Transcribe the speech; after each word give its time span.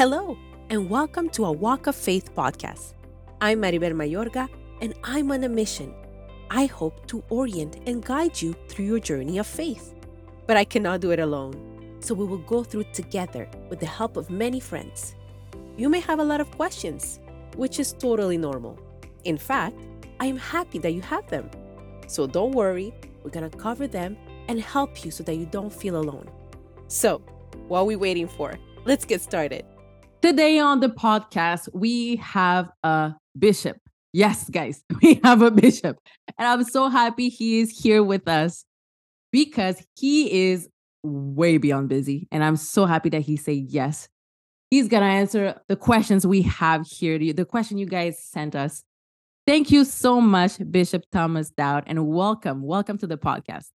Hello, 0.00 0.38
and 0.70 0.88
welcome 0.88 1.28
to 1.28 1.44
a 1.44 1.52
Walk 1.52 1.86
of 1.86 1.94
Faith 1.94 2.34
podcast. 2.34 2.94
I'm 3.42 3.60
Marybel 3.60 3.92
Mayorga, 3.92 4.48
and 4.80 4.94
I'm 5.04 5.30
on 5.30 5.44
a 5.44 5.48
mission. 5.50 5.94
I 6.48 6.64
hope 6.64 7.06
to 7.08 7.22
orient 7.28 7.76
and 7.86 8.02
guide 8.02 8.40
you 8.40 8.54
through 8.70 8.86
your 8.86 8.98
journey 8.98 9.36
of 9.36 9.46
faith. 9.46 9.94
But 10.46 10.56
I 10.56 10.64
cannot 10.64 11.02
do 11.02 11.10
it 11.10 11.20
alone, 11.20 11.98
so 12.00 12.14
we 12.14 12.24
will 12.24 12.38
go 12.38 12.64
through 12.64 12.84
together 12.94 13.46
with 13.68 13.78
the 13.78 13.84
help 13.84 14.16
of 14.16 14.30
many 14.30 14.58
friends. 14.58 15.16
You 15.76 15.90
may 15.90 16.00
have 16.00 16.18
a 16.18 16.24
lot 16.24 16.40
of 16.40 16.50
questions, 16.52 17.20
which 17.56 17.78
is 17.78 17.92
totally 17.92 18.38
normal. 18.38 18.78
In 19.24 19.36
fact, 19.36 19.76
I 20.18 20.24
am 20.24 20.38
happy 20.38 20.78
that 20.78 20.94
you 20.94 21.02
have 21.02 21.28
them. 21.28 21.50
So 22.06 22.26
don't 22.26 22.52
worry, 22.52 22.94
we're 23.22 23.32
gonna 23.32 23.50
cover 23.50 23.86
them 23.86 24.16
and 24.48 24.62
help 24.62 25.04
you 25.04 25.10
so 25.10 25.22
that 25.24 25.34
you 25.34 25.44
don't 25.44 25.70
feel 25.70 25.98
alone. 25.98 26.30
So, 26.88 27.18
what 27.68 27.80
are 27.80 27.84
we 27.84 27.96
waiting 27.96 28.28
for? 28.28 28.58
Let's 28.86 29.04
get 29.04 29.20
started. 29.20 29.66
Today 30.22 30.58
on 30.58 30.80
the 30.80 30.90
podcast, 30.90 31.70
we 31.72 32.16
have 32.16 32.70
a 32.82 33.14
bishop. 33.38 33.78
Yes, 34.12 34.50
guys, 34.50 34.84
we 35.02 35.18
have 35.24 35.40
a 35.40 35.50
bishop. 35.50 35.96
And 36.36 36.46
I'm 36.46 36.62
so 36.64 36.90
happy 36.90 37.30
he 37.30 37.60
is 37.60 37.70
here 37.70 38.02
with 38.02 38.28
us 38.28 38.66
because 39.32 39.82
he 39.96 40.50
is 40.50 40.68
way 41.02 41.56
beyond 41.56 41.88
busy. 41.88 42.28
And 42.30 42.44
I'm 42.44 42.56
so 42.56 42.84
happy 42.84 43.08
that 43.10 43.22
he 43.22 43.38
said 43.38 43.64
yes. 43.68 44.08
He's 44.70 44.88
going 44.88 45.02
to 45.02 45.08
answer 45.08 45.58
the 45.68 45.76
questions 45.76 46.26
we 46.26 46.42
have 46.42 46.86
here, 46.86 47.18
the 47.18 47.46
question 47.46 47.78
you 47.78 47.86
guys 47.86 48.22
sent 48.22 48.54
us. 48.54 48.84
Thank 49.46 49.70
you 49.70 49.86
so 49.86 50.20
much, 50.20 50.58
Bishop 50.70 51.04
Thomas 51.10 51.48
Dowd, 51.50 51.84
and 51.86 52.06
welcome. 52.06 52.62
Welcome 52.62 52.98
to 52.98 53.06
the 53.06 53.16
podcast. 53.16 53.68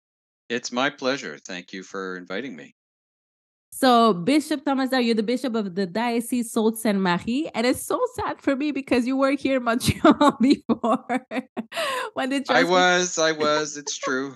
It's 0.47 0.71
my 0.71 0.91
pleasure. 0.91 1.39
Thank 1.39 1.73
you 1.73 1.81
for 1.81 2.15
inviting 2.15 2.55
me. 2.55 2.75
So, 3.77 4.13
Bishop 4.13 4.63
Thomas, 4.63 4.89
you're 4.93 5.15
the 5.15 5.21
bishop 5.21 5.53
of 5.53 5.75
the 5.75 5.85
Diocese 5.85 6.49
Sault 6.49 6.77
Sainte 6.77 6.97
Marie, 6.97 7.49
and 7.53 7.67
it's 7.67 7.81
so 7.81 7.99
sad 8.15 8.41
for 8.41 8.55
me 8.55 8.71
because 8.71 9.05
you 9.05 9.17
were 9.17 9.31
here 9.31 9.57
in 9.57 9.63
Montreal 9.63 10.37
before. 10.41 11.27
when 12.13 12.29
they 12.29 12.41
I 12.47 12.63
was, 12.63 13.17
I 13.17 13.31
was. 13.33 13.75
It's 13.75 13.97
true. 13.97 14.33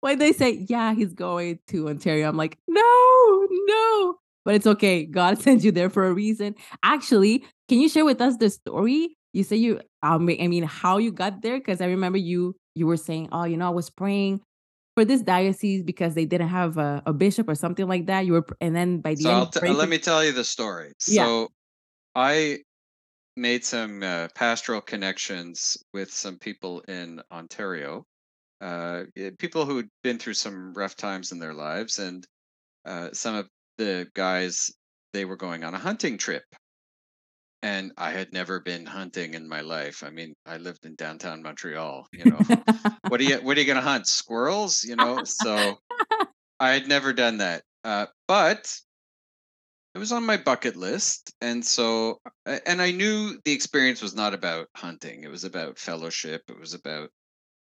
when 0.00 0.18
they 0.18 0.32
say, 0.32 0.64
"Yeah, 0.70 0.94
he's 0.94 1.12
going 1.12 1.58
to 1.66 1.90
Ontario," 1.90 2.30
I'm 2.30 2.38
like, 2.38 2.56
"No, 2.66 3.46
no." 3.50 4.16
But 4.46 4.54
it's 4.54 4.66
okay. 4.66 5.04
God 5.04 5.38
sent 5.38 5.62
you 5.62 5.70
there 5.70 5.90
for 5.90 6.06
a 6.06 6.14
reason. 6.14 6.54
Actually, 6.82 7.44
can 7.68 7.78
you 7.78 7.90
share 7.90 8.06
with 8.06 8.22
us 8.22 8.38
the 8.38 8.48
story? 8.48 9.18
You 9.34 9.44
say 9.44 9.56
you, 9.56 9.82
um, 10.02 10.30
I 10.30 10.46
mean, 10.46 10.62
how 10.62 10.96
you 10.96 11.12
got 11.12 11.42
there? 11.42 11.58
Because 11.58 11.82
I 11.82 11.88
remember 11.88 12.16
you, 12.16 12.56
you 12.74 12.86
were 12.86 12.96
saying, 12.96 13.28
"Oh, 13.32 13.44
you 13.44 13.58
know, 13.58 13.66
I 13.66 13.74
was 13.74 13.90
praying." 13.90 14.40
For 15.00 15.06
this 15.06 15.22
diocese 15.22 15.82
because 15.82 16.14
they 16.14 16.26
didn't 16.26 16.48
have 16.48 16.76
a, 16.76 17.02
a, 17.06 17.12
bishop 17.14 17.48
or 17.48 17.54
something 17.54 17.88
like 17.88 18.04
that. 18.04 18.26
You 18.26 18.34
were, 18.34 18.46
and 18.60 18.76
then 18.76 19.00
by 19.00 19.14
the 19.14 19.22
so 19.22 19.30
end, 19.30 19.52
t- 19.52 19.68
let 19.70 19.88
me 19.88 19.96
tell 19.96 20.22
you 20.22 20.32
the 20.32 20.44
story. 20.44 20.92
Yeah. 21.08 21.24
So 21.24 21.48
I 22.14 22.58
made 23.34 23.64
some 23.64 24.02
uh, 24.02 24.28
pastoral 24.34 24.82
connections 24.82 25.78
with 25.94 26.12
some 26.12 26.36
people 26.36 26.80
in 26.80 27.22
Ontario, 27.32 28.04
uh, 28.60 29.04
eh, 29.16 29.30
people 29.38 29.64
who'd 29.64 29.88
been 30.02 30.18
through 30.18 30.34
some 30.34 30.74
rough 30.74 30.96
times 30.96 31.32
in 31.32 31.38
their 31.38 31.54
lives, 31.54 31.98
and 31.98 32.26
uh, 32.84 33.08
some 33.14 33.34
of 33.34 33.48
the 33.78 34.06
guys 34.12 34.70
they 35.14 35.24
were 35.24 35.36
going 35.36 35.64
on 35.64 35.72
a 35.72 35.78
hunting 35.78 36.18
trip 36.18 36.44
and 37.62 37.92
I 37.96 38.10
had 38.10 38.32
never 38.32 38.60
been 38.60 38.86
hunting 38.86 39.34
in 39.34 39.48
my 39.48 39.60
life. 39.60 40.02
I 40.02 40.10
mean, 40.10 40.34
I 40.46 40.56
lived 40.56 40.86
in 40.86 40.94
downtown 40.94 41.42
Montreal. 41.42 42.06
You 42.12 42.30
know, 42.30 42.62
what 43.08 43.20
are 43.20 43.24
you 43.24 43.36
what 43.42 43.56
are 43.56 43.60
you 43.60 43.66
going 43.66 43.76
to 43.76 43.82
hunt? 43.82 44.06
Squirrels? 44.06 44.82
You 44.82 44.96
know, 44.96 45.24
so 45.24 45.78
I 46.60 46.70
had 46.70 46.88
never 46.88 47.12
done 47.12 47.38
that. 47.38 47.62
Uh, 47.84 48.06
but 48.28 48.74
it 49.94 49.98
was 49.98 50.12
on 50.12 50.24
my 50.24 50.36
bucket 50.36 50.76
list, 50.76 51.34
and 51.40 51.64
so 51.64 52.20
and 52.46 52.80
I 52.80 52.90
knew 52.90 53.38
the 53.44 53.52
experience 53.52 54.02
was 54.02 54.14
not 54.14 54.34
about 54.34 54.68
hunting. 54.76 55.24
It 55.24 55.30
was 55.30 55.44
about 55.44 55.78
fellowship. 55.78 56.42
It 56.48 56.58
was 56.58 56.74
about 56.74 57.10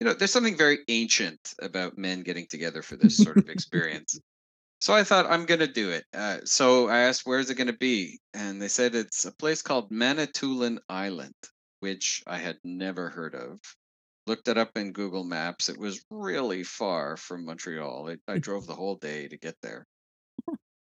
you 0.00 0.06
know, 0.06 0.14
there's 0.14 0.32
something 0.32 0.56
very 0.56 0.78
ancient 0.88 1.54
about 1.60 1.98
men 1.98 2.22
getting 2.22 2.46
together 2.46 2.82
for 2.82 2.96
this 2.96 3.18
sort 3.18 3.36
of 3.36 3.48
experience. 3.50 4.18
So 4.80 4.94
I 4.94 5.04
thought 5.04 5.30
I'm 5.30 5.44
gonna 5.44 5.66
do 5.66 5.90
it. 5.90 6.06
Uh, 6.14 6.38
so 6.44 6.88
I 6.88 7.00
asked, 7.00 7.22
"Where's 7.26 7.50
it 7.50 7.56
gonna 7.56 7.72
be?" 7.72 8.18
And 8.34 8.60
they 8.60 8.68
said 8.68 8.94
it's 8.94 9.26
a 9.26 9.32
place 9.32 9.62
called 9.62 9.90
Manitoulin 9.90 10.80
Island, 10.88 11.34
which 11.80 12.22
I 12.26 12.38
had 12.38 12.58
never 12.64 13.10
heard 13.10 13.34
of. 13.34 13.60
Looked 14.26 14.48
it 14.48 14.58
up 14.58 14.76
in 14.76 14.92
Google 14.92 15.24
Maps. 15.24 15.68
It 15.68 15.78
was 15.78 16.04
really 16.10 16.64
far 16.64 17.16
from 17.16 17.44
Montreal. 17.44 18.10
I, 18.10 18.32
I 18.32 18.38
drove 18.38 18.66
the 18.66 18.74
whole 18.74 18.96
day 18.96 19.28
to 19.28 19.36
get 19.36 19.56
there. 19.62 19.86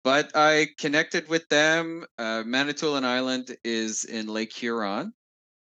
But 0.04 0.36
I 0.36 0.68
connected 0.78 1.28
with 1.28 1.48
them. 1.48 2.06
Uh, 2.18 2.44
Manitoulin 2.44 3.04
Island 3.04 3.56
is 3.64 4.04
in 4.04 4.28
Lake 4.28 4.52
Huron, 4.52 5.12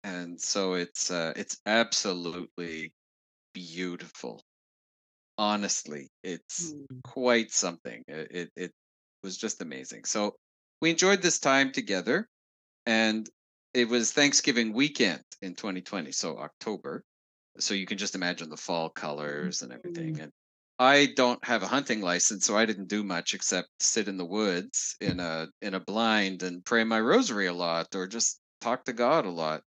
and 0.03 0.41
so 0.41 0.75
it's 0.75 1.11
uh, 1.11 1.33
it's 1.37 1.61
absolutely 1.67 2.95
beautiful 3.55 4.43
honestly 5.39 6.09
it's 6.23 6.73
mm. 6.73 6.85
quite 7.03 7.51
something 7.51 8.03
it, 8.07 8.29
it, 8.31 8.51
it 8.57 8.73
was 9.23 9.37
just 9.37 9.63
amazing 9.63 10.05
so 10.05 10.35
we 10.81 10.91
enjoyed 10.91 11.23
this 11.23 11.39
time 11.39 11.73
together 11.73 12.29
and 12.87 13.29
it 13.73 13.89
was 13.89 14.13
thanksgiving 14.13 14.73
weekend 14.73 15.23
in 15.43 15.55
2020 15.55 16.13
so 16.13 16.39
october 16.39 17.03
so 17.59 17.75
you 17.75 17.87
can 17.87 17.99
just 17.99 18.15
imagine 18.15 18.49
the 18.49 18.57
fall 18.57 18.89
colors 18.89 19.63
and 19.63 19.73
everything 19.73 20.17
mm. 20.17 20.23
and 20.23 20.33
i 20.79 21.09
don't 21.17 21.45
have 21.45 21.63
a 21.63 21.69
hunting 21.69 22.01
license 22.01 22.47
so 22.47 22.57
i 22.57 22.65
didn't 22.65 22.89
do 22.89 23.03
much 23.03 23.35
except 23.35 23.69
sit 23.81 24.09
in 24.09 24.17
the 24.17 24.25
woods 24.25 24.97
in 25.01 25.19
a 25.19 25.49
in 25.63 25.75
a 25.75 25.81
blind 25.81 26.43
and 26.43 26.65
pray 26.65 26.85
my 26.85 27.01
rosary 27.01 27.47
a 27.47 27.53
lot 27.53 27.93
or 27.95 28.07
just 28.07 28.41
talk 28.61 28.85
to 28.85 28.93
god 28.93 29.25
a 29.25 29.31
lot 29.31 29.63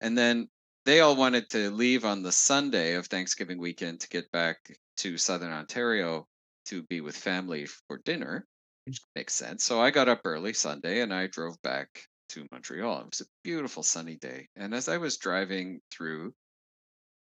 and 0.00 0.16
then 0.18 0.48
they 0.84 1.00
all 1.00 1.16
wanted 1.16 1.48
to 1.50 1.70
leave 1.70 2.04
on 2.04 2.22
the 2.22 2.32
sunday 2.32 2.94
of 2.94 3.06
thanksgiving 3.06 3.58
weekend 3.58 4.00
to 4.00 4.08
get 4.08 4.30
back 4.30 4.58
to 4.98 5.18
Southern 5.18 5.52
Ontario 5.52 6.26
to 6.66 6.82
be 6.84 7.00
with 7.00 7.16
family 7.16 7.66
for 7.66 7.98
dinner, 8.04 8.44
mm. 8.44 8.86
which 8.86 9.00
makes 9.14 9.34
sense. 9.34 9.64
So 9.64 9.80
I 9.80 9.90
got 9.90 10.08
up 10.08 10.22
early 10.24 10.52
Sunday 10.52 11.00
and 11.00 11.12
I 11.12 11.26
drove 11.26 11.60
back 11.62 11.88
to 12.30 12.46
Montreal. 12.50 13.00
It 13.00 13.06
was 13.10 13.20
a 13.20 13.30
beautiful 13.44 13.82
sunny 13.82 14.16
day. 14.16 14.48
And 14.56 14.74
as 14.74 14.88
I 14.88 14.98
was 14.98 15.16
driving 15.16 15.80
through, 15.90 16.34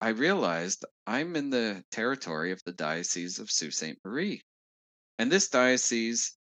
I 0.02 0.10
realized 0.10 0.84
I'm 1.06 1.36
in 1.36 1.50
the 1.50 1.84
territory 1.92 2.52
of 2.52 2.62
the 2.66 2.74
Diocese 2.74 3.40
of 3.40 3.52
Sault 3.52 3.74
Ste. 3.74 3.98
Marie. 4.04 4.42
And 5.20 5.32
this 5.32 5.50
diocese 5.50 6.36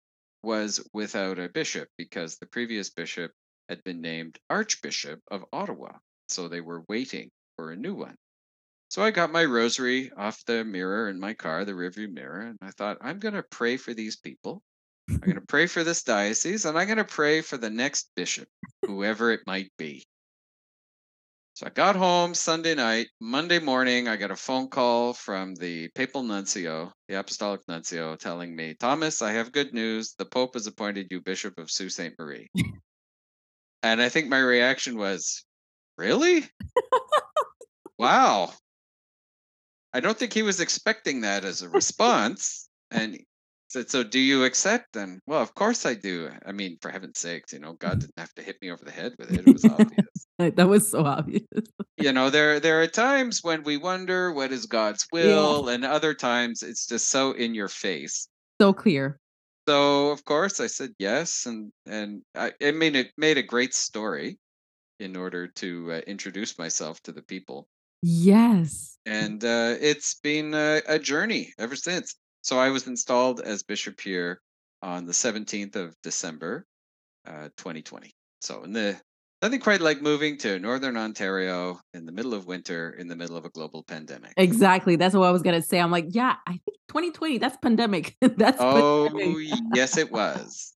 was 0.44 0.88
without 0.94 1.40
a 1.40 1.50
bishop 1.50 1.90
because 1.98 2.38
the 2.38 2.46
previous 2.46 2.92
bishop 2.92 3.32
had 3.68 3.84
been 3.84 4.02
named 4.02 4.38
Archbishop 4.50 5.20
of 5.30 5.44
Ottawa. 5.52 5.98
So 6.30 6.48
they 6.48 6.62
were 6.62 6.86
waiting 6.88 7.32
for 7.56 7.72
a 7.72 7.76
new 7.76 7.96
one. 7.96 8.16
So 8.90 9.02
I 9.02 9.12
got 9.12 9.32
my 9.32 9.44
rosary 9.44 10.12
off 10.16 10.44
the 10.46 10.64
mirror 10.64 11.10
in 11.10 11.20
my 11.20 11.34
car, 11.34 11.66
the 11.66 11.74
rearview 11.74 12.12
mirror, 12.12 12.42
and 12.42 12.58
I 12.62 12.72
thought, 12.72 12.98
I'm 13.02 13.20
going 13.20 13.34
to 13.34 13.44
pray 13.44 13.76
for 13.78 13.94
these 13.94 14.16
people. 14.16 14.62
I'm 15.10 15.20
going 15.20 15.36
to 15.36 15.42
pray 15.42 15.68
for 15.68 15.84
this 15.84 16.04
diocese, 16.04 16.66
and 16.66 16.78
I'm 16.78 16.88
going 16.88 16.98
to 16.98 17.04
pray 17.04 17.42
for 17.42 17.58
the 17.58 17.70
next 17.70 18.10
bishop, 18.16 18.48
whoever 18.86 19.32
it 19.32 19.42
might 19.46 19.72
be. 19.78 20.06
So 21.56 21.66
I 21.66 21.70
got 21.70 21.96
home 21.96 22.34
Sunday 22.36 22.76
night. 22.76 23.08
Monday 23.20 23.60
morning, 23.60 24.08
I 24.08 24.16
got 24.16 24.32
a 24.32 24.36
phone 24.36 24.70
call 24.70 25.14
from 25.14 25.56
the 25.56 25.90
papal 25.96 26.22
nuncio, 26.24 26.94
the 27.08 27.20
apostolic 27.20 27.62
nuncio, 27.68 28.16
telling 28.16 28.56
me, 28.56 28.76
Thomas, 28.80 29.22
I 29.22 29.32
have 29.32 29.52
good 29.52 29.74
news. 29.74 30.14
The 30.18 30.26
Pope 30.26 30.54
has 30.54 30.68
appointed 30.68 31.08
you 31.10 31.20
Bishop 31.20 31.58
of 31.58 31.72
Sault 31.72 31.92
Ste. 31.92 32.12
Marie. 32.20 32.48
and 33.84 34.02
I 34.02 34.08
think 34.10 34.30
my 34.30 34.40
reaction 34.40 34.98
was, 34.98 35.44
Really? 35.98 36.46
wow. 37.98 38.52
I 39.98 40.00
don't 40.00 40.16
think 40.16 40.32
he 40.32 40.44
was 40.44 40.60
expecting 40.60 41.22
that 41.22 41.44
as 41.44 41.64
a 41.64 41.70
response. 41.82 42.70
and 42.92 43.16
he 43.16 43.26
said, 43.68 43.90
So 43.90 44.04
do 44.04 44.20
you 44.20 44.44
accept? 44.44 44.96
And 44.96 45.20
well, 45.26 45.42
of 45.42 45.56
course 45.56 45.88
I 45.88 45.96
do. 45.96 46.30
I 46.46 46.52
mean, 46.52 46.78
for 46.84 46.92
heaven's 46.92 47.18
sakes, 47.18 47.52
you 47.52 47.58
know, 47.58 47.74
God 47.74 48.00
didn't 48.02 48.20
have 48.20 48.34
to 48.36 48.44
hit 48.44 48.58
me 48.62 48.70
over 48.70 48.86
the 48.86 48.92
head 48.92 49.14
with 49.18 49.32
it. 49.32 49.48
It 49.48 49.52
was 49.52 49.66
obvious. 49.66 50.28
that 50.56 50.70
was 50.70 50.88
so 50.88 51.04
obvious. 51.04 51.42
you 51.98 52.14
know, 52.14 52.30
there 52.30 52.60
there 52.60 52.80
are 52.80 52.88
times 52.88 53.40
when 53.42 53.64
we 53.64 53.78
wonder 53.78 54.32
what 54.32 54.52
is 54.52 54.68
God's 54.68 55.08
will, 55.12 55.66
yeah. 55.66 55.74
and 55.74 55.84
other 55.84 56.14
times 56.14 56.62
it's 56.62 56.86
just 56.86 57.10
so 57.10 57.32
in 57.32 57.56
your 57.56 57.68
face. 57.68 58.28
So 58.62 58.74
clear. 58.74 59.20
So 59.68 60.12
of 60.12 60.24
course 60.26 60.60
I 60.60 60.68
said 60.68 60.92
yes, 61.00 61.48
and 61.48 61.72
and 61.88 62.22
I, 62.36 62.54
I 62.62 62.72
mean 62.72 62.96
it 62.96 63.14
made 63.18 63.40
a 63.40 63.44
great 63.44 63.74
story 63.74 64.38
in 65.00 65.16
order 65.16 65.48
to 65.48 65.94
uh, 65.94 66.02
introduce 66.06 66.60
myself 66.60 67.02
to 67.02 67.12
the 67.12 67.24
people. 67.24 67.68
Yes. 68.02 68.98
And 69.06 69.44
uh, 69.44 69.76
it's 69.80 70.16
been 70.16 70.54
a, 70.54 70.82
a, 70.88 71.00
journey 71.00 71.54
ever 71.58 71.76
since. 71.76 72.16
So 72.42 72.60
I 72.60 72.70
was 72.70 72.88
installed 72.88 73.42
as 73.42 73.64
bishop 73.64 74.00
here 74.00 74.42
on 74.82 75.06
the 75.06 75.14
17th 75.14 75.76
of 75.76 75.96
December, 76.04 76.66
uh, 77.26 77.50
2020. 77.58 78.12
So 78.42 78.64
in 78.64 78.74
the 78.74 79.00
nothing 79.42 79.60
quite 79.60 79.82
like 79.82 80.02
moving 80.02 80.38
to 80.38 80.60
northern 80.60 80.98
Ontario 80.98 81.80
in 81.94 82.06
the 82.06 82.12
middle 82.12 82.34
of 82.34 82.48
winter 82.48 82.92
in 82.92 83.08
the 83.08 83.16
middle 83.16 83.36
of 83.36 83.46
a 83.46 83.50
global 83.50 83.84
pandemic. 83.84 84.34
Exactly. 84.38 84.96
That's 84.96 85.16
what 85.16 85.28
I 85.28 85.32
was 85.32 85.42
gonna 85.42 85.62
say. 85.62 85.80
I'm 85.80 85.92
like, 85.92 86.08
yeah, 86.10 86.36
I 86.46 86.52
think 86.52 86.78
2020. 86.90 87.38
That's 87.40 87.58
pandemic. 87.58 88.16
that's 88.22 88.58
oh 88.60 89.10
pandemic. 89.12 89.60
yes, 89.74 89.98
it 89.98 90.12
was. 90.12 90.74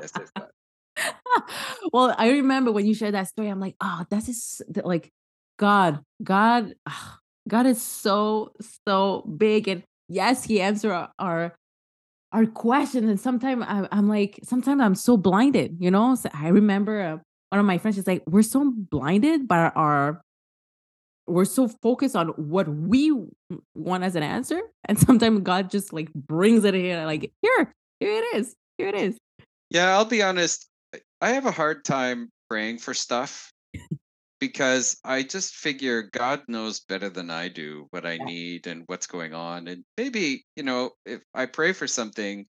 yes, 0.00 0.12
it 0.16 0.30
was. 0.36 0.50
well, 1.92 2.14
I 2.16 2.30
remember 2.30 2.72
when 2.72 2.86
you 2.86 2.94
shared 2.94 3.14
that 3.14 3.28
story, 3.28 3.48
I'm 3.48 3.60
like, 3.60 3.76
oh, 3.80 4.04
that 4.10 4.28
is 4.28 4.62
like 4.84 5.12
God, 5.58 6.00
God, 6.22 6.74
God 7.48 7.66
is 7.66 7.80
so, 7.82 8.52
so 8.86 9.22
big. 9.36 9.68
And 9.68 9.82
yes, 10.08 10.44
He 10.44 10.60
answered 10.60 10.92
our, 10.92 11.10
our, 11.18 11.54
our 12.32 12.46
question. 12.46 13.08
And 13.08 13.20
sometimes 13.20 13.64
I'm 13.68 14.08
like, 14.08 14.40
sometimes 14.42 14.80
I'm 14.80 14.94
so 14.94 15.16
blinded, 15.16 15.76
you 15.80 15.90
know? 15.90 16.14
So 16.14 16.28
I 16.32 16.48
remember 16.48 17.00
uh, 17.00 17.18
one 17.50 17.60
of 17.60 17.66
my 17.66 17.78
friends 17.78 17.98
is 17.98 18.06
like, 18.06 18.22
we're 18.26 18.42
so 18.42 18.72
blinded 18.74 19.48
by 19.48 19.70
our 19.70 20.20
we're 21.26 21.44
so 21.44 21.68
focused 21.68 22.14
on 22.14 22.28
what 22.28 22.68
we 22.68 23.12
want 23.74 24.04
as 24.04 24.16
an 24.16 24.22
answer 24.22 24.60
and 24.84 24.98
sometimes 24.98 25.40
god 25.40 25.70
just 25.70 25.92
like 25.92 26.12
brings 26.14 26.64
it 26.64 26.74
here 26.74 27.04
like 27.04 27.32
here 27.42 27.72
here 28.00 28.12
it 28.12 28.36
is 28.36 28.54
here 28.78 28.88
it 28.88 28.94
is 28.94 29.16
yeah 29.70 29.96
i'll 29.96 30.04
be 30.04 30.22
honest 30.22 30.68
i 31.20 31.30
have 31.30 31.46
a 31.46 31.50
hard 31.50 31.84
time 31.84 32.28
praying 32.48 32.78
for 32.78 32.94
stuff 32.94 33.50
because 34.40 34.98
i 35.04 35.22
just 35.22 35.54
figure 35.54 36.02
god 36.02 36.42
knows 36.48 36.80
better 36.80 37.08
than 37.10 37.30
i 37.30 37.48
do 37.48 37.86
what 37.90 38.06
i 38.06 38.18
need 38.18 38.66
and 38.66 38.84
what's 38.86 39.06
going 39.06 39.34
on 39.34 39.68
and 39.68 39.84
maybe 39.96 40.44
you 40.56 40.62
know 40.62 40.90
if 41.04 41.22
i 41.34 41.46
pray 41.46 41.72
for 41.72 41.86
something 41.86 42.46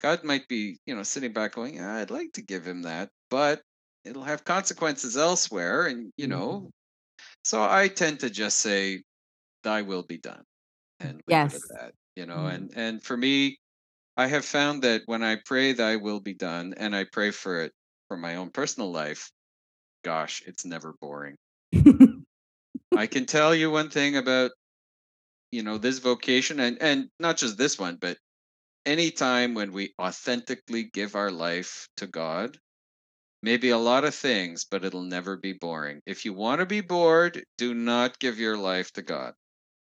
god 0.00 0.24
might 0.24 0.46
be 0.48 0.78
you 0.86 0.94
know 0.94 1.02
sitting 1.02 1.32
back 1.32 1.52
going 1.52 1.76
yeah, 1.76 1.96
i'd 1.96 2.10
like 2.10 2.32
to 2.32 2.42
give 2.42 2.66
him 2.66 2.82
that 2.82 3.10
but 3.30 3.62
it'll 4.04 4.24
have 4.24 4.44
consequences 4.44 5.16
elsewhere 5.16 5.86
and 5.86 6.12
you 6.16 6.26
know 6.26 6.62
mm-hmm. 6.62 6.68
So 7.44 7.62
I 7.62 7.88
tend 7.88 8.20
to 8.20 8.30
just 8.30 8.58
say, 8.60 9.02
"Thy 9.64 9.82
will 9.82 10.02
be 10.04 10.18
done," 10.18 10.44
and 11.00 11.22
leave 11.26 11.44
it 11.44 11.54
at 11.54 11.62
that. 11.70 11.94
You 12.16 12.26
know, 12.26 12.46
Mm. 12.46 12.54
and 12.54 12.72
and 12.76 13.02
for 13.04 13.16
me, 13.16 13.58
I 14.16 14.28
have 14.28 14.44
found 14.46 14.82
that 14.84 15.02
when 15.06 15.22
I 15.24 15.36
pray, 15.46 15.72
"Thy 15.74 15.96
will 15.96 16.20
be 16.20 16.34
done," 16.34 16.74
and 16.76 16.96
I 16.96 17.04
pray 17.04 17.30
for 17.32 17.60
it 17.62 17.74
for 18.08 18.16
my 18.18 18.36
own 18.36 18.50
personal 18.52 18.92
life, 18.92 19.30
gosh, 20.04 20.42
it's 20.46 20.64
never 20.64 20.94
boring. 21.00 21.36
I 22.96 23.06
can 23.06 23.26
tell 23.26 23.54
you 23.54 23.70
one 23.70 23.90
thing 23.90 24.16
about 24.16 24.50
you 25.52 25.62
know 25.62 25.78
this 25.78 25.98
vocation, 25.98 26.60
and 26.60 26.80
and 26.80 27.08
not 27.18 27.36
just 27.36 27.58
this 27.58 27.78
one, 27.78 27.96
but 28.00 28.18
any 28.86 29.10
time 29.10 29.54
when 29.54 29.72
we 29.72 29.94
authentically 30.00 30.84
give 30.84 31.14
our 31.14 31.30
life 31.30 31.88
to 31.98 32.06
God, 32.06 32.58
Maybe 33.42 33.70
a 33.70 33.78
lot 33.78 34.04
of 34.04 34.14
things, 34.14 34.64
but 34.64 34.84
it'll 34.84 35.02
never 35.02 35.36
be 35.36 35.54
boring. 35.54 36.02
If 36.04 36.24
you 36.24 36.34
want 36.34 36.60
to 36.60 36.66
be 36.66 36.82
bored, 36.82 37.42
do 37.56 37.72
not 37.72 38.18
give 38.18 38.38
your 38.38 38.58
life 38.58 38.92
to 38.92 39.02
God. 39.02 39.32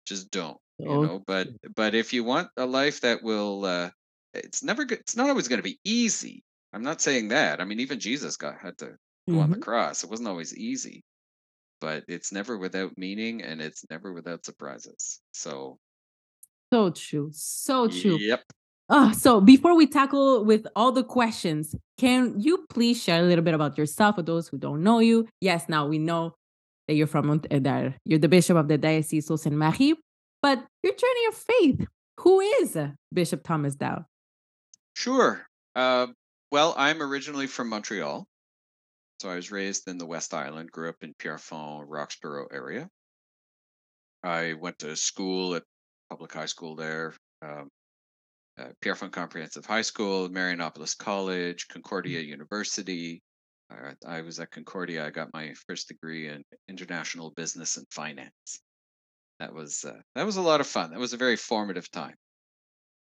Just 0.06 0.31
don't. 0.31 0.57
You 0.79 0.97
know, 0.97 1.23
but 1.27 1.49
but 1.75 1.94
if 1.94 2.13
you 2.13 2.23
want 2.23 2.49
a 2.57 2.65
life 2.65 3.01
that 3.01 3.21
will 3.21 3.65
uh 3.65 3.89
it's 4.33 4.63
never 4.63 4.85
good 4.85 4.99
it's 4.99 5.15
not 5.15 5.29
always 5.29 5.47
going 5.47 5.59
to 5.59 5.63
be 5.63 5.79
easy. 5.83 6.44
I'm 6.73 6.83
not 6.83 7.01
saying 7.01 7.29
that. 7.29 7.61
I 7.61 7.65
mean 7.65 7.79
even 7.79 7.99
Jesus 7.99 8.38
got 8.38 8.57
had 8.59 8.77
to 8.79 8.95
go 9.29 9.39
on 9.39 9.51
the 9.51 9.57
cross. 9.57 10.03
It 10.03 10.09
wasn't 10.09 10.27
always 10.29 10.55
easy, 10.55 11.03
but 11.81 12.03
it's 12.07 12.31
never 12.31 12.57
without 12.57 12.97
meaning 12.97 13.41
and 13.41 13.61
it's 13.61 13.85
never 13.89 14.13
without 14.13 14.45
surprises. 14.45 15.19
So, 15.33 15.77
So 16.73 16.89
true. 16.91 17.29
So 17.33 17.87
true. 17.87 18.17
yep. 18.17 18.43
Uh, 18.89 19.11
so 19.13 19.39
before 19.39 19.75
we 19.75 19.87
tackle 19.87 20.43
with 20.43 20.67
all 20.75 20.91
the 20.91 21.03
questions, 21.03 21.73
can 21.97 22.39
you 22.39 22.65
please 22.69 23.01
share 23.01 23.21
a 23.23 23.25
little 23.25 23.43
bit 23.43 23.53
about 23.53 23.77
yourself 23.77 24.15
for 24.15 24.21
those 24.23 24.47
who 24.49 24.57
don't 24.57 24.83
know 24.83 24.99
you? 24.99 25.27
Yes, 25.39 25.69
now 25.69 25.87
we 25.87 25.97
know 25.99 26.35
that 26.87 26.95
you're 26.95 27.07
from 27.07 27.27
Mont- 27.27 27.47
that 27.49 27.95
you're 28.05 28.19
the 28.19 28.27
bishop 28.27 28.57
of 28.57 28.67
the 28.67 28.77
Diocese 28.77 29.29
of 29.29 29.39
Saint 29.39 29.55
Marie, 29.55 29.95
but 30.41 30.65
your 30.83 30.93
journey 30.93 31.25
of 31.29 31.35
faith. 31.35 31.87
Who 32.19 32.41
is 32.41 32.77
Bishop 33.13 33.43
Thomas 33.43 33.75
Dowd? 33.75 34.05
Sure. 34.95 35.47
Uh, 35.75 36.07
well, 36.51 36.75
I'm 36.77 37.01
originally 37.01 37.47
from 37.47 37.69
Montreal. 37.69 38.27
So 39.23 39.29
I 39.29 39.35
was 39.35 39.51
raised 39.51 39.87
in 39.87 39.97
the 39.97 40.05
West 40.05 40.33
Island, 40.33 40.69
grew 40.69 40.89
up 40.89 40.97
in 41.01 41.13
Pierrefonds, 41.17 41.89
Roxboro 41.89 42.45
area. 42.51 42.89
I 44.21 44.51
went 44.51 44.79
to 44.79 44.97
school 44.97 45.55
at 45.55 45.63
public 46.09 46.33
high 46.33 46.47
school 46.47 46.75
there, 46.75 47.13
um, 47.41 47.69
uh, 48.59 48.73
Pierrefonds 48.81 49.15
Comprehensive 49.15 49.65
High 49.65 49.83
School, 49.83 50.27
Marianopolis 50.27 50.93
College, 50.97 51.69
Concordia 51.69 52.19
University. 52.19 53.21
Uh, 53.71 53.93
I 54.05 54.19
was 54.19 54.41
at 54.41 54.51
Concordia. 54.51 55.07
I 55.07 55.09
got 55.09 55.33
my 55.33 55.53
first 55.69 55.87
degree 55.87 56.27
in 56.27 56.43
international 56.67 57.31
business 57.31 57.77
and 57.77 57.87
finance. 57.91 58.59
That 59.39 59.53
was 59.53 59.85
uh, 59.85 60.01
that 60.15 60.25
was 60.25 60.35
a 60.35 60.41
lot 60.41 60.59
of 60.59 60.67
fun. 60.67 60.91
That 60.91 60.99
was 60.99 61.13
a 61.13 61.17
very 61.25 61.37
formative 61.37 61.89
time. 61.91 62.15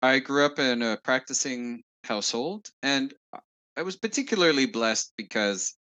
I 0.00 0.20
grew 0.20 0.46
up 0.46 0.60
in 0.60 0.80
a 0.80 0.96
practicing 1.02 1.82
household, 2.04 2.68
and 2.84 3.12
I 3.76 3.82
was 3.82 3.96
particularly 3.96 4.66
blessed 4.66 5.12
because 5.16 5.74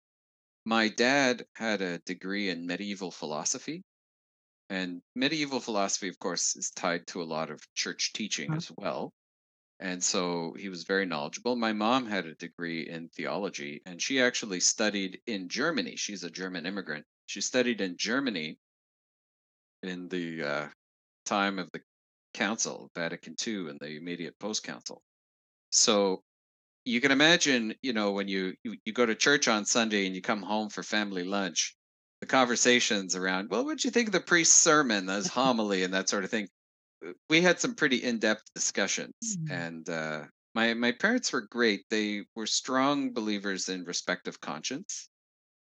my 0.64 0.88
dad 0.88 1.46
had 1.56 1.80
a 1.82 1.98
degree 2.00 2.48
in 2.50 2.66
medieval 2.66 3.10
philosophy. 3.10 3.82
And 4.68 5.02
medieval 5.14 5.60
philosophy, 5.60 6.08
of 6.08 6.18
course, 6.18 6.56
is 6.56 6.70
tied 6.70 7.06
to 7.08 7.22
a 7.22 7.24
lot 7.24 7.50
of 7.50 7.60
church 7.74 8.12
teaching 8.12 8.52
Huh? 8.52 8.56
as 8.56 8.70
well. 8.76 9.14
And 9.80 10.02
so 10.04 10.54
he 10.54 10.68
was 10.68 10.84
very 10.84 11.06
knowledgeable. 11.06 11.56
My 11.56 11.72
mom 11.72 12.06
had 12.06 12.26
a 12.26 12.34
degree 12.36 12.88
in 12.88 13.08
theology, 13.10 13.82
and 13.86 14.02
she 14.02 14.20
actually 14.20 14.60
studied 14.60 15.22
in 15.26 15.48
Germany. 15.48 15.96
She's 15.96 16.24
a 16.24 16.30
German 16.30 16.66
immigrant. 16.66 17.06
She 17.26 17.40
studied 17.42 17.80
in 17.80 17.96
Germany 17.98 18.58
in 19.82 20.08
the 20.08 20.42
uh, 20.42 20.68
time 21.26 21.58
of 21.58 21.70
the 21.72 21.82
Council, 22.34 22.90
Vatican 22.94 23.36
II, 23.36 23.70
and 23.70 23.78
the 23.80 23.96
immediate 23.96 24.38
post 24.38 24.62
Council. 24.64 25.02
So 25.70 26.24
you 26.84 27.00
can 27.00 27.10
imagine, 27.12 27.74
you 27.82 27.92
know, 27.92 28.12
when 28.12 28.28
you, 28.28 28.54
you 28.64 28.76
you 28.84 28.92
go 28.92 29.06
to 29.06 29.14
church 29.14 29.48
on 29.48 29.64
Sunday 29.66 30.06
and 30.06 30.14
you 30.14 30.22
come 30.22 30.42
home 30.42 30.68
for 30.70 30.82
family 30.82 31.24
lunch, 31.24 31.76
the 32.20 32.26
conversations 32.26 33.16
around, 33.16 33.50
well, 33.50 33.64
what'd 33.64 33.84
you 33.84 33.90
think 33.90 34.08
of 34.08 34.12
the 34.12 34.20
priest's 34.20 34.54
sermon, 34.58 35.08
his 35.08 35.26
homily, 35.28 35.82
and 35.82 35.94
that 35.94 36.08
sort 36.08 36.24
of 36.24 36.30
thing. 36.30 36.48
Uh, 37.06 37.12
We 37.30 37.42
had 37.42 37.60
some 37.60 37.74
pretty 37.74 38.02
in-depth 38.02 38.44
discussions, 38.54 39.14
Mm. 39.24 39.50
and 39.50 39.88
uh, 39.90 40.26
my 40.54 40.74
my 40.74 40.92
parents 40.92 41.32
were 41.32 41.48
great. 41.48 41.84
They 41.90 42.26
were 42.36 42.46
strong 42.46 43.12
believers 43.14 43.68
in 43.68 43.84
respect 43.84 44.28
of 44.28 44.40
conscience, 44.40 45.08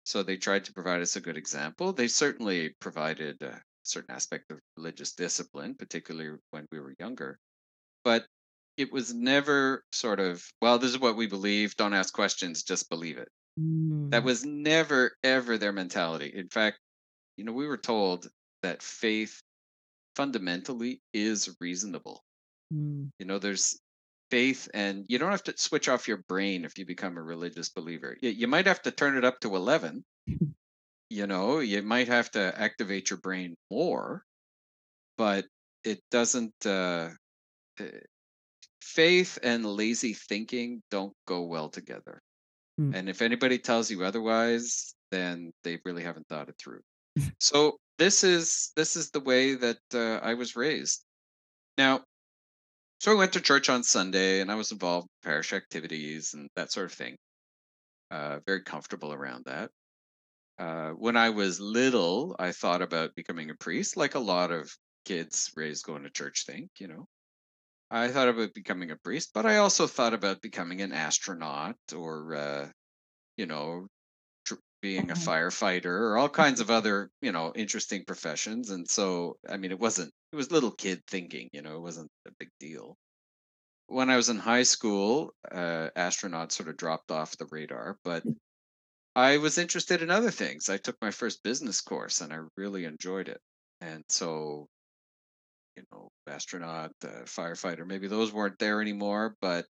so 0.05 0.23
they 0.23 0.37
tried 0.37 0.65
to 0.65 0.73
provide 0.73 1.01
us 1.01 1.15
a 1.17 1.21
good 1.21 1.37
example. 1.37 1.93
They 1.93 2.07
certainly 2.09 2.75
provided 2.81 3.41
a 3.43 3.61
certain 3.83 4.15
aspect 4.15 4.51
of 4.51 4.59
religious 4.77 5.13
discipline, 5.13 5.75
particularly 5.75 6.39
when 6.51 6.67
we 6.71 6.79
were 6.79 6.95
younger 6.99 7.39
but 8.03 8.27
it 8.77 8.91
was 8.91 9.13
never 9.13 9.83
sort 9.91 10.19
of 10.19 10.43
well 10.61 10.79
this 10.79 10.91
is 10.91 10.99
what 10.99 11.15
we 11.17 11.27
believe 11.27 11.75
don't 11.75 11.93
ask 11.93 12.13
questions 12.13 12.63
just 12.63 12.89
believe 12.89 13.17
it. 13.17 13.29
That 14.11 14.23
Mm. 14.23 14.25
was 14.25 14.45
never 14.45 15.18
ever 15.23 15.57
their 15.57 15.73
mentality. 15.73 16.31
In 16.33 16.49
fact 16.49 16.80
you 17.37 17.45
know 17.45 17.53
we 17.53 17.68
were 17.68 17.77
told 17.77 18.30
that 18.63 18.83
faith 18.83 19.42
fundamentally 20.15 21.01
is 21.13 21.56
reasonable. 21.61 22.23
Mm. 22.73 23.11
you 23.19 23.25
know 23.25 23.39
there's 23.39 23.80
faith 24.31 24.69
and 24.73 25.06
you 25.09 25.19
don't 25.19 25.31
have 25.31 25.44
to 25.44 25.57
switch 25.57 25.89
off 25.89 26.07
your 26.07 26.23
brain 26.27 26.65
if 26.65 26.77
you 26.77 26.85
become 26.85 27.18
a 27.18 27.23
religious 27.23 27.69
believer. 27.69 28.18
You, 28.21 28.31
you 28.31 28.47
might 28.47 28.65
have 28.68 28.81
to 28.83 28.92
turn 28.92 29.18
it 29.18 29.25
up 29.25 29.39
to 29.42 29.56
11 29.56 30.03
you 31.09 31.27
know 31.27 31.59
you 31.59 31.81
might 31.83 32.07
have 32.07 32.31
to 32.31 32.59
activate 32.59 33.09
your 33.09 33.19
brain 33.19 33.56
more 33.71 34.23
but 35.18 35.45
it 35.83 36.01
doesn't 36.11 36.53
uh, 36.65 37.09
uh, 37.80 37.85
faith 38.83 39.40
and 39.42 39.66
lazy 39.66 40.13
thinking 40.13 40.81
don't 40.92 41.13
go 41.25 41.44
well 41.44 41.69
together. 41.69 42.21
Mm. 42.80 42.95
And 42.95 43.09
if 43.09 43.21
anybody 43.21 43.57
tells 43.57 43.90
you 43.90 44.04
otherwise, 44.04 44.95
then 45.11 45.52
they 45.63 45.80
really 45.85 46.04
haven't 46.04 46.28
thought 46.28 46.49
it 46.49 46.56
through. 46.61 46.81
So 47.40 47.78
this 47.99 48.23
is 48.23 48.71
this 48.75 48.95
is 48.95 49.11
the 49.11 49.19
way 49.19 49.56
that 49.56 49.78
uh, 49.94 50.19
I 50.23 50.33
was 50.33 50.56
raised. 50.56 51.04
Now, 51.78 52.02
so 52.99 53.11
I 53.11 53.16
went 53.16 53.33
to 53.33 53.42
church 53.42 53.69
on 53.69 53.83
Sunday, 53.83 54.42
and 54.42 54.52
I 54.52 54.56
was 54.56 54.71
involved 54.71 55.07
in 55.07 55.30
parish 55.30 55.54
activities 55.54 56.33
and 56.33 56.49
that 56.56 56.71
sort 56.71 56.87
of 56.87 56.94
thing. 56.94 57.16
Uh, 58.09 58.40
very 58.45 58.63
comfortable 58.63 59.13
around 59.13 59.45
that. 59.45 59.69
Uh, 60.57 60.92
when 60.92 61.18
I 61.18 61.30
was 61.30 61.59
little, 61.59 62.35
I 62.40 62.52
thought 62.52 62.81
about 62.81 63.16
becoming 63.16 63.49
a 63.49 63.56
priest, 63.56 63.97
like 63.97 64.16
a 64.16 64.19
lot 64.19 64.52
of 64.52 64.71
kids 65.06 65.52
raised 65.56 65.85
going 65.85 66.04
to 66.04 66.09
church 66.09 66.45
think, 66.45 66.69
you 66.80 66.87
know. 66.87 67.06
I 67.94 68.09
thought 68.09 68.28
about 68.28 68.54
becoming 68.54 68.92
a 68.92 68.97
priest, 68.97 69.31
but 69.33 69.45
I 69.45 69.56
also 69.57 69.88
thought 69.88 70.14
about 70.14 70.42
becoming 70.42 70.81
an 70.81 70.92
astronaut 70.92 71.78
or, 71.95 72.35
uh, 72.35 72.71
you 73.38 73.45
know, 73.47 73.88
tr- 74.45 74.56
being 74.81 75.12
a 75.12 75.16
Uh-huh. 75.16 75.30
firefighter 75.30 75.85
or 75.88 76.18
all 76.18 76.30
kinds 76.30 76.62
of 76.62 76.71
other, 76.71 77.12
you 77.21 77.31
know, 77.33 77.54
interesting 77.56 78.06
professions. 78.06 78.69
And 78.71 78.90
so, 78.90 79.38
I 79.50 79.57
mean, 79.57 79.71
it 79.71 79.80
wasn't, 79.80 80.14
it 80.33 80.38
was 80.38 80.52
little 80.52 80.71
kid 80.73 81.04
thinking, 81.07 81.50
you 81.54 81.62
know, 81.64 81.78
it 81.78 81.81
wasn't 81.81 82.12
a 82.28 82.31
big 82.40 82.50
deal. 82.59 82.97
When 83.88 84.09
I 84.09 84.18
was 84.18 84.28
in 84.30 84.40
high 84.40 84.64
school, 84.64 85.33
uh, 85.52 85.90
astronaut 85.95 86.52
sort 86.52 86.68
of 86.69 86.76
dropped 86.78 87.12
off 87.12 87.38
the 87.38 87.47
radar, 87.50 87.97
but 88.04 88.26
I 89.16 89.38
was 89.38 89.57
interested 89.57 90.04
in 90.04 90.12
other 90.12 90.31
things. 90.31 90.69
I 90.69 90.78
took 90.78 90.97
my 91.02 91.12
first 91.12 91.44
business 91.44 91.81
course 91.81 92.21
and 92.21 92.33
I 92.33 92.42
really 92.57 92.85
enjoyed 92.85 93.28
it. 93.30 93.42
And 93.81 94.04
so 94.09 94.69
you 95.75 95.83
know, 95.92 96.09
astronaut, 96.27 96.92
uh, 97.03 97.23
firefighter. 97.25 97.85
Maybe 97.85 98.07
those 98.07 98.31
weren't 98.33 98.59
there 98.59 98.81
anymore, 98.81 99.35
but 99.42 99.65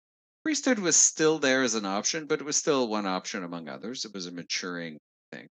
priesthood 0.44 0.78
was 0.78 0.96
still 0.96 1.38
there 1.38 1.62
as 1.62 1.74
an 1.74 1.86
option, 1.86 2.26
but 2.26 2.40
it 2.40 2.44
was 2.44 2.56
still 2.56 2.88
one 2.88 3.06
option 3.06 3.44
among 3.44 3.68
others. 3.68 4.04
It 4.04 4.14
was 4.14 4.26
a 4.26 4.32
maturing 4.32 4.98
thing. 5.32 5.48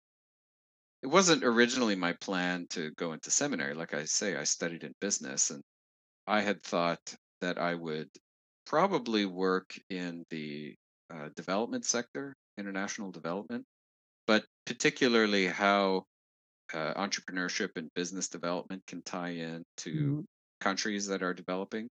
It 1.02 1.08
wasn't 1.08 1.44
originally 1.46 1.96
my 1.96 2.12
plan 2.14 2.68
to 2.72 2.92
go 2.92 3.14
into 3.14 3.32
seminary. 3.32 3.74
Like 3.74 3.94
I 3.94 4.04
say, 4.06 4.36
I 4.36 4.44
studied 4.44 4.84
in 4.84 4.94
business 5.00 5.50
and 5.50 5.64
I 6.28 6.42
had 6.42 6.64
thought 6.64 7.16
that 7.42 7.58
I 7.60 7.76
would 7.76 8.10
probably 8.66 9.26
work 9.26 9.78
in 9.90 10.26
the 10.32 10.76
uh, 11.10 11.30
development 11.36 11.86
sector, 11.86 12.36
international 12.58 13.12
development, 13.12 13.66
but 14.28 14.46
particularly 14.66 15.48
how 15.48 16.06
uh, 16.74 16.94
entrepreneurship 16.96 17.72
and 17.78 17.94
business 17.96 18.30
development 18.30 18.86
can 18.88 19.02
tie 19.04 19.32
in 19.32 19.64
to 19.78 19.92
Mhm. 19.94 20.26
Countries 20.60 21.08
that 21.08 21.24
are 21.24 21.34
developing. 21.34 21.88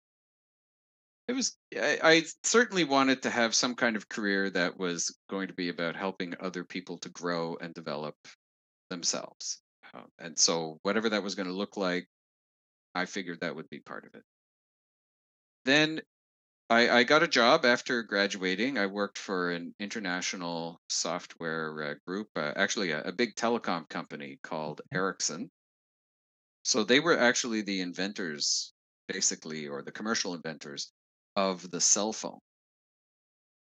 It 1.26 1.32
was, 1.32 1.56
I, 1.74 1.98
I 2.02 2.24
certainly 2.42 2.84
wanted 2.84 3.22
to 3.22 3.30
have 3.30 3.54
some 3.54 3.74
kind 3.74 3.96
of 3.96 4.08
career 4.08 4.50
that 4.50 4.78
was 4.78 5.16
going 5.30 5.48
to 5.48 5.54
be 5.54 5.70
about 5.70 5.96
helping 5.96 6.34
other 6.38 6.64
people 6.64 6.98
to 6.98 7.08
grow 7.08 7.56
and 7.60 7.72
develop 7.72 8.14
themselves. 8.90 9.62
Um, 9.94 10.06
and 10.18 10.38
so, 10.38 10.78
whatever 10.82 11.08
that 11.08 11.22
was 11.22 11.34
going 11.34 11.48
to 11.48 11.54
look 11.54 11.76
like, 11.76 12.06
I 12.94 13.06
figured 13.06 13.40
that 13.40 13.56
would 13.56 13.70
be 13.70 13.80
part 13.80 14.04
of 14.04 14.14
it. 14.14 14.22
Then 15.64 16.02
I, 16.70 16.88
I 16.90 17.04
got 17.04 17.22
a 17.22 17.28
job 17.28 17.64
after 17.64 18.02
graduating. 18.02 18.78
I 18.78 18.86
worked 18.86 19.18
for 19.18 19.50
an 19.50 19.74
international 19.78 20.80
software 20.88 21.82
uh, 21.82 21.94
group, 22.06 22.28
uh, 22.36 22.52
actually, 22.56 22.90
a, 22.90 23.02
a 23.02 23.12
big 23.12 23.34
telecom 23.34 23.88
company 23.88 24.38
called 24.42 24.80
Ericsson. 24.92 25.50
So 26.64 26.82
they 26.82 26.98
were 26.98 27.16
actually 27.16 27.62
the 27.62 27.80
inventors, 27.80 28.74
basically, 29.06 29.68
or 29.68 29.82
the 29.82 29.92
commercial 29.92 30.34
inventors 30.34 30.92
of 31.36 31.70
the 31.70 31.80
cell 31.80 32.12
phone. 32.12 32.40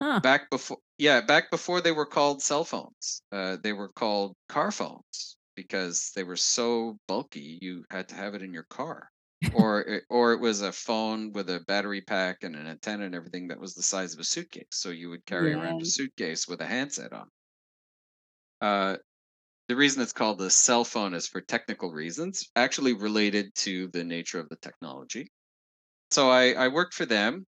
Huh. 0.02 0.21
Back 0.21 0.50
before, 0.50 0.78
yeah, 0.97 1.21
back 1.21 1.50
before 1.52 1.81
they 1.81 1.93
were 1.93 2.05
called 2.07 2.43
cell 2.43 2.64
phones, 2.64 3.23
uh, 3.31 3.57
they 3.62 3.73
were 3.73 3.88
called 3.93 4.37
car 4.49 4.73
phones 4.73 5.37
because 5.55 6.11
they 6.17 6.25
were 6.25 6.37
so 6.37 6.99
bulky 7.07 7.59
you 7.62 7.85
had 7.90 8.09
to 8.09 8.17
have 8.17 8.35
it 8.35 8.43
in 8.43 8.52
your 8.52 8.64
car, 8.64 9.09
or 9.50 9.83
it, 9.83 10.05
or 10.11 10.33
it 10.33 10.40
was 10.40 10.62
a 10.62 10.73
phone 10.73 11.31
with 11.33 11.49
a 11.49 11.61
battery 11.61 12.00
pack 12.00 12.43
and 12.43 12.57
an 12.57 12.67
antenna 12.67 13.05
and 13.07 13.14
everything 13.14 13.47
that 13.49 13.61
was 13.61 13.75
the 13.75 13.83
size 13.83 14.14
of 14.14 14.21
a 14.21 14.25
suitcase, 14.25 14.67
so 14.73 14.90
you 14.90 15.11
would 15.11 15.25
carry 15.26 15.52
around 15.52 15.81
a 15.81 15.87
suitcase 15.87 16.49
with 16.49 16.61
a 16.61 16.67
handset 16.67 17.12
on. 17.12 17.28
Uh, 18.61 18.97
the 19.69 19.77
reason 19.77 20.03
it's 20.03 20.13
called 20.13 20.41
a 20.43 20.51
cell 20.51 20.85
phone 20.85 21.15
is 21.15 21.29
for 21.29 21.41
technical 21.41 21.93
reasons, 21.93 22.51
actually 22.57 22.95
related 22.95 23.55
to 23.57 23.89
the 23.89 24.05
nature 24.05 24.41
of 24.41 24.49
the 24.49 24.57
technology. 24.57 25.31
So 26.11 26.31
I, 26.31 26.53
I 26.53 26.69
worked 26.69 26.95
for 26.95 27.07
them. 27.07 27.47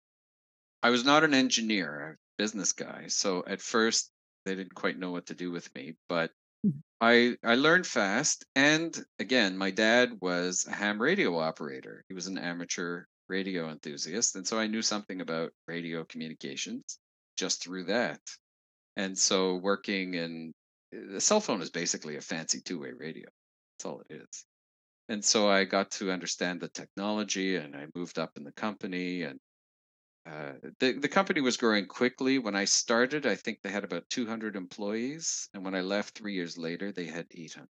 I 0.82 0.90
was 0.90 1.04
not 1.04 1.24
an 1.24 1.34
engineer, 1.34 2.12
a 2.12 2.16
business 2.38 2.72
guy. 2.72 3.08
So 3.08 3.44
at 3.46 3.62
first 3.62 4.12
they 4.44 4.54
didn't 4.54 4.74
quite 4.74 4.98
know 4.98 5.10
what 5.10 5.26
to 5.26 5.34
do 5.34 5.50
with 5.50 5.74
me, 5.74 5.96
but 6.08 6.32
Mhm. 6.64 6.80
I 7.00 7.36
I 7.44 7.56
learned 7.56 7.86
fast. 7.86 8.44
And 8.54 8.96
again, 9.18 9.56
my 9.58 9.70
dad 9.70 10.18
was 10.22 10.66
a 10.66 10.72
ham 10.74 11.00
radio 11.02 11.38
operator. 11.38 12.04
He 12.08 12.14
was 12.14 12.26
an 12.26 12.38
amateur 12.38 13.04
radio 13.28 13.70
enthusiast, 13.70 14.36
and 14.36 14.46
so 14.46 14.58
I 14.58 14.66
knew 14.68 14.82
something 14.82 15.20
about 15.20 15.52
radio 15.68 16.04
communications 16.04 16.98
just 17.36 17.62
through 17.62 17.84
that. 17.84 18.20
And 18.96 19.18
so 19.18 19.56
working 19.56 20.14
in 20.14 20.52
the 20.92 21.20
cell 21.20 21.40
phone 21.40 21.62
is 21.62 21.70
basically 21.70 22.16
a 22.16 22.20
fancy 22.20 22.60
two-way 22.60 22.92
radio. 22.92 23.28
That's 23.78 23.86
all 23.86 24.02
it 24.08 24.14
is. 24.14 24.44
And 25.08 25.24
so 25.24 25.48
I 25.48 25.64
got 25.64 25.90
to 25.92 26.12
understand 26.12 26.60
the 26.60 26.68
technology 26.68 27.56
and 27.56 27.74
I 27.74 27.86
moved 27.94 28.18
up 28.18 28.36
in 28.36 28.44
the 28.44 28.52
company 28.52 29.22
and 29.22 29.40
uh, 30.26 30.52
the, 30.78 30.92
the 30.92 31.08
company 31.08 31.40
was 31.40 31.56
growing 31.56 31.86
quickly. 31.86 32.38
When 32.38 32.54
I 32.54 32.64
started, 32.64 33.26
I 33.26 33.34
think 33.34 33.58
they 33.62 33.70
had 33.70 33.84
about 33.84 34.08
200 34.10 34.54
employees. 34.54 35.48
And 35.54 35.64
when 35.64 35.74
I 35.74 35.80
left 35.80 36.16
three 36.16 36.34
years 36.34 36.56
later, 36.58 36.92
they 36.92 37.06
had 37.06 37.26
800. 37.30 37.68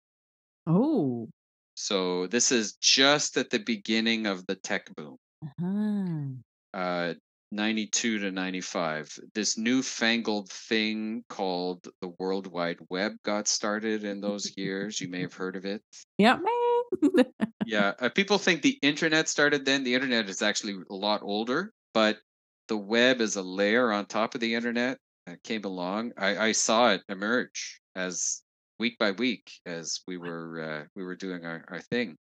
Oh. 0.66 1.28
So 1.74 2.26
this 2.26 2.52
is 2.52 2.74
just 2.74 3.36
at 3.36 3.50
the 3.50 3.60
beginning 3.60 4.26
of 4.26 4.46
the 4.46 4.56
tech 4.56 4.94
boom. 4.94 5.16
Uh-huh. 5.42 6.78
uh, 6.78 7.14
92 7.52 8.18
to 8.20 8.30
95. 8.30 9.18
This 9.34 9.58
newfangled 9.58 10.48
thing 10.50 11.24
called 11.28 11.86
the 12.00 12.12
World 12.18 12.46
Wide 12.46 12.78
Web 12.88 13.12
got 13.24 13.46
started 13.46 14.04
in 14.04 14.20
those 14.20 14.56
years. 14.56 15.00
You 15.00 15.08
may 15.08 15.20
have 15.20 15.34
heard 15.34 15.56
of 15.56 15.64
it. 15.64 15.82
Yep. 16.18 16.40
man. 16.40 17.24
Yeah, 17.64 17.92
uh, 18.00 18.08
people 18.08 18.38
think 18.38 18.62
the 18.62 18.78
internet 18.82 19.28
started 19.28 19.64
then. 19.64 19.84
The 19.84 19.94
internet 19.94 20.28
is 20.28 20.42
actually 20.42 20.82
a 20.90 20.94
lot 20.94 21.22
older, 21.22 21.72
but 21.94 22.18
the 22.66 22.76
web 22.76 23.20
is 23.20 23.36
a 23.36 23.42
layer 23.42 23.92
on 23.92 24.06
top 24.06 24.34
of 24.34 24.40
the 24.40 24.54
internet 24.54 24.98
that 25.26 25.42
came 25.44 25.64
along. 25.64 26.12
I, 26.18 26.48
I 26.48 26.52
saw 26.52 26.90
it 26.90 27.02
emerge 27.08 27.80
as 27.94 28.42
week 28.78 28.98
by 28.98 29.12
week 29.12 29.52
as 29.64 30.00
we 30.08 30.16
were 30.16 30.60
uh, 30.60 30.84
we 30.96 31.04
were 31.04 31.14
doing 31.14 31.44
our, 31.44 31.64
our 31.68 31.80
thing, 31.80 32.16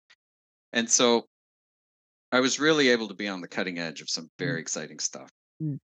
and 0.73 0.89
so 0.91 1.27
I 2.37 2.41
was 2.41 2.61
really 2.61 2.91
able 2.91 3.09
to 3.09 3.15
be 3.15 3.29
on 3.29 3.41
the 3.41 3.49
cutting 3.49 3.79
edge 3.79 4.03
of 4.03 4.11
some 4.11 4.29
very 4.39 4.61
exciting 4.61 4.99
stuff. 4.99 5.31
Mm. 5.63 5.79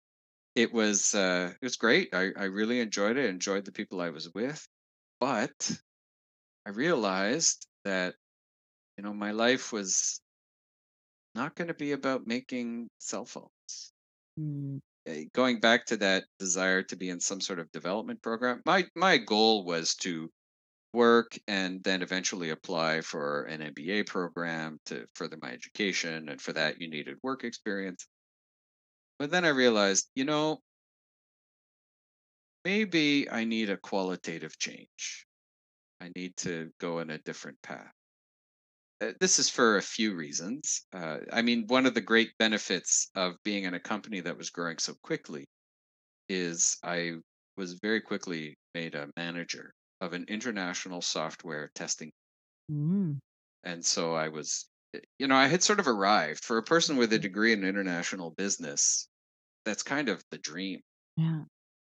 It 0.57 0.73
was 0.73 1.15
uh, 1.15 1.53
it 1.63 1.65
was 1.65 1.77
great. 1.77 2.09
I, 2.13 2.31
I 2.37 2.47
really 2.47 2.81
enjoyed 2.81 3.17
it. 3.17 3.31
Enjoyed 3.31 3.65
the 3.65 3.71
people 3.71 4.01
I 4.01 4.11
was 4.11 4.29
with, 4.35 4.67
but 5.21 5.71
I 6.67 6.71
realized 6.71 7.69
that 7.85 8.17
you 8.99 9.05
know 9.05 9.15
my 9.15 9.31
life 9.31 9.73
was 9.73 10.21
not 11.37 11.55
going 11.55 11.69
to 11.69 11.75
be 11.75 11.93
about 11.93 12.27
making 12.27 12.89
cell 12.99 13.27
phones. 13.27 13.93
Mm. 14.37 14.81
Eh, 15.07 15.27
Going 15.33 15.61
back 15.61 15.87
to 15.87 15.99
that 15.99 16.25
desire 16.41 16.83
to 16.83 16.97
be 16.97 17.11
in 17.11 17.21
some 17.21 17.41
sort 17.41 17.61
of 17.61 17.71
development 17.71 18.23
program, 18.23 18.61
my 18.67 18.87
my 18.97 19.19
goal 19.19 19.65
was 19.65 19.95
to 20.03 20.29
work 20.93 21.39
and 21.47 21.83
then 21.85 22.03
eventually 22.03 22.51
apply 22.51 23.01
for 23.01 23.45
an 23.45 23.61
MBA 23.61 24.07
program 24.07 24.79
to 24.87 25.07
further 25.15 25.37
my 25.41 25.53
education. 25.53 26.29
And 26.29 26.41
for 26.41 26.53
that, 26.53 26.81
you 26.81 26.89
needed 26.89 27.17
work 27.23 27.45
experience. 27.45 28.07
But 29.19 29.31
then 29.31 29.45
I 29.45 29.49
realized, 29.49 30.11
you 30.15 30.25
know, 30.25 30.61
maybe 32.65 33.31
I 33.31 33.45
need 33.45 33.71
a 33.71 33.77
qualitative 33.77 34.59
change. 34.59 35.27
I 36.01 36.11
need 36.17 36.37
to 36.39 36.71
go 36.81 37.01
in 37.01 37.11
a 37.11 37.19
different 37.19 37.61
path. 37.63 37.93
Uh, 39.01 39.13
This 39.21 39.39
is 39.39 39.49
for 39.49 39.77
a 39.77 39.83
few 39.83 40.15
reasons. 40.15 40.87
Uh, 40.93 41.19
I 41.33 41.43
mean, 41.43 41.67
one 41.69 41.87
of 41.87 41.95
the 41.95 42.01
great 42.01 42.31
benefits 42.39 43.11
of 43.15 43.35
being 43.45 43.65
in 43.65 43.75
a 43.75 43.81
company 43.81 44.21
that 44.21 44.37
was 44.37 44.51
growing 44.51 44.79
so 44.79 44.95
quickly 45.03 45.47
is 46.29 46.79
I 46.83 47.17
was 47.57 47.75
very 47.83 48.01
quickly 48.01 48.57
made 48.75 48.95
a 48.95 49.11
manager 49.17 49.75
of 50.01 50.13
an 50.15 50.25
international 50.29 51.03
software 51.03 51.69
testing 51.75 52.13
Mm. 52.71 53.21
And 53.65 53.87
so 53.87 54.13
I 54.15 54.29
was, 54.29 54.69
eh, 54.93 55.01
you 55.19 55.27
know, 55.27 55.35
I 55.35 55.47
had 55.47 55.63
sort 55.63 55.81
of 55.81 55.89
arrived 55.89 56.45
for 56.45 56.59
a 56.59 56.63
person 56.63 56.99
with 56.99 57.11
a 57.15 57.19
degree 57.19 57.55
in 57.55 57.65
international 57.65 58.31
business. 58.33 59.09
That's 59.65 59.83
kind 59.85 60.09
of 60.09 60.25
the 60.31 60.39
dream. 60.39 60.83
Yeah. 61.17 61.45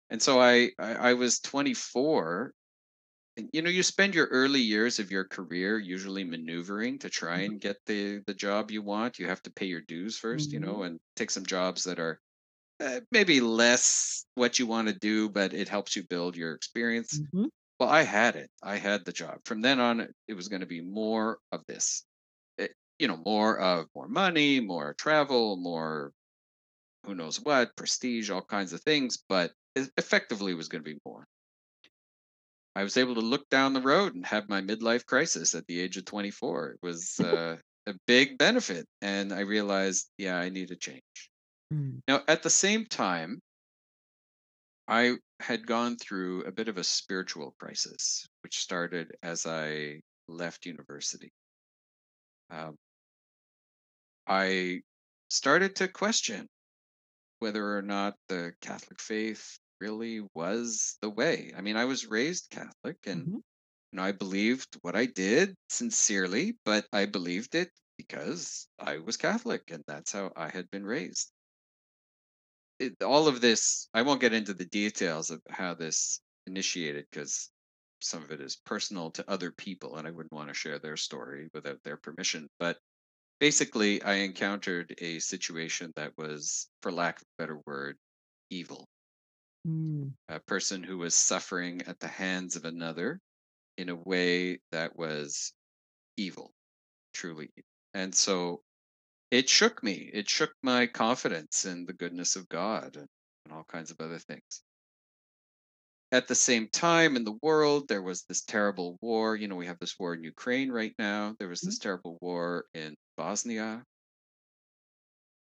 And 0.09 0.21
so 0.21 0.39
I, 0.39 0.71
I, 0.79 0.95
I 0.95 1.13
was 1.13 1.39
24. 1.39 2.53
And, 3.37 3.49
you 3.53 3.61
know, 3.61 3.69
you 3.69 3.83
spend 3.83 4.15
your 4.15 4.27
early 4.27 4.61
years 4.61 4.99
of 4.99 5.11
your 5.11 5.25
career 5.27 5.79
usually 5.79 6.23
maneuvering 6.25 6.99
to 6.99 7.09
try 7.09 7.41
and 7.41 7.61
get 7.61 7.77
the 7.87 8.21
the 8.27 8.33
job 8.35 8.71
you 8.71 8.81
want. 8.83 9.19
You 9.19 9.27
have 9.27 9.43
to 9.43 9.51
pay 9.53 9.67
your 9.67 9.81
dues 9.81 10.17
1st 10.19 10.53
you 10.53 10.59
Mhm. 10.59 10.61
know, 10.61 10.83
and 10.83 10.99
take 11.17 11.31
some 11.31 11.45
jobs 11.45 11.83
that 11.85 11.99
are 11.99 12.19
uh, 12.81 13.01
maybe 13.11 13.41
less 13.41 14.25
what 14.35 14.59
you 14.59 14.67
want 14.67 14.89
to 14.89 14.95
do, 14.99 15.29
but 15.29 15.53
it 15.53 15.69
helps 15.69 15.95
you 15.95 16.03
build 16.07 16.37
your 16.37 16.53
experience. 16.55 17.21
Mhm. 17.33 17.49
Well, 17.79 17.89
I 17.89 18.03
had 18.03 18.35
it. 18.35 18.49
I 18.63 18.77
had 18.77 19.03
the 19.03 19.11
job. 19.11 19.39
From 19.45 19.61
then 19.61 19.79
on, 19.79 20.07
it 20.27 20.33
was 20.33 20.47
going 20.47 20.61
to 20.61 20.65
be 20.65 20.81
more 20.81 21.39
of 21.51 21.61
this. 21.67 22.05
It, 22.57 22.73
you 22.99 23.07
know, 23.07 23.17
more 23.17 23.59
of 23.59 23.87
more 23.95 24.07
money, 24.07 24.61
more 24.61 24.93
travel, 24.93 25.57
more 25.57 26.11
who 27.05 27.15
knows 27.15 27.39
what, 27.41 27.75
prestige, 27.75 28.29
all 28.29 28.41
kinds 28.41 28.71
of 28.71 28.81
things. 28.81 29.17
But 29.27 29.51
it 29.75 29.89
effectively 29.97 30.53
was 30.53 30.69
going 30.69 30.83
to 30.83 30.89
be 30.89 30.99
more. 31.05 31.25
I 32.77 32.83
was 32.83 32.97
able 32.97 33.15
to 33.15 33.21
look 33.21 33.47
down 33.49 33.73
the 33.73 33.81
road 33.81 34.15
and 34.15 34.25
have 34.25 34.49
my 34.49 34.61
midlife 34.61 35.05
crisis 35.05 35.55
at 35.55 35.65
the 35.67 35.79
age 35.79 35.97
of 35.97 36.05
24. 36.05 36.71
It 36.71 36.79
was 36.81 37.19
uh, 37.23 37.57
a 37.87 37.93
big 38.07 38.37
benefit. 38.37 38.85
And 39.01 39.33
I 39.33 39.41
realized, 39.41 40.09
yeah, 40.17 40.37
I 40.37 40.49
need 40.49 40.71
a 40.71 40.75
change. 40.75 41.01
Mm. 41.73 41.99
Now, 42.07 42.21
at 42.27 42.43
the 42.43 42.49
same 42.49 42.85
time, 42.85 43.39
I 44.87 45.15
had 45.39 45.67
gone 45.67 45.97
through 45.97 46.43
a 46.45 46.51
bit 46.51 46.67
of 46.67 46.77
a 46.77 46.83
spiritual 46.83 47.51
crisis, 47.59 48.27
which 48.41 48.59
started 48.59 49.15
as 49.23 49.45
I 49.45 50.01
left 50.27 50.65
university. 50.65 51.31
Um, 52.49 52.77
I 54.27 54.83
started 55.31 55.75
to 55.77 55.87
question 55.87 56.47
whether 57.39 57.77
or 57.77 57.81
not 57.81 58.17
the 58.29 58.55
Catholic 58.61 59.01
faith 59.01 59.59
really 59.81 60.21
was 60.35 60.97
the 61.01 61.09
way. 61.09 61.53
I 61.55 61.61
mean, 61.61 61.77
I 61.77 61.85
was 61.85 62.07
raised 62.07 62.49
Catholic 62.51 62.99
and 63.07 63.21
Mhm. 63.23 63.41
you 63.91 63.97
know, 63.97 64.03
I 64.03 64.13
believed 64.13 64.77
what 64.83 64.95
I 64.97 65.07
did 65.07 65.55
sincerely, 65.69 66.59
but 66.65 66.87
I 66.93 67.07
believed 67.07 67.55
it 67.55 67.71
because 67.97 68.69
I 68.79 68.99
was 68.99 69.17
Catholic 69.17 69.71
and 69.71 69.83
that's 69.87 70.13
how 70.13 70.33
I 70.35 70.49
had 70.49 70.71
been 70.71 70.85
raised. 70.85 71.33
It, 72.79 73.01
all 73.03 73.27
of 73.27 73.41
this, 73.41 73.87
I 73.93 74.01
won't 74.01 74.21
get 74.21 74.33
into 74.33 74.53
the 74.53 74.65
details 74.65 75.29
of 75.29 75.41
how 75.49 75.73
this 75.73 76.19
initiated 76.47 77.05
because 77.11 77.49
some 78.01 78.23
of 78.23 78.31
it 78.31 78.41
is 78.41 78.57
personal 78.65 79.11
to 79.11 79.29
other 79.29 79.51
people 79.51 79.97
and 79.97 80.07
I 80.07 80.11
wouldn't 80.11 80.33
want 80.33 80.49
to 80.49 80.53
share 80.53 80.79
their 80.79 80.97
story 80.97 81.49
without 81.53 81.81
their 81.83 81.97
permission. 81.97 82.47
But 82.59 82.77
basically, 83.39 84.01
I 84.03 84.15
encountered 84.15 84.93
a 84.99 85.19
situation 85.19 85.91
that 85.95 86.11
was, 86.17 86.67
for 86.81 86.91
lack 86.91 87.17
of 87.17 87.23
a 87.23 87.41
better 87.41 87.59
word, 87.65 87.97
evil. 88.49 88.87
Mm. 89.67 90.11
A 90.29 90.39
person 90.39 90.83
who 90.83 90.97
was 90.97 91.15
suffering 91.15 91.81
at 91.87 91.99
the 91.99 92.07
hands 92.07 92.55
of 92.55 92.65
another 92.65 93.19
in 93.77 93.89
a 93.89 93.95
way 93.95 94.59
that 94.71 94.95
was 94.95 95.53
evil, 96.17 96.53
truly. 97.13 97.49
And 97.93 98.13
so 98.13 98.61
it 99.31 99.49
shook 99.49 99.83
me. 99.83 100.09
It 100.13 100.29
shook 100.29 100.51
my 100.63 100.87
confidence 100.87 101.65
in 101.65 101.85
the 101.85 101.93
goodness 101.93 102.35
of 102.35 102.49
God 102.49 102.95
and, 102.95 103.07
and 103.45 103.53
all 103.53 103.65
kinds 103.65 103.91
of 103.91 103.99
other 103.99 104.19
things. 104.19 104.63
At 106.11 106.27
the 106.27 106.35
same 106.35 106.69
time, 106.69 107.15
in 107.15 107.23
the 107.25 107.37
world, 107.41 107.87
there 107.87 108.01
was 108.01 108.23
this 108.23 108.43
terrible 108.43 108.97
war. 109.01 109.35
You 109.35 109.47
know, 109.47 109.55
we 109.55 109.65
have 109.67 109.79
this 109.79 109.99
war 109.99 110.13
in 110.13 110.23
Ukraine 110.23 110.71
right 110.71 110.93
now. 110.97 111.35
There 111.39 111.49
was 111.49 111.61
Mm-hmm. 111.61 111.67
this 111.67 111.79
terrible 111.79 112.17
war 112.21 112.65
in 112.73 112.95
Bosnia, 113.17 113.83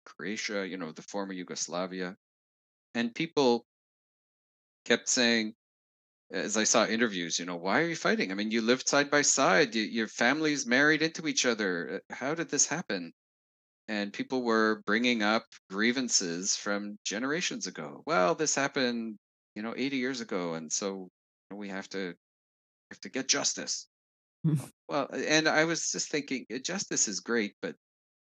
Croatia, 0.05 0.67
you 0.67 0.77
know, 0.77 0.91
the 0.91 1.03
former 1.03 1.34
Yugoslavia. 1.34 2.15
And 2.96 3.13
people 3.15 3.65
kept 4.86 5.07
saying, 5.10 5.53
as 6.31 6.57
I 6.57 6.63
saw 6.65 6.86
interviews, 6.86 7.39
you 7.39 7.46
know, 7.46 7.57
why 7.57 7.81
are 7.81 7.88
you 7.88 7.96
fighting? 7.96 8.31
I 8.31 8.36
mean, 8.36 8.51
you 8.51 8.62
lived 8.62 8.88
side 8.89 9.10
by 9.12 9.22
side, 9.24 9.75
you, 9.75 9.84
your 9.84 10.07
families 10.07 10.65
married 10.65 11.01
into 11.01 11.27
each 11.27 11.46
other. 11.46 12.01
Uh, 12.10 12.15
How 12.15 12.36
did 12.36 12.50
this 12.50 12.67
happen? 12.67 13.13
And 13.89 14.13
people 14.13 14.44
were 14.44 14.82
bringing 14.86 15.24
up 15.24 15.46
grievances 15.70 16.56
from 16.56 16.98
generations 17.06 17.67
ago. 17.67 18.03
Well, 18.06 18.36
this 18.36 18.56
happened, 18.56 19.17
you 19.56 19.62
know, 19.62 19.74
80 19.77 19.98
years 19.98 20.22
ago, 20.22 20.53
and 20.56 20.72
so 20.72 21.10
we 21.51 21.70
have 21.70 21.89
to 21.89 22.15
have 22.91 23.01
to 23.01 23.10
get 23.10 23.27
justice. 23.29 23.89
Well, 24.89 25.08
and 25.13 25.48
I 25.48 25.65
was 25.65 25.91
just 25.91 26.10
thinking, 26.10 26.46
uh, 26.53 26.58
justice 26.60 27.08
is 27.08 27.20
great, 27.22 27.56
but 27.62 27.75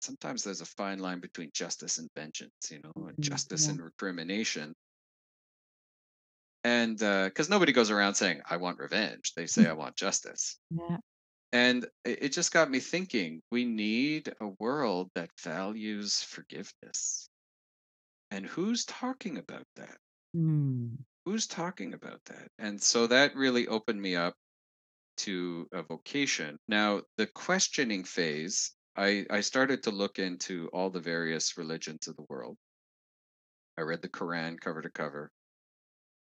sometimes 0.02 0.44
there's 0.44 0.62
a 0.62 0.66
fine 0.66 1.00
line 1.00 1.20
between 1.22 1.52
justice 1.54 1.98
and 2.00 2.10
vengeance, 2.16 2.72
you 2.72 2.82
know, 2.82 2.94
and 3.08 3.18
Mhm, 3.18 3.22
justice 3.22 3.68
yeah. 3.68 3.70
and 3.70 3.82
recrimination. 3.84 4.76
And 6.66 6.98
because 6.98 7.48
nobody 7.50 7.72
goes 7.72 7.90
around 7.90 8.16
saying, 8.16 8.42
I 8.46 8.58
want 8.58 8.80
revenge, 8.80 9.34
they 9.36 9.48
say, 9.48 9.68
I 9.68 9.74
want 9.74 9.96
justice. 9.96 10.60
Yeah. 10.70 10.98
And 11.56 11.86
it 12.04 12.34
just 12.34 12.52
got 12.52 12.70
me 12.70 12.82
thinking 12.82 13.42
we 13.50 13.64
need 13.64 14.30
a 14.42 14.48
world 14.60 15.10
that 15.16 15.30
values 15.42 16.22
forgiveness. 16.22 17.30
And 18.30 18.46
who's 18.46 18.84
talking 18.84 19.38
about 19.38 19.64
that? 19.78 19.96
Mm. 20.36 20.98
Who's 21.24 21.48
talking 21.48 21.94
about 21.94 22.20
that? 22.26 22.50
And 22.60 22.82
so 22.84 23.08
that 23.08 23.38
really 23.38 23.70
opened 23.70 24.02
me 24.02 24.18
up 24.18 24.34
to 25.20 25.66
a 25.72 25.82
vocation. 25.82 26.58
Now, 26.68 27.04
the 27.16 27.28
questioning 27.28 28.04
phase, 28.04 28.74
I, 28.98 29.26
I 29.30 29.40
started 29.40 29.82
to 29.84 29.92
look 29.92 30.20
into 30.20 30.68
all 30.74 30.90
the 30.90 31.00
various 31.00 31.58
religions 31.58 32.10
of 32.10 32.18
the 32.18 32.26
world. 32.28 32.58
I 33.78 33.84
read 33.84 34.02
the 34.02 34.10
Quran 34.10 34.60
cover 34.60 34.82
to 34.82 34.90
cover. 34.90 35.32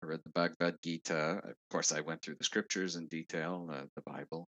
I 0.03 0.09
read 0.09 0.21
the 0.25 0.31
Bhagavad 0.35 0.77
Gita. 0.85 1.41
Of 1.43 1.55
course, 1.71 1.91
I 1.91 2.01
went 2.01 2.21
through 2.21 2.35
the 2.35 2.45
scriptures 2.45 2.97
in 2.97 3.07
detail, 3.07 3.71
uh, 3.73 3.85
the 3.97 4.03
Bible. 4.03 4.47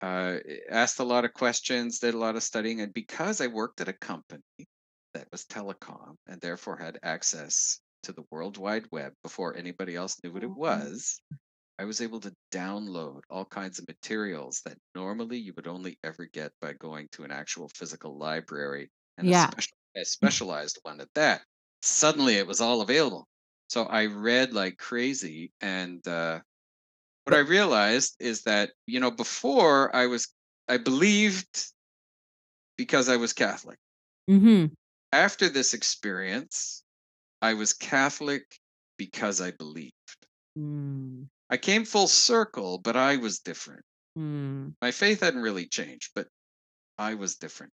Uh, 0.00 0.38
asked 0.70 0.98
a 0.98 1.04
lot 1.04 1.24
of 1.24 1.32
questions, 1.34 1.98
did 1.98 2.14
a 2.14 2.18
lot 2.18 2.36
of 2.36 2.42
studying. 2.42 2.80
And 2.80 2.92
because 2.94 3.40
I 3.40 3.46
worked 3.48 3.80
at 3.80 3.88
a 3.88 3.92
company 3.92 4.42
that 5.14 5.28
was 5.32 5.44
telecom 5.46 6.16
and 6.26 6.40
therefore 6.40 6.76
had 6.78 6.98
access 7.02 7.80
to 8.04 8.12
the 8.12 8.24
World 8.30 8.56
Wide 8.56 8.86
Web 8.92 9.12
before 9.22 9.56
anybody 9.56 9.96
else 9.96 10.16
knew 10.24 10.32
what 10.32 10.44
it 10.44 10.50
Mhm. 10.50 10.54
was, 10.54 11.20
I 11.78 11.84
was 11.84 12.00
able 12.00 12.20
to 12.20 12.34
download 12.52 13.22
all 13.30 13.44
kinds 13.46 13.78
of 13.80 13.88
materials 13.88 14.62
that 14.64 14.78
normally 14.94 15.38
you 15.38 15.54
would 15.56 15.66
only 15.68 15.98
ever 16.04 16.26
get 16.26 16.52
by 16.60 16.74
going 16.74 17.08
to 17.12 17.24
an 17.24 17.32
actual 17.32 17.68
physical 17.70 18.18
library 18.18 18.90
and 19.18 19.28
a, 19.30 19.34
special, 19.34 19.76
a 19.96 20.04
specialized 20.04 20.78
one 20.82 21.00
at 21.00 21.12
that. 21.14 21.44
Suddenly 21.82 22.36
it 22.36 22.46
was 22.46 22.60
all 22.60 22.82
available. 22.82 23.28
So 23.68 23.84
I 23.84 24.06
read 24.06 24.52
like 24.54 24.78
crazy. 24.78 25.52
And 25.60 26.06
uh, 26.08 26.42
what 27.24 27.34
I 27.34 27.40
realized 27.40 28.16
is 28.20 28.42
that, 28.42 28.70
you 28.86 29.00
know, 29.00 29.10
before 29.10 29.94
I 29.94 30.06
was, 30.06 30.28
I 30.68 30.78
believed 30.78 31.66
because 32.76 33.08
I 33.08 33.16
was 33.16 33.32
Catholic. 33.32 33.78
hmm 34.26 34.66
After 35.12 35.48
this 35.48 35.74
experience, 35.74 36.82
I 37.42 37.54
was 37.54 37.72
Catholic 37.72 38.42
because 38.96 39.40
I 39.40 39.50
believed. 39.50 39.94
Mm. 40.58 41.28
I 41.48 41.56
came 41.56 41.84
full 41.84 42.06
circle, 42.06 42.78
but 42.78 42.96
I 42.96 43.16
was 43.16 43.40
different. 43.40 43.84
Mm. 44.16 44.74
My 44.80 44.90
faith 44.90 45.20
hadn't 45.20 45.42
really 45.42 45.66
changed, 45.66 46.10
but 46.14 46.28
I 46.98 47.14
was 47.14 47.36
different. 47.36 47.72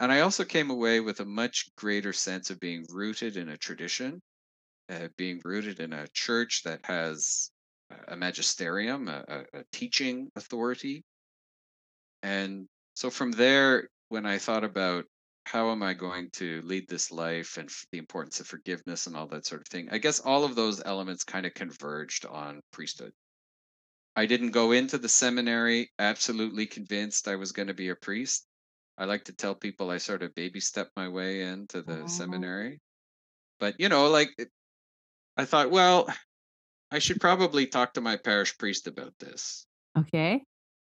And 0.00 0.12
I 0.12 0.20
also 0.20 0.44
came 0.44 0.70
away 0.70 1.00
with 1.00 1.20
a 1.20 1.24
much 1.24 1.68
greater 1.76 2.12
sense 2.12 2.50
of 2.50 2.60
being 2.60 2.86
rooted 2.90 3.36
in 3.36 3.48
a 3.48 3.56
tradition, 3.56 4.22
uh, 4.88 5.08
being 5.16 5.40
rooted 5.44 5.80
in 5.80 5.92
a 5.92 6.06
church 6.08 6.62
that 6.64 6.80
has 6.84 7.50
a 8.08 8.16
magisterium, 8.16 9.08
a, 9.08 9.24
a, 9.52 9.64
teaching 9.72 10.30
authority. 10.36 11.04
And 12.22 12.68
so 12.94 13.10
from 13.10 13.32
there, 13.32 13.88
when 14.08 14.26
I 14.26 14.38
thought 14.38 14.64
about 14.64 15.04
how 15.46 15.70
am 15.70 15.82
I 15.82 15.94
going 15.94 16.30
to 16.32 16.60
lead 16.62 16.88
this 16.88 17.10
life 17.10 17.56
and 17.56 17.70
the 17.90 17.98
importance 17.98 18.40
of 18.40 18.46
forgiveness 18.46 19.06
and 19.06 19.16
all 19.16 19.26
that 19.28 19.46
sort 19.46 19.62
of 19.62 19.68
thing, 19.68 19.88
I 19.90 19.98
guess 19.98 20.20
all 20.20 20.44
of 20.44 20.54
those 20.54 20.82
elements 20.84 21.24
kind 21.24 21.46
of 21.46 21.54
converged 21.54 22.26
on 22.26 22.60
priesthood. 22.72 23.12
I 24.16 24.26
didn't 24.26 24.50
go 24.50 24.72
into 24.72 24.98
the 24.98 25.08
seminary 25.08 25.90
absolutely 25.98 26.66
convinced 26.66 27.26
I 27.28 27.36
was 27.36 27.52
going 27.52 27.68
to 27.68 27.74
be 27.74 27.88
a 27.88 27.96
priest. 27.96 28.46
I 28.98 29.04
like 29.06 29.24
to 29.26 29.32
tell 29.32 29.54
people 29.54 29.90
I 29.90 29.98
sort 29.98 30.22
of 30.22 30.34
baby 30.34 30.60
stepped 30.60 30.96
my 30.96 31.08
way 31.08 31.42
into 31.42 31.82
the 31.82 32.02
Oh. 32.02 32.06
seminary. 32.06 32.80
But, 33.60 33.80
you 33.80 33.88
know, 33.88 34.08
like 34.10 34.30
I 35.36 35.44
thought, 35.44 35.70
well, 35.70 36.08
I 36.90 36.98
should 36.98 37.20
probably 37.20 37.66
talk 37.66 37.94
to 37.94 38.00
my 38.00 38.16
parish 38.16 38.56
priest 38.56 38.86
about 38.86 39.14
this. 39.18 39.66
Okay. 39.96 40.42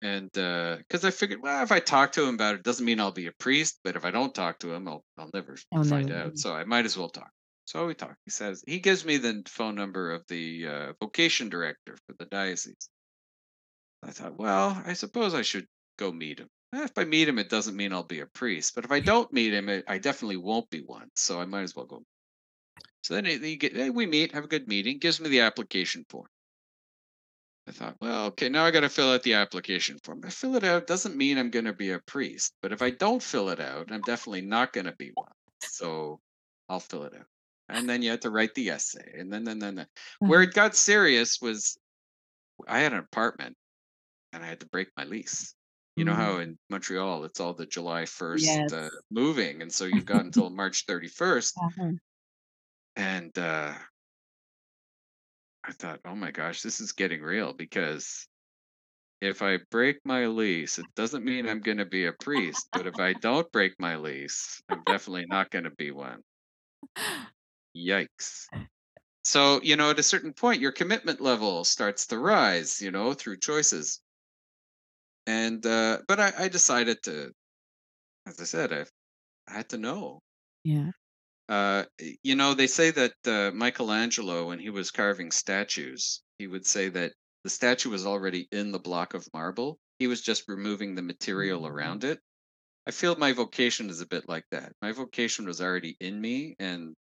And 0.02 0.32
because 0.32 1.04
I 1.04 1.10
figured, 1.10 1.42
well, 1.42 1.64
if 1.64 1.72
I 1.72 1.80
talk 1.80 2.12
to 2.14 2.24
him 2.24 2.36
about 2.36 2.56
it, 2.56 2.64
doesn't 2.64 2.86
mean 2.86 3.00
I'll 3.00 3.12
be 3.12 3.26
a 3.28 3.32
priest. 3.32 3.80
But 3.84 3.96
if 3.96 4.06
I 4.06 4.12
don't 4.12 4.34
talk 4.36 4.60
to 4.60 4.74
him, 4.74 4.88
I'll, 4.88 5.04
I'll 5.18 5.32
never 5.34 5.58
I'll 5.74 5.84
find 5.84 6.08
never 6.10 6.20
out. 6.26 6.32
be. 6.34 6.38
So 6.38 6.54
I 6.54 6.66
might 6.66 6.86
as 6.86 6.98
well 6.98 7.10
talk. 7.10 7.32
So 7.66 7.88
we 7.88 7.96
talk. 7.96 8.16
He 8.26 8.32
says, 8.32 8.64
he 8.68 8.80
gives 8.80 9.04
me 9.04 9.18
the 9.18 9.44
phone 9.48 9.76
number 9.76 10.12
of 10.12 10.24
the 10.28 10.68
uh, 10.68 10.94
vocation 11.02 11.50
director 11.50 11.98
for 12.06 12.16
the 12.20 12.26
diocese. 12.26 12.90
I 14.04 14.12
thought, 14.12 14.38
well, 14.38 14.82
I 14.86 14.94
suppose 14.94 15.34
I 15.34 15.42
should 15.42 15.66
go 15.98 16.12
meet 16.12 16.40
him. 16.40 16.48
Eh, 16.76 16.84
If 16.84 16.98
I 16.98 17.04
meet 17.04 17.28
him, 17.28 17.40
it 17.40 17.50
doesn't 17.50 17.76
mean 17.76 17.92
I'll 17.92 18.04
be 18.04 18.20
a 18.20 18.28
priest. 18.28 18.76
But 18.76 18.86
if 18.86 18.92
I 18.92 19.00
don't 19.00 19.34
meet 19.34 19.54
him, 19.54 19.68
it, 19.68 19.84
I 19.88 19.98
definitely 19.98 20.38
won't 20.38 20.70
be 20.70 20.82
one. 20.82 21.10
So 21.16 21.42
I 21.42 21.46
might 21.46 21.64
as 21.64 21.76
well 21.76 21.86
go. 21.88 22.04
So 23.08 23.14
then 23.14 23.24
he, 23.24 23.38
he 23.40 23.56
get, 23.56 23.78
eh, 23.78 23.88
we 23.88 24.06
meet, 24.06 24.34
have 24.34 24.44
a 24.44 24.48
good 24.50 24.68
meeting, 24.68 25.00
gives 25.00 25.22
me 25.22 25.30
the 25.30 25.40
application 25.40 26.04
form. 26.10 26.28
I 27.68 27.72
thought, 27.72 27.98
well, 28.02 28.26
okay, 28.28 28.50
now 28.50 28.66
I 28.66 28.72
got 28.72 28.80
to 28.82 28.90
fill 28.90 29.12
out 29.12 29.24
the 29.24 29.34
application 29.36 30.00
form. 30.04 30.22
I 30.26 30.30
fill 30.30 30.56
it 30.56 30.64
out 30.64 30.88
doesn't 30.88 31.16
mean 31.18 31.38
I'm 31.38 31.50
going 31.52 31.66
to 31.66 31.74
be 31.74 31.92
a 31.92 32.00
priest, 32.00 32.54
but 32.62 32.72
if 32.72 32.82
I 32.82 32.90
don't 32.92 33.22
fill 33.22 33.50
it 33.50 33.60
out, 33.60 33.92
I'm 33.92 34.02
definitely 34.02 34.42
not 34.42 34.74
going 34.74 34.86
to 34.86 34.96
be 34.98 35.12
one. 35.12 35.32
So 35.60 36.22
I'll 36.70 36.80
fill 36.80 37.04
it 37.04 37.14
out. 37.14 37.28
And 37.70 37.88
then 37.90 38.02
you 38.02 38.10
had 38.10 38.22
to 38.24 38.32
write 38.32 38.54
the 38.56 38.70
essay, 38.70 39.14
and 39.20 39.32
then 39.32 39.44
then 39.44 39.60
then, 39.60 39.76
then. 39.76 39.88
where 40.26 40.42
Uh-huh. 40.42 40.50
it 40.50 40.54
got 40.54 40.76
serious 40.76 41.40
was 41.42 41.78
I 42.68 42.80
had 42.80 42.94
an 42.94 43.00
apartment 43.00 43.58
and 44.34 44.44
I 44.44 44.48
had 44.48 44.62
to 44.62 44.68
break 44.68 44.90
my 44.98 45.06
lease. 45.06 45.56
You 45.96 46.06
know 46.06 46.16
how 46.16 46.40
in 46.40 46.60
Montreal 46.70 47.26
it's 47.26 47.40
all 47.42 47.54
the 47.56 47.66
July 47.68 48.06
1st 48.06 48.72
uh, 48.74 48.90
moving, 49.12 49.62
and 49.64 49.74
so 49.74 49.86
you've 49.86 50.06
got 50.06 50.26
until 50.26 50.50
March 50.52 50.86
31st. 50.88 51.62
Uh-huh. 51.62 51.98
And 52.98 53.38
uh, 53.38 53.74
I 55.64 55.72
thought, 55.74 56.00
oh 56.04 56.16
my 56.16 56.32
gosh, 56.32 56.64
this 56.64 56.82
is 56.82 56.94
getting 56.94 57.22
real 57.22 57.54
because 57.54 58.28
if 59.22 59.44
I 59.44 59.60
break 59.70 60.00
my 60.04 60.26
lease, 60.26 60.80
it 60.80 60.88
doesn't 60.96 61.24
mean 61.24 61.48
I'm 61.48 61.62
going 61.62 61.78
to 61.78 61.86
be 61.86 62.08
a 62.08 62.12
priest. 62.12 62.68
But 62.74 62.88
if 62.88 63.00
I 63.00 63.14
don't 63.14 63.50
break 63.52 63.80
my 63.80 63.98
lease, 63.98 64.62
I'm 64.68 64.82
definitely 64.86 65.28
not 65.28 65.52
going 65.52 65.66
to 65.66 65.72
be 65.72 65.92
one. 65.92 66.22
Yikes. 67.78 68.48
So, 69.24 69.62
you 69.62 69.76
know, 69.76 69.92
at 69.92 70.00
a 70.00 70.04
certain 70.04 70.34
point, 70.34 70.62
your 70.62 70.72
commitment 70.72 71.22
level 71.22 71.64
starts 71.66 72.08
to 72.08 72.18
rise, 72.18 72.82
you 72.82 72.90
know, 72.90 73.14
through 73.14 73.38
choices. 73.38 74.02
And, 75.28 75.64
uh, 75.64 76.00
but 76.08 76.20
I, 76.20 76.32
I 76.40 76.48
decided 76.48 77.04
to, 77.04 77.32
as 78.26 78.42
I 78.42 78.46
said, 78.46 78.74
I, 78.74 78.86
I 79.48 79.58
had 79.58 79.70
to 79.70 79.78
know. 79.78 80.20
Yeah. 80.64 80.92
Uh, 81.50 81.86
you 82.24 82.36
know, 82.36 82.54
they 82.54 82.68
say 82.68 82.92
that 82.92 83.14
uh, 83.26 83.52
Michelangelo, 83.56 84.48
when 84.48 84.60
he 84.60 84.70
was 84.70 84.92
carving 84.92 85.32
statues, 85.32 86.22
he 86.38 86.48
would 86.48 86.66
say 86.66 86.90
that 86.90 87.14
the 87.44 87.50
statue 87.50 87.90
was 87.90 88.06
already 88.06 88.48
in 88.52 88.72
the 88.72 88.80
block 88.80 89.14
of 89.14 89.28
marble. 89.34 89.80
He 90.00 90.08
was 90.08 90.22
just 90.22 90.48
removing 90.48 90.96
the 90.96 91.02
material 91.02 91.66
around 91.66 92.04
it. 92.04 92.20
I 92.86 92.92
feel 92.92 93.16
my 93.16 93.34
vocation 93.34 93.90
is 93.90 94.02
a 94.02 94.08
bit 94.08 94.28
like 94.28 94.46
that. 94.52 94.74
My 94.82 94.92
vocation 94.92 95.46
was 95.46 95.62
already 95.62 95.96
in 96.00 96.20
me, 96.20 96.56
and 96.60 96.96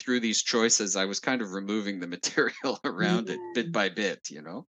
through 0.00 0.20
these 0.20 0.42
choices, 0.42 0.96
I 0.96 1.04
was 1.04 1.20
kind 1.20 1.42
of 1.42 1.52
removing 1.52 2.00
the 2.00 2.06
material 2.16 2.80
around 2.84 3.30
it 3.30 3.38
bit 3.54 3.72
by 3.72 3.88
bit, 3.88 4.30
you 4.30 4.42
know? 4.42 4.66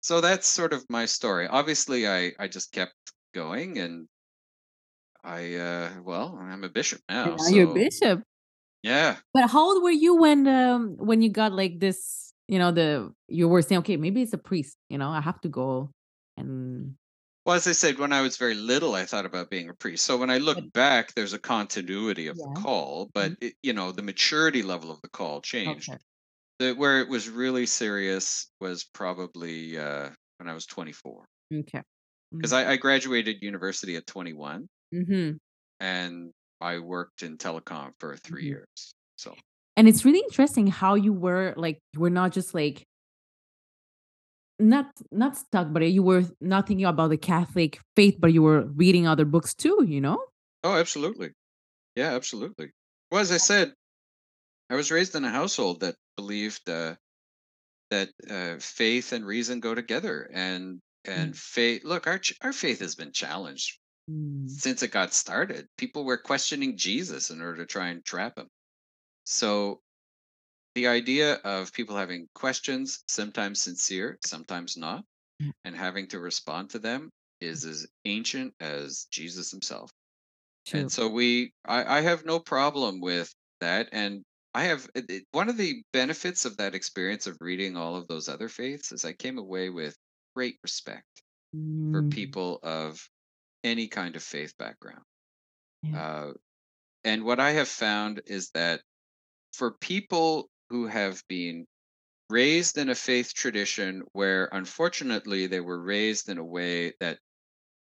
So 0.00 0.20
that's 0.20 0.46
sort 0.46 0.72
of 0.72 0.84
my 0.88 1.06
story. 1.06 1.46
Obviously, 1.48 2.08
I, 2.08 2.32
I 2.38 2.48
just 2.48 2.72
kept 2.72 2.94
going 3.34 3.78
and 3.78 4.06
I, 5.24 5.54
uh, 5.54 6.02
well, 6.02 6.36
I'm 6.40 6.64
a 6.64 6.68
bishop 6.68 7.00
now. 7.08 7.36
now 7.36 7.48
you're 7.48 7.70
a 7.70 7.74
bishop. 7.74 8.22
Yeah. 8.82 9.18
But 9.32 9.50
how 9.50 9.60
old 9.64 9.82
were 9.82 9.90
you 9.90 10.16
when 10.16 10.46
um 10.46 10.96
when 10.96 11.22
you 11.22 11.30
got 11.30 11.52
like 11.52 11.80
this, 11.80 12.32
you 12.48 12.58
know, 12.58 12.70
the 12.70 13.12
you 13.28 13.48
were 13.48 13.62
saying, 13.62 13.80
okay, 13.80 13.96
maybe 13.96 14.22
it's 14.22 14.32
a 14.32 14.38
priest, 14.38 14.76
you 14.88 14.98
know, 14.98 15.10
I 15.10 15.20
have 15.20 15.40
to 15.42 15.48
go 15.48 15.90
and 16.36 16.96
well, 17.44 17.56
as 17.56 17.66
I 17.66 17.72
said, 17.72 17.98
when 17.98 18.12
I 18.12 18.22
was 18.22 18.38
very 18.38 18.54
little, 18.54 18.94
I 18.94 19.04
thought 19.04 19.26
about 19.26 19.50
being 19.50 19.68
a 19.68 19.74
priest. 19.74 20.04
So 20.06 20.16
when 20.16 20.30
I 20.30 20.38
look 20.38 20.72
back, 20.72 21.12
there's 21.14 21.34
a 21.34 21.38
continuity 21.38 22.26
of 22.28 22.38
Yeah. 22.38 22.44
the 22.54 22.60
call, 22.60 23.10
but 23.12 23.32
Mhm. 23.32 23.36
it, 23.42 23.54
you 23.62 23.72
know, 23.74 23.92
the 23.92 24.02
maturity 24.02 24.62
level 24.62 24.90
of 24.90 25.02
the 25.02 25.08
call 25.10 25.42
changed. 25.42 25.90
okay. 25.90 25.98
The, 26.60 26.74
where 26.74 27.00
it 27.00 27.08
was 27.08 27.28
really 27.28 27.66
serious 27.66 28.50
was 28.60 28.84
probably 28.84 29.78
uh, 29.78 30.10
when 30.38 30.48
I 30.48 30.54
was 30.54 30.66
24, 30.66 31.28
Okay. 31.52 31.82
because 32.40 32.52
I, 32.52 32.72
I 32.72 32.76
graduated 32.76 33.42
university 33.42 33.96
at 33.96 34.06
21, 34.06 34.68
Mm-hmm. 34.94 35.36
and 35.80 36.32
I 36.60 36.78
worked 36.78 37.22
in 37.22 37.38
telecom 37.38 37.92
for 37.98 38.16
3 38.16 38.42
Mhm. 38.42 38.48
years. 38.48 38.94
So 39.16 39.34
And 39.76 39.88
it's 39.88 40.04
really 40.04 40.20
interesting 40.20 40.66
how 40.68 40.94
you 40.94 41.12
were 41.12 41.54
like 41.56 41.80
you 41.92 42.00
were 42.00 42.10
not 42.10 42.32
just 42.32 42.54
like 42.54 42.84
not 44.58 44.86
not 45.10 45.36
stuck, 45.36 45.72
but 45.72 45.82
you 45.82 46.02
were 46.02 46.24
not 46.40 46.66
thinking 46.66 46.86
about 46.86 47.08
the 47.08 47.16
Catholic 47.16 47.80
faith, 47.96 48.16
but 48.20 48.32
you 48.32 48.42
were 48.42 48.66
reading 48.76 49.06
other 49.06 49.24
books 49.24 49.54
too, 49.54 49.84
you 49.86 50.00
know? 50.00 50.24
Oh, 50.62 50.74
absolutely. 50.76 51.32
Yeah, 51.96 52.14
absolutely. 52.14 52.72
Well, 53.10 53.20
as 53.22 53.32
I 53.32 53.38
said, 53.38 53.74
I 54.70 54.76
was 54.76 54.90
raised 54.90 55.14
in 55.14 55.24
a 55.24 55.30
household 55.30 55.80
that 55.80 55.96
believed 56.16 56.68
uh, 56.70 56.96
that 57.90 58.10
uh, 58.30 58.58
faith 58.60 59.12
and 59.12 59.26
reason 59.26 59.60
go 59.60 59.74
together, 59.74 60.30
and 60.32 60.80
and 61.04 61.36
faith. 61.36 61.84
Look, 61.84 62.06
our 62.06 62.20
our 62.42 62.52
faith 62.52 62.80
has 62.80 62.94
been 62.96 63.12
challenged 63.12 63.78
Mm. 64.08 64.60
since 64.60 64.82
it 64.82 64.90
got 64.92 65.14
started. 65.14 65.68
People 65.78 66.04
were 66.04 66.18
questioning 66.18 66.76
Jesus 66.76 67.30
in 67.30 67.40
order 67.42 67.58
to 67.58 67.66
try 67.66 67.88
and 67.88 68.04
trap 68.04 68.38
him. 68.38 68.48
So 69.24 69.82
the 70.74 70.86
idea 70.88 71.34
of 71.36 71.72
people 71.72 71.96
having 71.96 72.28
questions, 72.34 73.04
sometimes 73.08 73.62
sincere, 73.62 74.18
sometimes 74.24 74.76
not, 74.76 75.04
Mm. 75.40 75.52
and 75.64 75.76
having 75.76 76.08
to 76.08 76.20
respond 76.20 76.70
to 76.70 76.78
them 76.80 77.10
is 77.40 77.64
as 77.64 77.86
ancient 78.06 78.54
as 78.60 79.06
Jesus 79.10 79.50
himself. 79.50 79.90
True. 80.66 80.80
And 80.80 80.92
so 80.92 81.08
we, 81.08 81.54
I, 81.64 81.98
I 81.98 82.00
have 82.02 82.24
no 82.26 82.40
problem 82.40 83.00
with 83.00 83.34
that. 83.60 83.88
And 83.92 84.24
I 84.54 84.64
have 84.64 84.88
it, 84.94 85.26
one 85.32 85.48
of 85.48 85.56
the 85.56 85.82
benefits 85.92 86.44
of 86.44 86.56
that 86.58 86.74
experience 86.74 87.26
of 87.26 87.38
reading 87.40 87.76
all 87.76 87.96
of 87.96 88.08
those 88.08 88.28
other 88.28 88.48
faiths 88.48 88.92
is 88.92 89.04
I 89.04 89.12
came 89.14 89.38
away 89.38 89.70
with 89.70 89.96
great 90.34 90.58
respect 90.62 91.22
for 91.92 92.02
Mm, 92.02 92.08
people 92.08 92.60
of 92.62 93.08
any 93.64 93.88
kind 93.88 94.16
of 94.16 94.24
faith 94.24 94.56
background. 94.58 95.04
Yeah. 95.82 95.98
Uh, 95.98 96.32
and 97.04 97.24
what 97.24 97.40
I 97.40 97.52
have 97.52 97.68
found 97.68 98.22
is 98.26 98.50
that 98.52 98.82
for 99.54 99.72
people 99.78 100.50
who 100.70 100.86
have 100.88 101.22
been 101.28 101.66
raised 102.30 102.78
in 102.78 102.90
a 102.90 102.94
faith 102.96 103.34
tradition 103.34 104.02
where 104.12 104.48
unfortunately 104.52 105.46
they 105.48 105.60
were 105.60 105.82
raised 105.82 106.28
in 106.28 106.38
a 106.38 106.44
way 106.44 106.94
that 107.00 107.20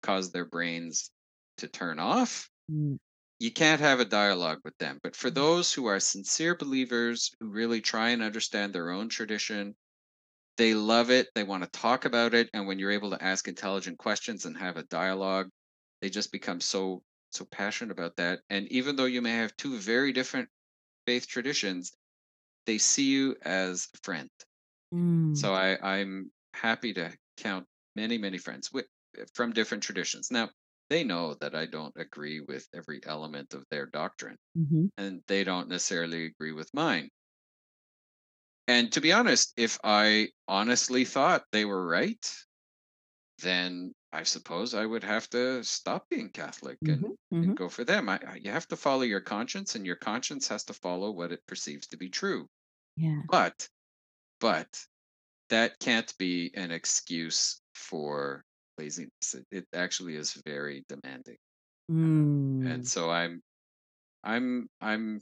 caused 0.03 0.33
their 0.33 0.45
brains 0.45 1.11
to 1.57 1.67
turn 1.69 1.99
off, 1.99 2.49
Mm, 2.69 2.97
you 3.39 3.51
can't 3.51 3.81
have 3.81 3.99
a 3.99 4.05
dialogue 4.05 4.59
with 4.63 4.77
them. 4.77 4.99
But 5.03 5.15
for 5.15 5.29
Mm. 5.35 5.43
those 5.43 5.73
who 5.73 5.85
are 5.85 5.99
sincere 5.99 6.55
believers 6.55 7.31
who 7.39 7.47
really 7.49 7.81
try 7.81 8.09
and 8.09 8.23
understand 8.23 8.73
their 8.73 8.89
own 8.89 9.09
tradition, 9.09 9.75
they 10.57 10.73
love 10.73 11.11
it. 11.11 11.29
They 11.35 11.43
want 11.43 11.63
to 11.63 11.69
talk 11.69 12.05
about 12.05 12.33
it. 12.33 12.49
And 12.53 12.67
when 12.67 12.79
you're 12.79 12.91
able 12.91 13.11
to 13.11 13.23
ask 13.23 13.47
intelligent 13.47 13.99
questions 13.99 14.45
and 14.45 14.57
have 14.57 14.77
a 14.77 14.83
dialogue, 14.83 15.49
they 16.03 16.11
just 16.11 16.31
become 16.33 16.61
so 16.61 17.03
so 17.31 17.45
passionate 17.45 17.91
about 17.93 18.17
that. 18.17 18.43
And 18.51 18.67
even 18.71 18.97
though 18.97 19.05
you 19.05 19.23
may 19.23 19.31
have 19.31 19.57
two 19.57 19.79
very 19.79 20.13
different 20.13 20.49
faith 21.07 21.27
traditions, 21.27 21.93
they 22.67 22.77
see 22.79 23.09
you 23.11 23.37
as 23.43 23.89
a 23.95 23.99
friend. 24.03 24.29
mm, 24.91 25.33
So 25.33 25.53
I, 25.53 25.97
I'm 25.97 26.31
happy 26.53 26.93
to 26.93 27.15
count 27.37 27.67
many, 27.95 28.17
many 28.17 28.37
friends 28.37 28.71
with, 28.71 28.87
from 29.33 29.53
different 29.53 29.83
traditions. 29.83 30.31
Now, 30.31 30.49
they 30.89 31.03
know 31.03 31.33
that 31.35 31.55
I 31.55 31.65
don't 31.65 31.95
agree 31.97 32.39
with 32.39 32.67
every 32.73 33.01
element 33.05 33.53
of 33.53 33.65
their 33.69 33.85
doctrine, 33.85 34.37
mhm. 34.55 34.87
and 34.97 35.23
they 35.27 35.43
don't 35.43 35.69
necessarily 35.69 36.25
agree 36.25 36.53
with 36.53 36.73
mine. 36.73 37.09
And 38.67 38.91
to 38.91 38.99
be 38.99 39.13
honest, 39.13 39.53
if 39.55 39.79
I 39.85 40.33
honestly 40.49 41.05
thought 41.05 41.45
they 41.53 41.63
were 41.63 41.87
right, 41.87 42.29
then 43.39 43.93
I 44.13 44.23
suppose 44.23 44.73
I 44.73 44.85
would 44.85 45.03
have 45.03 45.29
to 45.31 45.61
stop 45.65 46.07
being 46.09 46.29
Catholic 46.31 46.79
and, 46.87 47.05
Mhm, 47.05 47.15
and 47.41 47.53
mhm. 47.53 47.55
go 47.55 47.67
for 47.67 47.83
them. 47.83 48.07
I, 48.07 48.19
I- 48.25 48.35
you 48.35 48.49
have 48.51 48.69
to 48.69 48.77
follow 48.77 49.01
your 49.01 49.19
conscience, 49.19 49.75
and 49.75 49.85
your 49.85 49.97
conscience 49.97 50.47
has 50.47 50.63
to 50.65 50.73
follow 50.73 51.11
what 51.11 51.33
it 51.33 51.45
perceives 51.47 51.87
to 51.87 51.97
be 51.97 52.09
true. 52.09 52.47
Yeah. 52.95 53.23
But, 53.31 53.69
but 54.39 54.85
that 55.49 55.79
can't 55.79 56.13
be 56.17 56.51
an 56.55 56.71
excuse 56.71 57.61
for 57.75 58.45
laziness. 58.77 59.35
It, 59.35 59.47
it 59.51 59.67
actually 59.73 60.15
is 60.17 60.33
very 60.45 60.85
demanding, 60.89 61.37
Mm, 61.89 62.65
and 62.65 62.87
so 62.87 63.09
I'm, 63.09 63.41
I'm, 64.23 64.69
I'm 64.81 65.21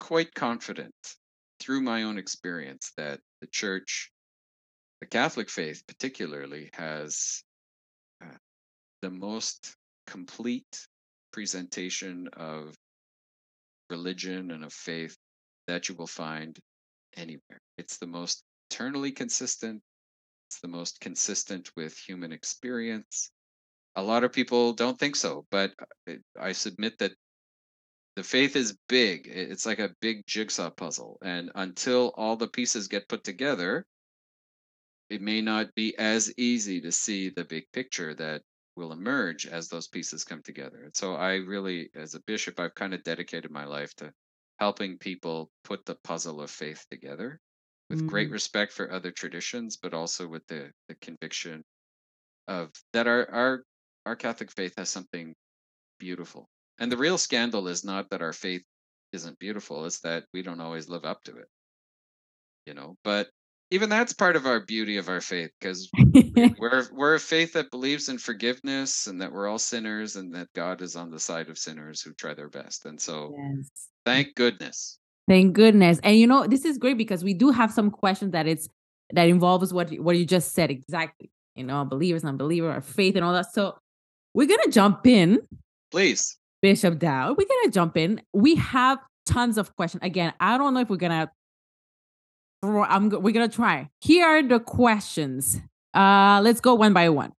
quite 0.00 0.34
confident 0.34 0.94
through 1.60 1.82
my 1.82 2.04
own 2.04 2.18
experience 2.18 2.92
that 2.96 3.20
the 3.40 3.48
church, 3.48 4.10
the 5.00 5.06
Catholic 5.06 5.50
faith 5.50 5.84
particularly, 5.86 6.70
has 6.74 7.44
the 9.02 9.10
most 9.10 9.74
complete 10.06 10.86
presentation 11.32 12.28
of 12.34 12.74
religion 13.90 14.52
and 14.52 14.64
of 14.64 14.72
faith 14.72 15.16
that 15.66 15.88
you 15.88 15.94
will 15.96 16.06
find 16.06 16.58
anywhere. 17.16 17.60
It's 17.76 17.98
the 17.98 18.06
most 18.06 18.44
eternally 18.70 19.12
consistent. 19.12 19.82
It's 20.48 20.60
the 20.60 20.68
most 20.68 21.00
consistent 21.00 21.70
with 21.76 21.96
human 21.96 22.32
experience. 22.32 23.30
A 23.96 24.02
lot 24.02 24.24
of 24.24 24.32
people 24.32 24.72
don't 24.72 24.98
think 24.98 25.16
so, 25.16 25.44
but 25.50 25.72
uh, 26.08 26.14
I 26.40 26.52
submit 26.52 26.98
that 26.98 27.12
the 28.16 28.22
faith 28.22 28.56
is 28.56 28.76
big. 28.88 29.26
It's 29.26 29.66
like 29.66 29.78
a 29.78 29.94
big 30.00 30.26
jigsaw 30.26 30.70
puzzle. 30.70 31.18
And 31.22 31.50
until 31.54 32.12
all 32.16 32.36
the 32.36 32.48
pieces 32.48 32.88
get 32.88 33.08
put 33.08 33.24
together, 33.24 33.84
it 35.10 35.20
may 35.20 35.40
not 35.40 35.74
be 35.74 35.96
as 35.98 36.32
easy 36.38 36.80
to 36.82 36.92
see 36.92 37.30
the 37.30 37.44
big 37.44 37.64
picture 37.72 38.14
that 38.14 38.42
will 38.76 38.92
emerge 38.92 39.46
as 39.46 39.68
those 39.68 39.88
pieces 39.88 40.24
come 40.24 40.42
together. 40.42 40.82
And 40.84 40.96
so 40.96 41.14
I 41.14 41.34
really, 41.36 41.90
as 41.94 42.14
a 42.14 42.20
bishop, 42.20 42.58
I've 42.58 42.74
kind 42.74 42.94
of 42.94 43.02
dedicated 43.02 43.50
my 43.50 43.64
life 43.64 43.94
to 43.96 44.12
helping 44.58 44.98
people 44.98 45.50
put 45.64 45.84
the 45.84 45.96
puzzle 46.04 46.40
of 46.40 46.50
faith 46.50 46.86
together 46.90 47.40
with 47.90 48.06
great 48.06 48.30
mm, 48.30 48.32
respect 48.32 48.72
for 48.72 48.90
other 48.90 49.10
traditions, 49.10 49.76
but 49.76 49.92
also 49.92 50.26
with 50.26 50.46
the, 50.46 50.70
the 50.88 50.94
conviction 50.96 51.62
of 52.48 52.70
that 52.92 53.06
our, 53.06 53.30
our 53.30 53.64
our 54.06 54.16
Catholic 54.16 54.50
faith 54.50 54.74
has 54.76 54.90
something 54.90 55.34
beautiful. 55.98 56.48
And 56.78 56.90
the 56.90 56.96
real 56.96 57.18
scandal 57.18 57.68
is 57.68 57.84
not 57.84 58.10
that 58.10 58.22
our 58.22 58.32
faith 58.32 58.62
isn't 59.12 59.38
beautiful, 59.38 59.84
it's 59.84 60.00
that 60.00 60.24
we 60.32 60.42
don't 60.42 60.60
always 60.60 60.88
live 60.88 61.04
up 61.04 61.22
to 61.24 61.36
it. 61.36 61.48
You 62.66 62.74
know, 62.74 62.96
but 63.04 63.28
even 63.72 63.88
that's 63.88 64.12
part 64.12 64.36
of 64.36 64.44
our 64.44 64.60
beauty 64.60 64.98
of 64.98 65.08
our 65.08 65.20
faith 65.22 65.50
because 65.58 65.88
we're 66.58 66.86
we're 66.92 67.14
a 67.14 67.20
faith 67.20 67.54
that 67.54 67.70
believes 67.70 68.10
in 68.10 68.18
forgiveness 68.18 69.06
and 69.06 69.20
that 69.20 69.32
we're 69.32 69.48
all 69.48 69.58
sinners 69.58 70.16
and 70.16 70.34
that 70.34 70.48
God 70.54 70.82
is 70.82 70.94
on 70.94 71.10
the 71.10 71.18
side 71.18 71.48
of 71.48 71.56
sinners 71.56 72.02
who 72.02 72.12
try 72.12 72.34
their 72.34 72.50
best. 72.50 72.84
And 72.84 73.00
so 73.00 73.34
Yes. 73.36 73.70
thank 74.04 74.34
goodness. 74.34 74.98
Thank 75.26 75.54
goodness. 75.54 76.00
And 76.04 76.18
you 76.18 76.26
know, 76.26 76.46
this 76.46 76.66
is 76.66 76.76
great 76.76 76.98
because 76.98 77.24
we 77.24 77.32
do 77.32 77.50
have 77.50 77.72
some 77.72 77.90
questions 77.90 78.32
that 78.32 78.46
it's 78.46 78.68
that 79.14 79.28
involves 79.28 79.72
what 79.72 79.90
what 79.98 80.18
you 80.18 80.26
just 80.26 80.52
said 80.52 80.70
exactly. 80.70 81.30
You 81.56 81.64
know, 81.64 81.84
believers, 81.84 82.24
non-believer, 82.24 82.70
our 82.70 82.82
faith 82.82 83.16
and 83.16 83.24
all 83.24 83.32
that. 83.32 83.52
So 83.54 83.78
we're 84.34 84.48
gonna 84.48 84.70
jump 84.70 85.06
in, 85.06 85.40
Please. 85.90 86.36
Bishop 86.60 86.98
Dowd. 86.98 87.36
We're 87.38 87.46
gonna 87.48 87.72
jump 87.72 87.96
in. 87.96 88.20
We 88.34 88.54
have 88.56 88.98
tons 89.24 89.56
of 89.56 89.74
questions. 89.76 90.02
Again, 90.04 90.34
I 90.40 90.58
don't 90.58 90.74
know 90.74 90.80
if 90.80 90.90
we're 90.90 90.96
gonna 90.96 91.30
I'm 92.62 93.10
we're 93.10 93.32
gonna 93.32 93.48
try. 93.48 93.90
Here 94.00 94.26
are 94.26 94.42
the 94.42 94.60
questions. 94.60 95.60
Uh 95.94 96.40
let's 96.42 96.60
go 96.60 96.74
one 96.74 96.92
by 96.92 97.08
one. 97.08 97.32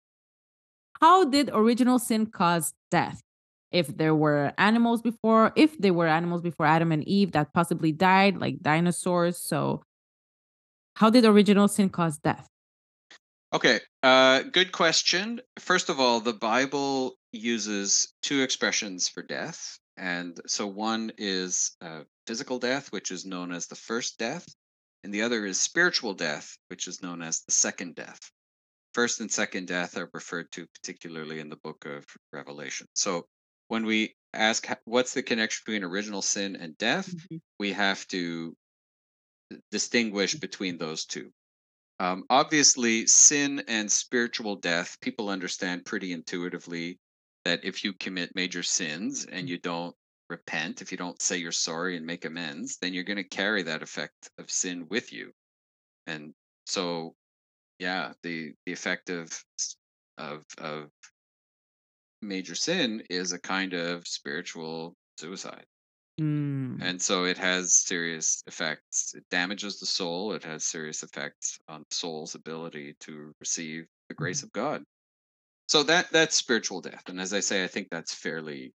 How 1.01 1.25
did 1.25 1.51
original 1.53 1.99
sin 1.99 2.27
cause 2.27 2.75
death? 2.91 3.21
If 3.71 3.97
there 3.97 4.15
were 4.15 4.53
animals 4.59 5.01
before, 5.01 5.53
if 5.57 5.79
there 5.79 5.95
were 5.95 6.07
animals 6.07 6.43
before 6.43 6.67
Adam 6.67 6.93
and 6.93 7.07
Eve 7.09 7.33
that 7.33 7.55
possibly 7.55 7.91
died, 7.91 8.37
like 8.37 8.61
dinosaurs. 8.61 9.39
So, 9.39 9.83
how 10.97 11.09
did 11.09 11.25
original 11.25 11.69
sin 11.69 11.89
cause 11.89 12.19
death? 12.19 12.47
Okay, 13.55 13.81
uh, 14.03 14.43
good 14.43 14.73
question. 14.73 15.41
First 15.59 15.89
of 15.89 16.01
all, 16.01 16.21
the 16.21 16.33
Bible 16.33 17.17
uses 17.33 18.13
two 18.23 18.43
expressions 18.43 19.09
for 19.09 19.23
death. 19.23 19.79
And 19.97 20.41
so 20.47 20.67
one 20.67 21.13
is 21.19 21.77
uh, 21.81 22.03
physical 22.27 22.59
death, 22.59 22.93
which 22.93 23.11
is 23.11 23.27
known 23.27 23.53
as 23.53 23.67
the 23.67 23.75
first 23.75 24.19
death, 24.19 24.47
and 25.05 25.13
the 25.13 25.23
other 25.23 25.45
is 25.45 25.61
spiritual 25.61 26.15
death, 26.15 26.57
which 26.69 26.87
is 26.87 27.03
known 27.03 27.23
as 27.23 27.43
the 27.43 27.53
second 27.53 27.95
death. 27.95 28.31
First 28.95 29.21
and 29.21 29.31
second 29.31 29.69
death 29.69 29.97
are 29.97 30.11
referred 30.13 30.51
to 30.53 30.67
particularly 30.75 31.41
in 31.41 31.49
the 31.49 31.57
book 31.57 31.87
of 31.87 32.05
Revelation. 32.33 32.87
So 32.95 33.27
when 33.69 33.87
we 33.87 34.15
ask 34.35 34.67
what's 34.85 35.15
the 35.15 35.23
connection 35.23 35.63
between 35.65 35.85
original 35.85 36.23
sin 36.23 36.57
and 36.57 36.77
death, 36.79 37.09
mm-hmm. 37.09 37.37
we 37.59 37.73
have 37.73 38.07
to 38.09 38.55
distinguish 39.71 40.35
between 40.35 40.79
those 40.79 41.05
two. 41.05 41.31
Um, 41.99 42.25
obviously, 42.31 43.07
sin 43.07 43.63
and 43.69 43.91
spiritual 43.91 44.57
death, 44.57 44.99
people 45.01 45.29
understand 45.29 45.85
pretty 45.85 46.13
intuitively 46.13 46.99
that 47.45 47.65
if 47.65 47.85
you 47.85 47.93
commit 47.93 48.35
major 48.35 48.63
sins 48.63 49.25
and 49.25 49.49
you 49.49 49.59
don't 49.59 49.95
repent, 50.33 50.83
if 50.83 50.91
you 50.91 50.99
don't 50.99 51.23
say 51.23 51.37
you're 51.37 51.53
sorry 51.53 51.97
and 51.97 52.05
make 52.05 52.25
amends, 52.25 52.79
then 52.79 52.93
you're 52.93 53.05
going 53.05 53.23
to 53.23 53.37
carry 53.41 53.63
that 53.63 53.83
effect 53.83 54.31
of 54.39 54.51
sin 54.51 54.87
with 54.91 55.13
you. 55.13 55.33
And 56.07 56.35
so, 56.67 57.15
yeah, 57.79 58.13
the 58.23 58.55
the 58.67 58.73
effect 58.73 59.11
of 59.11 59.27
of 60.19 60.43
of 60.59 60.91
major 62.21 62.55
sin 62.55 63.03
is 63.11 63.33
a 63.33 63.39
kind 63.39 63.75
of 63.75 64.07
spiritual 64.07 64.97
suicide. 65.19 65.67
Mm. 66.21 66.81
And 66.83 67.01
so 67.01 67.25
it 67.25 67.39
has 67.39 67.75
serious 67.75 68.43
effects. 68.47 69.15
It 69.15 69.25
damages 69.31 69.79
the 69.79 69.87
soul. 69.87 70.33
It 70.33 70.45
has 70.45 70.65
serious 70.65 71.03
effects 71.03 71.59
on 71.69 71.85
the 71.89 71.95
soul's 71.95 72.35
ability 72.35 72.95
to 73.01 73.33
receive 73.41 73.87
the 74.09 74.15
grace 74.15 74.41
mm. 74.41 74.45
of 74.45 74.53
God. 74.53 74.83
So 75.69 75.83
that 75.85 76.11
that's 76.13 76.37
spiritual 76.37 76.81
death. 76.81 77.09
And 77.09 77.21
as 77.21 77.33
I 77.33 77.41
say, 77.41 77.65
I 77.65 77.67
think 77.67 77.89
that's 77.91 78.15
fairly 78.15 78.75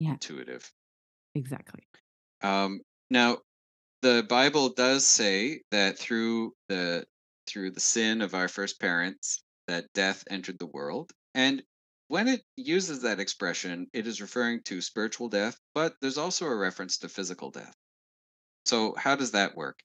yeah. 0.00 0.12
intuitive. 0.12 0.70
Exactly. 1.38 1.86
Um, 2.42 2.80
now, 3.10 3.38
the 4.02 4.26
Bible 4.28 4.70
does 4.70 5.06
say 5.06 5.62
that 5.70 5.98
through 5.98 6.52
the 6.68 7.06
through 7.46 7.70
the 7.70 7.80
sin 7.80 8.20
of 8.20 8.34
our 8.34 8.48
first 8.48 8.78
parents, 8.80 9.42
that 9.68 9.86
death 9.94 10.24
entered 10.28 10.58
the 10.58 10.66
world. 10.66 11.10
And 11.34 11.62
when 12.08 12.28
it 12.28 12.42
uses 12.56 13.02
that 13.02 13.20
expression, 13.20 13.86
it 13.92 14.06
is 14.06 14.20
referring 14.20 14.62
to 14.64 14.80
spiritual 14.80 15.28
death, 15.28 15.58
but 15.74 15.94
there's 16.00 16.18
also 16.18 16.46
a 16.46 16.54
reference 16.54 16.98
to 16.98 17.08
physical 17.08 17.50
death. 17.50 17.74
So, 18.66 18.94
how 18.96 19.16
does 19.16 19.30
that 19.32 19.56
work? 19.56 19.78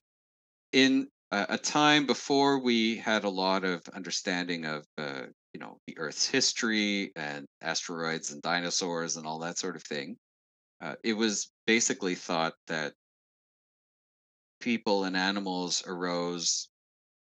In 0.72 1.08
a, 1.30 1.46
a 1.50 1.58
time 1.58 2.06
before 2.06 2.58
we 2.58 2.96
had 2.96 3.24
a 3.24 3.30
lot 3.30 3.64
of 3.64 3.82
understanding 3.94 4.66
of, 4.66 4.84
uh, 4.98 5.26
you 5.52 5.60
know, 5.60 5.78
the 5.86 5.96
Earth's 5.98 6.26
history 6.26 7.12
and 7.16 7.46
asteroids 7.62 8.32
and 8.32 8.42
dinosaurs 8.42 9.16
and 9.16 9.26
all 9.26 9.38
that 9.40 9.58
sort 9.58 9.76
of 9.76 9.82
thing, 9.84 10.16
uh, 10.80 10.94
it 11.02 11.14
was 11.14 11.50
basically 11.66 12.14
thought 12.14 12.54
that 12.66 12.94
people 14.60 15.04
and 15.04 15.16
animals 15.16 15.82
arose 15.86 16.68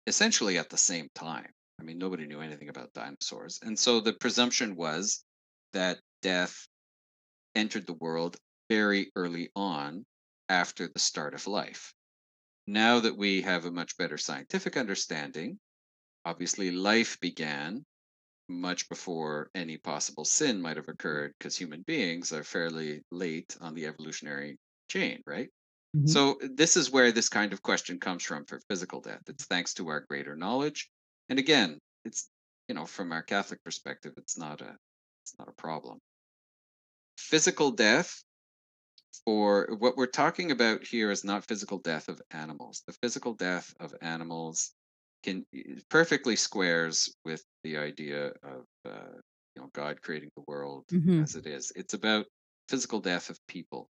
essentially 0.08 0.58
at 0.58 0.70
the 0.70 0.78
same 0.78 1.10
time. 1.16 1.50
I 1.80 1.84
mean, 1.84 1.98
nobody 1.98 2.26
knew 2.26 2.42
anything 2.42 2.70
about 2.70 2.94
dinosaurs. 2.94 3.60
And 3.64 3.78
so 3.78 4.00
the 4.00 4.14
presumption 4.14 4.76
was 4.76 5.24
that 5.74 6.00
death 6.22 6.68
entered 7.56 7.86
the 7.88 7.94
world 7.94 8.38
very 8.70 9.12
early 9.16 9.50
on 9.56 10.06
after 10.50 10.88
the 10.88 11.00
start 11.00 11.34
of 11.34 11.48
life. 11.48 11.94
Now 12.68 13.00
that 13.00 13.18
we 13.18 13.42
have 13.42 13.66
a 13.66 13.72
much 13.72 13.98
better 13.98 14.18
scientific 14.18 14.78
understanding, 14.78 15.60
obviously 16.26 16.72
life 16.72 17.20
began 17.20 17.86
much 18.50 18.90
before 18.90 19.50
any 19.56 19.78
possible 19.78 20.26
sin 20.26 20.62
might 20.62 20.78
have 20.78 20.90
occurred 20.90 21.34
because 21.38 21.56
human 21.56 21.82
beings 21.84 22.34
are 22.34 22.44
fairly 22.44 23.02
late 23.12 23.56
on 23.62 23.74
the 23.74 23.86
evolutionary 23.86 24.58
chain, 24.90 25.22
right? 25.26 25.50
Mm-hmm. 25.96 26.08
So, 26.08 26.40
this 26.42 26.76
is 26.76 26.92
where 26.92 27.12
this 27.12 27.30
kind 27.30 27.54
of 27.54 27.62
question 27.62 28.00
comes 28.00 28.24
from 28.24 28.46
for 28.46 28.60
physical 28.68 29.02
death. 29.02 29.22
It's 29.28 29.46
thanks 29.46 29.74
to 29.76 29.88
our 29.90 30.02
greater 30.02 30.36
knowledge 30.36 30.90
and 31.30 31.40
again, 31.40 31.80
it's 32.06 32.30
you 32.68 32.76
know 32.76 32.86
from 32.86 33.12
our 33.12 33.24
Catholic 33.24 33.64
perspective, 33.64 34.14
it's 34.18 34.38
not 34.38 34.62
a 34.62 34.78
it's 35.24 35.36
not 35.40 35.48
a 35.48 35.54
problem. 35.54 36.00
Physical 37.18 37.72
death 37.72 38.24
for 39.26 39.70
what 39.80 39.96
we're 39.96 40.08
talking 40.08 40.52
about 40.52 40.86
here 40.86 41.12
is 41.12 41.24
not 41.24 41.46
physical 41.46 41.78
death 41.80 42.10
of 42.10 42.22
animals. 42.32 42.84
The 42.86 42.94
physical 43.02 43.34
death 43.34 43.74
of 43.80 43.96
animals 44.02 44.74
can 45.24 45.46
perfectly 45.90 46.36
squares 46.36 47.16
with 47.26 47.44
the 47.64 47.78
idea 47.78 48.28
of 48.44 48.66
uh, 48.86 49.18
you 49.56 49.62
know 49.62 49.70
God 49.74 50.02
creating 50.02 50.30
the 50.36 50.44
world 50.48 50.86
mm-hmm. 50.92 51.24
as 51.24 51.36
it 51.36 51.48
is. 51.48 51.72
It's 51.76 51.94
about 51.94 52.26
physical 52.70 53.00
death 53.00 53.30
of 53.30 53.40
people. 53.48 53.90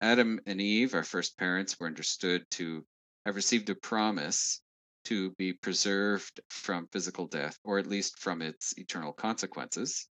Adam 0.00 0.40
and 0.46 0.60
Eve, 0.60 0.94
our 0.94 1.04
first 1.04 1.36
parents, 1.36 1.78
were 1.78 1.86
understood 1.86 2.44
to 2.52 2.84
have 3.26 3.36
received 3.36 3.68
a 3.68 3.74
promise 3.74 4.60
to 5.04 5.30
be 5.38 5.52
preserved 5.52 6.40
from 6.50 6.88
physical 6.92 7.26
death, 7.26 7.58
or 7.64 7.78
at 7.78 7.86
least 7.86 8.18
from 8.18 8.42
its 8.42 8.76
eternal 8.78 9.12
consequences. 9.12 10.08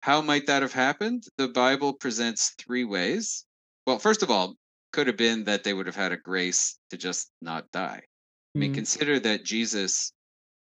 How 0.00 0.20
might 0.20 0.46
that 0.46 0.62
have 0.62 0.72
happened? 0.72 1.24
The 1.36 1.48
Bible 1.48 1.94
presents 1.94 2.54
three 2.58 2.84
ways. 2.84 3.44
Well, 3.86 3.98
first 3.98 4.22
of 4.22 4.30
all, 4.30 4.56
could 4.92 5.06
have 5.06 5.16
been 5.16 5.44
that 5.44 5.64
they 5.64 5.74
would 5.74 5.86
have 5.86 5.96
had 5.96 6.12
a 6.12 6.16
grace 6.16 6.78
to 6.90 6.96
just 6.96 7.30
not 7.42 7.70
die. 7.70 8.02
I 8.56 8.58
mean, 8.58 8.72
mm. 8.72 8.76
consider 8.76 9.20
that 9.20 9.44
Jesus 9.44 10.12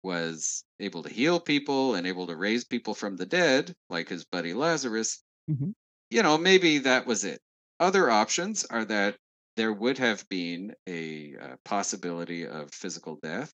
was 0.01 0.65
able 0.79 1.03
to 1.03 1.13
heal 1.13 1.39
people 1.39 1.93
and 1.93 2.08
able 2.08 2.25
to 2.25 2.36
raise 2.36 2.63
people 2.63 2.95
from 2.95 3.17
the 3.17 3.25
dead, 3.27 3.75
like 3.88 4.10
his 4.10 4.25
buddy 4.25 4.56
Lazarus. 4.56 5.21
Mm-hmm. 5.49 5.69
You 6.10 6.23
know, 6.23 6.39
maybe 6.39 6.79
that 6.79 7.06
was 7.06 7.23
it. 7.23 7.39
Other 7.79 8.10
options 8.10 8.65
are 8.65 8.84
that 8.86 9.15
there 9.58 9.71
would 9.71 9.99
have 9.99 10.27
been 10.27 10.73
a 10.89 11.36
uh, 11.39 11.56
possibility 11.65 12.47
of 12.47 12.73
physical 12.73 13.19
death, 13.21 13.53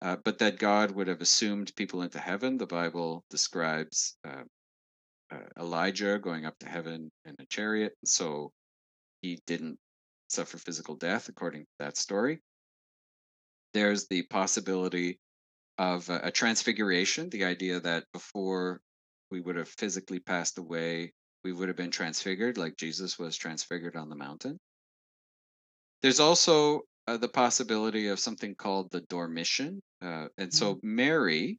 uh, 0.00 0.16
but 0.24 0.38
that 0.38 0.58
God 0.58 0.92
would 0.92 1.08
have 1.08 1.20
assumed 1.20 1.76
people 1.76 2.00
into 2.00 2.18
heaven. 2.18 2.56
The 2.56 2.66
Bible 2.66 3.22
describes 3.28 4.16
uh, 4.26 4.44
uh, 5.30 5.36
Elijah 5.58 6.18
going 6.18 6.46
up 6.46 6.58
to 6.60 6.68
heaven 6.70 7.10
in 7.26 7.36
a 7.38 7.44
chariot, 7.50 7.92
so 8.02 8.50
he 9.20 9.40
didn't 9.46 9.78
suffer 10.30 10.56
physical 10.56 10.94
death, 10.94 11.28
according 11.28 11.64
to 11.64 11.70
that 11.80 11.98
story. 11.98 12.40
There's 13.74 14.06
the 14.08 14.22
possibility 14.22 15.18
of 15.78 16.08
a 16.10 16.30
transfiguration, 16.30 17.30
the 17.30 17.44
idea 17.44 17.80
that 17.80 18.04
before 18.12 18.80
we 19.30 19.40
would 19.40 19.56
have 19.56 19.68
physically 19.68 20.18
passed 20.18 20.58
away, 20.58 21.12
we 21.44 21.52
would 21.52 21.68
have 21.68 21.76
been 21.76 21.90
transfigured, 21.90 22.58
like 22.58 22.76
Jesus 22.76 23.18
was 23.18 23.36
transfigured 23.36 23.94
on 23.94 24.08
the 24.08 24.16
mountain. 24.16 24.58
There's 26.02 26.20
also 26.20 26.82
uh, 27.06 27.16
the 27.16 27.28
possibility 27.28 28.08
of 28.08 28.18
something 28.18 28.54
called 28.54 28.90
the 28.90 29.02
dormition. 29.02 29.80
Uh, 30.02 30.26
and 30.36 30.52
so 30.52 30.74
mm-hmm. 30.74 30.96
Mary, 30.96 31.58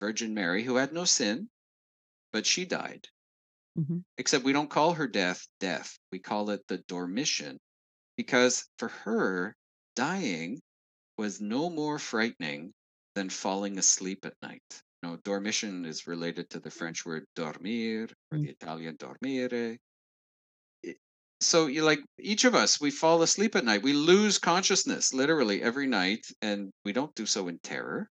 Virgin 0.00 0.34
Mary, 0.34 0.62
who 0.62 0.76
had 0.76 0.92
no 0.92 1.04
sin, 1.04 1.48
but 2.32 2.46
she 2.46 2.64
died. 2.64 3.06
Mm-hmm. 3.78 3.98
Except 4.18 4.44
we 4.44 4.52
don't 4.52 4.70
call 4.70 4.92
her 4.92 5.08
death 5.08 5.46
death. 5.58 5.98
We 6.12 6.18
call 6.18 6.50
it 6.50 6.60
the 6.68 6.78
dormition 6.86 7.58
because 8.16 8.68
for 8.78 8.88
her, 8.88 9.56
dying 9.96 10.60
was 11.18 11.40
no 11.40 11.70
more 11.70 11.98
frightening 11.98 12.72
than 13.14 13.30
falling 13.30 13.78
asleep 13.78 14.24
at 14.24 14.34
night. 14.42 14.82
You 15.02 15.10
know, 15.10 15.16
dormition 15.18 15.84
is 15.84 16.06
related 16.06 16.50
to 16.50 16.60
the 16.60 16.70
French 16.70 17.04
word 17.04 17.24
dormir 17.36 18.08
or 18.32 18.38
the 18.38 18.46
mm. 18.46 18.50
Italian 18.50 18.96
dormire 18.96 19.78
so 21.44 21.66
you 21.66 21.82
like 21.84 22.00
each 22.18 22.44
of 22.44 22.54
us 22.54 22.80
we 22.80 22.90
fall 22.90 23.22
asleep 23.22 23.54
at 23.54 23.64
night 23.64 23.82
we 23.82 23.92
lose 23.92 24.38
consciousness 24.38 25.12
literally 25.12 25.62
every 25.62 25.86
night 25.86 26.26
and 26.42 26.70
we 26.84 26.92
don't 26.92 27.14
do 27.14 27.26
so 27.26 27.48
in 27.48 27.58
terror 27.62 28.08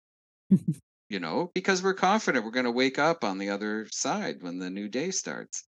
you 1.10 1.20
know 1.20 1.50
because 1.56 1.82
we're 1.82 1.94
confident 1.94 2.44
we're 2.44 2.52
going 2.52 2.66
to 2.66 2.72
wake 2.72 3.00
up 3.00 3.24
on 3.24 3.38
the 3.38 3.50
other 3.50 3.88
side 3.92 4.36
when 4.42 4.60
the 4.60 4.70
new 4.70 4.88
day 4.88 5.12
starts 5.12 5.64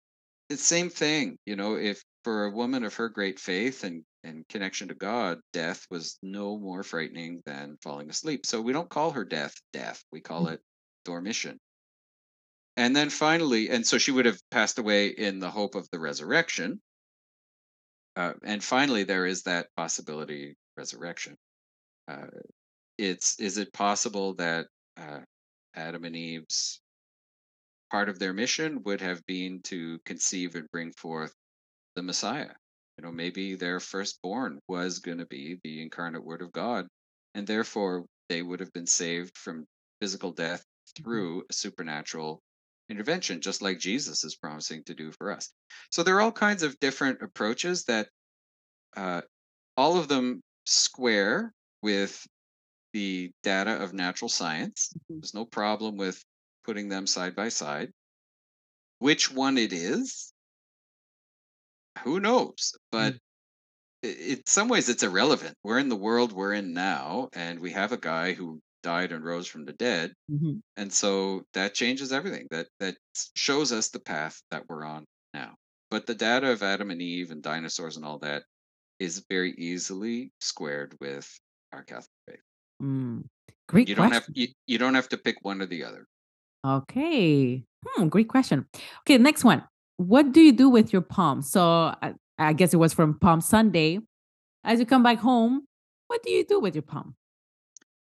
it's 0.49 0.63
same 0.63 0.89
thing 0.89 1.37
you 1.45 1.55
know 1.55 1.75
if 1.75 2.01
for 2.23 2.45
a 2.45 2.51
woman 2.51 2.83
of 2.83 2.93
her 2.95 3.09
great 3.09 3.39
faith 3.39 3.83
and 3.83 4.03
and 4.23 4.47
connection 4.49 4.87
to 4.87 4.93
god 4.93 5.39
death 5.53 5.85
was 5.89 6.17
no 6.21 6.57
more 6.57 6.83
frightening 6.83 7.41
than 7.45 7.77
falling 7.81 8.09
asleep 8.09 8.45
so 8.45 8.61
we 8.61 8.73
don't 8.73 8.89
call 8.89 9.11
her 9.11 9.25
death 9.25 9.53
death 9.73 10.03
we 10.11 10.19
call 10.19 10.45
mm. 10.45 10.53
it 10.53 10.61
dormition 11.05 11.57
and 12.77 12.95
then 12.95 13.09
finally 13.09 13.69
and 13.69 13.85
so 13.85 13.97
she 13.97 14.11
would 14.11 14.25
have 14.25 14.39
passed 14.51 14.79
away 14.79 15.07
in 15.07 15.39
the 15.39 15.49
hope 15.49 15.75
of 15.75 15.87
the 15.91 15.99
resurrection 15.99 16.79
uh, 18.19 18.33
and 18.43 18.61
finally, 18.61 19.05
there 19.05 19.25
is 19.25 19.43
that 19.43 19.73
possibility 19.77 20.57
resurrection. 20.75 21.37
Uh, 22.05 22.27
it's 22.97 23.39
is 23.39 23.57
it 23.57 23.71
possible 23.71 24.33
that 24.35 24.67
uh, 24.97 25.19
Adam 25.73 26.03
and 26.03 26.17
Eve's 26.17 26.81
part 27.89 28.09
of 28.09 28.19
their 28.19 28.33
mission 28.33 28.83
would 28.83 28.99
have 28.99 29.25
been 29.25 29.61
to 29.63 29.99
conceive 29.99 30.55
and 30.55 30.69
bring 30.69 30.91
forth 30.91 31.33
the 31.95 32.03
Messiah? 32.03 32.51
You 32.99 33.05
know, 33.05 33.13
maybe 33.13 33.55
their 33.55 33.79
firstborn 33.79 34.59
was 34.67 34.99
going 34.99 35.19
to 35.19 35.25
be 35.25 35.57
the 35.63 35.81
incarnate 35.81 36.21
Word 36.21 36.41
of 36.41 36.51
God, 36.51 36.85
and 37.33 37.47
therefore 37.47 38.05
they 38.27 38.41
would 38.41 38.59
have 38.59 38.73
been 38.73 38.87
saved 38.87 39.37
from 39.37 39.65
physical 40.01 40.33
death 40.33 40.59
mm-hmm. 40.59 41.03
through 41.03 41.43
a 41.49 41.53
supernatural 41.53 42.41
intervention, 42.89 43.39
just 43.39 43.61
like 43.61 43.79
Jesus 43.79 44.25
is 44.25 44.35
promising 44.35 44.83
to 44.83 44.93
do 44.93 45.13
for 45.13 45.31
us. 45.31 45.49
So 45.91 46.03
there 46.03 46.17
are 46.17 46.21
all 46.21 46.33
kinds 46.33 46.61
of 46.61 46.77
different 46.81 47.21
approaches 47.21 47.85
that 47.85 48.09
uh, 48.97 49.21
all 49.77 49.97
of 49.97 50.09
them 50.09 50.41
square 50.65 51.53
with 51.81 52.27
the 52.91 53.31
data 53.43 53.81
of 53.81 53.93
natural 53.93 54.27
science. 54.27 54.91
Mhm. 54.93 55.21
There's 55.21 55.33
no 55.33 55.45
problem 55.45 55.95
with 55.95 56.21
putting 56.65 56.89
them 56.89 57.07
side 57.07 57.33
by 57.33 57.47
side. 57.47 57.93
Which 58.97 59.31
one 59.31 59.57
it 59.57 59.71
is, 59.71 60.33
who 62.03 62.19
knows? 62.19 62.73
But 62.91 63.15
i- 64.03 64.07
in 64.07 64.41
some 64.45 64.67
ways, 64.69 64.89
it's 64.89 65.03
irrelevant. 65.03 65.55
We're 65.63 65.79
in 65.79 65.89
the 65.89 65.95
world 65.95 66.31
we're 66.31 66.53
in 66.53 66.73
now, 66.73 67.29
and 67.33 67.59
we 67.59 67.71
have 67.71 67.91
a 67.91 67.97
guy 67.97 68.33
who 68.33 68.61
died 68.81 69.11
and 69.11 69.23
rose 69.25 69.45
from 69.47 69.65
the 69.65 69.73
dead, 69.73 70.13
Mhm. 70.31 70.61
and 70.77 70.91
so 70.93 71.43
that 71.53 71.73
changes 71.73 72.13
everything. 72.13 72.47
That 72.51 72.67
that 72.79 72.97
shows 73.35 73.71
us 73.73 73.89
the 73.89 73.99
path 73.99 74.41
that 74.51 74.63
we're 74.69 74.85
on 74.85 75.05
now. 75.33 75.55
But 75.91 76.05
the 76.05 76.15
data 76.15 76.49
of 76.51 76.63
Adam 76.63 76.91
and 76.91 77.01
Eve 77.01 77.31
and 77.31 77.43
dinosaurs 77.43 77.97
and 77.97 78.05
all 78.05 78.19
that 78.19 78.43
is 78.99 79.25
very 79.29 79.51
easily 79.57 80.31
squared 80.39 80.95
with 81.01 81.27
our 81.73 81.83
Catholic 81.83 82.09
faith. 82.27 82.41
Mm. 82.81 83.25
Great 83.67 83.89
You 83.89 83.95
don't 83.95 84.11
have 84.11 84.27
you, 84.33 84.47
you 84.65 84.77
don't 84.77 84.95
have 84.95 85.09
to 85.09 85.17
pick 85.17 85.37
one 85.43 85.61
or 85.61 85.65
the 85.65 85.83
other. 85.83 86.07
Okay. 86.65 87.63
Hmm, 87.85 88.07
great 88.07 88.27
question. 88.27 88.65
Okay, 89.01 89.17
next 89.17 89.43
one. 89.43 89.63
What 89.99 90.31
do 90.31 90.39
you 90.39 90.53
do 90.53 90.69
with 90.69 90.93
your 90.93 91.01
palm? 91.01 91.41
So 91.41 91.61
I, 92.01 92.13
I 92.37 92.53
guess 92.53 92.73
it 92.73 92.77
was 92.77 92.93
from 92.93 93.19
Palm 93.19 93.41
Sunday. 93.41 93.99
As 94.63 94.79
you 94.79 94.85
come 94.85 95.03
back 95.03 95.17
home, 95.17 95.67
what 96.07 96.23
do 96.23 96.31
you 96.31 96.45
do 96.45 96.57
with 96.61 96.73
your 96.73 96.83
palm? 96.83 97.15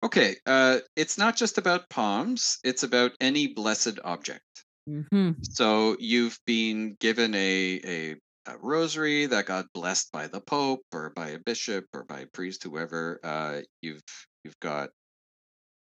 Okay, 0.03 0.35
uh, 0.45 0.79
it's 0.97 1.17
not 1.17 1.37
just 1.37 1.57
about 1.57 1.89
palms, 1.89 2.59
it's 2.65 2.83
about 2.83 3.13
any 3.21 3.47
blessed 3.47 3.97
object. 4.03 4.43
hmm 4.85 5.31
So 5.41 5.95
you've 5.99 6.37
been 6.45 6.97
given 6.99 7.33
a, 7.33 7.79
a, 7.85 8.15
a 8.51 8.57
rosary 8.61 9.25
that 9.27 9.45
got 9.45 9.71
blessed 9.73 10.11
by 10.11 10.27
the 10.27 10.41
Pope 10.41 10.83
or 10.91 11.11
by 11.15 11.29
a 11.29 11.39
bishop 11.39 11.85
or 11.93 12.03
by 12.03 12.19
a 12.21 12.27
priest, 12.27 12.61
whoever. 12.61 13.21
Uh, 13.23 13.61
you've 13.81 14.03
you've 14.43 14.59
got 14.59 14.89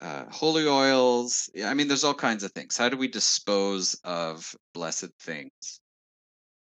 uh, 0.00 0.24
holy 0.30 0.66
oils. 0.66 1.50
Yeah, 1.54 1.70
I 1.70 1.74
mean, 1.74 1.88
there's 1.88 2.04
all 2.04 2.14
kinds 2.14 2.44
of 2.44 2.52
things. 2.52 2.76
How 2.76 2.88
do 2.88 2.96
we 2.96 3.08
dispose 3.08 3.94
of 4.04 4.54
blessed 4.74 5.10
things? 5.20 5.80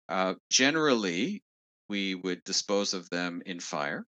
Uh, 0.09 0.35
generally, 0.49 1.43
we 1.89 2.15
would 2.15 2.43
dispose 2.43 2.93
of 2.93 3.09
them 3.09 3.41
in 3.45 3.59
fire. 3.59 4.05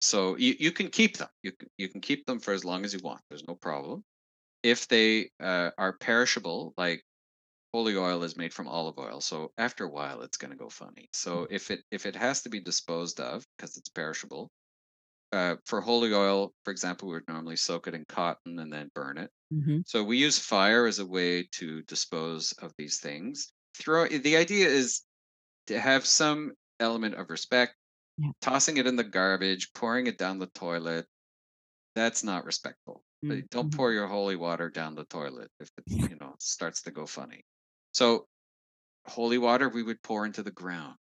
So 0.00 0.36
you, 0.36 0.54
you 0.58 0.72
can 0.72 0.88
keep 0.88 1.16
them. 1.16 1.28
You 1.42 1.52
can, 1.52 1.68
you 1.78 1.88
can 1.88 2.00
keep 2.00 2.26
them 2.26 2.38
for 2.38 2.52
as 2.52 2.64
long 2.64 2.84
as 2.84 2.92
you 2.92 3.00
want. 3.02 3.20
There's 3.28 3.46
no 3.48 3.54
problem. 3.54 4.04
If 4.62 4.88
they 4.88 5.30
uh, 5.40 5.70
are 5.78 5.96
perishable, 5.98 6.74
like 6.76 7.02
holy 7.72 7.96
oil 7.96 8.22
is 8.22 8.36
made 8.36 8.52
from 8.52 8.68
olive 8.68 8.98
oil, 8.98 9.20
so 9.20 9.52
after 9.58 9.84
a 9.84 9.90
while 9.90 10.22
it's 10.22 10.36
going 10.36 10.50
to 10.50 10.56
go 10.56 10.68
funny. 10.68 11.08
So 11.12 11.46
if 11.50 11.70
it 11.70 11.80
if 11.90 12.06
it 12.06 12.16
has 12.16 12.42
to 12.42 12.48
be 12.48 12.60
disposed 12.60 13.20
of 13.20 13.44
because 13.56 13.76
it's 13.76 13.88
perishable, 13.88 14.50
uh, 15.32 15.56
for 15.66 15.80
holy 15.80 16.12
oil, 16.14 16.54
for 16.64 16.70
example, 16.70 17.08
we 17.08 17.14
would 17.14 17.28
normally 17.28 17.56
soak 17.56 17.86
it 17.88 17.94
in 17.94 18.04
cotton 18.06 18.58
and 18.58 18.72
then 18.72 18.90
burn 18.94 19.18
it. 19.18 19.30
hmm 19.50 19.80
So 19.84 20.04
we 20.04 20.18
use 20.18 20.38
fire 20.38 20.86
as 20.86 20.98
a 21.00 21.06
way 21.06 21.44
to 21.54 21.82
dispose 21.84 22.52
of 22.54 22.74
these 22.78 23.00
things. 23.00 23.52
Throw 23.76 24.08
the 24.08 24.36
idea 24.36 24.68
is 24.68 25.02
to 25.68 25.80
have 25.80 26.06
some 26.06 26.54
element 26.80 27.16
of 27.16 27.30
respect. 27.30 27.76
Yeah. 28.18 28.32
Tossing 28.42 28.78
it 28.78 28.86
in 28.86 28.96
the 28.96 29.04
garbage, 29.04 29.72
pouring 29.74 30.06
it 30.08 30.18
down 30.18 30.38
the 30.38 30.48
toilet, 30.48 31.06
that's 31.94 32.22
not 32.22 32.44
respectful. 32.44 33.04
Uh, 33.30 33.36
Don't 33.50 33.70
Mhm. 33.70 33.76
pour 33.76 33.92
your 33.92 34.06
holy 34.06 34.36
water 34.36 34.70
down 34.70 34.94
the 34.94 35.04
toilet 35.06 35.50
if 35.60 35.70
it 35.78 35.84
you 36.08 36.16
know 36.16 36.36
starts 36.38 36.82
to 36.82 36.90
go 36.92 37.06
funny. 37.06 37.42
So 37.92 38.28
holy 39.08 39.38
water 39.38 39.68
we 39.70 39.82
would 39.84 40.02
pour 40.02 40.26
into 40.26 40.42
the 40.42 40.52
ground. 40.52 40.98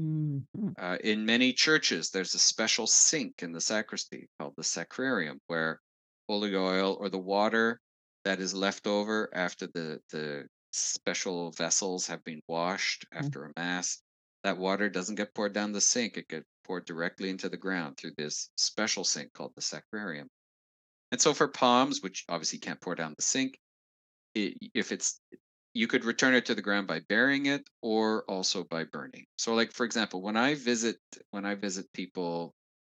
Mhm. 0.00 0.74
Uh, 0.78 0.98
in 1.02 1.26
many 1.26 1.52
churches, 1.52 2.10
there's 2.10 2.34
a 2.34 2.38
special 2.38 2.86
sink 2.86 3.42
in 3.42 3.52
the 3.52 3.60
sacristy 3.60 4.28
called 4.38 4.54
the 4.56 4.62
sacrarium, 4.62 5.38
where 5.46 5.80
holy 6.28 6.54
oil 6.56 6.96
or 7.00 7.08
the 7.10 7.18
water 7.18 7.80
that 8.24 8.40
is 8.40 8.54
left 8.54 8.86
over 8.86 9.28
after 9.34 9.66
the 9.66 10.00
the 10.10 10.48
special 10.72 11.50
vessels 11.52 12.06
have 12.06 12.22
been 12.24 12.40
washed 12.48 13.04
after 13.12 13.44
a 13.44 13.52
mass, 13.56 14.02
that 14.44 14.56
water 14.58 14.88
doesn't 14.88 15.16
get 15.16 15.34
poured 15.34 15.52
down 15.52 15.72
the 15.72 15.80
sink; 15.80 16.16
it 16.16 16.28
gets 16.28 16.46
poured 16.64 16.86
directly 16.86 17.28
into 17.30 17.48
the 17.48 17.56
ground 17.58 17.96
through 17.96 18.12
this 18.16 18.50
special 18.56 19.04
sink 19.04 19.32
called 19.34 19.52
the 19.56 19.60
sacrarium. 19.62 20.28
And 21.12 21.20
so 21.20 21.34
for 21.34 21.48
palms, 21.48 22.02
which 22.02 22.24
obviously 22.28 22.58
can't 22.60 22.80
pour 22.80 22.94
down 22.96 23.14
the 23.16 23.22
sink, 23.24 23.58
i 24.36 24.54
if 24.74 24.92
it's 24.92 25.20
you 25.74 25.86
could 25.86 26.04
return 26.04 26.34
it 26.34 26.46
to 26.46 26.54
the 26.54 26.62
ground 26.62 26.86
by 26.88 27.00
burying 27.08 27.46
it 27.46 27.68
or 27.82 28.24
also 28.24 28.64
by 28.64 28.84
burning. 28.84 29.26
So 29.38 29.54
like 29.54 29.72
for 29.72 29.84
example, 29.86 30.22
when 30.22 30.36
I 30.36 30.54
visit 30.54 30.98
when 31.30 31.44
I 31.44 31.54
visit 31.54 31.92
people 31.92 32.54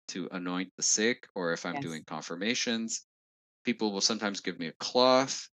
to 0.09 0.29
anoint 0.33 0.73
the 0.77 0.83
sick 0.83 1.27
or 1.35 1.53
if 1.53 1.67
I'm 1.67 1.79
Yes. 1.79 1.81
doing 1.81 2.05
confirmations, 2.05 3.07
people 3.65 3.93
will 3.93 4.01
sometimes 4.03 4.41
give 4.41 4.59
me 4.59 4.69
a 4.69 4.73
cloth. 4.75 5.49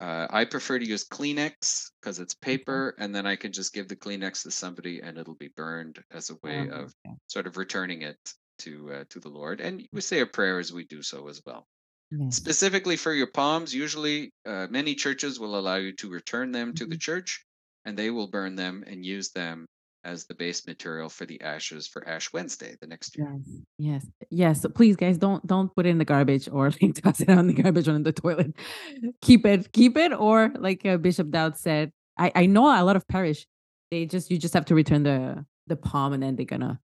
Uh, 0.00 0.26
I 0.30 0.44
prefer 0.46 0.78
to 0.78 0.86
use 0.86 1.06
Kleenex 1.08 1.90
because 2.00 2.18
it's 2.20 2.34
paper, 2.34 2.94
and 2.98 3.14
then 3.14 3.26
I 3.26 3.36
can 3.36 3.52
just 3.52 3.72
give 3.72 3.88
the 3.88 3.96
Kleenex 3.96 4.42
to 4.42 4.50
somebody, 4.50 5.00
and 5.00 5.16
it'll 5.18 5.36
be 5.36 5.48
burned 5.56 6.04
as 6.10 6.30
a 6.30 6.36
way 6.42 6.68
Oh, 6.68 6.68
of 6.68 6.92
sort 7.28 7.46
of 7.46 7.56
returning 7.56 8.02
it 8.02 8.18
to 8.60 8.92
uh, 8.92 9.04
to 9.10 9.20
the 9.20 9.28
Lord. 9.30 9.60
And 9.60 9.88
we 9.92 10.00
say 10.02 10.20
a 10.20 10.26
prayer 10.26 10.58
as 10.58 10.72
we 10.72 10.84
do 10.86 11.02
so 11.02 11.28
as 11.28 11.42
well 11.46 11.68
Specifically 12.30 12.96
for 12.96 13.12
your 13.12 13.28
palms 13.28 13.74
usually 13.74 14.30
uh, 14.46 14.66
many 14.70 14.94
churches 14.94 15.40
will 15.40 15.58
allow 15.58 15.76
you 15.76 15.92
to 15.96 16.10
return 16.10 16.52
them 16.52 16.74
to 16.74 16.86
the 16.86 16.96
church 16.96 17.44
and 17.84 17.96
they 17.96 18.10
will 18.10 18.28
burn 18.28 18.54
them 18.54 18.84
and 18.86 19.04
use 19.04 19.30
them 19.30 19.66
as 20.04 20.26
the 20.26 20.34
base 20.34 20.66
material 20.66 21.08
for 21.08 21.26
the 21.26 21.40
ashes 21.40 21.86
for 21.86 22.06
ash 22.08 22.32
wednesday 22.32 22.74
the 22.80 22.86
next 22.86 23.16
year 23.16 23.32
Yes, 23.32 23.60
yes, 23.78 24.06
yes. 24.30 24.62
So 24.62 24.68
please, 24.68 24.96
guys, 24.96 25.16
don't 25.16 25.46
don't 25.46 25.74
put 25.74 25.86
it 25.86 25.90
in 25.90 25.98
the 25.98 26.04
garbage 26.04 26.48
or 26.50 26.70
like 26.82 26.94
toss 26.94 27.20
it 27.20 27.30
on 27.30 27.46
the 27.46 27.54
garbage 27.54 27.88
or 27.88 27.94
in 27.94 28.02
the 28.02 28.12
toilet. 28.12 28.54
keep 29.22 29.46
it, 29.46 29.72
keep 29.72 29.96
it, 29.96 30.12
or 30.12 30.52
like 30.58 30.84
uh, 30.84 30.96
Bishop 30.96 31.30
Dowd 31.30 31.56
said, 31.56 31.92
I 32.18 32.32
I 32.34 32.46
know 32.46 32.66
a 32.66 32.84
lot 32.84 32.96
of 32.96 33.06
parish. 33.08 33.46
They 33.90 34.06
just 34.06 34.30
you 34.30 34.38
just 34.38 34.54
have 34.54 34.64
to 34.66 34.74
return 34.74 35.02
the 35.04 35.44
the 35.66 35.76
palm, 35.76 36.12
and 36.12 36.22
then 36.22 36.36
they're 36.36 36.46
gonna 36.46 36.80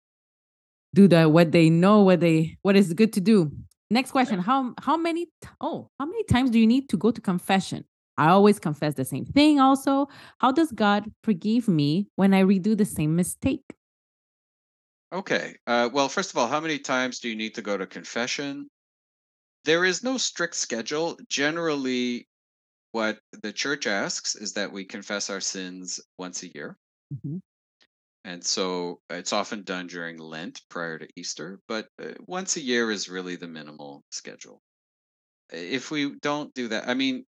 do 0.94 1.08
the 1.08 1.28
what 1.28 1.52
they 1.52 1.70
know 1.70 2.02
what 2.02 2.20
they 2.20 2.56
what 2.62 2.76
is 2.76 2.92
good 2.94 3.12
to 3.14 3.20
do. 3.20 3.52
Next 3.90 4.10
question: 4.10 4.38
How 4.40 4.74
how 4.80 4.96
many 4.96 5.26
t- 5.26 5.48
oh 5.60 5.88
how 5.98 6.06
many 6.06 6.22
times 6.24 6.50
do 6.50 6.58
you 6.58 6.66
need 6.66 6.88
to 6.90 6.96
go 6.96 7.10
to 7.10 7.20
confession? 7.20 7.84
I 8.18 8.28
always 8.30 8.58
confess 8.58 8.94
the 8.94 9.04
same 9.04 9.24
thing. 9.24 9.60
Also, 9.60 10.08
how 10.40 10.52
does 10.52 10.72
God 10.72 11.10
forgive 11.22 11.68
me 11.68 12.08
when 12.16 12.34
I 12.34 12.42
redo 12.42 12.76
the 12.76 12.84
same 12.84 13.16
mistake? 13.16 13.62
okay 15.12 15.56
uh, 15.66 15.88
well 15.92 16.08
first 16.08 16.30
of 16.30 16.36
all 16.36 16.46
how 16.46 16.60
many 16.60 16.78
times 16.78 17.18
do 17.18 17.28
you 17.28 17.36
need 17.36 17.54
to 17.54 17.62
go 17.62 17.76
to 17.78 17.86
confession 17.86 18.68
there 19.64 19.84
is 19.84 20.02
no 20.04 20.18
strict 20.18 20.54
schedule 20.54 21.16
generally 21.28 22.28
what 22.92 23.18
the 23.42 23.52
church 23.52 23.86
asks 23.86 24.34
is 24.34 24.52
that 24.52 24.70
we 24.72 24.84
confess 24.84 25.30
our 25.30 25.40
sins 25.40 26.00
once 26.18 26.42
a 26.42 26.48
year 26.54 26.76
Mhm. 27.14 27.40
And 28.28 28.44
so 28.44 29.00
it's 29.08 29.32
often 29.32 29.62
done 29.62 29.86
during 29.86 30.18
Lent 30.18 30.60
prior 30.68 30.98
to 30.98 31.08
Easter, 31.16 31.60
but 31.66 31.88
uh, 31.98 32.12
once 32.26 32.56
a 32.56 32.60
year 32.60 32.90
is 32.90 33.08
really 33.08 33.36
the 33.36 33.48
minimal 33.48 34.04
schedule. 34.10 34.60
If 35.50 35.90
we 35.90 36.14
don't 36.20 36.52
do 36.52 36.68
that, 36.68 36.86
I 36.86 36.92
mean, 36.92 37.24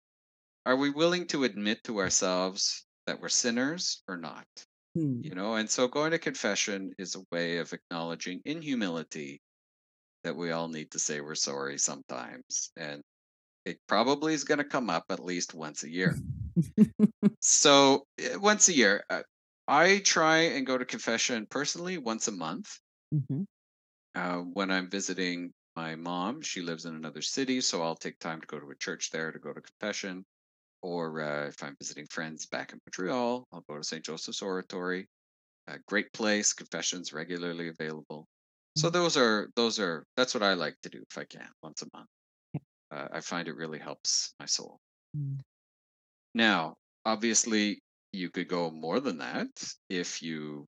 are 0.66 0.76
we 0.76 0.90
willing 0.90 1.26
to 1.28 1.46
admit 1.46 1.86
to 1.86 2.00
ourselves 2.00 2.86
that 3.08 3.22
we're 3.22 3.30
sinners 3.30 4.04
or 4.10 4.18
not? 4.18 4.46
Hmm. 4.94 5.22
You 5.24 5.36
know, 5.36 5.56
and 5.56 5.70
so 5.70 5.88
going 5.88 6.12
to 6.12 6.20
confession 6.20 6.92
is 6.98 7.16
a 7.16 7.24
way 7.32 7.60
of 7.60 7.72
acknowledging 7.72 8.42
in 8.44 8.62
humility 8.62 9.40
that 10.26 10.36
we 10.36 10.52
all 10.52 10.68
need 10.68 10.92
to 10.92 11.00
say 11.00 11.22
we're 11.22 11.36
sorry 11.36 11.78
sometimes. 11.78 12.74
And 12.76 13.02
it 13.64 13.80
probably 13.88 14.34
is 14.34 14.44
going 14.44 14.58
to 14.58 14.66
come 14.66 14.90
up 14.90 15.06
at 15.12 15.24
least 15.24 15.54
once 15.54 15.84
a 15.84 15.90
year. 15.90 16.18
So 17.42 18.06
uh, 18.20 18.38
once 18.40 18.68
a 18.68 18.74
year, 18.74 19.06
uh, 19.10 19.22
I 19.70 19.99
try 19.99 20.39
and 20.39 20.67
go 20.67 20.78
to 20.78 20.84
confession 20.84 21.47
personally 21.47 21.97
once 21.97 22.28
a 22.28 22.32
month. 22.34 22.82
Mhm. 23.11 23.45
Uh, 24.15 24.39
when 24.41 24.72
I'm 24.72 24.89
visiting 24.89 25.53
my 25.76 25.95
mom, 25.95 26.41
she 26.41 26.61
lives 26.61 26.86
in 26.86 26.95
another 26.95 27.22
city, 27.22 27.61
so 27.61 27.82
I'll 27.82 27.95
take 27.95 28.20
time 28.20 28.41
to 28.41 28.47
go 28.47 28.59
to 28.59 28.70
a 28.72 28.76
church 28.76 29.09
there 29.11 29.32
to 29.32 29.39
go 29.39 29.53
to 29.53 29.61
confession. 29.61 30.26
Or 30.82 31.22
uh, 31.22 31.47
if 31.49 31.63
I'm 31.63 31.76
visiting 31.80 32.07
friends 32.07 32.45
back 32.47 32.74
in 32.74 32.80
Montreal, 32.86 33.47
I'll 33.51 33.61
go 33.70 33.78
to 33.78 33.84
St. 33.84 34.05
Joseph's 34.05 34.41
Oratory. 34.41 35.07
A 35.67 35.80
great 35.88 36.13
place, 36.13 36.53
confessions 36.53 37.13
regularly 37.13 37.70
available. 37.70 38.28
So 38.76 38.89
Mhm. 38.89 38.91
those 38.91 39.17
are 39.17 39.49
those 39.55 39.80
are 39.80 40.05
that's 40.17 40.34
what 40.34 40.43
I 40.43 40.53
like 40.55 40.78
to 40.84 40.89
do 40.89 41.03
if 41.09 41.17
I 41.17 41.26
can 41.26 41.51
once 41.63 41.84
a 41.84 41.88
month. 41.93 42.09
Uh, 42.91 43.09
I 43.13 43.22
find 43.22 43.47
it 43.47 43.55
really 43.55 43.80
helps 43.80 44.34
my 44.39 44.45
soul. 44.47 44.80
Mm. 45.15 45.39
Now, 46.34 46.78
obviously, 47.05 47.82
you 48.12 48.30
could 48.30 48.47
go 48.47 48.72
more 48.72 48.99
than 48.99 49.20
that 49.20 49.47
if 49.89 50.22
you 50.22 50.68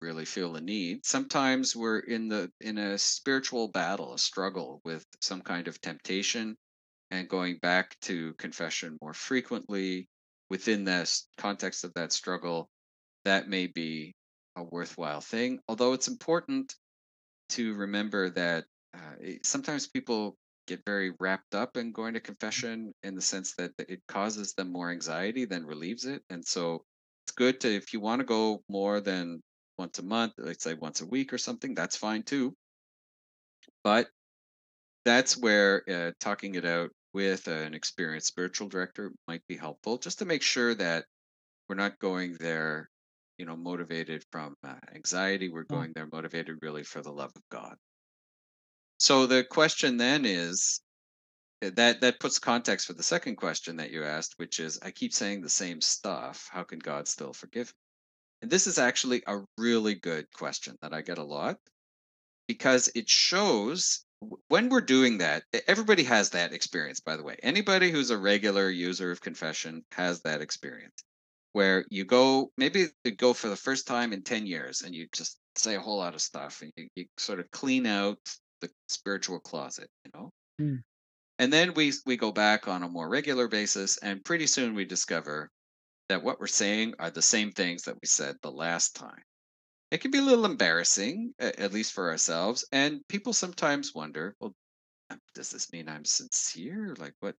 really 0.00 0.24
feel 0.24 0.52
the 0.52 0.60
need. 0.60 1.04
Sometimes 1.04 1.74
we're 1.74 2.00
in 2.00 2.28
the 2.28 2.50
in 2.60 2.78
a 2.78 2.98
spiritual 2.98 3.68
battle, 3.68 4.14
a 4.14 4.18
struggle 4.18 4.80
with 4.84 5.04
some 5.20 5.40
kind 5.40 5.66
of 5.68 5.80
temptation, 5.80 6.56
and 7.10 7.28
going 7.28 7.58
back 7.58 7.96
to 8.02 8.34
confession 8.34 8.98
more 9.00 9.14
frequently 9.14 10.08
within 10.50 10.84
this 10.84 11.26
context 11.38 11.84
of 11.84 11.92
that 11.94 12.12
struggle, 12.12 12.68
that 13.24 13.48
may 13.48 13.66
be 13.66 14.14
a 14.56 14.62
worthwhile 14.62 15.20
thing. 15.20 15.58
Although 15.68 15.94
it's 15.94 16.08
important 16.08 16.74
to 17.50 17.74
remember 17.74 18.30
that 18.30 18.64
uh, 18.94 19.32
sometimes 19.42 19.86
people 19.86 20.36
get 20.66 20.84
very 20.86 21.12
wrapped 21.20 21.54
up 21.54 21.76
in 21.76 21.92
going 21.92 22.14
to 22.14 22.20
confession 22.20 22.92
in 23.02 23.14
the 23.14 23.22
sense 23.22 23.54
that 23.56 23.72
it 23.78 24.00
causes 24.08 24.54
them 24.54 24.72
more 24.72 24.90
anxiety 24.90 25.44
than 25.44 25.66
relieves 25.66 26.04
it. 26.04 26.22
And 26.30 26.44
so 26.44 26.84
it's 27.26 27.34
good 27.34 27.60
to, 27.60 27.74
if 27.74 27.92
you 27.92 28.00
want 28.00 28.20
to 28.20 28.24
go 28.24 28.62
more 28.68 29.00
than 29.00 29.40
once 29.78 29.98
a 29.98 30.02
month, 30.02 30.34
let's 30.38 30.64
say 30.64 30.74
once 30.74 31.00
a 31.00 31.06
week 31.06 31.32
or 31.32 31.38
something, 31.38 31.74
that's 31.74 31.96
fine 31.96 32.22
too. 32.22 32.54
But 33.82 34.08
that's 35.04 35.36
where 35.36 35.82
uh, 35.88 36.12
talking 36.20 36.54
it 36.54 36.64
out 36.64 36.90
with 37.12 37.46
an 37.46 37.74
experienced 37.74 38.26
spiritual 38.26 38.68
director 38.68 39.12
might 39.28 39.46
be 39.46 39.56
helpful 39.56 39.98
just 39.98 40.18
to 40.18 40.24
make 40.24 40.42
sure 40.42 40.74
that 40.74 41.04
we're 41.68 41.76
not 41.76 41.98
going 41.98 42.36
there 42.40 42.88
you 43.38 43.46
know 43.46 43.56
motivated 43.56 44.24
from 44.30 44.54
uh, 44.64 44.74
anxiety 44.94 45.48
we're 45.48 45.64
going 45.64 45.92
there 45.94 46.08
motivated 46.12 46.56
really 46.62 46.82
for 46.82 47.02
the 47.02 47.10
love 47.10 47.32
of 47.34 47.42
god 47.50 47.76
so 48.98 49.26
the 49.26 49.44
question 49.44 49.96
then 49.96 50.24
is 50.24 50.80
uh, 51.64 51.70
that 51.74 52.00
that 52.00 52.20
puts 52.20 52.38
context 52.38 52.86
for 52.86 52.92
the 52.92 53.02
second 53.02 53.36
question 53.36 53.76
that 53.76 53.90
you 53.90 54.04
asked 54.04 54.34
which 54.36 54.60
is 54.60 54.78
i 54.82 54.90
keep 54.90 55.12
saying 55.12 55.40
the 55.40 55.48
same 55.48 55.80
stuff. 55.80 56.48
How 56.50 56.62
can 56.62 56.78
god 56.78 57.08
still 57.08 57.32
forgive 57.32 57.68
me? 57.68 57.74
And 58.42 58.50
this 58.50 58.66
is 58.66 58.78
actually 58.78 59.22
a 59.26 59.40
really 59.58 59.94
good 59.94 60.26
question 60.32 60.76
that 60.82 60.92
i 60.94 61.00
get 61.02 61.18
a 61.18 61.24
lot 61.24 61.58
because 62.48 62.90
it 62.94 63.08
shows 63.08 64.04
when 64.48 64.68
we're 64.68 64.80
doing 64.80 65.18
that 65.18 65.44
everybody 65.66 66.04
has 66.04 66.30
that 66.30 66.52
experience 66.52 67.00
by 67.00 67.16
the 67.16 67.22
way. 67.22 67.36
Anybody 67.42 67.90
who's 67.90 68.10
a 68.10 68.18
regular 68.18 68.70
user 68.70 69.10
of 69.10 69.20
confession 69.20 69.84
has 69.92 70.22
that 70.22 70.40
experience 70.40 71.04
where 71.54 71.84
you 71.88 72.04
go 72.04 72.50
maybe 72.58 72.86
you 73.04 73.12
go 73.12 73.32
for 73.32 73.48
the 73.48 73.56
first 73.56 73.86
time 73.86 74.12
in 74.12 74.22
10 74.22 74.46
years 74.46 74.82
and 74.82 74.94
you 74.94 75.06
just 75.14 75.38
say 75.56 75.76
a 75.76 75.80
whole 75.80 75.98
lot 75.98 76.14
of 76.14 76.20
stuff 76.20 76.62
and 76.62 76.72
you, 76.76 76.88
you 76.96 77.06
sort 77.16 77.40
of 77.40 77.50
clean 77.52 77.86
out 77.86 78.18
the 78.66 78.72
spiritual 78.88 79.40
closet 79.40 79.88
you 80.04 80.10
know 80.14 80.30
mm. 80.60 80.78
and 81.38 81.52
then 81.52 81.74
we 81.74 81.92
we 82.06 82.16
go 82.16 82.32
back 82.32 82.68
on 82.68 82.82
a 82.82 82.88
more 82.88 83.08
regular 83.08 83.48
basis 83.48 83.96
and 83.98 84.24
pretty 84.24 84.46
soon 84.46 84.74
we 84.74 84.84
discover 84.84 85.48
that 86.08 86.22
what 86.22 86.38
we're 86.38 86.46
saying 86.46 86.94
are 86.98 87.10
the 87.10 87.22
same 87.22 87.50
things 87.52 87.82
that 87.82 87.94
we 87.94 88.06
said 88.06 88.36
the 88.42 88.50
last 88.50 88.94
time 88.94 89.22
it 89.90 90.00
can 90.00 90.10
be 90.10 90.18
a 90.18 90.22
little 90.22 90.46
embarrassing 90.46 91.32
at 91.38 91.72
least 91.72 91.92
for 91.92 92.10
ourselves 92.10 92.64
and 92.72 93.00
people 93.08 93.32
sometimes 93.32 93.94
wonder 93.94 94.34
well 94.40 94.52
um, 95.10 95.18
does 95.34 95.50
this 95.50 95.72
mean 95.72 95.88
i'm 95.88 96.04
sincere 96.04 96.94
like 96.98 97.14
what 97.20 97.34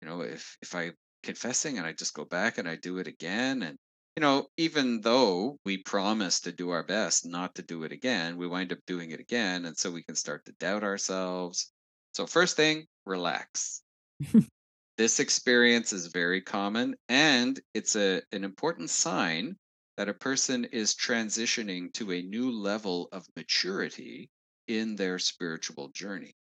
you 0.00 0.08
know 0.08 0.20
if 0.20 0.56
if 0.62 0.74
i 0.74 0.92
confessing 1.24 1.78
and 1.78 1.86
I 1.86 1.92
just 1.92 2.14
go 2.14 2.24
back 2.24 2.58
and 2.58 2.68
I 2.68 2.76
do 2.76 2.98
it 2.98 3.08
again. 3.08 3.62
And, 3.62 3.76
you 4.16 4.20
know, 4.20 4.46
even 4.56 5.00
though 5.00 5.58
we 5.64 5.78
promise 5.78 6.40
to 6.40 6.52
do 6.52 6.70
our 6.70 6.84
best 6.84 7.26
not 7.26 7.54
to 7.56 7.62
do 7.62 7.82
it 7.82 7.90
again, 7.90 8.36
we 8.36 8.46
wind 8.46 8.72
up 8.72 8.78
doing 8.86 9.10
it 9.10 9.18
again. 9.18 9.64
And 9.64 9.76
so 9.76 9.90
we 9.90 10.04
can 10.04 10.14
start 10.14 10.44
to 10.44 10.52
doubt 10.52 10.84
ourselves. 10.84 11.72
So, 12.12 12.26
first 12.26 12.56
thing, 12.56 12.86
relax. 13.06 13.82
this 14.96 15.18
experience 15.18 15.92
is 15.92 16.06
very 16.06 16.40
common 16.40 16.94
and 17.08 17.58
it's 17.74 17.96
a, 17.96 18.22
an 18.30 18.44
important 18.44 18.90
sign 18.90 19.56
that 19.96 20.08
a 20.08 20.14
person 20.14 20.64
is 20.66 20.94
transitioning 20.94 21.92
to 21.94 22.12
a 22.12 22.22
new 22.22 22.52
level 22.52 23.08
of 23.10 23.26
maturity 23.36 24.30
in 24.68 24.94
their 24.94 25.18
spiritual 25.18 25.88
journey. 25.88 26.34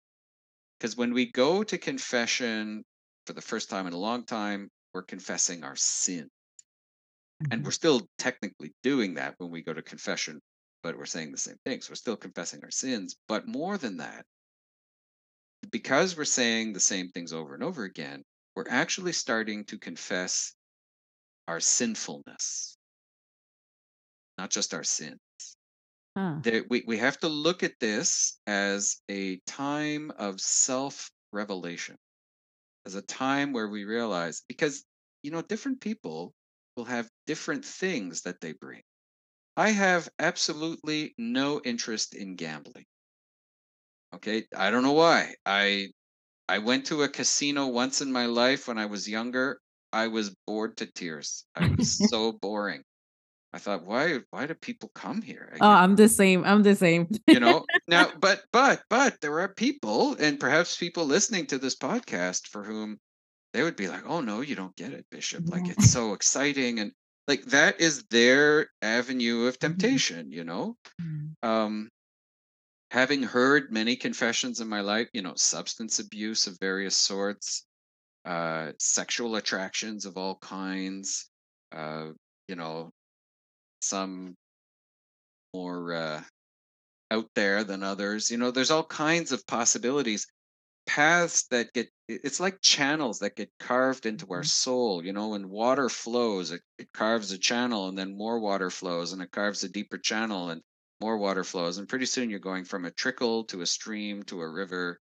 Because 0.80 0.96
when 0.96 1.14
we 1.14 1.32
go 1.32 1.64
to 1.64 1.78
confession 1.80 2.84
for 3.26 3.34
the 3.34 3.42
first 3.42 3.70
time 3.70 3.88
in 3.88 3.94
a 3.94 3.98
long 3.98 4.26
time, 4.26 4.70
we're 4.94 5.04
confessing 5.04 5.64
our 5.64 5.76
sin. 5.76 6.30
Mm-hmm. 7.44 7.54
And 7.54 7.66
we're 7.66 7.72
still 7.72 8.08
technically 8.18 8.74
doing 8.84 9.16
that 9.16 9.36
when 9.38 9.52
we 9.52 9.62
go 9.62 9.74
to 9.74 9.82
confession, 9.82 10.40
but 10.82 10.98
we're 10.98 11.06
saying 11.06 11.32
the 11.32 11.38
same 11.38 11.58
things. 11.66 11.90
We're 11.90 11.96
still 11.96 12.18
confessing 12.18 12.62
our 12.64 12.72
sins. 12.72 13.16
But 13.28 13.48
more 13.48 13.78
than 13.78 13.98
that, 13.98 14.26
because 15.72 16.18
we're 16.18 16.26
saying 16.26 16.74
the 16.74 16.80
same 16.80 17.10
things 17.10 17.34
over 17.34 17.54
and 17.54 17.64
over 17.64 17.84
again, 17.84 18.24
we're 18.56 18.70
actually 18.70 19.14
starting 19.14 19.66
to 19.66 19.78
confess 19.78 20.54
our 21.48 21.60
sinfulness, 21.60 22.78
not 24.38 24.50
just 24.50 24.74
our 24.74 24.84
sins. 24.84 25.20
Huh. 26.16 26.36
There, 26.42 26.64
we, 26.70 26.84
we 26.86 26.98
have 26.98 27.18
to 27.20 27.28
look 27.28 27.64
at 27.64 27.80
this 27.80 28.40
as 28.46 28.98
a 29.10 29.40
time 29.48 30.12
of 30.18 30.40
self 30.40 31.10
revelation 31.32 31.98
as 32.86 32.96
a 32.96 33.02
time 33.02 33.54
where 33.54 33.68
we 33.68 33.86
realize 33.86 34.44
because 34.48 34.84
you 35.22 35.32
know 35.32 35.42
different 35.42 35.82
people 35.82 36.34
will 36.76 36.86
have 36.86 37.10
different 37.26 37.66
things 37.66 38.22
that 38.22 38.40
they 38.42 38.54
bring 38.54 38.82
i 39.58 39.70
have 39.70 40.10
absolutely 40.20 41.14
no 41.18 41.62
interest 41.64 42.16
in 42.16 42.36
gambling 42.36 42.86
okay 44.14 44.44
i 44.56 44.70
don't 44.70 44.84
know 44.84 44.94
why 44.94 45.34
i 45.46 45.88
i 46.48 46.58
went 46.58 46.86
to 46.86 47.04
a 47.04 47.10
casino 47.10 47.68
once 47.68 48.02
in 48.02 48.12
my 48.12 48.26
life 48.26 48.68
when 48.68 48.78
i 48.78 48.86
was 48.86 49.08
younger 49.08 49.60
i 49.92 50.08
was 50.08 50.36
bored 50.48 50.76
to 50.78 50.86
tears 50.86 51.46
i 51.56 51.68
was 51.78 51.92
so 52.10 52.32
boring 52.32 52.84
I 53.54 53.60
thought, 53.60 53.86
why 53.86 54.20
why 54.32 54.48
do 54.48 54.56
people 54.56 54.90
come 54.96 55.22
here? 55.22 55.56
Oh, 55.62 55.70
I'm 55.70 55.96
the 55.96 56.10
same. 56.10 56.44
I'm 56.44 56.64
the 56.64 56.76
same. 56.76 57.08
you 57.28 57.40
know, 57.40 57.66
now 57.88 58.12
but 58.20 58.44
but 58.52 58.82
but 58.90 59.22
there 59.22 59.40
are 59.42 59.54
people 59.54 60.16
and 60.20 60.40
perhaps 60.40 60.76
people 60.76 61.06
listening 61.06 61.46
to 61.48 61.60
this 61.60 61.76
podcast 61.76 62.48
for 62.48 62.64
whom 62.64 62.98
they 63.54 63.62
would 63.62 63.76
be 63.76 63.88
like, 63.88 64.04
"Oh 64.08 64.22
no, 64.22 64.42
you 64.42 64.56
don't 64.56 64.76
get 64.76 64.92
it, 64.92 65.06
Bishop. 65.12 65.48
Like 65.48 65.70
it's 65.70 65.92
so 65.92 66.14
exciting 66.14 66.80
and 66.80 66.92
like 67.28 67.44
that 67.46 67.80
is 67.80 68.04
their 68.10 68.68
avenue 68.82 69.46
of 69.46 69.58
mm-hmm. 69.60 69.68
temptation, 69.68 70.32
you 70.32 70.44
know? 70.44 70.76
Mm. 71.02 71.34
Um 71.44 71.90
having 72.92 73.24
heard 73.24 73.72
many 73.72 73.96
confessions 73.96 74.62
in 74.62 74.68
my 74.68 74.82
life, 74.82 75.10
you 75.14 75.22
know, 75.22 75.34
substance 75.36 76.00
abuse 76.00 76.48
of 76.48 76.58
various 76.60 76.98
sorts, 76.98 77.66
uh 78.26 78.72
sexual 78.80 79.36
attractions 79.36 80.06
of 80.06 80.18
all 80.18 80.38
kinds, 80.42 81.30
uh 81.72 82.10
you 82.48 82.56
know, 82.56 82.90
some 83.82 84.36
more 85.54 85.94
uh, 85.94 86.22
out 87.12 87.28
there 87.36 87.64
than 87.64 87.84
others. 87.84 88.32
You 88.32 88.38
know, 88.38 88.52
there's 88.52 88.72
all 88.72 88.84
kinds 88.84 89.32
of 89.32 89.46
possibilities, 89.46 90.28
paths 90.86 91.44
that 91.48 91.74
get. 91.74 91.90
It's 92.08 92.40
like 92.40 92.62
channels 92.62 93.20
that 93.20 93.36
get 93.36 93.50
carved 93.60 94.06
into 94.06 94.28
our 94.32 94.40
mm-hmm. 94.40 94.46
soul. 94.46 95.04
You 95.04 95.14
know, 95.14 95.30
when 95.30 95.50
water 95.50 95.90
flows, 95.90 96.52
it, 96.52 96.62
it 96.78 96.92
carves 96.94 97.32
a 97.32 97.38
channel, 97.38 97.88
and 97.88 97.98
then 97.98 98.18
more 98.18 98.40
water 98.40 98.70
flows, 98.70 99.14
and 99.14 99.22
it 99.22 99.32
carves 99.32 99.64
a 99.64 99.70
deeper 99.70 99.98
channel, 99.98 100.50
and 100.50 100.62
more 101.02 101.18
water 101.18 101.44
flows, 101.44 101.78
and 101.78 101.90
pretty 101.90 102.06
soon 102.06 102.30
you're 102.30 102.40
going 102.40 102.66
from 102.66 102.86
a 102.86 102.92
trickle 102.92 103.44
to 103.46 103.62
a 103.62 103.66
stream 103.66 104.24
to 104.24 104.42
a 104.42 104.50
river 104.50 105.00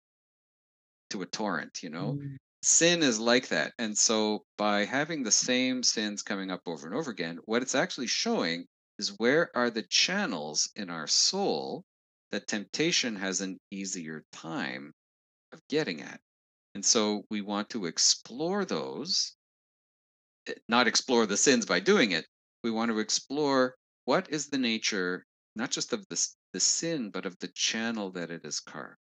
to 1.11 1.23
a 1.23 1.27
torrent. 1.27 1.83
You 1.83 1.91
know. 1.91 2.19
Mm 2.21 2.37
sin 2.63 3.03
is 3.03 3.19
like 3.19 3.49
that. 3.49 3.73
And 3.79 3.97
so 3.97 4.45
by 4.59 4.85
having 4.85 5.23
the 5.23 5.33
same 5.33 5.83
sins 5.83 6.23
coming 6.23 6.51
up 6.51 6.61
over 6.67 6.87
and 6.87 6.97
over 6.97 7.11
again, 7.11 7.39
what 7.45 7.63
it's 7.63 7.75
actually 7.75 8.07
showing 8.07 8.67
is 8.99 9.19
where 9.19 9.51
are 9.57 9.71
the 9.71 9.83
channels 9.83 10.69
in 10.77 10.91
our 10.91 11.07
soul 11.07 11.85
that 12.31 12.47
temptation 12.47 13.17
has 13.17 13.41
an 13.41 13.59
easier 13.71 14.25
time 14.33 14.93
of 15.53 15.67
getting 15.69 16.03
at. 16.03 16.21
And 16.75 16.85
so 16.85 17.25
we 17.31 17.41
want 17.41 17.71
to 17.71 17.87
explore 17.87 18.65
those, 18.65 19.37
eh, 20.47 20.55
not 20.69 20.87
explore 20.87 21.27
the 21.27 21.37
sins 21.37 21.67
by 21.67 21.81
doing 21.81 22.13
it. 22.13 22.27
We 22.63 22.71
want 22.71 22.91
to 22.91 22.99
explore 22.99 23.77
what 24.05 24.31
is 24.31 24.49
the 24.49 24.59
nature, 24.59 25.27
not 25.57 25.71
just 25.71 25.93
of 25.93 26.07
the, 26.09 26.29
the 26.53 26.61
sin, 26.61 27.11
but 27.11 27.27
of 27.27 27.39
the 27.39 27.49
channel 27.49 28.11
that 28.13 28.31
it 28.31 28.45
is 28.45 28.61
carved. 28.61 28.99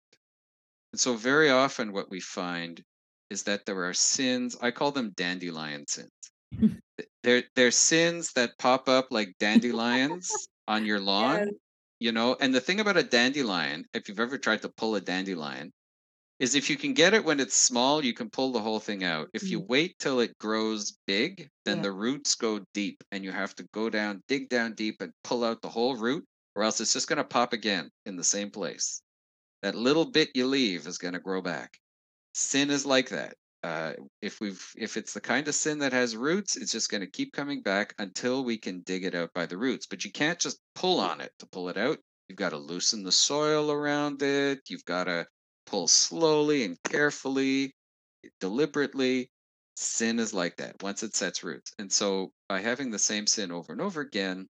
And 0.93 1.00
so, 1.00 1.16
very 1.16 1.50
often, 1.50 1.91
what 1.91 2.10
we 2.10 2.20
find 2.20 2.84
is 3.30 3.43
that 3.43 3.66
there 3.66 3.84
are 3.84 3.93
sins, 3.93 4.56
I 4.62 4.72
call 4.72 4.91
them 4.91 5.12
dandelion 5.12 5.86
sins. 5.88 6.12
they're, 7.24 7.43
they're 7.56 7.72
sins 7.72 8.32
that 8.34 8.58
pop 8.58 8.88
up 8.88 9.08
like 9.12 9.38
dandelions 9.39 10.32
on 10.68 10.86
your 10.86 11.00
lawn, 11.12 11.50
you 12.00 12.12
know. 12.12 12.38
And 12.39 12.54
the 12.54 12.62
thing 12.62 12.80
about 12.80 12.98
a 12.98 13.04
dandelion, 13.04 13.86
if 13.93 14.08
you've 14.08 14.20
ever 14.20 14.38
tried 14.38 14.62
to 14.62 14.70
pull 14.70 14.96
a 14.96 15.02
dandelion, 15.02 15.72
is 16.39 16.55
if 16.55 16.69
you 16.69 16.75
can 16.75 16.93
get 16.93 17.13
it 17.13 17.23
when 17.23 17.39
it's 17.39 17.55
small, 17.55 18.03
you 18.03 18.13
can 18.13 18.29
pull 18.29 18.51
the 18.51 18.61
whole 18.61 18.79
thing 18.79 19.03
out. 19.03 19.29
If 19.33 19.49
you 19.49 19.61
mm. 19.61 19.67
wait 19.67 19.95
till 19.99 20.19
it 20.19 20.38
grows 20.38 20.97
big, 21.07 21.49
then 21.63 21.77
yeah. 21.77 21.83
the 21.83 21.91
roots 21.91 22.36
go 22.36 22.59
deep 22.73 23.03
and 23.11 23.23
you 23.23 23.31
have 23.31 23.55
to 23.55 23.63
go 23.73 23.89
down, 23.89 24.21
dig 24.27 24.49
down 24.49 24.73
deep 24.73 25.01
and 25.01 25.11
pull 25.23 25.43
out 25.43 25.61
the 25.61 25.69
whole 25.69 25.95
root, 25.95 26.25
or 26.55 26.63
else 26.63 26.81
it's 26.81 26.93
just 26.93 27.07
going 27.07 27.17
to 27.17 27.23
pop 27.23 27.53
again 27.53 27.89
in 28.05 28.15
the 28.15 28.23
same 28.23 28.51
place. 28.51 29.01
That 29.61 29.75
little 29.75 30.05
bit 30.05 30.29
you 30.36 30.45
leave 30.45 30.88
is 30.88 30.97
going 30.97 31.13
to 31.13 31.19
grow 31.19 31.41
back 31.41 31.79
sin 32.36 32.69
is 32.69 32.86
like 32.86 33.09
that. 33.09 33.36
Uh, 33.63 33.93
if 34.21 34.39
we've 34.39 34.63
if 34.77 34.95
it's 34.95 35.13
the 35.13 35.21
kind 35.21 35.47
of 35.47 35.55
sin 35.55 35.79
that 35.79 35.93
has 35.93 36.15
roots, 36.15 36.55
it's 36.55 36.71
just 36.71 36.91
going 36.91 37.01
to 37.01 37.09
keep 37.09 37.33
coming 37.33 37.63
back 37.63 37.95
until 37.97 38.43
we 38.43 38.57
can 38.57 38.81
dig 38.81 39.03
it 39.03 39.15
out 39.15 39.33
by 39.33 39.47
the 39.47 39.57
roots. 39.57 39.88
But 39.88 40.05
you 40.05 40.11
can't 40.11 40.38
just 40.38 40.59
pull 40.75 40.99
on 40.99 41.19
it 41.19 41.31
to 41.39 41.47
pull 41.47 41.69
it 41.69 41.77
out. 41.77 41.97
You've 42.27 42.38
got 42.38 42.49
to 42.49 42.57
loosen 42.57 43.03
the 43.03 43.11
soil 43.11 43.71
around 43.71 44.21
it. 44.21 44.59
You've 44.69 44.86
got 44.86 45.05
to 45.05 45.25
pull 45.66 45.88
slowly 45.88 46.63
and 46.63 46.82
carefully. 46.84 47.74
deliberately. 48.39 49.32
Sin 49.76 50.20
is 50.20 50.34
like 50.34 50.57
that 50.57 50.82
once 50.84 51.03
it 51.03 51.16
sets 51.16 51.43
roots. 51.43 51.74
And 51.80 51.91
so 51.91 52.34
by 52.49 52.61
having 52.61 52.91
the 52.91 52.99
same 52.99 53.28
sin 53.28 53.51
over 53.51 53.74
and 53.74 53.82
over 53.82 54.01
again, 54.01 54.47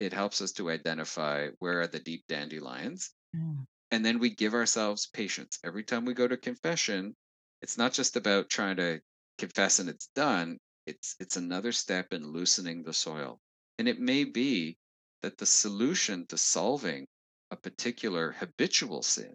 it 0.00 0.12
helps 0.12 0.40
us 0.40 0.52
to 0.52 0.70
identify 0.70 1.50
where 1.60 1.80
are 1.80 1.86
the 1.86 2.00
deep 2.00 2.24
dandelions. 2.28 3.14
Mm. 3.34 3.66
And 3.90 4.04
then 4.04 4.18
we 4.18 4.30
give 4.30 4.54
ourselves 4.54 5.06
patience. 5.06 5.58
Every 5.64 5.84
time 5.84 6.04
we 6.04 6.14
go 6.14 6.28
to 6.28 6.36
confession, 6.36 7.14
it's 7.62 7.78
not 7.78 7.92
just 7.92 8.16
about 8.16 8.50
trying 8.50 8.76
to 8.76 9.00
confess 9.38 9.78
and 9.78 9.88
it's 9.88 10.08
done. 10.14 10.58
It's 10.86 11.16
it's 11.20 11.36
another 11.36 11.72
step 11.72 12.12
in 12.12 12.32
loosening 12.32 12.82
the 12.82 12.92
soil. 12.92 13.40
And 13.78 13.88
it 13.88 14.00
may 14.00 14.24
be 14.24 14.76
that 15.22 15.38
the 15.38 15.46
solution 15.46 16.26
to 16.26 16.36
solving 16.36 17.06
a 17.50 17.56
particular 17.56 18.32
habitual 18.32 19.02
sin 19.02 19.34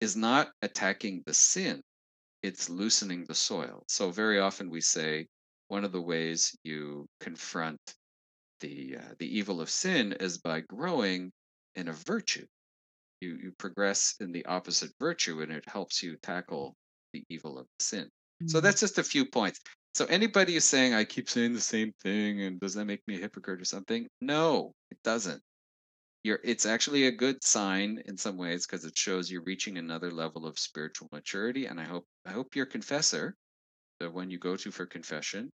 is 0.00 0.16
not 0.16 0.52
attacking 0.62 1.22
the 1.26 1.34
sin, 1.34 1.82
it's 2.42 2.70
loosening 2.70 3.24
the 3.26 3.34
soil. 3.34 3.84
So 3.88 4.10
very 4.10 4.38
often 4.40 4.70
we 4.70 4.80
say 4.82 5.28
one 5.68 5.84
of 5.84 5.92
the 5.92 6.02
ways 6.02 6.56
you 6.64 7.08
confront 7.20 7.80
the 8.60 8.96
uh, 8.98 9.14
the 9.18 9.38
evil 9.38 9.60
of 9.60 9.70
sin 9.70 10.12
is 10.14 10.38
by 10.38 10.60
growing 10.62 11.32
in 11.74 11.88
a 11.88 11.92
virtue. 11.92 12.46
You 13.20 13.36
you 13.42 13.52
progress 13.58 14.14
in 14.20 14.32
the 14.32 14.44
opposite 14.46 14.92
virtue, 14.98 15.40
and 15.42 15.52
it 15.52 15.64
helps 15.68 16.02
you 16.02 16.16
tackle 16.16 16.76
the 17.12 17.24
evil 17.28 17.58
of 17.58 17.66
sin. 17.80 18.10
So 18.46 18.60
Mm. 18.60 18.62
that's 18.62 18.80
just 18.80 18.98
a 18.98 19.04
few 19.04 19.26
points. 19.26 19.60
So 19.94 20.06
anybody 20.06 20.54
who's 20.54 20.64
saying 20.64 20.94
I 20.94 21.04
keep 21.04 21.28
saying 21.28 21.52
the 21.54 21.60
same 21.60 21.92
thing, 22.02 22.42
and 22.42 22.60
does 22.60 22.74
that 22.74 22.84
make 22.86 23.02
me 23.06 23.16
a 23.16 23.20
hypocrite 23.20 23.60
or 23.60 23.64
something? 23.64 24.08
No, 24.20 24.72
it 24.90 24.98
doesn't. 25.02 25.42
You're 26.22 26.40
it's 26.44 26.66
actually 26.66 27.06
a 27.06 27.12
good 27.12 27.42
sign 27.44 28.02
in 28.06 28.16
some 28.16 28.36
ways 28.36 28.66
because 28.66 28.84
it 28.84 28.96
shows 28.96 29.30
you're 29.30 29.42
reaching 29.42 29.78
another 29.78 30.10
level 30.12 30.46
of 30.46 30.58
spiritual 30.58 31.08
maturity. 31.12 31.66
And 31.66 31.80
I 31.80 31.84
hope 31.84 32.06
I 32.24 32.32
hope 32.32 32.54
your 32.56 32.66
confessor, 32.66 33.36
the 34.00 34.10
one 34.10 34.30
you 34.30 34.38
go 34.38 34.56
to 34.56 34.70
for 34.72 34.86
confession, 34.86 35.50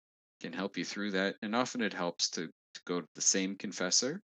can 0.41 0.53
help 0.55 0.77
you 0.79 0.85
through 0.85 1.13
that. 1.13 1.37
And 1.43 1.57
often 1.57 1.83
it 1.83 1.95
helps 1.95 2.31
to, 2.31 2.49
to 2.75 2.83
go 2.87 3.01
to 3.03 3.09
the 3.15 3.23
same 3.23 3.57
confessor. 3.57 4.23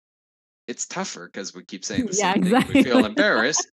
It's 0.66 0.86
tougher 0.86 1.26
because 1.28 1.54
we 1.54 1.64
keep 1.64 1.84
saying 1.84 2.06
the 2.06 2.12
Yeah, 2.18 2.34
same 2.34 2.40
thing. 2.40 2.64
We 2.66 2.76
feel 2.76 3.04
embarrassed. 3.04 3.70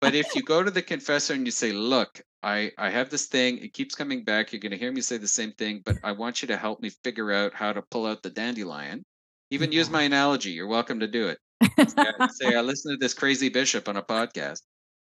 But 0.00 0.14
if 0.14 0.36
you 0.36 0.42
go 0.44 0.62
to 0.62 0.70
the 0.70 0.82
confessor 0.94 1.34
and 1.34 1.46
you 1.46 1.50
say, 1.52 1.72
"Look, 1.72 2.22
I 2.44 2.72
I 2.78 2.90
have 2.90 3.10
this 3.10 3.26
thing. 3.26 3.58
It 3.58 3.74
keeps 3.74 3.94
coming 3.96 4.24
back. 4.24 4.52
You're 4.52 4.60
going 4.60 4.72
to 4.72 4.78
hear 4.78 4.92
me 4.92 5.00
say 5.00 5.18
the 5.18 5.28
same 5.28 5.52
thing, 5.52 5.82
but 5.84 5.98
I 6.04 6.12
want 6.12 6.42
you 6.42 6.48
to 6.48 6.56
help 6.58 6.80
me 6.80 6.90
figure 6.90 7.32
out 7.32 7.54
how 7.54 7.72
to 7.72 7.82
pull 7.82 8.06
out 8.06 8.22
the 8.22 8.30
dandelion." 8.30 9.04
Even 9.50 9.72
use 9.72 9.90
my 9.90 10.02
analogy. 10.02 10.52
You're 10.52 10.68
welcome 10.68 11.00
to 11.00 11.08
do 11.08 11.28
it. 11.28 11.38
Say, 11.62 11.94
I- 12.20 12.26
say 12.32 12.54
I 12.54 12.60
listen 12.60 12.92
to 12.92 12.96
this 12.98 13.14
crazy 13.14 13.48
bishop 13.48 13.88
on 13.88 13.96
a 13.96 14.02
podcast. 14.02 14.62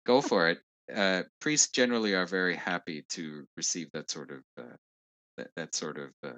Go 0.05 0.21
for 0.31 0.49
it. 0.49 0.59
Uh, 0.93 1.23
priests 1.41 1.69
generally 1.69 2.13
are 2.13 2.27
very 2.27 2.55
happy 2.55 3.03
to 3.09 3.45
receive 3.57 3.87
that 3.93 4.11
sort 4.11 4.29
of 4.31 4.39
uh, 4.59 4.75
that, 5.37 5.47
that 5.55 5.73
sort 5.75 5.97
of 5.97 6.11
uh, 6.23 6.33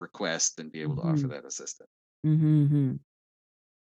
request 0.00 0.58
and 0.58 0.72
be 0.72 0.80
able 0.80 0.96
to 0.96 1.02
offer 1.02 1.26
Mhm. 1.28 1.30
that 1.30 1.44
assistance. 1.44 1.88
Mhm, 2.26 2.68
mhm. 2.70 2.98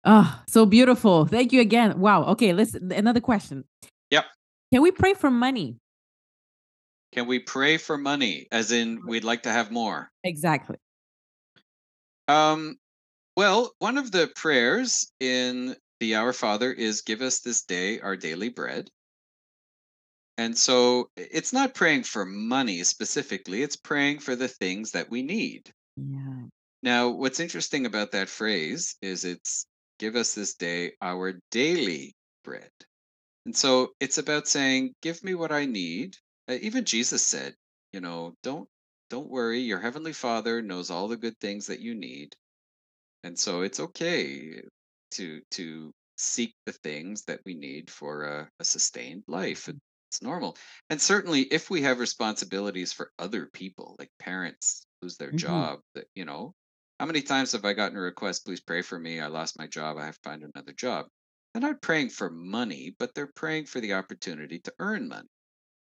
Oh, 0.06 0.44
so 0.48 0.66
beautiful. 0.66 1.26
Thank 1.26 1.54
you 1.54 1.62
again. 1.62 2.00
Wow. 2.00 2.26
Okay, 2.26 2.54
let's 2.54 2.74
another 2.76 3.22
question. 3.22 3.64
Yep. 4.12 4.26
Can 4.74 4.82
we 4.82 4.92
pray 4.92 5.14
for 5.14 5.32
money? 5.32 5.78
Can 7.14 7.26
we 7.26 7.40
pray 7.40 7.78
for 7.78 7.98
money? 7.98 8.48
As 8.52 8.72
in, 8.74 9.00
we'd 9.08 9.24
like 9.24 9.44
to 9.44 9.50
have 9.52 9.72
more. 9.72 10.12
Exactly. 10.26 10.76
Um, 12.28 12.76
well, 13.38 13.72
one 13.78 14.00
of 14.00 14.12
the 14.12 14.32
prayers 14.36 15.12
in 15.20 15.76
the 16.00 16.16
Our 16.16 16.34
Father 16.34 16.74
is 16.74 17.04
give 17.04 17.22
us 17.22 17.40
this 17.40 17.62
day 17.62 18.00
our 18.00 18.18
daily 18.18 18.50
bread. 18.50 18.90
And 20.40 20.58
so 20.58 21.12
it's 21.16 21.54
not 21.54 21.76
praying 21.76 22.04
for 22.04 22.26
money 22.26 22.84
specifically, 22.84 23.62
it's 23.62 23.76
praying 23.76 24.20
for 24.20 24.36
the 24.36 24.48
things 24.48 24.92
that 24.94 25.12
we 25.12 25.22
need. 25.22 25.72
Yeah. 25.96 26.46
Now, 26.82 27.10
what's 27.10 27.40
interesting 27.40 27.86
about 27.86 28.12
that 28.14 28.28
phrase 28.28 28.96
is 29.04 29.24
it's 29.24 29.68
give 30.00 30.16
us 30.16 30.34
this 30.34 30.56
day 30.56 30.94
our 31.00 31.40
daily 31.52 32.16
bread. 32.44 32.72
And 33.46 33.56
so 33.56 33.90
it's 34.00 34.18
about 34.18 34.48
saying, 34.48 34.96
give 35.04 35.24
me 35.24 35.36
what 35.36 35.52
I 35.52 35.66
need. 35.66 36.16
Uh, 36.50 36.58
even 36.62 36.86
Jesus 36.86 37.22
said, 37.22 37.54
you 37.94 38.02
know, 38.02 38.34
don't 38.42 38.68
don't 39.12 39.30
worry, 39.30 39.60
your 39.60 39.80
heavenly 39.80 40.14
Father 40.14 40.64
knows 40.64 40.90
all 40.90 41.08
the 41.08 41.18
good 41.18 41.40
things 41.40 41.68
that 41.68 41.82
you 41.82 41.94
need. 41.94 42.36
And 43.24 43.38
so 43.38 43.62
it's 43.62 43.80
okay 43.80 44.62
to 45.12 45.42
to 45.52 45.94
seek 46.18 46.56
the 46.66 46.72
things 46.74 47.24
that 47.26 47.42
we 47.46 47.54
need 47.54 47.92
for 47.92 48.24
a, 48.24 48.52
a 48.60 48.64
sustained 48.66 49.24
life. 49.28 49.70
It's 50.10 50.22
normal. 50.22 50.58
And 50.90 51.00
certainly 51.02 51.42
if 51.44 51.70
we 51.70 51.82
have 51.84 52.00
responsibilities 52.00 52.92
for 52.94 53.12
other 53.20 53.46
people, 53.48 53.96
like 54.00 54.10
parents 54.20 54.86
lose 55.02 55.18
their 55.18 55.32
Mhm. 55.32 55.68
job, 55.72 55.82
that 55.94 56.08
you 56.16 56.26
know, 56.26 56.56
how 57.00 57.06
many 57.06 57.22
times 57.22 57.52
have 57.52 57.66
I 57.66 57.74
gotten 57.74 57.98
a 57.98 58.02
request, 58.02 58.46
please 58.46 58.62
pray 58.62 58.82
for 58.82 59.00
me, 59.00 59.20
I 59.20 59.28
lost 59.28 59.60
my 59.60 59.68
job, 59.68 59.98
I 59.98 60.06
have 60.06 60.16
to 60.22 60.30
find 60.30 60.44
another 60.44 60.74
job. 60.74 61.08
They're 61.54 61.62
not 61.62 61.82
praying 61.82 62.10
for 62.10 62.30
money, 62.32 62.96
but 62.98 63.14
they're 63.14 63.32
praying 63.36 63.68
for 63.68 63.80
the 63.80 63.94
opportunity 63.94 64.60
to 64.62 64.74
earn 64.80 65.08
money, 65.08 65.30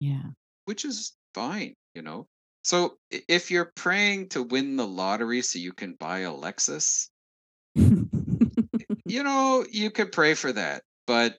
Yeah. 0.00 0.30
which 0.64 0.84
is 0.84 1.16
fine, 1.34 1.74
you 1.94 2.02
know. 2.02 2.28
So 2.64 2.98
if 3.10 3.50
you're 3.50 3.72
praying 3.76 4.30
to 4.30 4.42
win 4.42 4.76
the 4.76 4.86
lottery 4.86 5.42
so 5.42 5.58
you 5.58 5.72
can 5.72 5.94
buy 5.94 6.20
a 6.20 6.30
Lexus, 6.32 7.08
you 9.06 9.22
know, 9.22 9.64
you 9.70 9.90
could 9.90 10.12
pray 10.12 10.34
for 10.34 10.52
that, 10.52 10.82
but 11.06 11.38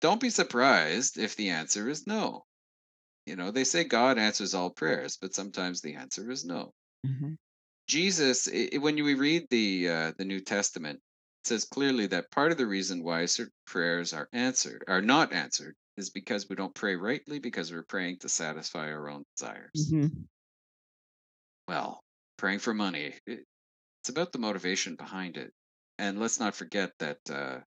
don't 0.00 0.20
be 0.20 0.30
surprised 0.30 1.18
if 1.18 1.36
the 1.36 1.50
answer 1.50 1.88
is 1.88 2.06
no. 2.06 2.44
You 3.26 3.36
know, 3.36 3.50
they 3.50 3.64
say 3.64 3.84
God 3.84 4.18
answers 4.18 4.54
all 4.54 4.70
prayers, 4.70 5.16
but 5.20 5.34
sometimes 5.34 5.80
the 5.80 5.94
answer 5.94 6.30
is 6.30 6.44
no. 6.44 6.72
Mhm. 7.06 7.36
Jesus, 7.88 8.48
i 8.48 8.70
i- 8.74 8.78
when 8.78 8.96
you 8.98 9.16
read 9.16 9.46
the 9.50 9.88
uh, 9.88 10.12
the 10.18 10.24
New 10.24 10.40
Testament, 10.40 10.98
it 11.44 11.48
says 11.48 11.64
clearly 11.64 12.06
that 12.08 12.30
part 12.30 12.52
of 12.52 12.58
the 12.58 12.66
reason 12.66 13.02
why 13.04 13.26
certain 13.26 13.52
prayers 13.66 14.12
are 14.12 14.28
answered 14.32 14.84
are 14.88 15.02
not 15.02 15.32
answered 15.32 15.76
is 15.96 16.10
because 16.10 16.48
we 16.48 16.56
don't 16.56 16.74
pray 16.74 16.96
rightly 16.96 17.38
because 17.38 17.72
we're 17.72 17.82
praying 17.84 18.18
to 18.20 18.28
satisfy 18.28 18.90
our 18.92 19.08
own 19.10 19.24
desires. 19.36 19.70
Mhm. 19.76 20.28
Well, 21.68 22.02
praying 22.36 22.58
for 22.58 22.74
money, 22.74 23.14
it, 23.26 23.46
it's 24.00 24.08
about 24.10 24.32
the 24.32 24.38
motivation 24.38 24.96
behind 24.96 25.36
it, 25.36 25.52
and 26.00 26.18
let's 26.18 26.40
not 26.40 26.54
forget 26.54 26.92
that 26.98 27.18
uh, 27.30 27.60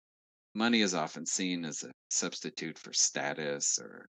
money 0.55 0.81
is 0.83 0.95
often 0.95 1.27
seen 1.27 1.65
as 1.67 1.85
a 1.85 1.93
substitute 2.11 2.79
for 2.79 2.93
status 2.93 3.79
or 3.79 4.07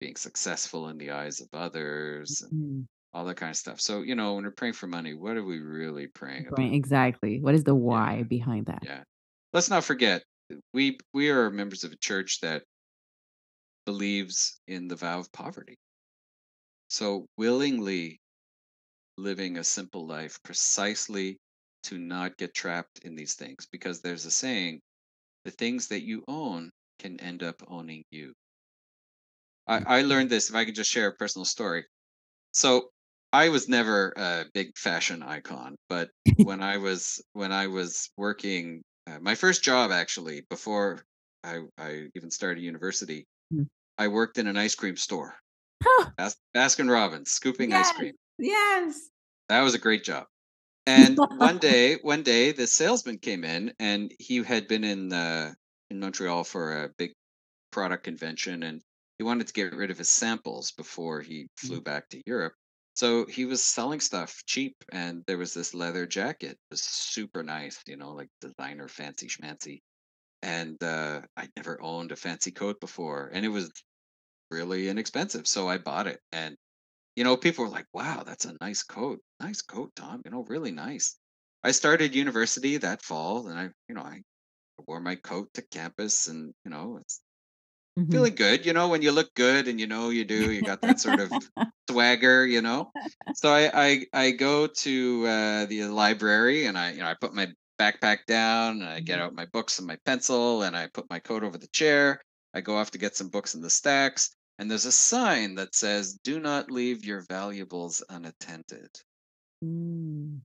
being 0.00 0.16
successful 0.16 0.88
in 0.88 0.98
the 0.98 1.10
eyes 1.12 1.40
of 1.40 1.48
others 1.54 2.42
and 2.42 2.52
Mm. 2.52 2.86
all 3.12 3.24
that 3.26 3.36
kind 3.36 3.50
of 3.50 3.56
stuff. 3.56 3.80
So, 3.80 4.02
you 4.02 4.14
know, 4.14 4.34
when 4.34 4.44
we're 4.44 4.52
praying 4.52 4.74
for 4.74 4.86
money, 4.88 5.14
what 5.14 5.36
are 5.36 5.44
we 5.44 5.60
really 5.60 6.06
praying 6.08 6.48
about? 6.48 6.74
exactly. 6.74 7.40
What 7.40 7.54
is 7.54 7.64
the 7.64 7.74
Yeah, 7.88 8.00
why 8.00 8.22
behind 8.24 8.66
that? 8.66 8.82
yeah. 8.82 9.04
Let's 9.52 9.70
not 9.70 9.84
forget 9.84 10.22
we 10.72 10.98
we 11.14 11.30
are 11.30 11.50
members 11.50 11.84
of 11.84 11.92
a 11.92 11.96
church 11.96 12.40
that 12.40 12.64
believes 13.86 14.60
in 14.66 14.86
the 14.88 14.96
vow 14.96 15.18
of 15.20 15.32
poverty. 15.32 15.78
So, 16.88 17.28
willingly 17.36 18.20
living 19.18 19.58
a 19.58 19.64
simple 19.64 20.06
life 20.06 20.42
precisely 20.42 21.38
to 21.86 21.98
not 21.98 22.36
get 22.36 22.54
trapped 22.54 23.00
in 23.00 23.16
these 23.16 23.34
things 23.34 23.66
because 23.66 24.00
there's 24.00 24.26
a 24.26 24.30
saying, 24.30 24.82
the 25.44 25.50
things 25.52 25.88
that 25.88 26.02
you 26.02 26.24
own 26.28 26.70
can 26.98 27.20
end 27.20 27.42
up 27.42 27.62
owning 27.68 28.04
you. 28.10 28.34
I, 29.66 29.98
I 29.98 30.02
learned 30.02 30.30
this 30.30 30.48
if 30.48 30.54
I 30.54 30.64
could 30.64 30.74
just 30.74 30.90
share 30.90 31.08
a 31.08 31.14
personal 31.14 31.44
story. 31.44 31.86
So 32.52 32.90
I 33.32 33.50
was 33.50 33.68
never 33.68 34.12
a 34.16 34.46
big 34.54 34.76
fashion 34.78 35.22
icon, 35.22 35.76
but 35.88 36.10
when 36.42 36.62
I 36.62 36.78
was 36.78 37.22
when 37.34 37.52
I 37.52 37.68
was 37.68 38.10
working, 38.16 38.82
uh, 39.06 39.20
my 39.20 39.34
first 39.34 39.62
job 39.64 39.92
actually 39.92 40.42
before 40.50 41.04
I, 41.44 41.62
I 41.78 42.08
even 42.16 42.30
started 42.30 42.62
university, 42.62 43.26
Mm. 43.52 43.68
I 43.98 44.08
worked 44.08 44.38
in 44.38 44.46
an 44.48 44.56
ice 44.56 44.74
cream 44.74 44.96
store, 44.96 45.38
Bas- 46.18 46.36
Baskin 46.54 46.90
Robbins, 46.90 47.32
scooping 47.32 47.72
ice 47.74 47.92
cream. 47.92 48.14
yes. 48.38 49.10
That 49.48 49.62
was 49.62 49.74
a 49.74 49.78
great 49.78 50.04
job. 50.04 50.28
And 50.86 51.18
one 51.36 51.58
day, 51.58 51.96
one 51.96 52.22
day, 52.22 52.52
the 52.52 52.66
salesman 52.66 53.18
came 53.18 53.44
in, 53.44 53.74
and 53.78 54.12
he 54.18 54.42
had 54.42 54.68
been 54.68 54.84
in 54.84 55.12
uh, 55.12 55.54
in 55.90 56.00
Montreal 56.00 56.44
for 56.44 56.84
a 56.84 56.88
big 56.90 57.12
product 57.72 58.04
convention, 58.04 58.62
and 58.64 58.82
he 59.18 59.24
wanted 59.24 59.46
to 59.48 59.52
get 59.52 59.74
rid 59.74 59.90
of 59.90 59.98
his 59.98 60.08
samples 60.08 60.72
before 60.72 61.22
he 61.22 61.48
flew 61.58 61.80
back 61.80 62.08
to 62.10 62.22
Europe. 62.26 62.54
So 62.96 63.26
he 63.26 63.44
was 63.46 63.62
selling 63.64 64.00
stuff 64.00 64.42
cheap, 64.46 64.76
and 64.92 65.24
there 65.26 65.38
was 65.38 65.54
this 65.54 65.74
leather 65.74 66.06
jacket. 66.06 66.52
It 66.52 66.58
was 66.70 66.82
super 66.82 67.42
nice, 67.42 67.82
you 67.86 67.96
know, 67.96 68.12
like 68.12 68.28
designer, 68.40 68.88
fancy 68.88 69.28
schmancy. 69.28 69.80
And 70.42 70.82
uh, 70.84 71.22
I'd 71.36 71.50
never 71.56 71.80
owned 71.82 72.12
a 72.12 72.16
fancy 72.16 72.52
coat 72.52 72.80
before, 72.80 73.30
and 73.32 73.44
it 73.44 73.50
was 73.50 73.70
really 74.50 74.88
inexpensive. 74.88 75.46
So 75.46 75.68
I 75.68 75.78
bought 75.78 76.06
it, 76.06 76.20
and 76.32 76.56
you 77.16 77.24
know, 77.24 77.36
people 77.36 77.64
were 77.64 77.70
like, 77.70 77.86
"Wow, 77.92 78.22
that's 78.24 78.44
a 78.44 78.56
nice 78.60 78.82
coat. 78.82 79.20
Nice 79.40 79.62
coat, 79.62 79.90
Tom. 79.96 80.22
You 80.24 80.30
know, 80.30 80.44
really 80.44 80.70
nice." 80.70 81.16
I 81.64 81.72
started 81.72 82.14
university 82.14 82.76
that 82.76 83.02
fall, 83.02 83.48
and 83.48 83.58
I, 83.58 83.70
you 83.88 83.94
know, 83.94 84.02
I 84.02 84.22
wore 84.86 85.00
my 85.00 85.16
coat 85.16 85.48
to 85.54 85.62
campus, 85.62 86.28
and 86.28 86.52
you 86.64 86.70
know, 86.70 86.98
it's 87.00 87.20
mm-hmm. 87.98 88.12
feeling 88.12 88.34
good. 88.34 88.66
You 88.66 88.74
know, 88.74 88.88
when 88.88 89.00
you 89.00 89.12
look 89.12 89.32
good 89.34 89.66
and 89.66 89.80
you 89.80 89.86
know 89.86 90.10
you 90.10 90.24
do, 90.24 90.52
you 90.52 90.60
got 90.60 90.82
that 90.82 91.00
sort 91.00 91.20
of 91.20 91.32
swagger. 91.90 92.46
You 92.46 92.60
know, 92.60 92.92
so 93.34 93.50
I 93.50 93.70
I, 93.72 94.06
I 94.12 94.30
go 94.32 94.66
to 94.66 95.26
uh, 95.26 95.66
the 95.66 95.84
library 95.84 96.66
and 96.66 96.76
I 96.76 96.92
you 96.92 96.98
know 96.98 97.08
I 97.08 97.14
put 97.18 97.34
my 97.34 97.48
backpack 97.80 98.26
down 98.26 98.82
and 98.82 98.88
I 98.88 99.00
get 99.00 99.18
mm-hmm. 99.18 99.28
out 99.28 99.34
my 99.34 99.46
books 99.46 99.78
and 99.78 99.88
my 99.88 99.96
pencil 100.04 100.62
and 100.62 100.76
I 100.76 100.88
put 100.92 101.08
my 101.08 101.18
coat 101.18 101.42
over 101.42 101.56
the 101.56 101.68
chair. 101.68 102.20
I 102.52 102.60
go 102.60 102.76
off 102.76 102.90
to 102.92 102.98
get 102.98 103.16
some 103.16 103.28
books 103.28 103.54
in 103.54 103.60
the 103.60 103.70
stacks 103.70 104.30
and 104.58 104.70
there's 104.70 104.86
a 104.86 104.92
sign 104.92 105.54
that 105.56 105.74
says, 105.74 106.18
"Do 106.22 106.40
not 106.40 106.70
leave 106.70 107.04
your 107.04 107.20
valuables 107.20 108.02
unattended." 108.08 108.90
Mm. 109.64 110.40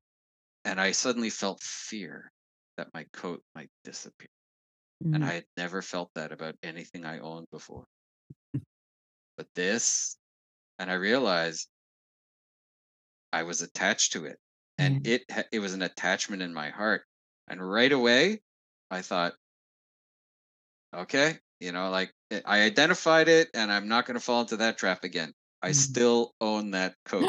And 0.66 0.80
I 0.80 0.92
suddenly 0.92 1.30
felt 1.30 1.62
fear 1.62 2.32
that 2.78 2.94
my 2.94 3.06
coat 3.14 3.44
might 3.56 3.70
disappear. 3.84 4.30
Mm. 5.04 5.16
And 5.16 5.26
I 5.26 5.34
had 5.34 5.46
never 5.58 5.82
felt 5.82 6.12
that 6.16 6.32
about 6.32 6.56
anything 6.62 7.06
I 7.06 7.20
owned 7.20 7.48
before. 7.52 7.86
but 9.38 9.48
this, 9.56 10.18
and 10.78 10.92
I 10.92 10.96
realized 10.96 11.68
I 13.34 13.44
was 13.44 13.62
attached 13.62 14.14
to 14.14 14.26
it. 14.26 14.38
And 14.78 15.04
mm. 15.04 15.08
it 15.08 15.48
it 15.52 15.60
was 15.60 15.74
an 15.74 15.82
attachment 15.82 16.42
in 16.42 16.54
my 16.54 16.70
heart. 16.70 17.04
And 17.48 17.62
right 17.62 17.92
away, 17.92 18.42
I 18.90 19.02
thought, 19.02 19.34
okay, 20.96 21.38
you 21.62 21.72
know, 21.72 21.90
like 21.90 22.12
eh, 22.32 22.42
I 22.46 22.62
identified 22.62 23.28
it 23.28 23.50
and 23.54 23.72
I'm 23.72 23.88
not 23.88 24.06
going 24.06 24.18
to 24.18 24.24
fall 24.24 24.42
into 24.42 24.58
that 24.58 24.78
trap 24.78 25.04
again. 25.04 25.32
I 25.62 25.70
mm. 25.70 25.76
still 25.76 26.34
own 26.42 26.72
that 26.72 26.96
coat. 27.06 27.28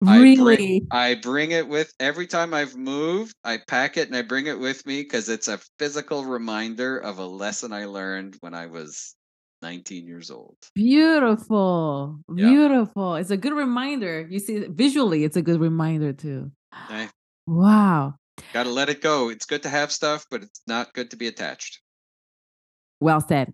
really? 0.00 0.52
I 0.52 0.56
bring, 0.56 0.86
I 0.90 1.14
bring 1.14 1.50
it 1.52 1.66
with 1.66 1.92
every 1.98 2.26
time 2.26 2.54
I've 2.54 2.76
moved, 2.76 3.34
I 3.44 3.58
pack 3.66 3.96
it 3.96 4.08
and 4.08 4.16
I 4.16 4.22
bring 4.22 4.46
it 4.46 4.58
with 4.58 4.86
me 4.86 5.02
because 5.02 5.28
it's 5.28 5.48
a 5.48 5.58
physical 5.78 6.24
reminder 6.24 6.98
of 6.98 7.18
a 7.18 7.26
lesson 7.26 7.72
I 7.72 7.86
learned 7.86 8.36
when 8.40 8.54
I 8.54 8.66
was 8.66 9.16
19 9.62 10.06
years 10.06 10.30
old. 10.30 10.56
Beautiful. 10.74 12.20
Yeah. 12.34 12.48
Beautiful. 12.48 13.16
It's 13.16 13.30
a 13.30 13.36
good 13.36 13.54
reminder. 13.54 14.26
You 14.28 14.38
see, 14.38 14.66
visually, 14.68 15.24
it's 15.24 15.36
a 15.36 15.42
good 15.42 15.60
reminder 15.60 16.12
too. 16.12 16.50
Okay. 16.86 17.08
Wow. 17.46 18.14
Got 18.52 18.64
to 18.64 18.70
let 18.70 18.88
it 18.88 19.02
go. 19.02 19.28
It's 19.28 19.44
good 19.44 19.62
to 19.64 19.68
have 19.68 19.92
stuff, 19.92 20.26
but 20.30 20.42
it's 20.42 20.62
not 20.66 20.94
good 20.94 21.10
to 21.10 21.16
be 21.16 21.26
attached. 21.26 21.80
Well 23.00 23.20
said. 23.20 23.52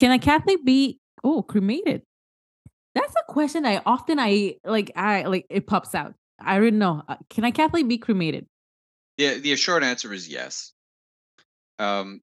Can 0.00 0.12
a 0.12 0.18
Catholic 0.18 0.64
be 0.64 0.98
oh 1.24 1.42
cremated? 1.42 2.02
That's 2.94 3.14
a 3.14 3.32
question 3.32 3.64
I 3.64 3.82
often 3.84 4.18
I 4.18 4.56
like 4.64 4.92
I 4.96 5.22
like 5.24 5.46
it 5.50 5.66
pops 5.66 5.94
out. 5.94 6.14
I 6.40 6.58
don't 6.58 6.78
know. 6.78 7.02
Uh, 7.08 7.16
can 7.30 7.44
a 7.44 7.52
Catholic 7.52 7.88
be 7.88 7.98
cremated? 7.98 8.46
Yeah, 9.16 9.34
the 9.34 9.56
short 9.56 9.82
answer 9.82 10.12
is 10.12 10.28
yes. 10.28 10.72
Um, 11.78 12.20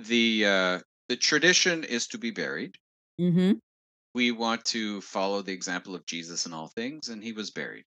the 0.00 0.44
uh, 0.46 0.78
the 1.08 1.16
tradition 1.16 1.84
is 1.84 2.06
to 2.08 2.18
be 2.18 2.30
buried. 2.30 2.76
Mm-hmm. 3.20 3.52
We 4.14 4.30
want 4.30 4.64
to 4.66 5.00
follow 5.00 5.42
the 5.42 5.52
example 5.52 5.94
of 5.94 6.06
Jesus 6.06 6.46
in 6.46 6.52
all 6.52 6.68
things, 6.68 7.08
and 7.08 7.22
he 7.22 7.32
was 7.32 7.50
buried. 7.50 7.84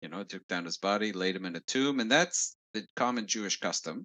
You 0.00 0.08
know, 0.08 0.24
took 0.24 0.46
down 0.48 0.64
his 0.64 0.78
body, 0.78 1.12
laid 1.12 1.36
him 1.36 1.44
in 1.44 1.56
a 1.56 1.60
tomb, 1.60 2.00
and 2.00 2.10
that's 2.10 2.56
the 2.74 2.84
common 2.96 3.26
Jewish 3.26 3.58
custom. 3.60 4.04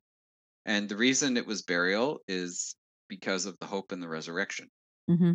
And 0.68 0.88
the 0.88 0.97
reason 0.97 1.38
it 1.38 1.47
was 1.47 1.61
burial 1.63 2.20
is 2.28 2.76
because 3.07 3.45
of 3.45 3.57
the 3.59 3.65
hope 3.65 3.91
in 3.91 4.01
the 4.01 4.07
resurrection. 4.07 4.68
Mm-hmm. 5.09 5.34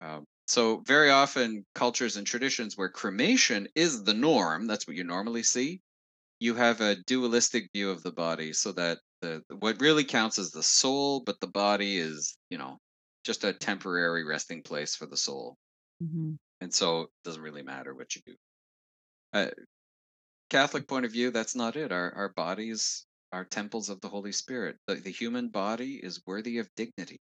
Um, 0.00 0.24
so, 0.46 0.82
very 0.86 1.10
often, 1.10 1.64
cultures 1.74 2.16
and 2.16 2.26
traditions 2.26 2.76
where 2.76 2.88
cremation 2.88 3.68
is 3.74 4.02
the 4.02 4.14
norm, 4.14 4.66
that's 4.66 4.86
what 4.86 4.96
you 4.96 5.04
normally 5.04 5.42
see, 5.44 5.80
you 6.40 6.54
have 6.54 6.80
a 6.80 6.96
dualistic 7.06 7.68
view 7.72 7.90
of 7.90 8.02
the 8.02 8.12
body 8.12 8.52
so 8.52 8.72
that 8.72 8.98
the 9.20 9.42
what 9.58 9.80
really 9.80 10.04
counts 10.04 10.38
is 10.38 10.50
the 10.50 10.62
soul, 10.62 11.20
but 11.20 11.40
the 11.40 11.48
body 11.48 11.98
is, 11.98 12.36
you 12.50 12.58
know, 12.58 12.78
just 13.24 13.44
a 13.44 13.52
temporary 13.52 14.24
resting 14.24 14.62
place 14.62 14.94
for 14.94 15.06
the 15.06 15.16
soul. 15.16 15.56
Mm-hmm. 16.02 16.34
And 16.60 16.74
so 16.74 17.02
it 17.02 17.08
doesn't 17.24 17.42
really 17.42 17.62
matter 17.62 17.94
what 17.94 18.14
you 18.14 18.22
do. 18.26 18.34
Uh, 19.32 19.50
Catholic 20.50 20.88
point 20.88 21.04
of 21.04 21.12
view, 21.12 21.30
that's 21.30 21.54
not 21.54 21.76
it. 21.76 21.92
Our 21.92 22.12
our 22.14 22.28
bodies 22.30 23.04
are 23.32 23.44
temples 23.44 23.88
of 23.88 24.00
the 24.00 24.08
Holy 24.08 24.32
Spirit. 24.32 24.76
The, 24.86 24.96
the 24.96 25.10
human 25.10 25.48
body 25.48 26.00
is 26.02 26.22
worthy 26.26 26.58
of 26.58 26.68
dignity. 26.76 27.20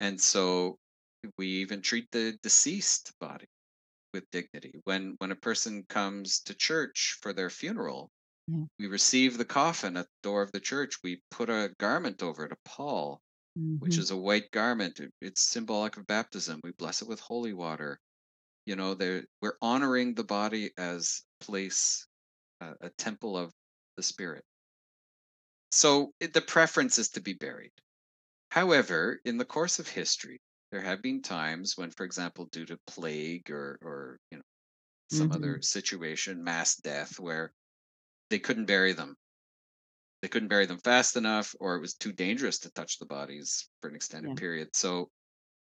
And 0.00 0.20
so 0.20 0.78
we 1.36 1.46
even 1.46 1.82
treat 1.82 2.10
the 2.12 2.38
deceased 2.42 3.12
body 3.20 3.46
with 4.14 4.30
dignity. 4.30 4.80
When 4.84 5.16
when 5.18 5.32
a 5.32 5.36
person 5.36 5.84
comes 5.88 6.40
to 6.40 6.54
church 6.54 7.18
for 7.20 7.32
their 7.32 7.50
funeral, 7.50 8.10
yeah. 8.46 8.64
we 8.78 8.86
receive 8.86 9.36
the 9.36 9.44
coffin 9.44 9.96
at 9.96 10.06
the 10.06 10.28
door 10.28 10.42
of 10.42 10.52
the 10.52 10.60
church. 10.60 10.98
We 11.02 11.22
put 11.30 11.50
a 11.50 11.74
garment 11.78 12.22
over 12.22 12.44
it, 12.46 12.52
a 12.52 12.68
pall, 12.68 13.20
mm-hmm. 13.58 13.76
which 13.76 13.98
is 13.98 14.10
a 14.10 14.16
white 14.16 14.50
garment. 14.52 15.00
It, 15.00 15.12
it's 15.20 15.42
symbolic 15.42 15.96
of 15.96 16.06
baptism. 16.06 16.60
We 16.62 16.72
bless 16.72 17.02
it 17.02 17.08
with 17.08 17.20
holy 17.20 17.52
water. 17.52 17.98
You 18.66 18.76
know, 18.76 18.96
we're 19.40 19.56
honoring 19.62 20.14
the 20.14 20.24
body 20.24 20.70
as 20.76 21.22
place, 21.40 22.06
uh, 22.60 22.74
a 22.82 22.90
temple 22.90 23.36
of 23.36 23.50
the 23.96 24.02
spirit. 24.02 24.44
So 25.70 26.12
the 26.20 26.40
preference 26.40 26.98
is 26.98 27.10
to 27.10 27.20
be 27.20 27.34
buried. 27.34 27.72
However, 28.50 29.20
in 29.24 29.36
the 29.36 29.44
course 29.44 29.78
of 29.78 29.88
history, 29.88 30.40
there 30.70 30.80
have 30.80 31.02
been 31.02 31.22
times 31.22 31.76
when, 31.76 31.90
for 31.90 32.04
example, 32.04 32.46
due 32.46 32.66
to 32.66 32.78
plague 32.86 33.50
or, 33.50 33.78
or 33.82 34.18
you 34.30 34.38
know, 34.38 34.44
some 35.10 35.28
mm-hmm. 35.28 35.36
other 35.36 35.62
situation, 35.62 36.44
mass 36.44 36.76
death, 36.76 37.18
where 37.18 37.52
they 38.30 38.38
couldn't 38.38 38.66
bury 38.66 38.92
them. 38.92 39.16
They 40.20 40.28
couldn't 40.28 40.48
bury 40.48 40.66
them 40.66 40.78
fast 40.78 41.16
enough, 41.16 41.54
or 41.60 41.76
it 41.76 41.80
was 41.80 41.94
too 41.94 42.12
dangerous 42.12 42.58
to 42.60 42.70
touch 42.70 42.98
the 42.98 43.06
bodies 43.06 43.68
for 43.80 43.88
an 43.88 43.94
extended 43.94 44.30
yeah. 44.30 44.34
period. 44.34 44.68
So, 44.74 45.10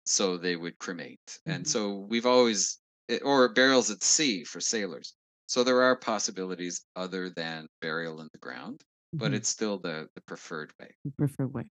so 0.07 0.37
they 0.37 0.57
would 0.57 0.79
cremate, 0.79 1.21
mm-hmm. 1.27 1.51
and 1.51 1.69
so 1.69 2.07
we've 2.09 2.27
always, 2.27 2.79
eh, 3.09 3.19
or 3.23 3.49
burials 3.51 3.91
at 3.91 4.03
sea 4.03 4.45
for 4.45 4.61
sailors. 4.61 5.15
So 5.47 5.63
there 5.63 5.83
are 5.83 5.97
possibilities 5.97 6.85
other 6.97 7.29
than 7.31 7.67
burial 7.81 8.21
in 8.21 8.29
the 8.33 8.39
ground 8.39 8.83
but 9.13 9.27
mm-hmm. 9.27 9.35
it's 9.35 9.49
still 9.49 9.79
the 9.79 10.09
the 10.15 10.21
preferred 10.23 10.73
way. 10.81 10.95
The 11.05 11.13
preferred 11.13 11.53
way. 11.53 11.71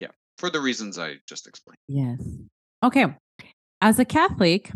Yeah, 0.00 0.10
for 0.38 0.50
the 0.50 0.60
reasons 0.60 0.98
I 0.98 1.16
just 1.28 1.46
explained. 1.46 1.78
Yes. 1.88 2.20
Okay. 2.82 3.06
As 3.82 3.98
a 3.98 4.04
Catholic, 4.04 4.70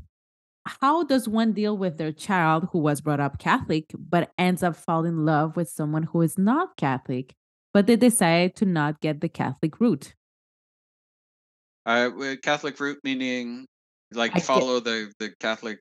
how 0.67 1.05
does 1.05 1.29
one 1.29 1.53
deal 1.53 1.77
with 1.77 1.99
their 1.99 2.13
child 2.13 2.69
who 2.73 2.79
was 2.79 3.01
brought 3.01 3.21
up 3.21 3.39
Catholic 3.39 3.85
but 3.99 4.31
ends 4.39 4.63
up 4.63 4.77
falling 4.77 5.13
in 5.13 5.25
love 5.25 5.57
with 5.57 5.69
someone 5.69 6.05
who 6.05 6.23
is 6.23 6.39
not 6.39 6.77
Catholic, 6.77 7.35
but 7.73 7.87
they 7.87 7.97
decide 7.97 8.57
to 8.57 8.65
not 8.65 9.01
get 9.01 9.21
the 9.21 9.29
Catholic 9.29 9.79
route? 9.79 10.15
Uh, 11.85 12.11
Catholic 12.43 12.81
route 12.81 12.99
meaning 13.05 13.67
like 14.13 14.35
I 14.35 14.41
follow 14.41 14.81
get, 14.81 14.85
the 14.85 15.13
the 15.19 15.35
Catholic 15.39 15.81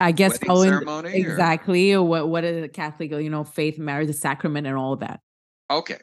I 0.00 0.12
guess 0.12 0.38
following 0.38 0.70
ceremony 0.70 1.14
exactly 1.14 1.92
or? 1.92 2.02
what 2.02 2.28
what 2.28 2.44
is 2.44 2.64
a 2.64 2.68
Catholic, 2.68 3.10
you 3.10 3.30
know, 3.30 3.44
faith, 3.44 3.78
marriage, 3.78 4.06
the 4.06 4.12
sacrament, 4.12 4.66
and 4.66 4.76
all 4.76 4.92
of 4.92 5.00
that. 5.00 5.20
Okay. 5.70 5.98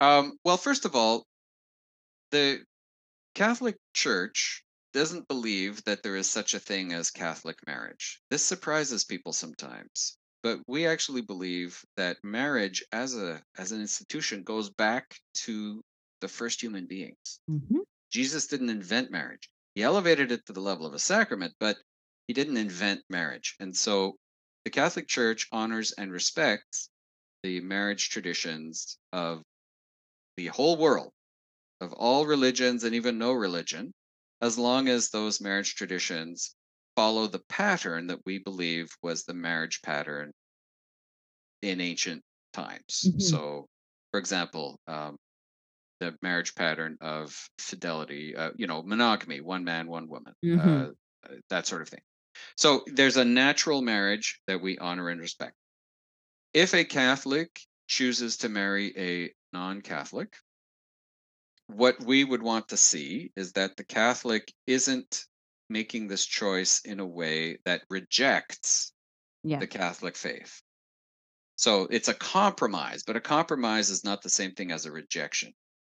Um, 0.00 0.38
well, 0.44 0.56
first 0.56 0.84
of 0.84 0.96
all, 0.96 1.26
the 2.30 2.60
Catholic 3.34 3.76
Church 3.94 4.62
doesn't 4.92 5.28
believe 5.28 5.82
that 5.84 6.02
there 6.02 6.16
is 6.16 6.28
such 6.28 6.54
a 6.54 6.58
thing 6.58 6.92
as 6.92 7.10
Catholic 7.10 7.56
marriage. 7.66 8.20
This 8.30 8.44
surprises 8.44 9.04
people 9.04 9.32
sometimes, 9.32 10.16
but 10.42 10.60
we 10.66 10.86
actually 10.86 11.22
believe 11.22 11.82
that 11.96 12.16
marriage 12.22 12.82
as 12.92 13.16
a 13.16 13.42
as 13.58 13.72
an 13.72 13.80
institution 13.80 14.42
goes 14.42 14.70
back 14.70 15.16
to 15.34 15.82
the 16.20 16.28
first 16.28 16.62
human 16.62 16.86
beings. 16.86 17.40
Mm-hmm. 17.50 17.80
Jesus 18.10 18.46
didn't 18.46 18.70
invent 18.70 19.10
marriage. 19.10 19.50
He 19.74 19.82
elevated 19.82 20.30
it 20.30 20.46
to 20.46 20.52
the 20.52 20.60
level 20.60 20.86
of 20.86 20.94
a 20.94 20.98
sacrament, 20.98 21.52
but 21.58 21.76
he 22.26 22.34
didn't 22.34 22.56
invent 22.56 23.02
marriage. 23.08 23.56
And 23.60 23.76
so 23.76 24.16
the 24.64 24.70
Catholic 24.70 25.08
Church 25.08 25.46
honors 25.52 25.92
and 25.92 26.10
respects 26.10 26.88
the 27.42 27.60
marriage 27.60 28.08
traditions 28.08 28.98
of 29.12 29.42
the 30.36 30.46
whole 30.46 30.76
world, 30.76 31.12
of 31.80 31.92
all 31.92 32.26
religions 32.26 32.84
and 32.84 32.94
even 32.94 33.18
no 33.18 33.32
religion, 33.32 33.92
as 34.40 34.58
long 34.58 34.88
as 34.88 35.10
those 35.10 35.40
marriage 35.40 35.74
traditions 35.74 36.54
follow 36.96 37.26
the 37.26 37.42
pattern 37.48 38.06
that 38.06 38.20
we 38.24 38.38
believe 38.38 38.88
was 39.02 39.24
the 39.24 39.34
marriage 39.34 39.80
pattern 39.82 40.32
in 41.62 41.80
ancient 41.80 42.22
times. 42.52 43.04
Mm-hmm. 43.06 43.20
So, 43.20 43.66
for 44.10 44.18
example, 44.18 44.78
um, 44.86 45.16
the 46.00 46.14
marriage 46.22 46.54
pattern 46.54 46.96
of 47.00 47.36
fidelity, 47.58 48.36
uh, 48.36 48.50
you 48.56 48.66
know, 48.66 48.82
monogamy, 48.82 49.40
one 49.40 49.64
man, 49.64 49.86
one 49.88 50.08
woman, 50.08 50.32
mm-hmm. 50.44 50.68
uh, 50.68 51.34
that 51.50 51.66
sort 51.66 51.82
of 51.82 51.88
thing. 51.88 52.00
So 52.56 52.84
there's 52.86 53.16
a 53.16 53.24
natural 53.24 53.82
marriage 53.82 54.40
that 54.46 54.60
we 54.60 54.78
honor 54.78 55.08
and 55.08 55.20
respect. 55.20 55.54
If 56.52 56.74
a 56.74 56.84
Catholic 56.84 57.60
chooses 57.86 58.38
to 58.38 58.48
marry 58.48 58.92
a 58.96 59.34
non 59.52 59.82
Catholic, 59.82 60.34
what 61.66 62.00
we 62.00 62.24
would 62.24 62.42
want 62.42 62.68
to 62.68 62.76
see 62.76 63.32
is 63.36 63.52
that 63.52 63.76
the 63.76 63.84
Catholic 63.84 64.52
isn't 64.66 65.24
making 65.68 66.08
this 66.08 66.26
choice 66.26 66.80
in 66.80 67.00
a 67.00 67.06
way 67.06 67.58
that 67.64 67.82
rejects 67.88 68.92
yeah. 69.42 69.58
the 69.58 69.66
Catholic 69.66 70.16
faith. 70.16 70.60
So 71.56 71.86
it's 71.90 72.08
a 72.08 72.14
compromise, 72.14 73.02
but 73.04 73.16
a 73.16 73.20
compromise 73.20 73.90
is 73.90 74.04
not 74.04 74.22
the 74.22 74.28
same 74.28 74.52
thing 74.52 74.72
as 74.72 74.86
a 74.86 74.92
rejection. 74.92 75.54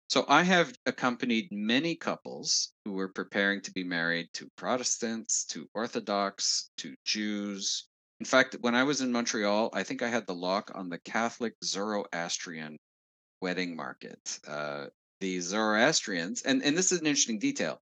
So 0.07 0.25
I 0.27 0.43
have 0.43 0.73
accompanied 0.85 1.47
many 1.51 1.95
couples 1.95 2.73
who 2.85 2.93
were 2.93 3.07
preparing 3.07 3.61
to 3.61 3.71
be 3.71 3.83
married 3.83 4.29
to 4.33 4.47
Protestants, 4.55 5.45
to 5.45 5.67
Orthodox, 5.73 6.69
to 6.77 6.95
Jews. 7.03 7.87
In 8.19 8.25
fact, 8.25 8.55
when 8.61 8.75
I 8.75 8.83
was 8.83 9.01
in 9.01 9.11
Montreal, 9.11 9.71
I 9.73 9.83
think 9.83 10.01
I 10.01 10.09
had 10.09 10.27
the 10.27 10.35
lock 10.35 10.71
on 10.75 10.89
the 10.89 10.99
Catholic 10.99 11.53
Zoroastrian 11.63 12.77
wedding 13.41 13.75
market. 13.75 14.39
Uh, 14.47 14.85
the 15.21 15.39
Zoroastrians, 15.39 16.43
and, 16.43 16.63
and 16.63 16.77
this 16.77 16.91
is 16.91 16.99
an 16.99 17.07
interesting 17.07 17.39
detail 17.39 17.79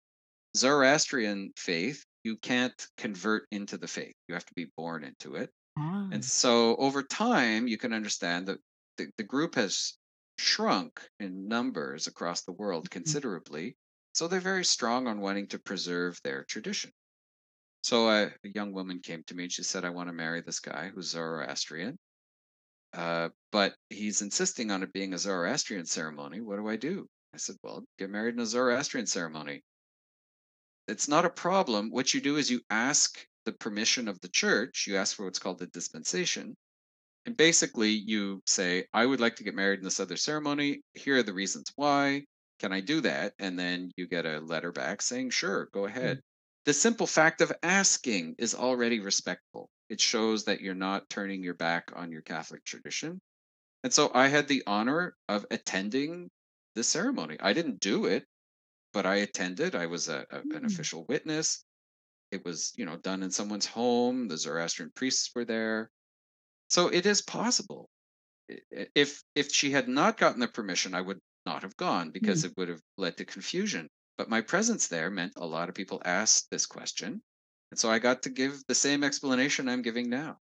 Zoroastrian 0.55 1.51
faith, 1.57 2.05
you 2.24 2.38
can't 2.38 2.88
convert 2.97 3.47
into 3.51 3.78
the 3.78 3.88
faith, 3.88 4.13
you 4.28 4.36
have 4.36 4.45
to 4.45 4.53
be 4.55 4.67
born 4.78 5.03
into 5.03 5.36
it. 5.36 5.49
Ah. 5.78 6.09
And 6.11 6.24
so 6.24 6.76
over 6.76 7.01
time, 7.01 7.67
you 7.67 7.78
can 7.78 7.91
understand 7.91 8.47
that 8.47 8.59
the, 8.97 9.07
the 9.17 9.24
group 9.24 9.55
has 9.55 9.97
shrunk 10.38 11.10
in 11.20 11.48
numbers 11.48 12.08
across 12.08 12.42
the 12.44 12.52
world 12.54 12.86
Mm-hmm. 12.86 12.90
considerably. 12.90 13.78
So 14.14 14.28
they're 14.28 14.40
very 14.40 14.66
strong 14.66 15.08
on 15.08 15.22
wanting 15.22 15.48
to 15.50 15.60
preserve 15.60 16.20
their 16.24 16.44
tradition. 16.46 16.92
So 17.84 18.10
a, 18.10 18.26
a 18.28 18.50
young 18.56 18.74
woman 18.74 19.00
came 19.02 19.24
to 19.26 19.36
me 19.36 19.44
and 19.44 19.52
she 19.52 19.64
said, 19.64 19.86
I 19.86 19.90
want 19.90 20.10
to 20.10 20.14
marry 20.14 20.42
this 20.42 20.60
guy 20.60 20.90
who's 20.90 21.10
Zoroastrian. 21.10 22.00
Uh, 22.94 23.30
but 23.52 23.76
he's 23.90 24.22
insisting 24.22 24.72
on 24.72 24.84
it 24.84 24.94
being 24.94 25.14
a 25.14 25.18
Zoroastrian 25.18 25.86
ceremony. 25.86 26.42
What 26.42 26.58
do 26.58 26.68
I 26.68 26.76
do? 26.78 27.08
I 27.34 27.38
said, 27.38 27.58
Well, 27.64 27.86
get 27.98 28.10
married 28.10 28.36
in 28.36 28.40
a 28.42 28.46
Zoroastrian 28.46 29.08
ceremony. 29.08 29.64
It's 30.88 31.08
not 31.08 31.26
a 31.26 31.30
problem. 31.30 31.90
What 31.90 32.14
you 32.14 32.22
do 32.22 32.38
is 32.38 32.50
you 32.50 32.62
ask 32.70 33.28
the 33.46 33.52
permission 33.54 34.08
of 34.08 34.20
the 34.22 34.30
church, 34.30 34.86
you 34.88 34.96
ask 34.96 35.16
for 35.16 35.26
what's 35.26 35.40
called 35.40 35.60
the 35.60 35.68
dispensation. 35.68 36.56
And 37.26 37.36
basically, 37.38 37.89
you 37.91 38.41
say, 38.45 38.88
I 38.93 39.05
would 39.05 39.19
like 39.19 39.36
to 39.38 39.43
get 39.43 39.55
married 39.55 39.80
in 39.80 39.84
this 39.86 39.99
other 39.99 40.17
ceremony. 40.17 40.82
Here 40.93 41.17
are 41.17 41.24
the 41.24 41.34
reasons 41.34 41.71
why. 41.76 42.26
Can 42.59 42.71
I 42.74 42.80
do 42.82 43.01
that? 43.01 43.34
And 43.39 43.57
then 43.59 43.91
you 43.97 44.07
get 44.07 44.26
a 44.26 44.39
letter 44.39 44.71
back 44.71 45.01
saying, 45.01 45.32
Sure, 45.32 45.67
go 45.74 45.86
ahead. 45.86 46.21
The 46.65 46.74
simple 46.74 47.07
fact 47.07 47.41
of 47.41 47.51
asking 47.61 48.36
is 48.38 48.55
already 48.55 48.99
respectful. 49.01 49.69
It 49.89 49.99
shows 49.99 50.45
that 50.45 50.61
you're 50.61 50.76
not 50.76 51.09
turning 51.09 51.43
your 51.43 51.55
back 51.55 51.91
on 51.95 52.11
your 52.11 52.21
Catholic 52.21 52.63
tradition. 52.63 53.19
And 53.84 53.93
so 53.93 54.11
I 54.13 54.28
had 54.28 54.47
the 54.47 54.63
honor 54.67 55.15
of 55.30 55.45
attending 55.51 56.30
the 56.76 56.84
ceremony. 56.84 57.38
I 57.39 57.53
didn't 57.53 57.80
do 57.80 58.05
it, 58.05 58.26
but 58.93 59.05
I 59.05 59.15
attended. 59.17 59.76
I 59.76 59.88
was 59.88 60.09
a, 60.09 60.26
a- 60.32 60.39
an 60.55 60.63
Mm. 60.63 60.65
official 60.65 61.05
witness. 61.05 61.63
It 62.32 62.45
was, 62.45 62.74
you 62.78 62.86
know, 62.86 62.97
done 62.97 63.24
in 63.24 63.32
someone's 63.32 63.65
home. 63.67 64.28
The 64.28 64.38
Zoroastrian 64.38 64.91
priests 64.95 65.32
were 65.36 65.45
there. 65.45 65.91
So 66.74 66.88
it 66.88 67.05
is 67.05 67.21
possible. 67.21 67.88
If 68.95 69.21
if 69.36 69.51
she 69.53 69.69
had 69.71 69.88
not 69.88 70.17
gotten 70.17 70.39
the 70.39 70.47
permission, 70.47 70.95
I 70.95 71.01
would 71.01 71.19
not 71.45 71.61
have 71.61 71.78
gone 71.78 72.09
because 72.11 72.43
it 72.47 72.53
would 72.57 72.69
have 72.69 72.82
led 72.97 73.17
to 73.17 73.26
confusion. 73.26 73.88
But 74.17 74.30
my 74.30 74.41
presence 74.41 74.88
there 74.88 75.11
meant 75.11 75.34
a 75.38 75.45
lot 75.45 75.69
of 75.69 75.76
people 75.76 76.01
asked 76.05 76.49
this 76.49 76.65
question. 76.65 77.21
And 77.71 77.80
so 77.80 77.89
I 77.89 77.99
got 77.99 78.24
to 78.24 78.30
give 78.30 78.63
the 78.67 78.76
same 78.76 79.03
explanation 79.03 79.69
I'm 79.69 79.82
giving 79.84 80.09
now. 80.09 80.38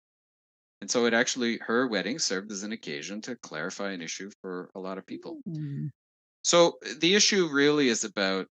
And 0.81 0.91
so 0.91 1.07
it 1.07 1.15
actually, 1.15 1.59
her 1.59 1.87
wedding 1.89 2.19
served 2.19 2.51
as 2.53 2.63
an 2.63 2.73
occasion 2.73 3.21
to 3.23 3.37
clarify 3.37 3.91
an 3.93 4.03
issue 4.03 4.31
for 4.41 4.71
a 4.75 4.81
lot 4.81 4.99
of 4.99 5.07
people. 5.07 5.41
Mm. 5.49 5.91
So 6.43 6.79
uh, 6.87 6.95
the 7.01 7.15
issue 7.15 7.49
really 7.53 7.89
is 7.89 8.05
about 8.05 8.47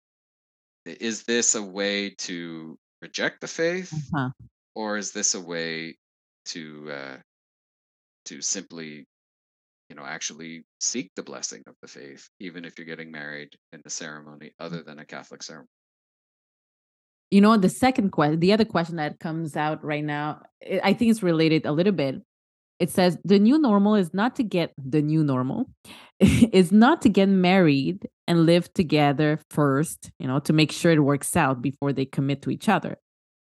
is 0.85 1.23
this 1.23 1.55
a 1.55 1.61
way 1.61 2.15
to 2.27 2.77
reject 3.01 3.41
the 3.41 3.47
faith 3.47 3.91
Uh-huh. 3.93 4.29
or 4.75 4.97
is 4.97 5.11
this 5.11 5.35
a 5.35 5.41
way 5.41 5.97
to 6.53 6.91
uh, 6.91 7.17
to 8.25 8.41
simply 8.41 9.05
you 9.89 9.95
know 9.95 10.05
actually 10.05 10.65
seek 10.79 11.11
the 11.15 11.23
blessing 11.23 11.63
of 11.67 11.75
the 11.81 11.87
faith 11.87 12.27
even 12.39 12.65
if 12.65 12.77
you're 12.77 12.87
getting 12.87 13.11
married 13.11 13.49
in 13.73 13.81
a 13.85 13.89
ceremony 13.89 14.51
other 14.59 14.81
than 14.83 14.99
a 14.99 15.05
catholic 15.05 15.43
ceremony 15.43 15.69
You 17.31 17.41
know, 17.41 17.57
the 17.57 17.69
second 17.69 18.11
question, 18.11 18.39
the 18.39 18.53
other 18.53 18.65
question 18.65 18.97
that 18.97 19.19
comes 19.19 19.57
out 19.57 19.83
right 19.83 20.03
now, 20.03 20.41
I 20.63 20.79
I 20.89 20.93
think 20.93 21.11
it's 21.11 21.23
related 21.23 21.65
a 21.65 21.71
little 21.71 21.93
bit. 21.93 22.21
It 22.79 22.89
says 22.89 23.17
the 23.23 23.39
new 23.39 23.57
normal 23.57 23.95
is 23.95 24.13
not 24.13 24.35
to 24.35 24.43
get 24.43 24.73
the 24.77 25.01
new 25.01 25.23
normal, 25.23 25.65
is 26.19 26.71
not 26.71 27.01
to 27.01 27.09
get 27.09 27.29
married 27.29 28.07
and 28.27 28.45
live 28.45 28.71
together 28.73 29.39
first, 29.49 30.11
you 30.19 30.27
know, 30.27 30.39
to 30.39 30.53
make 30.53 30.71
sure 30.71 30.91
it 30.91 30.99
works 30.99 31.35
out 31.35 31.61
before 31.61 31.93
they 31.93 32.05
commit 32.05 32.41
to 32.43 32.51
each 32.51 32.69
other. 32.69 32.97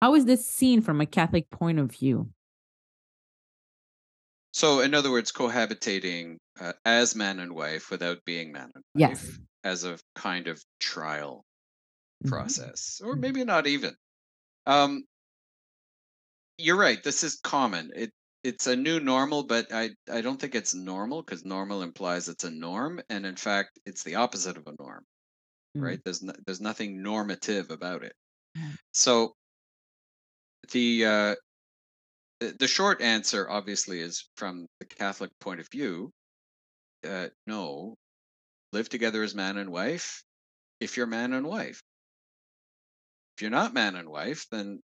How 0.02 0.14
is 0.14 0.24
this 0.24 0.46
seen 0.46 0.80
from 0.82 1.00
a 1.00 1.06
Catholic 1.06 1.50
point 1.50 1.78
of 1.78 1.90
view? 1.92 2.30
So 4.56 4.80
in 4.80 4.94
other 4.94 5.10
words 5.10 5.32
cohabitating 5.32 6.38
uh, 6.60 6.72
as 6.84 7.14
man 7.14 7.38
and 7.40 7.54
wife 7.54 7.90
without 7.90 8.24
being 8.24 8.52
man 8.52 8.70
and 8.74 8.84
Yes. 8.94 9.22
wife 9.22 9.38
as 9.64 9.84
a 9.84 9.98
kind 10.16 10.48
of 10.48 10.62
trial 10.80 11.44
Mhm. 12.24 12.60
process 12.64 13.00
or 13.04 13.16
Mhm. 13.16 13.16
maybe 13.16 13.44
not 13.44 13.66
even 13.66 13.94
um 14.66 15.04
you're 16.58 16.76
right 16.78 17.02
this 17.02 17.22
is 17.24 17.36
common 17.42 17.90
it 17.94 18.10
it's 18.42 18.66
a 18.66 18.76
new 18.76 19.00
normal 19.00 19.42
but 19.44 19.72
i 19.72 19.90
i 20.10 20.20
don't 20.20 20.40
think 20.40 20.54
it's 20.54 20.74
normal 20.74 21.22
because 21.22 21.44
normal 21.44 21.82
implies 21.82 22.28
it's 22.28 22.44
a 22.44 22.50
norm 22.50 23.00
and 23.10 23.26
in 23.26 23.36
fact 23.36 23.78
it's 23.86 24.02
the 24.04 24.14
opposite 24.16 24.56
of 24.56 24.66
a 24.66 24.74
norm 24.78 25.04
Mm. 25.76 25.82
right 25.82 26.00
there's 26.04 26.22
no, 26.22 26.34
there's 26.46 26.62
nothing 26.62 27.02
normative 27.02 27.70
about 27.70 28.04
it 28.04 28.14
Mm. 28.56 28.76
so 28.92 29.34
the 30.72 31.04
uh 31.04 31.34
the, 32.40 32.68
short 32.68 33.00
answer 33.00 33.48
obviously 33.48 34.00
is 34.00 34.28
from 34.36 34.66
the 34.80 34.86
catholic 34.86 35.30
point 35.40 35.60
of 35.60 35.68
view 35.70 36.10
uh 37.08 37.28
no 37.46 37.94
live 38.72 38.88
together 38.88 39.22
as 39.22 39.34
man 39.34 39.56
and 39.56 39.70
wife 39.70 40.22
if 40.80 40.96
you're 40.96 41.06
man 41.06 41.32
and 41.32 41.46
wife 41.46 41.80
if 43.36 43.42
you're 43.42 43.50
not 43.50 43.74
man 43.74 43.96
and 43.96 44.08
wife 44.08 44.46
then 44.50 44.80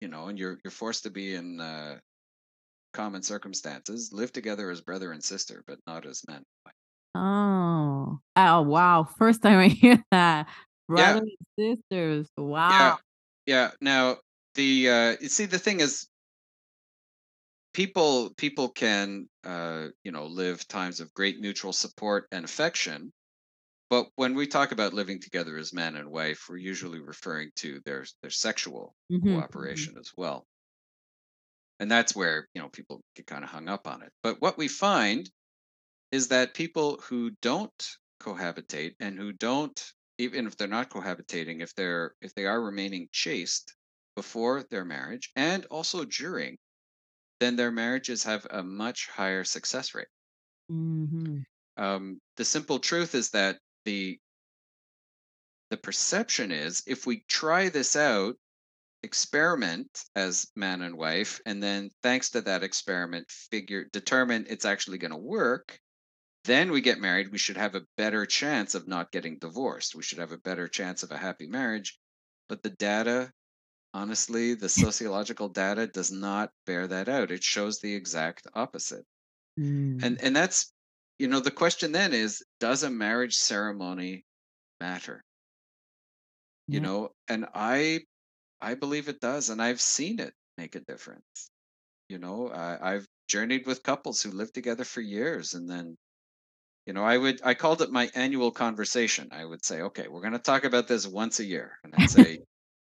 you 0.00 0.08
know 0.08 0.26
and 0.26 0.38
you're 0.38 0.58
you're 0.64 0.70
forced 0.70 1.04
to 1.04 1.10
be 1.10 1.34
in 1.34 1.60
uh 1.60 1.96
common 2.92 3.22
circumstances 3.22 4.10
live 4.12 4.32
together 4.32 4.70
as 4.70 4.80
brother 4.80 5.12
and 5.12 5.22
sister 5.22 5.62
but 5.66 5.78
not 5.86 6.04
as 6.06 6.22
man 6.28 6.36
and 6.36 6.46
wife. 6.66 6.74
Oh, 7.14 8.20
oh, 8.36 8.62
wow. 8.62 9.04
First 9.18 9.42
time 9.42 9.58
I 9.58 9.68
hear 9.68 10.02
that. 10.10 10.48
Brothers 10.88 11.28
and 11.58 11.78
sisters. 11.78 12.28
yeah 12.36 12.90
Wow. 12.90 12.98
yeah 13.46 13.70
now 13.80 14.16
the 14.54 14.88
uh 14.88 15.16
you 15.20 15.28
see 15.28 15.46
the 15.46 15.58
thing 15.58 15.80
is 15.80 16.08
people 17.72 18.32
people 18.34 18.70
can 18.70 19.28
uh 19.44 19.88
you 20.04 20.12
know 20.12 20.26
live 20.26 20.66
times 20.68 21.00
of 21.00 21.12
great 21.14 21.40
mutual 21.40 21.72
support 21.72 22.28
and 22.32 22.44
affection 22.44 23.12
but 23.90 24.08
when 24.16 24.34
we 24.34 24.46
talk 24.46 24.72
about 24.72 24.94
living 24.94 25.20
together 25.20 25.58
as 25.58 25.72
man 25.74 25.96
and 25.96 26.10
wife 26.10 26.46
we're 26.48 26.56
usually 26.58 27.00
referring 27.00 27.50
to 27.56 27.80
their 27.86 28.06
their 28.22 28.30
sexual 28.30 28.94
Mhm, 29.08 29.46
mhm. 29.54 29.88
cooperation 29.88 29.96
as 29.98 30.12
well 30.16 30.46
and 31.78 31.90
that's 31.90 32.14
where 32.16 32.48
you 32.54 32.62
know 32.62 32.68
people 32.70 33.02
get 33.14 33.26
kind 33.26 33.44
of 33.44 33.50
hung 33.50 33.68
up 33.68 33.86
on 33.86 34.02
it 34.02 34.12
but 34.22 34.40
what 34.40 34.56
we 34.58 34.68
find 34.68 35.30
is 36.12 36.28
that 36.28 36.54
people 36.54 36.98
who 37.02 37.30
don't 37.42 37.98
cohabitate 38.20 38.94
and 39.00 39.18
who 39.18 39.32
don't 39.32 39.92
even 40.18 40.46
if 40.46 40.56
they're 40.56 40.68
not 40.68 40.90
cohabitating 40.90 41.62
if 41.62 41.74
they're 41.74 42.14
if 42.22 42.34
they 42.34 42.46
are 42.46 42.62
remaining 42.62 43.08
chaste 43.12 43.74
before 44.16 44.64
their 44.64 44.84
marriage 44.84 45.30
and 45.36 45.66
also 45.66 46.04
during 46.04 46.58
then 47.42 47.56
their 47.56 47.72
marriages 47.72 48.22
have 48.22 48.46
a 48.50 48.62
much 48.62 49.08
higher 49.08 49.44
success 49.44 49.94
rate 49.94 50.08
Mhm. 50.68 51.44
um, 51.76 52.20
the 52.36 52.44
simple 52.44 52.78
truth 52.78 53.14
is 53.14 53.30
that 53.30 53.58
the 53.84 54.20
the 55.70 55.76
perception 55.76 56.52
is 56.52 56.82
if 56.86 57.06
we 57.06 57.24
try 57.28 57.68
this 57.68 57.96
out 57.96 58.36
experiment 59.02 60.04
as 60.16 60.50
man 60.56 60.82
and 60.82 60.96
wife 60.96 61.40
and 61.46 61.62
then 61.62 61.90
thanks 62.02 62.30
to 62.30 62.40
that 62.42 62.62
experiment 62.64 63.30
figure 63.30 63.84
determine 63.92 64.46
it's 64.48 64.64
actually 64.66 64.98
going 64.98 65.12
to 65.12 65.16
work 65.18 65.80
then 66.44 66.72
we 66.72 66.80
get 66.80 67.00
married 67.00 67.32
we 67.32 67.38
should 67.38 67.56
have 67.58 67.74
a 67.74 67.86
better 67.96 68.26
chance 68.26 68.74
of 68.74 68.88
not 68.88 69.12
getting 69.12 69.38
divorced 69.38 69.94
we 69.94 70.02
should 70.02 70.18
have 70.18 70.32
a 70.32 70.38
better 70.38 70.68
chance 70.68 71.02
of 71.02 71.10
a 71.12 71.18
happy 71.18 71.46
marriage 71.48 72.00
but 72.48 72.62
the 72.62 72.70
data 72.70 73.32
honestly 73.94 74.54
the 74.54 74.68
sociological 74.68 75.48
data 75.48 75.86
does 75.86 76.10
not 76.10 76.50
bear 76.66 76.86
that 76.86 77.08
out. 77.08 77.30
It 77.30 77.44
shows 77.44 77.78
the 77.78 77.94
exact 77.94 78.46
opposite. 78.54 79.04
Mm. 79.60 80.02
and 80.02 80.18
and 80.22 80.34
that's 80.34 80.72
you 81.18 81.28
know 81.28 81.40
the 81.40 81.50
question 81.50 81.92
then 81.92 82.14
is 82.14 82.42
does 82.58 82.84
a 82.84 82.90
marriage 82.90 83.36
ceremony 83.36 84.24
matter? 84.80 85.22
You 86.68 86.80
know 86.80 87.10
and 87.28 87.46
i 87.54 88.00
i 88.62 88.74
believe 88.74 89.08
it 89.08 89.20
does 89.20 89.50
and 89.50 89.60
i've 89.60 89.80
seen 89.80 90.20
it 90.20 90.32
make 90.56 90.74
a 90.74 90.80
difference. 90.80 91.50
You 92.08 92.18
know 92.18 92.48
I, 92.48 92.94
i've 92.94 93.06
journeyed 93.28 93.66
with 93.66 93.82
couples 93.82 94.22
who 94.22 94.30
lived 94.30 94.54
together 94.54 94.84
for 94.84 95.02
years 95.02 95.52
and 95.54 95.68
then 95.68 95.96
you 96.86 96.94
know 96.94 97.04
i 97.04 97.18
would 97.18 97.40
i 97.44 97.52
called 97.52 97.82
it 97.82 97.90
my 97.90 98.10
annual 98.14 98.50
conversation. 98.50 99.28
I 99.32 99.44
would 99.44 99.64
say 99.64 99.82
okay 99.82 100.08
we're 100.08 100.22
going 100.22 100.32
to 100.32 100.38
talk 100.38 100.64
about 100.64 100.88
this 100.88 101.06
once 101.06 101.40
a 101.40 101.44
year 101.44 101.78
and 101.84 101.94
i'd 101.94 102.10
say 102.18 102.40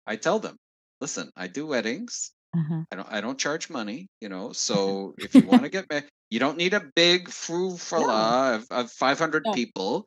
i 0.07 0.15
tell 0.15 0.39
them 0.39 0.57
listen 1.05 1.31
i 1.37 1.47
do 1.59 1.67
weddings 1.67 2.33
Uh-huh. 2.55 2.83
I 2.93 2.97
don't 2.97 3.11
I 3.19 3.21
don't 3.25 3.41
charge 3.47 3.67
money, 3.71 4.09
you 4.25 4.29
know. 4.35 4.47
So 4.69 5.15
if 5.27 5.31
you 5.37 5.45
want 5.53 5.65
to 5.65 5.71
get 5.77 5.87
married, 5.91 6.09
you 6.35 6.41
don't 6.45 6.59
need 6.63 6.75
a 6.75 6.85
big 6.97 7.29
Yeah. 7.29 7.77
fala 7.87 8.57
of, 8.57 8.67
of 8.71 8.93
500 8.93 9.45
Yeah. 9.47 9.55
people. 9.61 10.07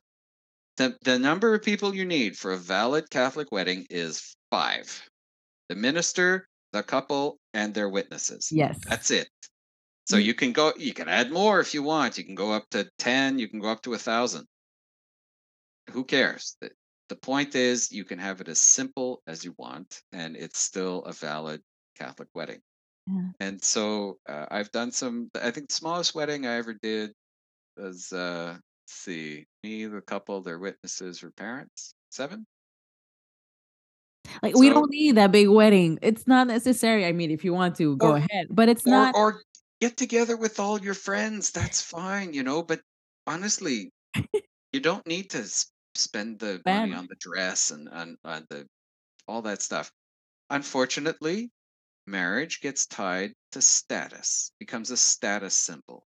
The, 0.78 0.88
the 1.04 1.18
number 1.18 1.54
of 1.54 1.62
people 1.62 1.94
you 1.94 2.06
need 2.06 2.36
for 2.38 2.52
a 2.52 2.56
valid 2.76 3.10
Catholic 3.10 3.48
wedding 3.52 3.86
is 3.90 4.36
five 4.50 4.88
the 5.70 5.76
minister, 5.76 6.46
the 6.72 6.82
couple, 6.82 7.38
and 7.54 7.74
their 7.74 7.90
witnesses. 7.90 8.48
Yes. 8.52 8.78
That's 8.90 9.10
it. 9.10 9.28
So 10.06 10.16
you 10.18 10.34
can 10.34 10.52
go, 10.52 10.72
you 10.78 10.94
can 10.94 11.08
add 11.08 11.30
more 11.32 11.60
if 11.60 11.74
you 11.74 11.82
want. 11.82 12.18
You 12.18 12.24
can 12.24 12.36
go 12.36 12.52
up 12.52 12.66
to 12.70 12.88
10, 12.98 13.38
you 13.38 13.48
can 13.48 13.60
go 13.60 13.70
up 13.70 13.82
to 13.82 13.94
a 13.94 13.98
thousand. 13.98 14.46
Who 15.90 16.04
cares? 16.04 16.56
The, 17.08 17.16
point 17.16 17.54
is, 17.54 17.92
you 17.92 18.04
can 18.04 18.18
have 18.18 18.40
it 18.40 18.48
as 18.48 18.60
simple 18.60 19.22
as 19.26 19.44
you 19.44 19.54
want, 19.58 20.02
and 20.12 20.36
it's 20.36 20.58
still 20.58 21.02
a 21.04 21.12
valid 21.12 21.60
Catholic 21.96 22.28
wedding. 22.34 22.60
Yeah. 23.06 23.28
And 23.40 23.62
so 23.62 24.18
uh, 24.28 24.46
I've 24.50 24.70
done 24.72 24.90
some, 24.90 25.30
I 25.40 25.50
think 25.50 25.68
the 25.68 25.74
smallest 25.74 26.14
wedding 26.14 26.46
I 26.46 26.56
ever 26.56 26.74
did 26.74 27.12
was, 27.76 28.12
uh, 28.12 28.54
let's 28.54 28.62
see, 28.88 29.46
me, 29.62 29.86
the 29.86 30.00
couple, 30.00 30.40
their 30.42 30.58
witnesses, 30.58 31.22
or 31.22 31.30
parents, 31.30 31.94
seven. 32.10 32.46
Like 34.42 34.56
we 34.56 34.68
don't 34.70 34.90
need 34.90 35.16
that 35.16 35.30
big 35.30 35.48
wedding. 35.48 36.00
It's 36.02 36.26
not 36.26 36.48
necessary. 36.48 37.06
I 37.06 37.12
mean, 37.12 37.30
if 37.30 37.44
you 37.44 37.54
want 37.54 37.76
to, 37.76 37.96
go 37.96 38.10
Or- 38.10 38.16
ahead. 38.16 38.48
But 38.50 38.68
it's 38.68 38.84
or, 38.86 38.90
not. 38.90 39.14
or 39.14 39.40
get 39.80 39.96
together 39.96 40.36
with 40.36 40.58
all 40.58 40.80
your 40.80 40.94
friends 40.94 41.50
that's 41.50 41.82
fine 41.82 42.32
you 42.32 42.42
know 42.42 42.62
but 42.62 42.80
honestly 43.26 43.90
you 44.72 44.80
don't 44.80 45.06
need 45.06 45.28
to 45.30 45.44
spend 45.96 46.38
the 46.38 46.62
money 46.66 46.92
on 46.92 47.06
the 47.08 47.16
dress 47.20 47.70
and 47.70 47.88
on, 47.88 48.16
on 48.24 48.42
uh, 48.42 48.46
the 48.50 48.68
all 49.28 49.42
that 49.42 49.62
stuff 49.62 49.90
unfortunately 50.50 51.50
marriage 52.06 52.60
gets 52.60 52.86
tied 52.86 53.32
to 53.52 53.60
status 53.60 54.52
becomes 54.58 54.90
a 54.90 54.96
status 54.96 55.56
symbol 55.56 56.06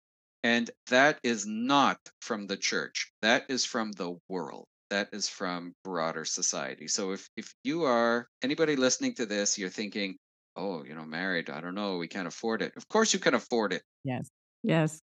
and 0.43 0.71
that 0.89 1.19
is 1.23 1.47
not 1.47 1.99
from 2.21 2.47
the 2.47 2.57
church 2.57 3.13
that 3.23 3.45
is 3.49 3.65
from 3.65 3.93
the 3.93 4.17
world 4.29 4.67
that 4.91 5.09
is 5.13 5.29
from 5.29 5.75
broader 5.85 6.25
society 6.25 6.89
so 6.89 7.13
if 7.13 7.29
if 7.37 7.55
you 7.65 7.85
are 7.85 8.29
anybody 8.43 8.77
listening 8.77 9.15
to 9.15 9.27
this 9.27 9.59
you're 9.59 9.69
thinking 9.71 10.17
oh, 10.57 10.85
you 10.85 10.95
know, 10.95 11.05
married, 11.05 11.51
I 11.51 11.61
don't 11.61 11.75
know, 11.75 11.97
we 11.97 12.09
can't 12.09 12.29
afford 12.29 12.63
it. 12.63 12.75
Of 12.77 12.89
course 12.89 13.13
you 13.15 13.19
can 13.19 13.35
afford 13.35 13.73
it. 13.73 13.83
yes. 14.05 14.29
Yes. 14.63 15.01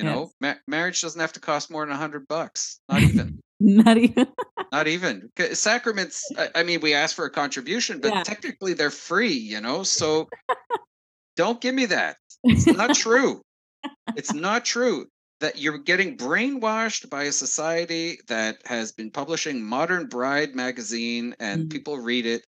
You 0.00 0.06
know, 0.06 0.20
Yes. 0.22 0.34
Ma- 0.40 0.60
marriage 0.66 1.02
doesn't 1.02 1.20
have 1.20 1.34
to 1.34 1.40
cost 1.40 1.70
more 1.70 1.84
than 1.84 1.94
a 1.94 1.98
hundred 1.98 2.26
bucks. 2.26 2.80
Not 2.88 3.02
even, 3.02 3.38
Not 3.60 3.98
even. 3.98 4.28
not 4.72 4.86
even. 4.88 5.30
Sacraments, 5.52 6.30
I, 6.38 6.48
I 6.54 6.62
mean, 6.62 6.80
we 6.80 6.94
ask 6.94 7.14
for 7.14 7.26
a 7.26 7.30
contribution, 7.30 8.00
but 8.00 8.14
Yeah. 8.14 8.22
technically 8.22 8.72
they're 8.72 8.90
free, 8.90 9.34
you 9.34 9.60
know, 9.60 9.82
so 9.82 10.26
don't 11.36 11.60
give 11.60 11.74
me 11.74 11.84
that. 11.86 12.16
It's 12.44 12.66
not 12.66 12.94
true. 12.94 13.42
It's 14.16 14.32
not 14.32 14.64
true 14.64 15.06
that 15.40 15.58
you're 15.58 15.76
getting 15.78 16.16
brainwashed 16.16 17.10
by 17.10 17.24
a 17.24 17.32
society 17.32 18.18
that 18.28 18.58
has 18.64 18.92
been 18.92 19.10
publishing 19.10 19.62
Modern 19.62 20.06
Bride 20.06 20.54
magazine 20.54 21.34
and 21.40 21.66
Mhm. 21.66 21.70
people 21.70 21.98
read 21.98 22.24
it, 22.24 22.42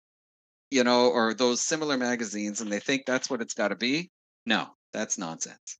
you 0.70 0.84
know, 0.84 1.08
or 1.10 1.32
those 1.32 1.62
similar 1.62 1.96
magazines 1.96 2.60
and 2.60 2.70
they 2.70 2.80
think 2.80 3.06
that's 3.06 3.30
what 3.30 3.40
it's 3.40 3.54
got 3.54 3.68
to 3.68 3.76
be. 3.76 4.10
No, 4.44 4.68
that's 4.92 5.16
nonsense. 5.16 5.78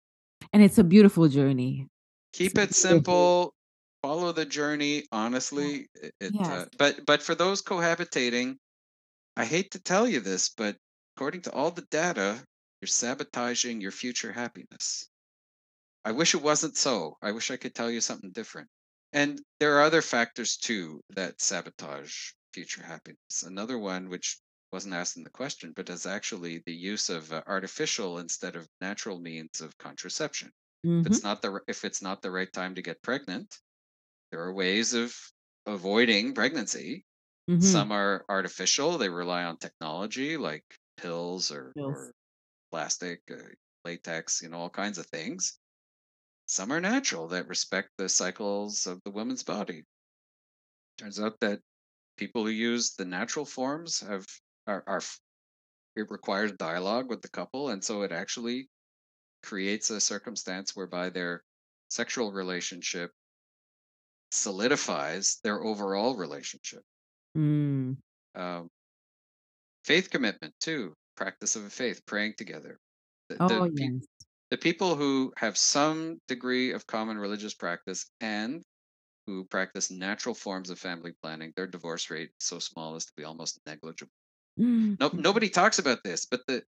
And 0.52 0.62
it's 0.62 0.78
a 0.78 0.84
beautiful 0.84 1.28
journey. 1.28 1.86
Keep 2.32 2.58
it 2.58 2.74
simple. 2.74 3.54
Follow 4.02 4.32
the 4.32 4.44
journey. 4.44 5.04
Honestly, 5.10 5.88
it, 5.94 6.14
it, 6.20 6.32
uh, 6.40 6.66
but 6.78 7.04
but 7.06 7.22
for 7.22 7.34
those 7.34 7.62
cohabitating, 7.62 8.56
I 9.36 9.44
hate 9.44 9.70
to 9.72 9.80
tell 9.80 10.08
you 10.08 10.20
this, 10.20 10.50
but 10.50 10.76
according 11.16 11.42
to 11.42 11.52
all 11.52 11.70
the 11.70 11.86
data, 11.90 12.42
you're 12.80 12.86
sabotaging 12.86 13.80
your 13.80 13.90
future 13.90 14.32
happiness. 14.32 15.08
I 16.04 16.12
wish 16.12 16.34
it 16.34 16.42
wasn't 16.42 16.76
so. 16.76 17.16
I 17.22 17.32
wish 17.32 17.50
I 17.50 17.56
could 17.56 17.74
tell 17.74 17.90
you 17.90 18.00
something 18.00 18.30
different. 18.30 18.68
And 19.12 19.40
there 19.58 19.76
are 19.76 19.82
other 19.82 20.02
factors 20.02 20.56
too 20.56 21.00
that 21.10 21.40
sabotage 21.40 22.32
future 22.52 22.82
happiness. 22.82 23.42
Another 23.44 23.78
one, 23.78 24.08
which 24.08 24.38
wasn't 24.72 24.94
asked 24.94 25.16
in 25.16 25.24
the 25.24 25.30
question, 25.30 25.72
but 25.72 25.90
is 25.90 26.06
actually 26.06 26.58
the 26.58 26.74
use 26.74 27.08
of 27.10 27.32
uh, 27.32 27.42
artificial 27.46 28.18
instead 28.18 28.56
of 28.56 28.68
natural 28.80 29.18
means 29.20 29.60
of 29.60 29.78
contraception 29.78 30.52
if 31.00 31.06
Mhm. 31.06 31.18
it's 31.18 31.22
not 31.22 31.42
the 31.42 31.60
if 31.68 31.84
it's 31.84 32.02
not 32.02 32.22
the 32.22 32.30
right 32.30 32.52
time 32.52 32.74
to 32.74 32.82
get 32.82 33.02
pregnant 33.02 33.60
there 34.30 34.40
are 34.42 34.54
ways 34.54 34.94
of 34.94 35.14
avoiding 35.66 36.34
pregnancy 36.34 37.06
Mhm. 37.48 37.82
some 37.82 37.92
are 37.92 38.24
artificial 38.28 38.98
they 38.98 39.08
rely 39.10 39.44
on 39.44 39.58
technology 39.58 40.36
like 40.36 40.64
pills 40.96 41.50
or, 41.52 41.74
Pills. 41.74 42.10
or 42.10 42.14
plastic 42.70 43.22
uh, 43.30 43.36
latex 43.84 44.42
you 44.42 44.48
know 44.50 44.58
all 44.58 44.70
kinds 44.70 44.98
of 44.98 45.06
things 45.06 45.58
some 46.48 46.72
are 46.72 46.80
natural 46.80 47.28
that 47.28 47.46
respect 47.48 47.90
the 47.98 48.08
cycles 48.08 48.88
of 48.88 49.00
the 49.04 49.10
woman's 49.12 49.44
body 49.44 49.84
turns 50.98 51.18
out 51.18 51.40
that 51.40 51.62
people 52.16 52.44
who 52.44 52.50
use 52.50 52.94
the 52.96 53.04
natural 53.06 53.46
forms 53.46 54.00
have 54.00 54.26
are, 54.68 54.84
are 54.86 55.02
it 55.96 56.10
requires 56.10 56.52
dialogue 56.52 57.10
with 57.10 57.22
the 57.22 57.28
couple 57.30 57.70
and 57.70 57.84
so 57.84 58.02
it 58.02 58.12
actually 58.12 58.68
creates 59.42 59.90
a 59.90 60.00
circumstance 60.00 60.76
whereby 60.76 61.10
their 61.10 61.42
sexual 61.90 62.32
relationship 62.32 63.12
solidifies 64.30 65.38
their 65.42 65.62
overall 65.62 66.16
relationship. 66.16 66.82
Mm. 67.36 67.98
Um, 68.34 68.68
faith 69.84 70.10
commitment, 70.10 70.54
too, 70.60 70.94
practice 71.16 71.56
of 71.56 71.64
a 71.64 71.70
faith, 71.70 72.04
praying 72.06 72.34
together. 72.36 72.78
The, 73.28 73.36
Oh, 73.40 73.48
the, 73.48 73.72
pe- 73.76 73.88
yes. 73.94 74.06
the 74.50 74.58
people 74.58 74.96
who 74.96 75.32
have 75.36 75.58
some 75.58 76.20
degree 76.28 76.72
of 76.72 76.86
common 76.86 77.18
religious 77.18 77.54
practice 77.54 78.10
and 78.20 78.62
who 79.26 79.46
practice 79.46 79.90
natural 79.90 80.34
forms 80.34 80.70
of 80.70 80.78
family 80.78 81.14
planning, 81.22 81.52
their 81.56 81.66
divorce 81.68 82.10
rate 82.10 82.30
is 82.40 82.46
so 82.46 82.58
small 82.58 82.96
as 82.96 83.06
to 83.06 83.12
be 83.16 83.24
almost 83.24 83.60
negligible. 83.66 84.12
Mm. 84.58 84.98
No, 85.00 85.08
nobody 85.08 85.48
talks 85.48 85.78
about 85.78 86.02
this, 86.04 86.26
but 86.26 86.46
the 86.46 86.64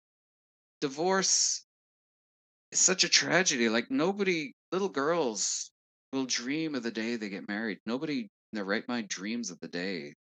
divorce 0.82 1.68
is 2.72 2.80
such 2.80 3.04
a 3.04 3.10
tragedy. 3.10 3.70
Like 3.70 3.90
nobody, 3.92 4.54
little 4.72 4.90
girls 4.90 5.72
will 6.12 6.26
dream 6.26 6.76
of 6.76 6.84
the 6.84 6.92
day 6.92 7.16
they 7.16 7.30
get 7.30 7.48
married. 7.48 7.80
Nobody 7.86 8.22
in 8.22 8.30
their 8.54 8.66
right 8.66 8.88
mind 8.88 9.10
dreams 9.10 9.52
of 9.52 9.60
the 9.60 9.68
day 9.68 10.14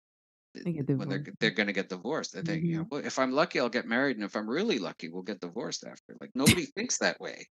They 0.55 0.67
when 0.97 1.09
they're 1.09 1.23
they're 1.41 1.51
going 1.51 1.67
to 1.67 1.73
get 1.73 1.89
divorced. 1.89 2.33
They 2.33 2.43
think, 2.43 2.65
you 2.69 2.79
know, 2.79 2.87
well, 2.91 3.05
if 3.05 3.19
I'm 3.19 3.31
lucky, 3.33 3.59
I'll 3.61 3.69
get 3.69 3.87
married, 3.87 4.17
and 4.17 4.25
if 4.25 4.35
I'm 4.35 4.49
really 4.49 4.79
lucky, 4.79 5.09
we'll 5.09 5.23
get 5.23 5.41
divorced 5.41 5.85
after. 5.85 6.17
Like 6.21 6.31
nobody 6.35 6.65
thinks 6.67 6.99
that 6.99 7.19
way, 7.21 7.47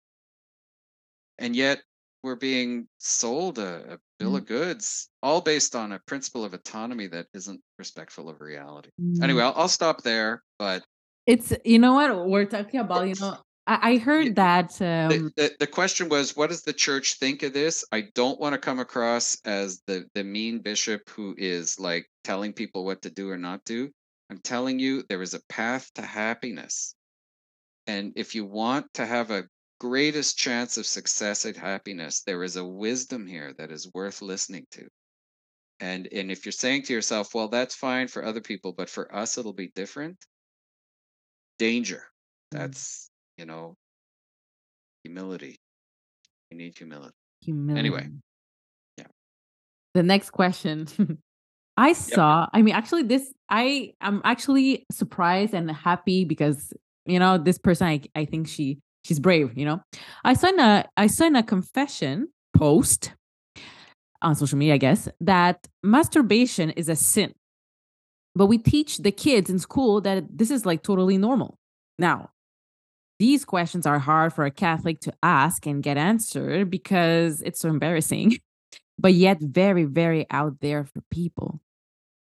and 1.38 1.54
yet 1.56 1.82
we're 2.22 2.36
being 2.36 2.88
sold 2.98 3.58
a, 3.58 3.94
a 3.94 3.98
bill 4.22 4.32
Mm. 4.32 4.38
of 4.38 4.46
goods, 4.46 5.08
all 5.22 5.40
based 5.40 5.74
on 5.74 5.92
a 5.92 5.98
principle 6.06 6.44
of 6.44 6.54
autonomy 6.54 7.08
that 7.08 7.26
isn't 7.34 7.60
respectful 7.78 8.28
of 8.28 8.40
reality. 8.40 8.90
Mm. 9.00 9.22
Anyway, 9.22 9.42
I'll, 9.42 9.54
I'll 9.56 9.68
stop 9.68 10.02
there, 10.02 10.42
but 10.58 10.84
It's 11.26 11.52
you 11.64 11.78
know 11.78 11.94
what 11.94 12.28
we're 12.28 12.44
talking 12.46 12.80
about. 12.80 13.08
You 13.08 13.14
know, 13.20 13.36
I, 13.66 13.92
I 13.92 13.96
heard 13.98 14.34
that. 14.36 14.70
the, 14.78 14.86
Um, 14.86 15.32
the, 15.36 15.50
the 15.58 15.66
question 15.66 16.08
was 16.08 16.36
what 16.36 16.50
does 16.50 16.62
the 16.62 16.72
church 16.72 17.18
think 17.18 17.42
of 17.42 17.52
this 17.52 17.84
i 17.92 18.00
don't 18.14 18.40
want 18.40 18.54
to 18.54 18.58
come 18.68 18.80
across 18.80 19.36
as 19.44 19.80
the 19.86 20.04
the 20.14 20.24
mean 20.24 20.58
bishop 20.60 21.08
who 21.14 21.34
is 21.38 21.78
like 21.78 22.04
telling 22.24 22.52
people 22.52 22.84
what 22.84 23.02
to 23.02 23.10
do 23.10 23.30
or 23.30 23.38
not 23.38 23.64
do 23.64 23.90
i'm 24.30 24.38
telling 24.38 24.78
you 24.80 25.02
there 25.08 25.22
is 25.22 25.34
a 25.34 25.40
path 25.48 25.84
to 25.94 26.02
happiness 26.02 26.94
and 27.86 28.12
if 28.16 28.34
you 28.34 28.44
want 28.44 28.86
to 28.94 29.04
have 29.06 29.30
a 29.30 29.44
greatest 29.82 30.38
chance 30.38 30.76
of 30.76 30.86
success 30.86 31.44
and 31.44 31.56
happiness 31.56 32.22
there 32.24 32.44
is 32.44 32.56
a 32.56 32.64
wisdom 32.64 33.26
here 33.26 33.52
that 33.58 33.72
is 33.72 33.90
worth 33.94 34.22
listening 34.22 34.64
to 34.70 34.86
and 35.80 36.08
and 36.12 36.30
if 36.30 36.44
you're 36.44 36.52
saying 36.52 36.82
to 36.82 36.92
yourself 36.92 37.34
well 37.34 37.48
that's 37.48 37.74
fine 37.74 38.06
for 38.06 38.24
other 38.24 38.40
people 38.40 38.72
but 38.72 38.88
for 38.88 39.12
us 39.14 39.38
it'll 39.38 39.52
be 39.52 39.72
different 39.74 40.16
danger 41.58 42.04
Mm. 42.52 42.58
that's 42.58 43.10
you 43.38 43.46
know 43.46 43.74
humility 45.02 45.58
you 46.50 46.58
need 46.58 46.76
humility 46.76 47.16
humility. 47.42 47.78
Anyway. 47.78 48.08
yeah. 48.98 49.06
The 49.94 50.02
next 50.02 50.30
question. 50.30 50.86
I 51.76 51.94
saw, 51.94 52.46
I 52.52 52.60
mean, 52.60 52.74
actually, 52.74 53.04
this, 53.04 53.32
I 53.48 53.94
am 54.00 54.20
actually 54.24 54.84
surprised 54.92 55.54
and 55.54 55.70
happy 55.70 56.24
because, 56.26 56.72
you 57.06 57.18
know, 57.18 57.38
this 57.38 57.58
person, 57.58 57.86
I, 57.86 58.00
I 58.14 58.26
think 58.26 58.46
she, 58.46 58.78
she's 59.05 59.20
brave, 59.20 59.57
you 59.57 59.64
know. 59.64 59.82
I 60.24 60.34
saw 60.34 60.48
in 60.48 60.61
a, 60.61 60.88
I 60.96 61.07
saw 61.07 61.26
in 61.26 61.36
a 61.36 61.42
confession 61.42 62.28
post 62.57 63.12
on 64.22 64.34
social 64.34 64.59
media, 64.59 64.74
I 64.74 64.78
guess, 64.78 65.09
that 65.20 65.66
masturbation 65.82 66.70
is 66.70 66.88
a 66.88 66.96
sin. 66.96 67.34
But 68.34 68.46
we 68.46 68.59
teach 68.59 68.98
the 68.98 69.12
kids 69.12 69.50
in 69.50 69.59
school 69.59 70.00
that 70.03 70.24
this 70.30 70.50
is 70.50 70.64
like 70.64 70.82
totally 70.82 71.18
normal. 71.18 71.59
Now, 71.98 72.30
these 73.18 73.44
questions 73.44 73.86
are 73.86 73.98
hard 73.98 74.32
for 74.32 74.44
a 74.44 74.50
Catholic 74.50 75.00
to 75.00 75.12
ask 75.22 75.66
and 75.66 75.82
get 75.82 75.96
answered 75.96 76.70
because 76.70 77.40
it's 77.42 77.61
so 77.61 77.68
embarrassing, 77.68 78.38
but 78.98 79.14
yet 79.14 79.38
very, 79.40 79.84
very 79.84 80.26
out 80.30 80.61
there 80.61 80.84
for 80.84 81.03
people. 81.11 81.61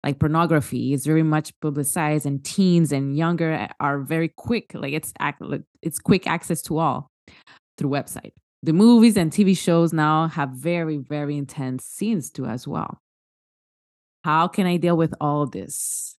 Like 0.03 0.19
pornography 0.19 0.93
is 0.93 1.05
very 1.05 1.23
much 1.23 1.53
publicized, 1.61 2.25
and 2.25 2.43
teens 2.43 2.91
and 2.91 3.15
younger 3.15 3.67
are 3.79 3.99
very 3.99 4.29
quick. 4.29 4.73
Like 4.73 4.93
it's 4.93 5.13
it's 5.81 5.99
quick 5.99 6.25
access 6.27 6.61
to 6.63 6.79
all 6.79 7.11
through 7.77 7.91
website. 7.91 8.31
The 8.63 8.73
movies 8.73 9.17
and 9.17 9.31
TV 9.31 9.57
shows 9.57 9.91
now 9.93 10.27
have 10.27 10.51
very, 10.51 10.97
very 10.97 11.37
intense 11.37 11.85
scenes 11.85 12.29
too 12.29 12.45
as 12.45 12.67
well. 12.67 12.99
How 14.23 14.47
can 14.47 14.67
I 14.67 14.77
deal 14.77 14.97
with 14.97 15.13
all 15.19 15.47
this? 15.47 16.15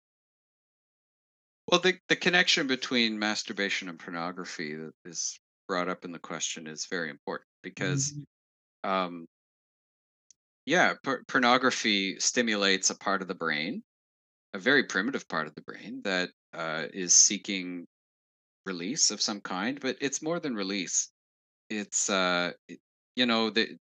Well, 1.68 1.80
the, 1.80 1.98
the 2.10 2.16
connection 2.16 2.68
between 2.68 3.20
masturbation 3.20 3.90
and 3.90 3.98
pornography 4.00 4.76
that 4.76 4.92
is 5.06 5.40
brought 5.68 5.88
up 5.88 6.04
in 6.04 6.12
the 6.12 6.20
question 6.20 6.68
is 6.68 6.88
very 6.88 7.10
important 7.10 7.48
because, 7.64 8.14
Mhm. 8.14 8.90
um, 8.90 9.26
yeah, 10.66 10.94
por- 11.04 11.24
pornography 11.28 12.20
stimulates 12.20 12.90
a 12.90 12.98
part 12.98 13.22
of 13.22 13.28
the 13.28 13.36
brain, 13.36 13.84
a 14.54 14.60
very 14.60 14.84
primitive 14.84 15.28
part 15.28 15.48
of 15.48 15.56
the 15.56 15.62
brain 15.62 16.02
that 16.04 16.30
uh, 16.54 16.86
is 16.94 17.14
seeking 17.14 17.88
release 18.66 19.12
of 19.12 19.22
some 19.22 19.42
kind, 19.42 19.80
but 19.80 19.98
it's 20.02 20.22
more 20.22 20.40
than 20.40 20.56
release. 20.56 21.10
It's, 21.70 22.10
uh, 22.10 22.52
you 23.16 23.26
know, 23.26 23.50
the, 23.50 23.78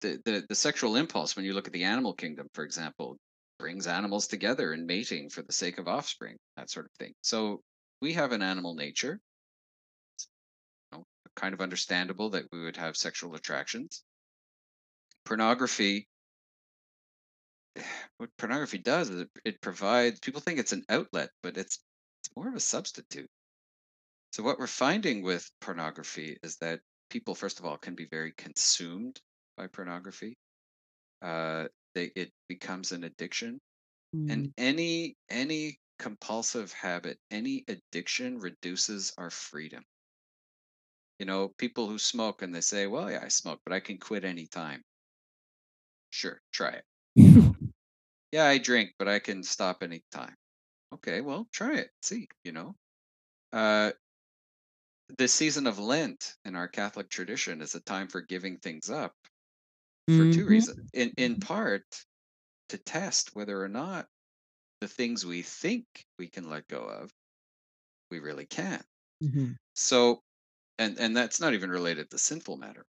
the, 0.00 0.20
the, 0.24 0.44
the 0.48 0.54
sexual 0.54 0.96
impulse, 0.96 1.36
when 1.36 1.44
you 1.44 1.52
look 1.54 1.66
at 1.66 1.72
the 1.72 1.84
animal 1.84 2.14
kingdom, 2.14 2.48
for 2.54 2.64
example, 2.64 3.16
brings 3.58 3.86
animals 3.86 4.26
together 4.26 4.72
in 4.72 4.86
mating 4.86 5.30
for 5.30 5.42
the 5.42 5.52
sake 5.52 5.78
of 5.78 5.86
offspring, 5.86 6.36
that 6.56 6.70
sort 6.70 6.86
of 6.86 6.92
thing. 6.98 7.12
So 7.22 7.62
we 8.00 8.14
have 8.14 8.32
an 8.32 8.42
animal 8.42 8.74
nature 8.74 9.20
you 10.92 10.98
know, 10.98 11.04
kind 11.36 11.54
of 11.54 11.60
understandable 11.60 12.30
that 12.30 12.44
we 12.52 12.62
would 12.62 12.76
have 12.76 12.96
sexual 12.96 13.34
attractions. 13.34 14.02
Pornography, 15.24 16.08
what 18.16 18.34
pornography 18.38 18.78
does 18.78 19.10
is 19.10 19.20
it, 19.22 19.30
it 19.44 19.60
provides 19.60 20.20
people 20.20 20.40
think 20.40 20.58
it's 20.58 20.72
an 20.72 20.84
outlet, 20.88 21.30
but 21.42 21.56
it's 21.56 21.84
it's 22.20 22.34
more 22.36 22.48
of 22.48 22.54
a 22.54 22.60
substitute. 22.60 23.28
So 24.32 24.42
what 24.42 24.58
we're 24.58 24.66
finding 24.66 25.22
with 25.22 25.48
pornography 25.60 26.36
is 26.42 26.56
that 26.56 26.82
people, 27.08 27.36
first 27.36 27.60
of 27.60 27.64
all, 27.64 27.78
can 27.78 27.94
be 27.94 28.06
very 28.06 28.32
consumed 28.32 29.20
by 29.56 29.68
pornography. 29.68 30.36
Uh, 31.22 31.68
they, 31.94 32.06
it 32.16 32.32
becomes 32.48 32.92
an 32.92 33.04
addiction, 33.04 33.60
and 34.28 34.48
Mm. 34.48 34.54
any 34.58 35.16
any 35.30 35.80
compulsive 35.98 36.72
habit, 36.72 37.20
any 37.30 37.64
addiction 37.68 38.38
reduces 38.38 39.12
our 39.18 39.30
freedom. 39.30 39.84
You 41.18 41.24
know, 41.24 41.48
people 41.48 41.88
who 41.88 41.98
smoke 41.98 42.42
and 42.42 42.54
they 42.54 42.60
say, 42.60 42.86
"Well, 42.86 43.10
yeah, 43.10 43.22
I 43.24 43.28
smoke, 43.28 43.62
but 43.64 43.72
I 43.72 43.80
can 43.80 43.96
quit 43.96 44.24
anytime." 44.26 44.84
Sure, 46.12 46.40
try 46.52 46.70
it. 46.74 46.86
Yeah, 48.32 48.46
I 48.46 48.58
drink, 48.58 48.94
but 48.98 49.08
I 49.08 49.18
can 49.20 49.42
stop 49.42 49.82
anytime. 49.82 50.34
Okay, 50.94 51.20
well, 51.20 51.48
try 51.52 51.76
it. 51.78 51.90
See, 52.02 52.28
you 52.44 52.52
know, 52.52 52.76
uh, 53.52 53.92
the 55.16 55.28
season 55.28 55.68
of 55.68 55.78
Lent 55.78 56.36
in 56.44 56.56
our 56.56 56.66
Catholic 56.66 57.08
tradition 57.08 57.60
is 57.60 57.76
a 57.76 57.80
time 57.80 58.08
for 58.08 58.20
giving 58.20 58.58
things 58.58 58.90
up 58.90 59.14
for 60.16 60.26
two 60.26 60.46
Mhm. 60.46 60.46
reasons. 60.46 60.78
In 60.92 61.12
in 61.18 61.36
part 61.38 62.06
to 62.70 62.78
test 62.78 63.34
whether 63.36 63.62
or 63.62 63.68
not 63.68 64.08
the 64.80 64.88
things 64.88 65.26
we 65.26 65.42
think 65.42 65.86
we 66.18 66.28
can 66.28 66.50
let 66.50 66.68
go 66.68 66.84
of, 66.84 67.12
we 68.10 68.20
really 68.20 68.46
can. 68.46 68.84
Mhm. 69.20 69.56
So, 69.74 70.22
and 70.78 70.98
and 70.98 71.16
that's 71.16 71.40
not 71.40 71.54
even 71.54 71.70
related 71.70 72.10
to 72.10 72.18
sinful 72.18 72.58
matter. 72.58 72.86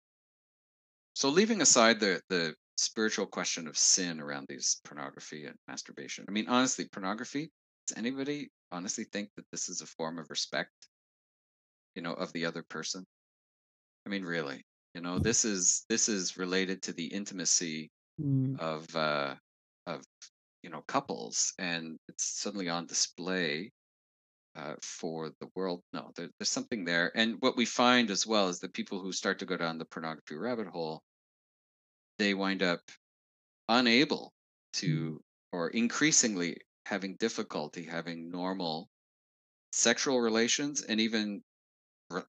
So, 1.15 1.27
leaving 1.27 1.59
aside 1.61 1.99
the 1.99 2.21
the 2.29 2.55
spiritual 2.77 3.25
question 3.25 3.67
of 3.67 3.77
sin 3.77 4.19
around 4.19 4.47
these 4.47 4.79
pornography 4.83 5.45
and 5.45 5.55
masturbation. 5.67 6.25
I 6.27 6.31
mean, 6.31 6.47
honestly, 6.47 6.87
pornography. 6.87 7.51
Does 7.87 7.97
anybody 7.97 8.49
honestly 8.71 9.05
think 9.05 9.29
that 9.35 9.45
this 9.51 9.69
is 9.69 9.81
a 9.81 9.87
form 9.87 10.19
of 10.19 10.29
respect, 10.29 10.71
you 11.95 12.01
know, 12.01 12.13
of 12.13 12.31
the 12.33 12.45
other 12.45 12.63
person? 12.63 13.05
I 14.05 14.09
mean, 14.09 14.23
really, 14.23 14.63
you 14.93 15.01
know, 15.01 15.19
this 15.19 15.45
is 15.45 15.85
this 15.89 16.09
is 16.09 16.37
related 16.37 16.81
to 16.83 16.93
the 16.93 17.05
intimacy 17.07 17.91
Mm. 18.19 18.59
of 18.59 18.95
uh, 18.95 19.35
of 19.85 20.03
you 20.63 20.69
know 20.71 20.81
couples, 20.87 21.53
and 21.59 21.99
it's 22.07 22.23
suddenly 22.23 22.67
on 22.67 22.87
display 22.87 23.71
uh, 24.55 24.75
for 24.81 25.29
the 25.39 25.49
world. 25.55 25.83
No, 25.93 26.11
there, 26.15 26.29
there's 26.39 26.49
something 26.49 26.83
there, 26.83 27.11
and 27.15 27.35
what 27.41 27.55
we 27.57 27.65
find 27.65 28.09
as 28.09 28.25
well 28.25 28.49
is 28.49 28.59
that 28.61 28.73
people 28.73 28.99
who 28.99 29.11
start 29.11 29.39
to 29.39 29.45
go 29.45 29.55
down 29.57 29.77
the 29.77 29.85
pornography 29.85 30.35
rabbit 30.35 30.67
hole, 30.67 31.03
they 32.17 32.33
wind 32.33 32.63
up 32.63 32.81
unable 33.69 34.33
Mm. 34.85 35.01
to, 35.01 35.21
or 35.53 35.69
increasingly 35.71 36.57
having 36.85 37.15
difficulty 37.17 37.85
having 37.85 38.29
normal 38.29 38.89
sexual 39.73 40.21
relations, 40.21 40.81
and 40.83 41.01
even 41.01 41.43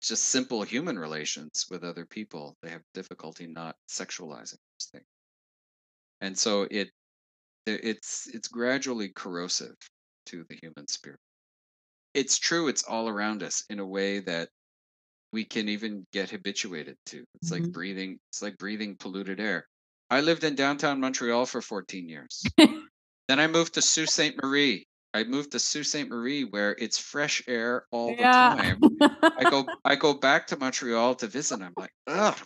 just 0.00 0.24
simple 0.26 0.62
human 0.62 0.98
relations 0.98 1.66
with 1.70 1.84
other 1.84 2.06
people. 2.06 2.56
They 2.62 2.70
have 2.70 2.82
difficulty 2.94 3.46
not 3.46 3.76
sexualizing 3.90 4.58
those 4.78 4.88
things, 4.92 5.06
and 6.20 6.38
so 6.38 6.62
it 6.70 6.90
it- 7.66 7.84
it's 7.84 8.28
it's 8.28 8.48
gradually 8.48 9.10
corrosive 9.10 9.76
to 10.26 10.44
the 10.44 10.58
human 10.62 10.88
spirit. 10.88 11.20
It's 12.14 12.38
true, 12.38 12.68
it's 12.68 12.84
all 12.84 13.08
around 13.08 13.42
us 13.42 13.64
in 13.70 13.78
a 13.80 13.86
way 13.86 14.20
that 14.20 14.50
we 15.32 15.44
can 15.46 15.68
even 15.68 16.06
get 16.12 16.30
habituated 16.30 16.96
to. 17.06 17.24
It's 17.34 17.50
like 17.52 17.64
Mhm. 17.64 17.72
breathing, 17.72 18.20
it's 18.30 18.42
like 18.42 18.58
breathing 18.58 18.96
polluted 18.98 19.40
air. 19.40 19.68
I 20.12 20.20
lived 20.20 20.44
in 20.44 20.54
downtown 20.54 21.00
Montreal 21.00 21.46
for 21.46 21.62
14 21.62 22.06
years. 22.06 22.44
then 22.58 23.40
I 23.40 23.46
moved 23.46 23.72
to 23.74 23.80
Sault 23.82 24.10
Ste. 24.10 24.36
Marie. 24.42 24.86
I 25.14 25.24
moved 25.24 25.52
to 25.52 25.58
Sault 25.58 25.86
Ste. 25.86 26.06
Marie 26.06 26.44
where 26.44 26.76
it's 26.78 26.98
fresh 26.98 27.42
air 27.48 27.86
all 27.92 28.08
the 28.08 28.16
Yeah. 28.20 28.56
time. 28.56 28.78
I 29.38 29.44
go 29.46 29.64
I 29.86 29.96
go 29.96 30.12
back 30.12 30.46
to 30.48 30.58
Montreal 30.58 31.14
to 31.14 31.26
visit. 31.28 31.54
and 31.54 31.64
I'm 31.64 31.74
like, 31.78 31.94
ugh, 32.06 32.38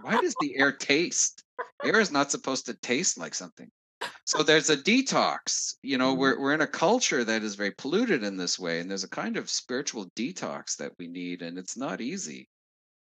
why 0.00 0.16
does 0.16 0.34
the 0.40 0.56
air 0.56 0.72
taste? 0.72 1.44
Air 1.84 2.00
is 2.00 2.10
not 2.10 2.30
supposed 2.30 2.64
to 2.66 2.74
taste 2.74 3.18
like 3.18 3.34
something. 3.34 3.70
So 4.24 4.42
there's 4.42 4.70
a 4.70 4.76
detox. 4.78 5.74
You 5.82 5.98
know, 5.98 6.14
Mhm. 6.14 6.18
we're 6.18 6.40
we're 6.40 6.54
in 6.54 6.62
a 6.62 6.66
culture 6.66 7.22
that 7.22 7.42
is 7.42 7.54
very 7.54 7.72
polluted 7.72 8.22
in 8.24 8.38
this 8.38 8.58
way, 8.58 8.80
and 8.80 8.88
there's 8.88 9.04
a 9.04 9.10
kind 9.10 9.36
of 9.36 9.50
spiritual 9.50 10.08
detox 10.16 10.76
that 10.78 10.92
we 10.98 11.06
need, 11.06 11.42
and 11.42 11.58
it's 11.58 11.76
not 11.76 12.00
easy. 12.00 12.48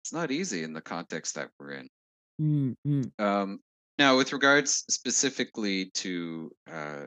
It's 0.02 0.12
not 0.12 0.30
easy 0.30 0.62
in 0.62 0.74
the 0.74 0.82
context 0.82 1.36
that 1.36 1.48
we're 1.58 1.72
in. 1.72 1.88
Mm, 2.38 2.74
mm. 2.86 3.20
Um, 3.24 3.60
now, 3.98 4.16
with 4.16 4.32
regards 4.32 4.84
specifically 4.90 5.90
to 5.92 6.50
uh, 6.66 7.06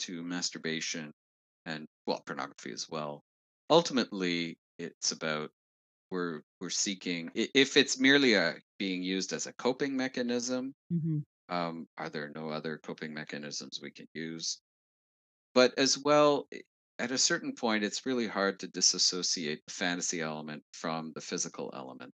to 0.00 0.22
masturbation 0.22 1.12
and 1.64 1.86
well, 2.06 2.22
pornography 2.26 2.72
as 2.72 2.88
well, 2.88 3.24
ultimately 3.70 4.58
it's 4.78 5.12
about 5.12 5.50
we're 6.10 6.42
we're 6.60 6.70
seeking 6.70 7.30
if 7.34 7.76
it's 7.76 7.98
merely 8.00 8.34
a 8.34 8.56
being 8.78 9.02
used 9.02 9.32
as 9.32 9.46
a 9.46 9.54
coping 9.54 9.96
mechanism. 9.96 10.74
Mhm. 10.90 11.24
Um, 11.50 11.88
are 11.98 12.10
there 12.10 12.30
no 12.34 12.50
other 12.50 12.78
coping 12.78 13.14
mechanisms 13.14 13.80
we 13.82 13.92
can 13.92 14.08
use? 14.14 14.62
But 15.54 15.76
as 15.78 15.98
well, 15.98 16.48
at 17.00 17.10
a 17.12 17.18
certain 17.18 17.54
point, 17.56 17.84
it's 17.84 18.06
really 18.06 18.28
hard 18.28 18.60
to 18.60 18.68
disassociate 18.68 19.62
the 19.66 19.72
fantasy 19.72 20.20
element 20.20 20.64
from 20.72 21.12
the 21.14 21.20
physical 21.20 21.70
element. 21.74 22.14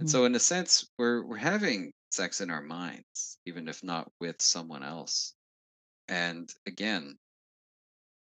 And 0.00 0.08
Mhm. 0.08 0.10
so, 0.10 0.24
in 0.24 0.34
a 0.34 0.40
sense, 0.40 0.90
we're 0.98 1.24
we're 1.24 1.36
having 1.36 1.92
sex 2.10 2.40
in 2.40 2.50
our 2.50 2.62
minds, 2.62 3.38
even 3.46 3.68
if 3.68 3.84
not 3.84 4.10
with 4.18 4.42
someone 4.42 4.82
else. 4.82 5.36
And 6.08 6.52
again, 6.66 7.18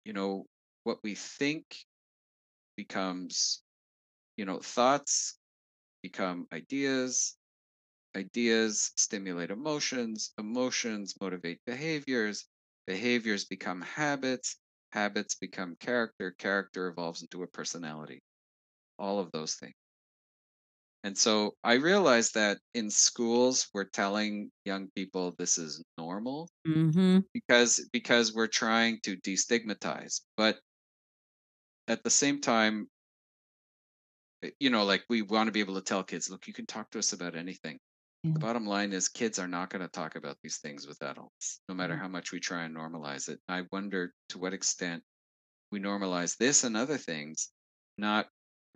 you 0.06 0.14
know, 0.14 0.46
what 0.84 1.00
we 1.04 1.16
think 1.16 1.86
becomes, 2.78 3.64
you 4.38 4.46
know, 4.46 4.60
thoughts 4.60 5.40
become 6.04 6.48
ideas, 6.54 7.38
ideas 8.16 8.92
stimulate 8.98 9.52
emotions, 9.52 10.34
emotions 10.40 11.16
motivate 11.22 11.62
behaviors, 11.66 12.48
behaviors 12.88 13.46
become 13.46 13.82
habits, 13.82 14.58
habits 14.92 15.36
become 15.36 15.76
character, 15.78 16.32
character 16.34 16.88
evolves 16.90 17.22
into 17.24 17.44
a 17.44 17.48
personality. 17.48 18.22
All 19.00 19.20
of 19.20 19.32
those 19.34 19.56
things. 19.56 19.76
And 21.04 21.18
so 21.18 21.58
I 21.64 21.74
realized 21.76 22.34
that 22.36 22.60
in 22.74 22.90
schools 22.92 23.70
we're 23.74 23.90
telling 23.90 24.52
young 24.66 24.90
people 24.96 25.34
this 25.38 25.58
is 25.58 25.84
normal 25.98 26.50
Mhm. 26.66 27.26
because 27.34 27.88
because 27.94 28.34
we're 28.34 28.48
trying 28.48 29.02
to 29.04 29.18
destigmatize. 29.18 30.22
But 30.38 30.60
at 31.88 32.04
the 32.04 32.10
same 32.10 32.40
time, 32.40 32.90
eh, 34.44 34.52
you 34.60 34.70
know, 34.70 34.84
like 34.86 35.04
we 35.10 35.22
want 35.22 35.48
to 35.48 35.52
be 35.52 35.60
able 35.60 35.76
to 35.76 35.82
tell 35.82 36.04
kids, 36.04 36.30
look, 36.30 36.48
you 36.48 36.54
can 36.54 36.66
talk 36.66 36.90
to 36.92 37.00
us 37.00 37.14
about 37.14 37.36
anything. 37.36 37.80
Yeah. 38.24 38.34
The 38.34 38.40
bottom 38.40 38.66
line 38.66 38.94
is 38.94 39.10
kids 39.10 39.40
are 39.40 39.48
not 39.48 39.70
going 39.70 39.82
to 39.82 39.88
talk 39.88 40.16
about 40.16 40.38
these 40.44 40.58
things 40.60 40.88
with 40.88 41.02
adults, 41.02 41.62
no 41.70 41.76
matter 41.76 41.98
how 41.98 42.08
much 42.08 42.32
we 42.32 42.40
try 42.40 42.64
and 42.64 42.76
normalize 42.76 43.30
it. 43.30 43.40
I 43.48 43.64
wonder 43.72 44.14
to 44.30 44.38
what 44.38 44.54
extent 44.54 45.04
we 45.72 45.80
normalize 45.80 46.38
this 46.38 46.64
and 46.64 46.78
other 46.78 46.98
things, 46.98 47.52
not 47.98 48.30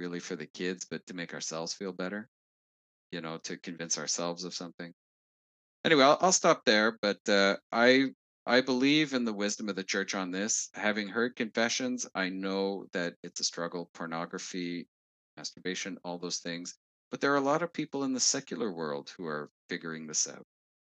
really 0.04 0.20
for 0.20 0.36
the 0.36 0.46
kids, 0.46 0.86
but 0.92 1.06
to 1.08 1.14
make 1.14 1.34
ourselves 1.34 1.74
feel 1.74 1.94
better, 1.94 2.28
you 3.14 3.22
know, 3.22 3.38
to 3.44 3.56
convince 3.58 3.98
ourselves 3.98 4.44
of 4.44 4.54
something. 4.54 4.92
Anyway, 5.86 6.04
I'll, 6.04 6.18
I'll 6.20 6.34
stop 6.34 6.66
there, 6.66 6.98
but 7.02 7.20
uh, 7.30 7.56
I 7.72 8.12
I 8.46 8.60
believe 8.60 9.14
in 9.14 9.24
the 9.24 9.40
wisdom 9.44 9.70
of 9.70 9.78
the 9.78 9.92
church 9.94 10.14
on 10.16 10.32
this. 10.32 10.70
Having 10.74 11.08
heard 11.08 11.38
confessions, 11.38 12.06
I 12.14 12.28
know 12.28 12.86
that 12.92 13.14
it's 13.24 13.40
a 13.40 13.46
struggle. 13.46 13.90
Pornography, 13.94 14.86
masturbation, 15.38 15.98
all 16.04 16.18
those 16.20 16.40
things. 16.40 16.76
But 17.10 17.22
there 17.22 17.32
are 17.32 17.44
a 17.44 17.52
lot 17.52 17.64
of 17.64 17.72
people 17.72 18.04
in 18.04 18.14
the 18.14 18.20
secular 18.20 18.70
world 18.72 19.14
who 19.16 19.26
are 19.26 19.50
figuring 19.70 20.08
this 20.08 20.28
out. 20.28 20.44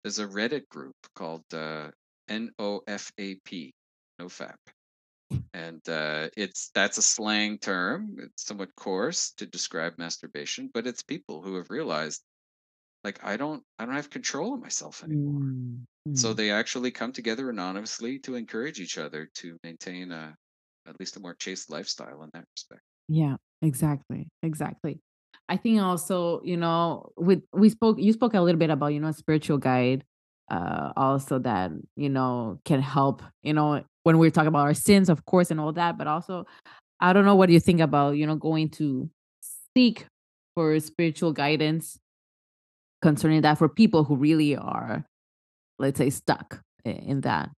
There's 0.01 0.17
a 0.17 0.25
Reddit 0.25 0.67
group 0.69 0.95
called 1.13 1.45
uh, 1.53 1.91
N 2.27 2.51
O 2.57 2.81
F 2.87 3.11
A 3.19 3.35
P, 3.45 3.73
no 4.17 4.25
fap. 4.25 4.57
And 5.53 5.87
uh, 5.89 6.29
it's 6.37 6.69
that's 6.75 6.97
a 6.97 7.01
slang 7.01 7.57
term. 7.59 8.17
It's 8.19 8.45
somewhat 8.45 8.75
coarse 8.75 9.31
to 9.33 9.45
describe 9.45 9.97
masturbation, 9.97 10.69
but 10.73 10.85
it's 10.87 11.03
people 11.03 11.41
who 11.41 11.55
have 11.55 11.69
realized, 11.69 12.21
like, 13.03 13.23
I 13.23 13.37
don't, 13.37 13.63
I 13.79 13.85
don't 13.85 13.95
have 13.95 14.09
control 14.09 14.55
of 14.55 14.61
myself 14.61 15.03
anymore. 15.03 15.53
Mm, 15.53 15.85
So 16.15 16.33
mm. 16.33 16.37
they 16.37 16.51
actually 16.51 16.91
come 16.91 17.11
together 17.13 17.49
anonymously 17.49 18.19
to 18.19 18.35
encourage 18.35 18.79
each 18.79 18.97
other 18.97 19.29
to 19.35 19.57
maintain 19.63 20.11
a, 20.11 20.35
at 20.87 20.99
least 20.99 21.17
a 21.17 21.19
more 21.19 21.35
chaste 21.35 21.69
lifestyle 21.71 22.23
in 22.23 22.29
that 22.33 22.45
respect. 22.55 22.81
Yeah, 23.07 23.37
exactly. 23.61 24.29
Exactly. 24.43 24.99
I 25.47 25.57
think 25.57 25.81
also, 25.81 26.41
you 26.43 26.57
know, 26.57 27.11
with 27.17 27.43
we 27.53 27.69
spoke 27.69 27.99
you 27.99 28.13
spoke 28.13 28.33
a 28.33 28.41
little 28.41 28.59
bit 28.59 28.69
about, 28.71 28.93
you 28.93 28.99
know, 28.99 29.09
a 29.09 29.13
spiritual 29.13 29.57
guide 29.57 30.03
uh 30.49 30.91
also 30.95 31.39
that, 31.39 31.71
you 31.95 32.09
know, 32.09 32.59
can 32.65 32.81
help, 32.81 33.21
you 33.43 33.53
know, 33.53 33.83
when 34.05 34.19
we're 34.19 34.31
talking 34.31 34.49
about 34.49 34.67
our 34.67 34.75
sins, 34.75 35.09
of 35.09 35.25
course, 35.25 35.51
and 35.51 35.61
all 35.61 35.73
that, 35.73 35.97
but 35.99 36.07
also 36.07 36.47
I 37.01 37.13
don't 37.13 37.25
know 37.25 37.35
what 37.35 37.49
you 37.49 37.59
think 37.59 37.81
about, 37.81 38.17
you 38.17 38.27
know, 38.27 38.35
going 38.37 38.69
to 38.71 39.09
seek 39.75 40.07
for 40.55 40.79
spiritual 40.79 41.33
guidance 41.33 41.99
concerning 43.01 43.41
that 43.41 43.57
for 43.57 43.69
people 43.69 44.03
who 44.03 44.15
really 44.15 44.55
are, 44.55 45.05
let's 45.79 45.99
say, 45.99 46.11
stuck 46.11 46.61
in 46.85 47.21
that. 47.21 47.51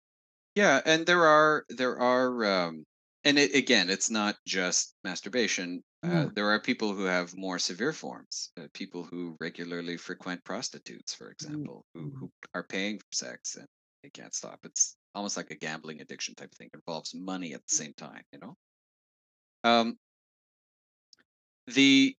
Yeah, 0.55 0.81
and 0.85 1.05
there 1.05 1.23
are 1.25 1.65
there 1.69 1.97
are 1.99 2.45
um 2.45 2.85
and 3.23 3.37
it, 3.39 3.55
again, 3.55 3.89
it's 3.89 4.09
not 4.09 4.37
just 4.45 4.95
masturbation. 5.03 5.83
Uh, 6.03 6.27
there 6.33 6.49
are 6.49 6.59
people 6.61 6.93
who 6.93 7.03
have 7.05 7.35
more 7.37 7.59
severe 7.59 7.93
forms. 7.93 8.51
Uh, 8.57 8.67
people 8.73 9.03
who 9.03 9.35
regularly 9.39 9.97
frequent 9.97 10.43
prostitutes, 10.43 11.13
for 11.13 11.29
Mm, 11.41 11.67
example, 11.67 11.85
who 11.93 12.11
who 12.19 12.29
are 12.53 12.63
paying 12.63 12.99
for 12.99 13.05
sex 13.13 13.55
and 13.55 13.67
they 14.03 14.09
can't 14.09 14.33
stop. 14.33 14.59
It's 14.65 14.96
almost 15.17 15.35
like 15.35 15.51
a 15.51 15.55
gambling 15.55 15.99
addiction 15.99 16.35
type 16.35 16.53
thing. 16.53 16.69
Involves 16.73 17.13
money 17.13 17.53
at 17.53 17.61
the 17.67 17.75
same 17.75 17.93
time, 17.93 18.21
you 18.31 18.39
know. 18.39 18.55
Um, 19.63 19.97
the 21.67 22.15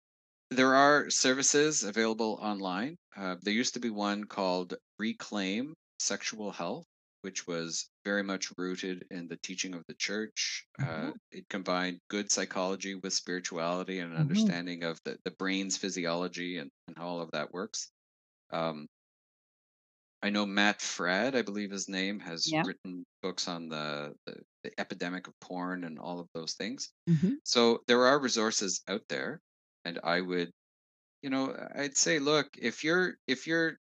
there 0.50 0.74
are 0.74 1.10
services 1.10 1.84
available 1.84 2.38
online. 2.42 2.96
Uh, 3.16 3.36
there 3.42 3.54
used 3.54 3.74
to 3.74 3.80
be 3.80 3.90
one 3.90 4.24
called 4.24 4.74
Reclaim 4.98 5.74
Sexual 5.98 6.52
Health, 6.52 6.86
which 7.22 7.46
was 7.46 7.88
very 8.04 8.22
much 8.22 8.50
rooted 8.56 9.04
in 9.10 9.28
the 9.28 9.36
teaching 9.36 9.74
of 9.74 9.84
the 9.88 9.94
church. 9.94 10.64
Uh, 10.80 10.84
mhm, 10.84 11.12
it 11.30 11.48
combined 11.48 11.98
good 12.08 12.30
psychology 12.30 12.94
with 12.94 13.12
spirituality 13.12 14.00
and 14.00 14.12
an 14.12 14.18
mhm. 14.18 14.22
understanding 14.22 14.84
of 14.84 14.98
the, 15.04 15.18
the 15.24 15.30
brain's 15.32 15.76
physiology 15.76 16.58
and, 16.58 16.70
and 16.86 16.96
how 16.96 17.06
all 17.06 17.20
of 17.20 17.30
that 17.32 17.52
works. 17.52 17.90
Um, 18.50 18.86
I 20.22 20.30
know 20.30 20.46
Matt 20.46 20.80
Fradd, 20.80 21.34
I 21.34 21.42
believe 21.42 21.70
his 21.70 21.88
name, 21.88 22.20
has 22.20 22.52
Yeah. 22.52 22.62
written 22.62 23.04
books 23.22 23.48
on 23.48 23.68
the, 23.68 24.14
the, 24.26 24.42
the 24.64 24.80
epidemic 24.80 25.26
of 25.28 25.38
porn 25.40 25.84
and 25.84 25.98
all 25.98 26.20
of 26.20 26.28
those 26.34 26.54
things. 26.54 26.92
Mhm. 27.08 27.38
So 27.44 27.84
there 27.88 28.06
are 28.06 28.20
resources 28.20 28.82
out 28.88 29.08
there, 29.08 29.40
and 29.84 29.98
I 30.04 30.20
would 30.20 30.52
you 31.22 31.30
know 31.30 31.56
i'd 31.76 31.96
say 31.96 32.18
look 32.18 32.48
if 32.58 32.84
you're 32.84 33.16
if 33.26 33.46
you're 33.46 33.78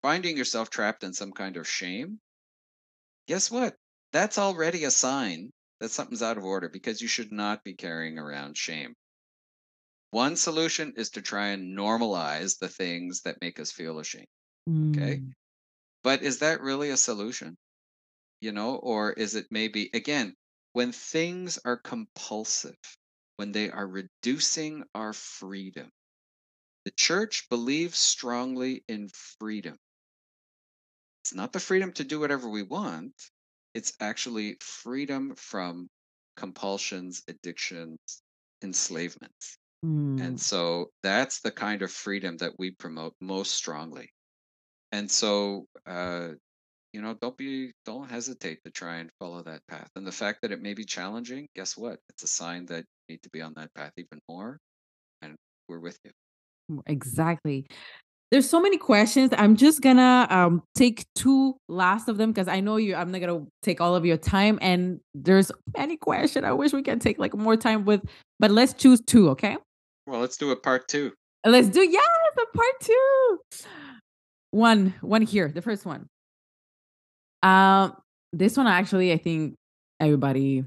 finding 0.00 0.36
yourself 0.36 0.70
trapped 0.70 1.02
in 1.02 1.12
some 1.12 1.32
kind 1.32 1.56
of 1.56 1.68
shame 1.68 2.20
guess 3.26 3.50
what 3.50 3.76
that's 4.12 4.38
already 4.38 4.84
a 4.84 4.90
sign 4.92 5.50
that 5.80 5.88
something's 5.88 6.22
out 6.22 6.38
of 6.38 6.44
order 6.44 6.68
because 6.68 7.02
you 7.02 7.08
should 7.08 7.32
not 7.32 7.64
be 7.64 7.74
carrying 7.74 8.16
around 8.16 8.56
shame 8.56 8.94
one 10.12 10.36
solution 10.36 10.92
is 10.96 11.10
to 11.10 11.20
try 11.20 11.48
and 11.48 11.76
normalize 11.76 12.56
the 12.60 12.68
things 12.68 13.22
that 13.22 13.40
make 13.40 13.58
us 13.58 13.72
feel 13.72 13.98
ashamed 13.98 14.28
okay 14.84 15.20
Mm, 15.20 15.34
but 16.04 16.22
is 16.22 16.40
that 16.40 16.60
really 16.62 16.90
a 16.90 16.96
solution 16.96 17.56
you 18.40 18.52
know 18.52 18.76
or 18.76 19.12
is 19.12 19.34
it 19.36 19.46
maybe 19.50 19.90
again 19.94 20.34
when 20.72 20.92
things 20.92 21.58
are 21.64 21.76
compulsive 21.78 22.78
when 23.36 23.52
they 23.52 23.70
are 23.70 23.88
reducing 23.88 24.84
our 24.94 25.12
freedom 25.12 25.90
the 26.84 26.92
church 26.92 27.48
believes 27.50 27.98
strongly 27.98 28.84
in 28.88 29.08
freedom 29.10 29.78
It's 31.24 31.34
not 31.34 31.52
the 31.52 31.58
freedom 31.58 31.92
to 31.94 32.04
do 32.04 32.20
whatever 32.20 32.48
we 32.48 32.62
want. 32.62 33.30
It's 33.74 33.92
actually 33.98 34.56
freedom 34.60 35.34
from 35.34 35.90
compulsions, 36.36 37.24
addictions, 37.26 38.22
enslavement. 38.62 39.34
And 40.18 40.38
mm. 40.38 40.40
so 40.40 40.92
that's 41.02 41.40
the 41.40 41.52
kind 41.52 41.82
of 41.82 41.92
freedom 41.92 42.38
that 42.38 42.58
we 42.58 42.72
promote 42.72 43.16
most 43.20 43.56
strongly. 43.56 44.11
And 44.92 45.10
so, 45.10 45.66
uh, 45.86 46.28
you 46.92 47.00
know, 47.00 47.16
don't 47.20 47.36
be, 47.36 47.72
don't 47.86 48.08
hesitate 48.08 48.58
to 48.64 48.70
try 48.70 48.96
and 48.98 49.10
follow 49.18 49.42
that 49.42 49.60
path. 49.68 49.88
And 49.96 50.06
the 50.06 50.12
fact 50.12 50.40
that 50.42 50.52
it 50.52 50.60
may 50.60 50.74
be 50.74 50.84
challenging, 50.84 51.48
guess 51.56 51.76
what? 51.76 51.98
It's 52.10 52.22
a 52.22 52.28
sign 52.28 52.66
that 52.66 52.84
you 53.08 53.14
need 53.14 53.22
to 53.22 53.30
be 53.30 53.40
on 53.40 53.54
that 53.56 53.72
path 53.74 53.92
even 53.96 54.20
more. 54.28 54.58
And 55.22 55.34
we're 55.68 55.80
with 55.80 55.98
you. 56.04 56.10
Exactly. 56.86 57.66
There's 58.30 58.48
so 58.48 58.62
many 58.62 58.78
questions. 58.78 59.30
I'm 59.36 59.56
just 59.56 59.82
gonna 59.82 60.26
um 60.30 60.62
take 60.74 61.04
two 61.14 61.54
last 61.68 62.08
of 62.08 62.16
them 62.16 62.32
because 62.32 62.48
I 62.48 62.60
know 62.60 62.76
you. 62.76 62.94
I'm 62.94 63.12
not 63.12 63.20
gonna 63.20 63.44
take 63.62 63.82
all 63.82 63.94
of 63.94 64.06
your 64.06 64.16
time, 64.16 64.58
and 64.62 65.00
there's 65.12 65.52
many 65.76 65.98
questions. 65.98 66.42
I 66.46 66.52
wish 66.52 66.72
we 66.72 66.82
can 66.82 66.98
take 66.98 67.18
like 67.18 67.34
more 67.36 67.58
time 67.58 67.84
with, 67.84 68.00
but 68.38 68.50
let's 68.50 68.72
choose 68.72 69.02
two, 69.06 69.28
okay? 69.30 69.58
Well, 70.06 70.20
let's 70.20 70.38
do 70.38 70.50
a 70.50 70.56
part 70.56 70.88
two. 70.88 71.12
Let's 71.44 71.68
do 71.68 71.86
yes, 71.86 72.06
a 72.38 72.56
part 72.56 72.74
two. 72.80 73.38
One, 74.52 74.94
one 75.00 75.22
here. 75.22 75.48
The 75.48 75.62
first 75.62 75.84
one. 75.84 76.08
Um, 77.42 77.96
this 78.32 78.56
one 78.56 78.66
actually, 78.66 79.12
I 79.12 79.18
think 79.18 79.56
everybody 79.98 80.64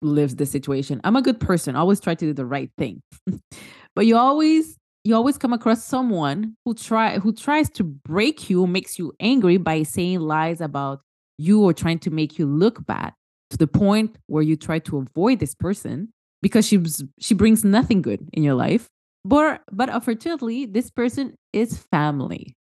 lives 0.00 0.36
the 0.36 0.46
situation. 0.46 1.00
I'm 1.04 1.16
a 1.16 1.22
good 1.22 1.40
person. 1.40 1.76
Always 1.76 2.00
try 2.00 2.14
to 2.14 2.26
do 2.26 2.32
the 2.32 2.46
right 2.46 2.70
thing. 2.78 3.02
but 3.94 4.06
you 4.06 4.16
always 4.16 4.76
you 5.04 5.14
always 5.14 5.38
come 5.38 5.52
across 5.52 5.84
someone 5.84 6.54
who 6.64 6.74
try 6.74 7.18
who 7.18 7.32
tries 7.32 7.70
to 7.70 7.84
break 7.84 8.48
you, 8.48 8.66
makes 8.66 8.98
you 8.98 9.12
angry 9.20 9.56
by 9.56 9.82
saying 9.82 10.20
lies 10.20 10.60
about 10.60 11.00
you 11.38 11.62
or 11.62 11.72
trying 11.72 11.98
to 12.00 12.10
make 12.10 12.38
you 12.38 12.46
look 12.46 12.84
bad 12.86 13.12
to 13.50 13.56
the 13.56 13.66
point 13.66 14.16
where 14.26 14.42
you 14.42 14.56
try 14.56 14.78
to 14.80 14.98
avoid 14.98 15.40
this 15.40 15.54
person 15.54 16.12
because 16.42 16.66
she's 16.66 17.02
she 17.18 17.34
brings 17.34 17.64
nothing 17.64 18.02
good 18.02 18.28
in 18.32 18.42
your 18.42 18.54
life. 18.54 18.88
But 19.24 19.62
but 19.72 19.88
unfortunately, 19.88 20.66
this 20.66 20.90
person 20.90 21.34
is 21.52 21.78
family. 21.90 22.54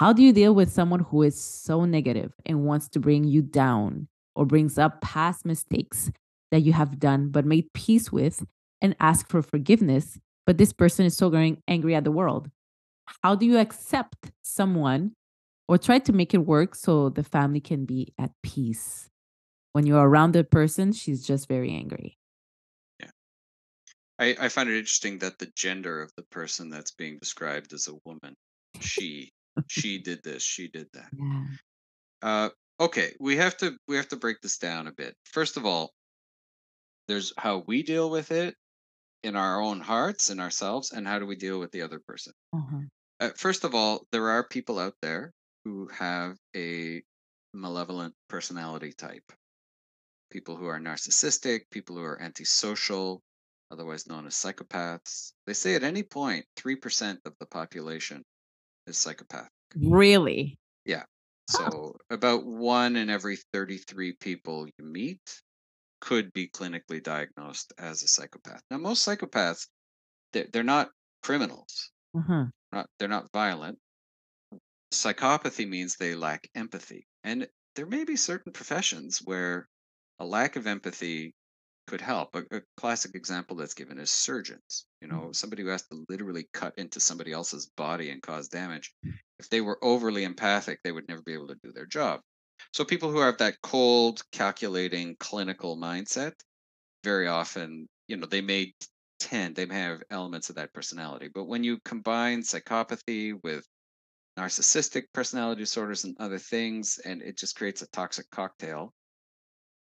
How 0.00 0.14
do 0.14 0.22
you 0.22 0.32
deal 0.32 0.54
with 0.54 0.72
someone 0.72 1.00
who 1.00 1.20
is 1.24 1.38
so 1.38 1.84
negative 1.84 2.32
and 2.46 2.64
wants 2.64 2.88
to 2.88 2.98
bring 2.98 3.24
you 3.24 3.42
down 3.42 4.08
or 4.34 4.46
brings 4.46 4.78
up 4.78 5.02
past 5.02 5.44
mistakes 5.44 6.10
that 6.50 6.60
you 6.60 6.72
have 6.72 6.98
done 6.98 7.28
but 7.28 7.44
made 7.44 7.70
peace 7.74 8.10
with 8.10 8.42
and 8.80 8.96
ask 8.98 9.28
for 9.28 9.42
forgiveness, 9.42 10.18
but 10.46 10.56
this 10.56 10.72
person 10.72 11.04
is 11.04 11.18
so 11.18 11.28
going 11.28 11.62
angry 11.68 11.94
at 11.94 12.04
the 12.04 12.10
world? 12.10 12.48
How 13.22 13.34
do 13.34 13.44
you 13.44 13.58
accept 13.58 14.30
someone 14.40 15.12
or 15.68 15.76
try 15.76 15.98
to 15.98 16.14
make 16.14 16.32
it 16.32 16.46
work 16.46 16.74
so 16.74 17.10
the 17.10 17.22
family 17.22 17.60
can 17.60 17.84
be 17.84 18.14
at 18.18 18.30
peace? 18.42 19.10
When 19.74 19.84
you're 19.84 20.08
around 20.08 20.32
the 20.32 20.44
person, 20.44 20.94
she's 20.94 21.26
just 21.26 21.46
very 21.46 21.72
angry. 21.72 22.16
Yeah. 23.00 23.10
I, 24.18 24.34
I 24.40 24.48
find 24.48 24.70
it 24.70 24.78
interesting 24.78 25.18
that 25.18 25.38
the 25.38 25.52
gender 25.54 26.00
of 26.00 26.10
the 26.16 26.24
person 26.30 26.70
that's 26.70 26.92
being 26.92 27.18
described 27.18 27.74
is 27.74 27.86
a 27.86 27.98
woman. 28.06 28.32
She 28.80 29.30
she 29.68 29.98
did 29.98 30.22
this, 30.22 30.42
she 30.42 30.68
did 30.68 30.86
that. 30.92 31.08
Yeah. 31.12 31.44
Uh, 32.22 32.48
okay, 32.80 33.14
we 33.20 33.36
have 33.36 33.56
to 33.58 33.76
we 33.88 33.96
have 33.96 34.08
to 34.08 34.16
break 34.16 34.40
this 34.40 34.58
down 34.58 34.86
a 34.86 34.92
bit. 34.92 35.14
First 35.24 35.56
of 35.56 35.66
all, 35.66 35.92
there's 37.08 37.32
how 37.36 37.64
we 37.66 37.82
deal 37.82 38.10
with 38.10 38.30
it 38.30 38.54
in 39.22 39.36
our 39.36 39.60
own 39.60 39.80
hearts 39.80 40.30
and 40.30 40.40
ourselves, 40.40 40.92
and 40.92 41.06
how 41.06 41.18
do 41.18 41.26
we 41.26 41.36
deal 41.36 41.58
with 41.58 41.70
the 41.72 41.82
other 41.82 42.00
person. 42.06 42.32
Uh-huh. 42.54 42.78
Uh, 43.20 43.30
first 43.36 43.64
of 43.64 43.74
all, 43.74 44.06
there 44.12 44.28
are 44.28 44.44
people 44.46 44.78
out 44.78 44.94
there 45.02 45.32
who 45.64 45.88
have 45.88 46.36
a 46.56 47.02
malevolent 47.52 48.14
personality 48.28 48.92
type. 48.92 49.32
People 50.30 50.56
who 50.56 50.66
are 50.66 50.78
narcissistic, 50.78 51.62
people 51.70 51.96
who 51.96 52.04
are 52.04 52.22
antisocial, 52.22 53.20
otherwise 53.70 54.06
known 54.06 54.26
as 54.26 54.34
psychopaths. 54.34 55.32
They 55.46 55.52
say 55.52 55.74
at 55.74 55.82
any 55.82 56.02
point, 56.02 56.46
3% 56.56 57.18
of 57.24 57.34
the 57.38 57.46
population 57.46 58.24
is 58.90 58.98
psychopath. 58.98 59.48
Really? 59.74 60.58
Yeah. 60.84 61.04
Huh. 61.50 61.70
So 61.70 61.96
about 62.10 62.44
one 62.44 62.96
in 62.96 63.08
every 63.10 63.38
33 63.52 64.14
people 64.20 64.66
you 64.66 64.84
meet 64.84 65.20
could 66.00 66.32
be 66.32 66.48
clinically 66.48 67.02
diagnosed 67.02 67.72
as 67.78 68.02
a 68.02 68.08
psychopath. 68.08 68.62
Now, 68.70 68.78
most 68.78 69.06
psychopaths, 69.06 69.66
they're, 70.32 70.46
they're 70.52 70.62
not 70.62 70.90
criminals. 71.22 71.90
Uh-huh. 72.16 72.46
Not, 72.72 72.86
they're 72.98 73.08
not 73.08 73.32
violent. 73.32 73.78
Psychopathy 74.92 75.68
means 75.68 75.96
they 75.96 76.14
lack 76.14 76.48
empathy. 76.54 77.06
And 77.22 77.48
there 77.76 77.86
may 77.86 78.04
be 78.04 78.16
certain 78.16 78.52
professions 78.52 79.20
where 79.22 79.68
a 80.18 80.24
lack 80.24 80.56
of 80.56 80.66
empathy 80.66 81.34
could 81.86 82.00
help. 82.00 82.34
A, 82.34 82.42
a 82.50 82.60
classic 82.76 83.14
example 83.14 83.56
that's 83.56 83.74
given 83.74 83.98
is 83.98 84.10
surgeons. 84.10 84.86
You 85.00 85.08
mm. 85.08 85.12
know, 85.12 85.32
somebody 85.32 85.62
who 85.62 85.68
has 85.68 85.86
to 85.88 86.04
literally 86.08 86.48
cut 86.52 86.74
into 86.76 87.00
somebody 87.00 87.32
else's 87.32 87.70
body 87.76 88.10
and 88.10 88.22
cause 88.22 88.48
damage. 88.48 88.92
If 89.38 89.48
they 89.48 89.60
were 89.60 89.82
overly 89.82 90.24
empathic, 90.24 90.80
they 90.82 90.92
would 90.92 91.08
never 91.08 91.22
be 91.22 91.32
able 91.32 91.48
to 91.48 91.58
do 91.62 91.72
their 91.72 91.86
job. 91.86 92.20
So 92.72 92.84
people 92.84 93.10
who 93.10 93.20
have 93.20 93.38
that 93.38 93.56
cold, 93.62 94.22
calculating, 94.32 95.16
clinical 95.18 95.76
mindset, 95.76 96.32
very 97.02 97.26
often, 97.26 97.88
you 98.06 98.16
know, 98.16 98.26
they 98.26 98.42
may 98.42 98.74
tend, 99.18 99.56
they 99.56 99.66
may 99.66 99.76
have 99.76 100.02
elements 100.10 100.50
of 100.50 100.56
that 100.56 100.74
personality. 100.74 101.28
But 101.32 101.44
when 101.44 101.64
you 101.64 101.78
combine 101.84 102.42
psychopathy 102.42 103.38
with 103.42 103.64
narcissistic 104.38 105.04
personality 105.12 105.62
disorders 105.62 106.04
and 106.04 106.16
other 106.18 106.38
things, 106.38 106.98
and 107.04 107.22
it 107.22 107.36
just 107.36 107.56
creates 107.56 107.82
a 107.82 107.90
toxic 107.90 108.30
cocktail. 108.30 108.92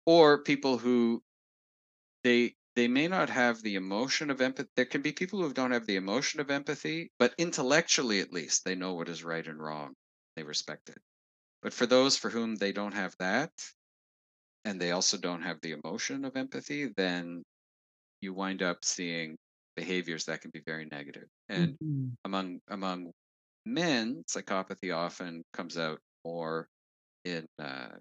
Or 0.05 0.43
people 0.43 0.79
who 0.79 1.23
they 2.23 2.55
they 2.77 2.87
may 2.87 3.09
not 3.09 3.29
have 3.31 3.61
the 3.63 3.75
emotion 3.75 4.31
of 4.31 4.41
empathy. 4.41 4.71
There 4.77 4.87
can 4.87 5.03
be 5.03 5.13
people 5.13 5.43
who 5.43 5.53
don't 5.53 5.73
have 5.73 5.87
the 5.87 5.97
emotion 5.97 6.39
of 6.39 6.49
empathy, 6.51 7.11
but 7.19 7.35
intellectually 7.39 8.21
at 8.21 8.33
least 8.33 8.65
they 8.65 8.77
know 8.77 8.95
what 8.95 9.09
is 9.09 9.25
right 9.25 9.45
and 9.47 9.61
wrong. 9.61 9.97
They 10.37 10.45
respect 10.45 10.89
it. 10.89 11.03
But 11.63 11.75
for 11.75 11.87
those 11.87 12.17
for 12.19 12.31
whom 12.31 12.57
they 12.57 12.73
don't 12.73 12.95
have 12.95 13.17
that, 13.19 13.53
and 14.65 14.81
they 14.81 14.91
also 14.91 15.17
don't 15.17 15.43
have 15.43 15.61
the 15.61 15.73
emotion 15.73 16.25
of 16.25 16.37
empathy, 16.37 16.87
then 16.97 17.43
you 18.21 18.35
wind 18.35 18.63
up 18.63 18.85
seeing 18.85 19.37
behaviors 19.77 20.27
that 20.27 20.43
can 20.43 20.51
be 20.53 20.63
very 20.67 20.87
negative. 20.87 21.29
And 21.49 21.77
Mm-hmm. 21.81 22.15
among 22.25 22.61
among 22.69 23.13
men, 23.67 24.25
psychopathy 24.29 24.95
often 24.97 25.45
comes 25.53 25.79
out 25.79 26.01
more 26.25 26.69
in 27.25 27.47
uh, 27.59 27.99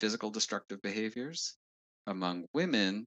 physical 0.00 0.30
destructive 0.30 0.80
behaviors. 0.82 1.56
Among 2.06 2.46
women, 2.54 3.06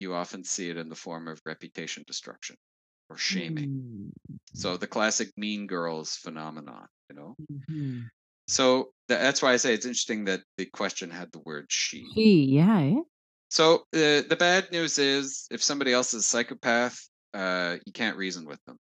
you 0.00 0.14
often 0.14 0.42
see 0.44 0.70
it 0.70 0.76
in 0.76 0.88
the 0.88 0.94
form 0.94 1.28
of 1.28 1.40
reputation 1.44 2.04
destruction 2.06 2.56
or 3.08 3.16
shaming. 3.16 3.68
Mm-hmm. 3.68 4.08
So 4.54 4.76
the 4.76 4.86
classic 4.86 5.28
mean 5.36 5.66
girls 5.66 6.16
phenomenon, 6.16 6.86
you 7.08 7.16
know. 7.16 7.36
Mm-hmm. 7.52 8.00
So 8.48 8.92
tha- 9.08 9.18
that's 9.20 9.42
why 9.42 9.52
I 9.52 9.56
say 9.56 9.74
it's 9.74 9.86
interesting 9.86 10.24
that 10.24 10.42
the 10.56 10.66
question 10.66 11.10
had 11.10 11.30
the 11.32 11.40
word 11.40 11.66
she. 11.68 12.04
He, 12.14 12.44
yeah. 12.46 12.80
eh? 12.80 13.00
So 13.48 13.86
uh, 13.94 14.22
the 14.28 14.36
bad 14.38 14.70
news 14.72 14.98
is 14.98 15.46
if 15.50 15.62
somebody 15.62 15.92
else 15.92 16.14
is 16.14 16.24
a 16.24 16.28
psychopath, 16.28 16.98
uh, 17.34 17.76
you 17.84 17.92
can't 17.92 18.16
reason 18.16 18.44
with 18.46 18.62
them. 18.64 18.76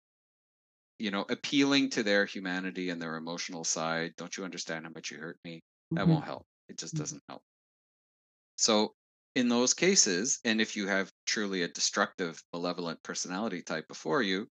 You 0.99 1.11
know, 1.11 1.25
appealing 1.29 1.91
to 1.91 2.03
their 2.03 2.25
humanity 2.25 2.91
and 2.91 3.01
their 3.01 3.17
emotional 3.17 3.65
side. 3.65 4.13
Don't 4.17 4.37
you 4.37 4.45
understand 4.45 4.85
how 4.85 4.93
much 4.95 5.11
you 5.11 5.19
hurt 5.19 5.39
me? 5.45 5.63
That 5.93 6.07
Mhm. 6.07 6.09
won't 6.09 6.25
help. 6.25 6.47
It 6.69 6.79
just 6.79 6.95
Mhm. 6.95 6.99
doesn't 6.99 7.23
help. 7.29 7.43
So 8.57 8.95
in 9.35 9.49
those 9.49 9.75
cases, 9.75 10.41
and 10.45 10.61
if 10.61 10.77
you 10.77 10.87
have 10.89 11.13
truly 11.27 11.63
a 11.63 11.69
destructive, 11.69 12.43
malevolent 12.53 13.03
personality 13.03 13.63
type 13.63 13.89
before 13.89 14.23
you, 14.23 14.49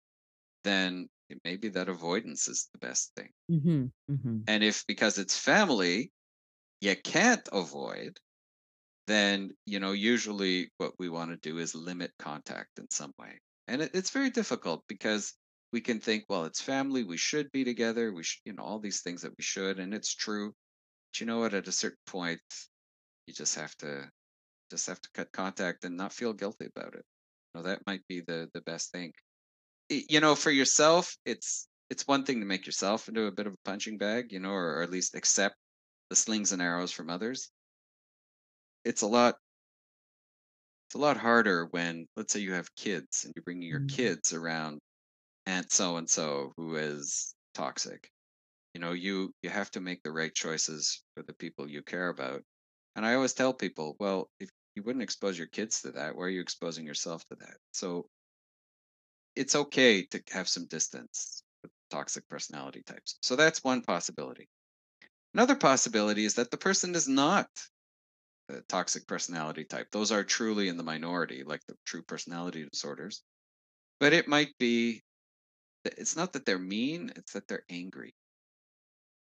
then 0.63 1.09
it 1.29 1.41
may 1.45 1.57
be 1.57 1.69
that 1.69 1.89
avoidance 1.89 2.47
is 2.47 2.69
the 2.73 2.79
best 2.79 3.13
thing. 3.15 3.33
Mhm, 3.49 3.91
mhm. 4.07 4.47
And 4.47 4.63
if 4.63 4.85
because 4.87 5.17
it's 5.17 5.37
family, 5.37 6.13
you 6.81 6.95
can't 6.97 7.47
avoid, 7.53 8.19
then 9.07 9.51
you 9.65 9.79
know 9.79 9.93
usually 9.93 10.71
what 10.77 10.99
we 10.99 11.09
want 11.09 11.31
to 11.31 11.37
do 11.37 11.59
is 11.59 11.75
limit 11.75 12.13
contact 12.19 12.79
in 12.79 12.89
some 12.91 13.13
way. 13.19 13.39
And 13.67 13.81
it, 13.83 13.91
it's 13.95 14.11
very 14.11 14.29
difficult 14.31 14.85
because 14.87 15.33
we 15.73 15.81
can 15.81 15.99
think, 16.01 16.25
well, 16.29 16.45
it's 16.45 16.61
family, 16.61 17.03
we 17.03 17.17
should 17.17 17.51
be 17.51 17.63
together, 17.65 18.13
we 18.13 18.23
should, 18.23 18.41
you 18.45 18.53
know, 18.53 18.63
all 18.63 18.79
these 18.79 19.01
things 19.01 19.21
that 19.23 19.33
we 19.37 19.43
should, 19.43 19.79
and 19.79 19.93
it's 19.93 20.15
true. 20.15 20.55
But 21.13 21.21
you 21.21 21.27
know 21.27 21.39
what? 21.39 21.53
At 21.55 21.67
a 21.69 21.73
certain 21.73 21.99
point, 22.07 22.41
you 23.27 23.33
just 23.33 23.55
have 23.55 23.75
to 23.77 24.09
just 24.73 24.87
have 24.87 25.01
to 25.01 25.09
cut 25.13 25.31
contact 25.33 25.85
and 25.85 25.97
not 25.97 26.13
feel 26.13 26.33
guilty 26.33 26.67
about 26.67 26.95
it. 26.95 27.05
You 27.53 27.61
know, 27.61 27.63
that 27.63 27.85
might 27.87 28.07
be 28.07 28.21
the 28.21 28.49
the 28.53 28.61
best 28.61 28.91
thing. 28.91 29.13
Y- 29.91 30.05
You 30.09 30.19
know, 30.21 30.35
for 30.35 30.51
yourself, 30.51 31.17
it's 31.25 31.69
it's 31.89 32.07
one 32.07 32.25
thing 32.25 32.39
to 32.41 32.45
make 32.47 32.65
yourself 32.65 33.07
into 33.09 33.25
a 33.27 33.31
bit 33.31 33.47
of 33.47 33.53
a 33.55 33.63
punching 33.65 33.97
bag, 33.99 34.31
you 34.33 34.39
know, 34.39 34.51
or, 34.51 34.79
or 34.79 34.83
at 34.83 34.91
least 34.91 35.15
accept 35.15 35.55
the 36.09 36.15
slings 36.17 36.51
and 36.53 36.61
arrows 36.61 36.91
from 36.93 37.09
others. 37.09 37.51
It's 38.85 39.01
a 39.01 39.07
lot 39.07 39.35
it's 40.87 40.95
a 40.95 40.99
lot 40.99 41.17
harder 41.17 41.65
when 41.67 42.07
let's 42.15 42.31
say 42.33 42.39
you 42.39 42.53
have 42.53 42.73
kids 42.75 43.23
and 43.25 43.33
you're 43.35 43.43
bringing 43.43 43.67
your 43.69 43.81
Mm. 43.81 43.97
kids 43.97 44.31
around 44.33 44.79
aunt 45.47 45.71
so 45.71 45.97
and 45.97 46.09
so 46.09 46.53
who 46.57 46.75
is 46.77 47.35
toxic. 47.55 48.09
You 48.75 48.81
know, 48.81 48.93
you 48.93 49.33
you 49.43 49.49
have 49.51 49.71
to 49.71 49.81
make 49.81 50.03
the 50.03 50.11
right 50.13 50.33
choices 50.33 51.03
for 51.15 51.23
the 51.23 51.33
people 51.35 51.69
you 51.69 51.83
care 51.83 52.09
about. 52.09 52.43
And 52.95 53.05
I 53.05 53.15
always 53.15 53.33
tell 53.33 53.53
people, 53.53 53.97
well, 53.99 54.29
if 54.39 54.49
you 54.75 54.83
wouldn't 54.83 55.03
expose 55.03 55.37
your 55.37 55.47
kids 55.47 55.81
to 55.81 55.91
that, 55.91 56.15
why 56.15 56.23
are 56.23 56.29
you 56.29 56.41
exposing 56.41 56.85
yourself 56.85 57.25
to 57.27 57.35
that? 57.35 57.57
So 57.71 58.07
it's 59.35 59.55
okay 59.55 60.03
to 60.03 60.21
have 60.31 60.47
some 60.47 60.65
distance 60.67 61.43
with 61.61 61.71
toxic 61.89 62.27
personality 62.29 62.83
types. 62.85 63.17
So 63.21 63.35
that's 63.35 63.63
one 63.63 63.81
possibility. 63.81 64.47
Another 65.33 65.55
possibility 65.55 66.25
is 66.25 66.35
that 66.35 66.51
the 66.51 66.57
person 66.57 66.93
is 66.95 67.07
not 67.07 67.47
a 68.49 68.61
toxic 68.61 69.07
personality 69.07 69.63
type. 69.63 69.87
Those 69.91 70.11
are 70.11 70.23
truly 70.23 70.67
in 70.67 70.77
the 70.77 70.83
minority, 70.83 71.43
like 71.43 71.61
the 71.67 71.75
true 71.85 72.03
personality 72.03 72.67
disorders. 72.71 73.23
But 73.99 74.13
it 74.13 74.27
might 74.27 74.55
be, 74.59 75.01
it's 75.85 76.15
not 76.15 76.33
that 76.33 76.45
they're 76.45 76.59
mean, 76.59 77.11
it's 77.15 77.33
that 77.33 77.47
they're 77.47 77.65
angry. 77.69 78.13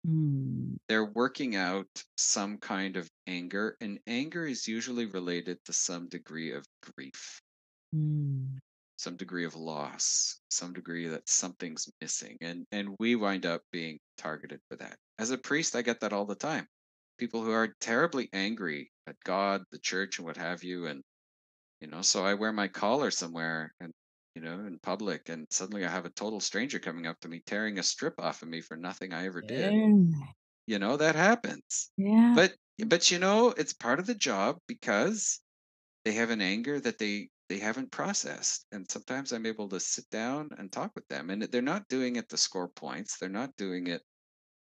Mm, 0.06 0.78
They're 0.90 1.06
working 1.06 1.56
out 1.56 2.04
some 2.18 2.58
kind 2.58 2.98
of 2.98 3.10
anger, 3.26 3.78
and 3.80 4.02
anger 4.06 4.46
is 4.46 4.68
usually 4.68 5.06
related 5.06 5.64
to 5.64 5.72
some 5.72 6.10
degree 6.10 6.52
of 6.52 6.66
grief. 6.82 7.42
mm, 7.94 8.60
some 8.98 9.16
degree 9.18 9.46
of 9.46 9.56
loss, 9.56 10.42
some 10.50 10.74
degree 10.74 11.08
that 11.08 11.28
something's 11.30 11.90
missing. 12.02 12.38
And 12.42 12.66
and 12.72 12.96
we 13.00 13.16
wind 13.16 13.46
up 13.46 13.64
being 13.72 14.00
targeted 14.18 14.62
for 14.70 14.76
that. 14.78 14.98
As 15.18 15.32
a 15.32 15.38
priest, 15.38 15.76
I 15.76 15.82
get 15.82 16.02
that 16.02 16.14
all 16.14 16.26
the 16.26 16.36
time. 16.36 16.68
People 17.18 17.44
who 17.44 17.52
are 17.52 17.74
terribly 17.80 18.30
angry 18.34 18.92
at 19.08 19.16
God, 19.26 19.64
the 19.72 19.80
church, 19.80 20.18
and 20.20 20.26
what 20.26 20.38
have 20.38 20.64
you. 20.64 20.86
And 20.88 21.04
you 21.82 21.88
know, 21.88 22.02
so 22.04 22.26
I 22.26 22.36
wear 22.36 22.54
my 22.54 22.68
collar 22.70 23.12
somewhere 23.12 23.74
and 23.82 23.94
you 24.36 24.42
know, 24.42 24.54
in 24.54 24.80
public, 24.82 25.30
and 25.30 25.48
suddenly 25.50 25.86
I 25.86 25.90
have 25.90 26.06
a 26.06 26.12
total 26.12 26.40
stranger 26.40 26.80
coming 26.80 27.08
up 27.08 27.20
to 27.22 27.28
me, 27.28 27.42
tearing 27.46 27.80
a 27.80 27.84
strip 27.84 28.20
off 28.20 28.42
of 28.42 28.48
me 28.48 28.62
for 28.62 28.78
nothing 28.78 29.14
I 29.14 29.26
ever 29.26 29.42
did. 29.42 29.74
You 30.68 30.78
know, 30.78 30.98
that 30.98 31.16
happens. 31.16 31.92
yeah. 31.98 32.34
But 32.36 32.54
but 32.86 33.12
you 33.12 33.20
know, 33.20 33.54
it's 33.58 33.74
part 33.74 34.00
of 34.00 34.06
the 34.06 34.16
job 34.16 34.58
because 34.68 35.42
they 36.06 36.14
have 36.14 36.30
an 36.30 36.42
anger 36.42 36.80
that 36.80 36.98
they 36.98 37.30
they 37.50 37.58
haven't 37.58 37.92
processed 37.92 38.66
and 38.72 38.90
sometimes 38.90 39.32
i'm 39.32 39.46
able 39.46 39.68
to 39.68 39.80
sit 39.80 40.08
down 40.12 40.50
and 40.58 40.72
talk 40.72 40.92
with 40.96 41.08
them 41.08 41.30
and 41.30 41.42
they're 41.44 41.62
not 41.62 41.88
doing 41.88 42.16
it 42.16 42.30
to 42.30 42.38
score 42.38 42.70
points 42.70 43.18
they're 43.18 43.28
not 43.28 43.56
doing 43.58 43.88
it 43.88 44.02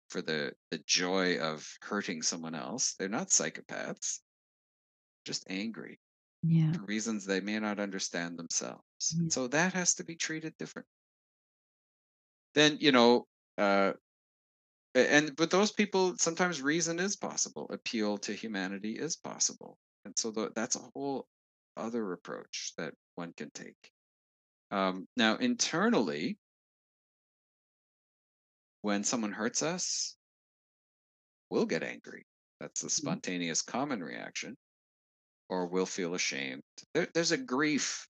for 0.10 0.22
the 0.22 0.52
the 0.72 0.80
joy 0.88 1.38
of 1.40 1.68
hurting 1.82 2.22
someone 2.22 2.56
else 2.56 2.96
they're 2.98 3.10
not 3.10 3.28
psychopaths 3.28 4.20
just 5.26 5.44
angry 5.50 6.00
yeah. 6.44 6.72
for 6.72 6.84
reasons 6.86 7.26
they 7.26 7.42
may 7.42 7.60
not 7.60 7.80
understand 7.80 8.38
themselves 8.38 8.84
Yeah. 9.10 9.30
so 9.30 9.48
that 9.48 9.74
has 9.74 9.96
to 9.96 10.04
be 10.04 10.16
treated 10.16 10.56
different 10.58 10.88
then 12.54 12.78
you 12.80 12.92
know 12.92 13.28
uh 13.58 13.94
and 14.94 15.38
with 15.40 15.52
those 15.52 15.72
people 15.72 16.18
sometimes 16.18 16.62
reason 16.62 17.00
is 17.00 17.16
possible 17.16 17.68
appeal 17.72 18.18
to 18.18 18.34
humanity 18.34 18.94
is 18.98 19.16
possible 19.16 19.78
and 20.06 20.18
so 20.18 20.32
tho- 20.32 20.52
that's 20.56 20.76
a 20.76 20.90
whole 20.94 21.28
other 21.78 22.12
approach 22.14 22.74
that 22.78 22.94
one 23.16 23.34
can 23.34 23.50
take 23.52 23.92
um, 24.72 25.08
now 25.18 25.36
internally 25.38 26.40
when 28.82 29.04
someone 29.04 29.32
hurts 29.32 29.64
us 29.64 30.18
we'll 31.50 31.66
get 31.66 31.84
angry 31.84 32.26
that's 32.60 32.82
the 32.82 32.90
spontaneous 32.90 33.62
common 33.62 34.04
reaction 34.04 34.56
or 35.50 35.68
we'll 35.68 35.86
feel 35.86 36.16
ashamed 36.16 36.64
there, 36.94 37.08
there's 37.14 37.32
a 37.32 37.38
grief 37.38 38.08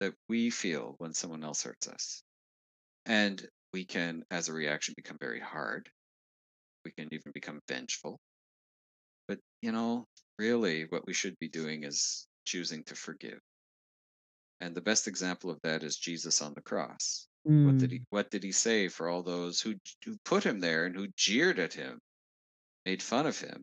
that 0.00 0.14
we 0.28 0.50
feel 0.50 0.94
when 0.98 1.14
someone 1.14 1.44
else 1.44 1.62
hurts 1.62 1.88
us 1.88 2.22
and 3.06 3.48
we 3.72 3.84
can 3.84 4.24
as 4.30 4.48
a 4.48 4.54
reaction 4.54 4.94
become 4.96 5.18
very 5.20 5.40
hard 5.40 5.90
we 6.84 6.92
can 6.92 7.08
even 7.12 7.32
become 7.32 7.60
vengeful 7.68 8.20
But 9.26 9.40
you 9.62 9.72
know, 9.72 10.08
really, 10.38 10.84
what 10.84 11.06
we 11.06 11.14
should 11.14 11.38
be 11.38 11.48
doing 11.48 11.84
is 11.84 12.28
choosing 12.44 12.84
to 12.84 12.94
forgive. 12.94 13.40
And 14.60 14.74
the 14.76 14.80
best 14.80 15.06
example 15.06 15.50
of 15.50 15.60
that 15.64 15.82
is 15.82 15.98
Jesus 15.98 16.40
on 16.40 16.54
the 16.54 16.62
cross. 16.62 17.28
What 17.62 17.76
did 17.78 17.90
Mm, 17.90 17.90
he 17.90 18.04
What 18.10 18.30
did 18.30 18.44
he 18.44 18.52
say 18.52 18.88
for 18.88 19.08
all 19.08 19.22
those 19.24 19.60
who 19.60 19.80
who 20.04 20.18
put 20.24 20.46
him 20.46 20.60
there 20.60 20.86
and 20.86 20.94
who 20.94 21.08
jeered 21.08 21.58
at 21.58 21.74
him, 21.74 21.98
made 22.86 23.02
fun 23.02 23.26
of 23.26 23.40
him? 23.40 23.62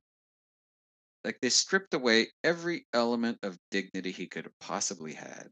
Like 1.24 1.42
they 1.42 1.52
stripped 1.52 1.94
away 1.94 2.32
every 2.44 2.88
element 2.92 3.38
of 3.44 3.60
dignity 3.70 4.12
he 4.12 4.26
could 4.28 4.46
have 4.46 4.58
possibly 4.58 5.14
had, 5.14 5.52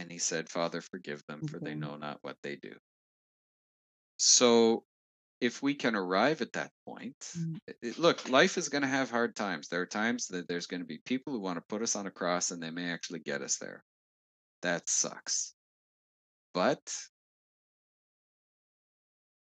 and 0.00 0.10
he 0.10 0.18
said, 0.18 0.48
"Father, 0.48 0.80
forgive 0.80 1.22
them, 1.26 1.46
for 1.46 1.58
they 1.60 1.74
know 1.74 1.96
not 1.96 2.18
what 2.22 2.36
they 2.42 2.56
do." 2.56 2.74
So 4.16 4.84
if 5.40 5.62
we 5.62 5.74
can 5.74 5.94
arrive 5.94 6.42
at 6.42 6.52
that 6.52 6.72
point, 6.84 7.18
Mm. 7.38 7.58
it- 7.66 7.78
it- 7.82 7.98
look, 7.98 8.28
life 8.28 8.58
is 8.58 8.68
going 8.68 8.82
to 8.82 8.88
have 8.88 9.10
hard 9.10 9.34
times. 9.34 9.68
There 9.68 9.80
are 9.80 9.86
times 9.86 10.26
that 10.28 10.48
there's 10.48 10.66
going 10.66 10.80
to 10.82 10.86
be 10.86 10.98
people 10.98 11.32
who 11.32 11.40
want 11.40 11.56
to 11.56 11.62
put 11.62 11.82
us 11.82 11.96
on 11.96 12.06
a 12.06 12.10
cross 12.10 12.50
and 12.50 12.62
they 12.62 12.70
may 12.70 12.90
actually 12.90 13.20
get 13.20 13.40
us 13.40 13.56
there. 13.56 13.82
That 14.62 14.88
sucks. 14.88 15.54
But 16.52 16.94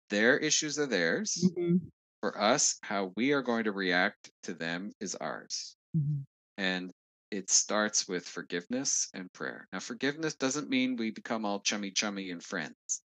their 0.10 0.38
issues 0.40 0.80
are 0.80 0.88
theirs. 0.88 1.38
Mhm. 1.56 1.92
for 2.22 2.42
us, 2.42 2.80
how 2.82 3.14
we 3.16 3.34
are 3.34 3.44
going 3.44 3.66
to 3.66 3.72
react 3.72 4.32
to 4.42 4.56
them 4.56 4.92
is 5.00 5.14
ours. 5.14 5.78
Mhm. 5.96 6.26
And 6.58 6.92
it 7.32 7.50
starts 7.50 8.08
with 8.08 8.28
forgiveness 8.28 9.10
and 9.14 9.32
prayer. 9.34 9.68
Now, 9.74 9.80
forgiveness 9.80 10.36
doesn't 10.36 10.70
mean 10.70 10.96
we 10.96 11.12
become 11.12 11.46
all 11.46 11.60
chummy 11.60 11.92
chummy 11.92 12.32
and 12.32 12.44
friends. 12.44 13.02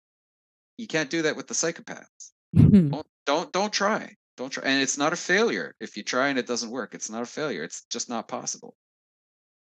You 0.78 0.88
can't 0.88 1.10
do 1.10 1.24
that 1.24 1.36
with 1.36 1.48
the 1.48 1.54
psychopaths. 1.54 2.32
Mm-hmm. 2.56 2.90
Don't 2.90 3.08
don't 3.26 3.52
don't 3.52 3.74
try. 3.74 4.16
Don't 4.38 4.50
try. 4.50 4.64
And 4.66 4.82
it's 4.82 4.98
not 4.98 5.14
a 5.14 5.18
failure 5.18 5.76
if 5.80 5.96
you 5.96 6.04
try 6.04 6.30
and 6.30 6.40
it 6.40 6.48
doesn't 6.48 6.72
work. 6.72 6.94
It's 6.94 7.10
not 7.10 7.24
a 7.24 7.28
failure. 7.28 7.64
It's 7.64 7.86
just 7.90 8.10
not 8.10 8.28
possible. 8.28 8.76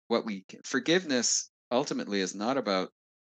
What 0.08 0.24
we 0.24 0.44
can, 0.48 0.60
forgiveness 0.64 1.50
ultimately 1.70 2.20
is 2.20 2.34
not 2.34 2.56
about 2.56 2.90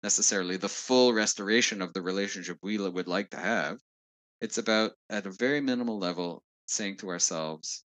necessarily 0.03 0.57
the 0.57 0.69
full 0.69 1.13
restoration 1.13 1.83
of 1.83 1.93
the 1.93 2.03
relationship 2.03 2.59
we 2.63 2.79
would 2.79 3.09
like 3.09 3.31
to 3.31 3.37
have. 3.37 3.79
It's 4.41 4.59
about 4.59 4.93
at 5.09 5.27
a 5.27 5.31
very 5.31 5.61
minimal 5.61 5.99
level 5.99 6.43
saying 6.67 6.97
to 6.99 7.11
ourselves, 7.11 7.85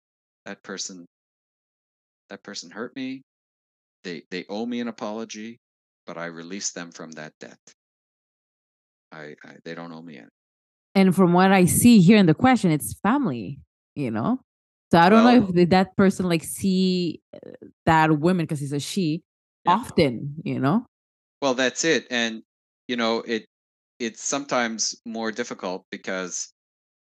that 0.45 0.63
person 0.63 1.07
that 2.31 2.43
person 2.43 2.71
hurt 2.71 2.95
me. 2.95 3.23
They 4.03 4.23
they 4.31 4.45
owe 4.49 4.65
me 4.65 4.81
an 4.81 4.87
apology, 4.89 5.59
but 6.07 6.17
I 6.17 6.27
release 6.27 6.71
them 6.71 6.91
from 6.91 7.11
that 7.13 7.33
debt. 7.39 7.59
I, 9.11 9.35
I 9.45 9.57
they 9.63 9.75
don't 9.75 9.91
owe 9.93 10.01
me 10.01 10.17
any. 10.17 10.27
and 10.95 11.15
from 11.15 11.33
what 11.33 11.51
I 11.51 11.65
see 11.65 11.99
here 11.99 12.17
in 12.17 12.25
the 12.25 12.33
question, 12.33 12.71
it's 12.71 12.93
family, 13.01 13.59
you 13.95 14.11
know? 14.11 14.41
So 14.91 14.99
I 14.99 15.09
don't 15.09 15.23
know 15.23 15.47
if 15.57 15.69
that 15.69 15.95
person 15.95 16.27
like 16.27 16.43
see 16.43 17.21
uh, 17.33 17.51
that 17.85 18.19
woman 18.19 18.45
because 18.45 18.59
he's 18.59 18.73
a 18.73 18.79
she 18.79 19.23
Yeah. 19.63 19.73
often, 19.73 20.35
you 20.43 20.59
know? 20.59 20.85
Well, 21.41 21.53
that's 21.53 21.83
it. 21.83 22.07
And 22.09 22.43
you 22.87 22.95
know, 22.95 23.19
it 23.19 23.45
it's 23.99 24.21
sometimes 24.23 24.95
more 25.05 25.31
difficult 25.31 25.85
because 25.91 26.50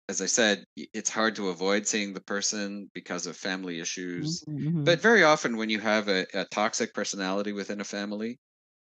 as 0.09 0.21
I 0.21 0.27
said, 0.27 0.65
it's 0.77 1.11
hard 1.11 1.37
to 1.37 1.49
avoid 1.49 1.87
seeing 1.87 2.13
the 2.13 2.21
person 2.21 2.91
because 2.95 3.27
of 3.27 3.37
family 3.37 3.81
issues. 3.81 4.45
Mhm, 4.47 4.65
mhm. 4.65 4.85
But 4.85 5.01
very 5.01 5.23
often 5.23 5.57
when 5.57 5.71
you 5.71 5.81
have 5.81 6.09
a, 6.09 6.27
a 6.35 6.45
toxic 6.47 6.95
personality 6.95 7.53
within 7.53 7.81
a 7.81 7.85
family, 7.85 8.39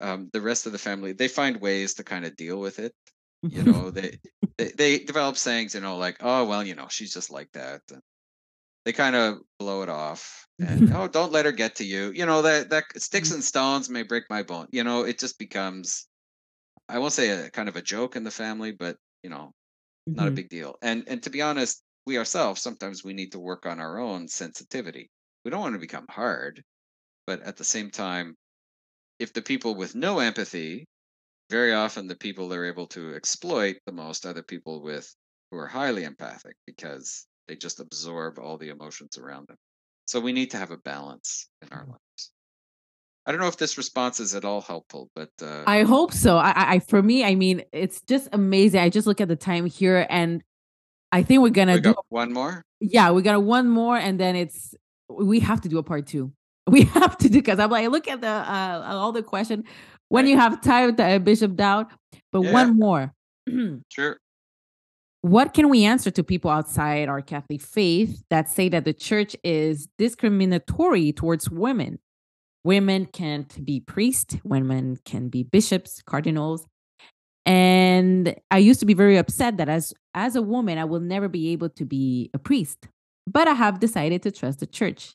um, 0.01 0.29
the 0.33 0.43
rest 0.43 0.67
of 0.67 0.73
the 0.73 0.79
family 0.79 1.13
they 1.13 1.29
find 1.29 1.61
ways 1.61 1.95
to 1.95 2.05
kind 2.05 2.25
of 2.27 2.37
deal 2.37 2.61
with 2.61 2.79
it. 2.79 2.95
You 3.51 3.63
know, 3.65 3.91
they, 3.91 4.13
they 4.59 4.73
they 4.73 4.99
develop 5.01 5.37
sayings, 5.39 5.75
you 5.75 5.81
know, 5.81 5.97
like, 5.99 6.19
oh 6.21 6.47
well, 6.47 6.65
you 6.67 6.75
know, 6.75 6.89
she's 6.89 7.13
just 7.15 7.31
like 7.31 7.53
that. 7.53 7.83
And 7.91 8.03
they 8.85 8.93
kind 8.93 9.17
of 9.17 9.39
blow 9.59 9.83
it 9.83 9.89
off. 9.89 10.47
And 10.61 10.89
oh, 10.93 11.09
don't 11.09 11.33
let 11.33 11.45
her 11.47 11.53
get 11.53 11.77
to 11.77 11.85
you. 11.85 12.13
You 12.13 12.27
know, 12.27 12.43
that 12.43 12.71
that 12.71 12.85
sticks 13.01 13.31
and 13.31 13.45
stones 13.45 13.89
may 13.91 14.03
break 14.03 14.25
my 14.31 14.43
bone. 14.43 14.69
You 14.73 14.85
know, 14.85 15.05
it 15.05 15.19
just 15.19 15.39
becomes 15.39 16.09
I 16.89 16.99
won't 16.99 17.13
say 17.13 17.31
a 17.31 17.51
kind 17.51 17.69
of 17.69 17.77
a 17.77 17.83
joke 17.83 18.17
in 18.17 18.25
the 18.25 18.31
family, 18.33 18.73
but 18.73 18.99
you 19.23 19.31
know, 19.31 19.55
not 20.15 20.29
a 20.29 20.31
Mhm. 20.31 20.41
big 20.41 20.49
deal. 20.49 20.77
And 20.83 21.09
and 21.09 21.23
to 21.25 21.31
be 21.31 21.43
honest, 21.43 21.83
we 22.07 22.19
ourselves 22.19 22.63
sometimes 22.63 23.05
we 23.05 23.15
need 23.15 23.33
to 23.33 23.39
work 23.41 23.67
on 23.67 23.81
our 23.81 23.99
own 23.99 24.29
sensitivity. 24.29 25.11
We 25.45 25.51
don't 25.51 25.61
want 25.61 25.75
to 25.75 25.79
become 25.81 26.07
hard, 26.09 26.65
but 27.27 27.43
at 27.43 27.57
the 27.59 27.65
same 27.65 27.91
time, 27.91 28.37
if 29.19 29.33
the 29.35 29.43
people 29.43 29.75
with 29.75 29.95
no 29.95 30.21
empathy, 30.21 30.87
very 31.51 31.73
often 31.75 32.07
the 32.09 32.17
people 32.17 32.49
they're 32.49 32.67
able 32.67 32.89
to 32.89 33.15
exploit 33.17 33.79
the 33.87 33.93
most 33.93 34.27
are 34.27 34.35
the 34.35 34.43
people 34.45 34.83
with 34.83 35.15
who 35.51 35.59
are 35.59 35.69
highly 35.69 36.05
empathic 36.05 36.57
because 36.67 37.27
they 37.49 37.57
just 37.57 37.81
absorb 37.81 38.39
all 38.39 38.59
the 38.59 38.71
emotions 38.71 39.19
around 39.19 39.49
them. 39.49 39.59
So 40.07 40.21
we 40.21 40.33
need 40.33 40.53
to 40.53 40.59
have 40.59 40.71
a 40.73 40.79
balance 40.79 41.51
in 41.63 41.71
our 41.73 41.87
lives. 41.87 42.33
I 43.27 43.33
don't 43.33 43.41
know 43.41 43.49
if 43.49 43.57
this 43.57 43.77
response 43.77 44.21
is 44.21 44.35
at 44.37 44.45
all 44.45 44.61
helpful, 44.61 45.11
but 45.17 45.31
uh, 45.43 45.65
I 45.67 45.83
hope 45.83 46.13
so. 46.13 46.37
I, 46.39 46.75
I, 46.75 46.79
for 46.79 47.03
me, 47.03 47.25
I 47.25 47.35
mean, 47.35 47.63
it's 47.73 48.01
just 48.03 48.29
amazing. 48.33 48.81
I 48.81 48.89
just 48.89 49.07
look 49.07 49.21
at 49.21 49.27
the 49.27 49.35
time 49.35 49.67
here, 49.67 50.07
and 50.09 50.43
I 51.11 51.25
think 51.25 51.43
we're 51.43 51.51
gonna 51.51 51.75
we 51.75 51.81
do. 51.81 51.95
got 51.95 52.05
one 52.09 52.33
more. 52.33 52.63
Yeah, 52.81 53.11
we 53.11 53.23
got 53.23 53.43
one 53.43 53.69
more, 53.69 53.97
and 53.97 54.21
then 54.21 54.37
it's 54.37 54.75
we 55.09 55.41
have 55.41 55.61
to 55.63 55.69
do 55.69 55.79
a 55.79 55.83
part 55.83 56.07
two. 56.07 56.33
We 56.69 56.83
have 56.83 57.17
to 57.19 57.29
do 57.29 57.39
because 57.39 57.61
I'm 57.61 57.71
like, 57.71 57.89
look 57.91 58.09
at 58.09 58.21
the 58.21 58.27
uh, 58.29 58.83
all 58.87 59.13
the 59.13 59.23
question 59.23 59.63
when 60.09 60.25
Right. 60.25 60.31
you 60.31 60.37
have 60.37 60.61
time 60.61 60.87
with 60.87 61.01
uh, 61.01 61.19
Bishop 61.21 61.55
Dowd, 61.57 61.87
but 62.33 62.43
Yeah. 62.43 62.53
one 62.53 62.77
more. 62.79 63.13
Sure. 63.89 64.19
what 65.23 65.55
can 65.55 65.69
we 65.69 65.85
answer 65.85 66.11
to 66.11 66.23
people 66.25 66.51
outside 66.51 67.09
our 67.09 67.23
Catholic 67.23 67.61
faith 67.61 68.23
that 68.31 68.49
say 68.49 68.69
that 68.69 68.85
the 68.85 68.93
church 68.93 69.37
is 69.45 69.89
discriminatory 69.99 71.13
towards 71.13 71.51
women? 71.51 71.99
Women 72.67 73.07
can't 73.07 73.65
be 73.65 73.79
priests, 73.79 74.39
women 74.43 74.99
can 75.05 75.29
be 75.29 75.45
bishops, 75.45 76.03
cardinals. 76.03 76.67
And 77.45 78.35
I 78.51 78.59
used 78.59 78.81
to 78.81 78.87
be 78.87 78.93
very 78.93 79.19
upset 79.19 79.59
that 79.59 79.69
as 79.69 79.95
as 80.15 80.35
a 80.35 80.43
woman, 80.43 80.77
I 80.77 80.85
will 80.85 80.99
never 80.99 81.29
be 81.29 81.53
able 81.53 81.69
to 81.69 81.85
be 81.85 82.29
a 82.35 82.41
priest. 82.41 82.89
But 83.25 83.47
I 83.47 83.55
have 83.55 83.79
decided 83.79 84.21
to 84.25 84.33
trust 84.33 84.59
the 84.59 84.67
church. 84.67 85.15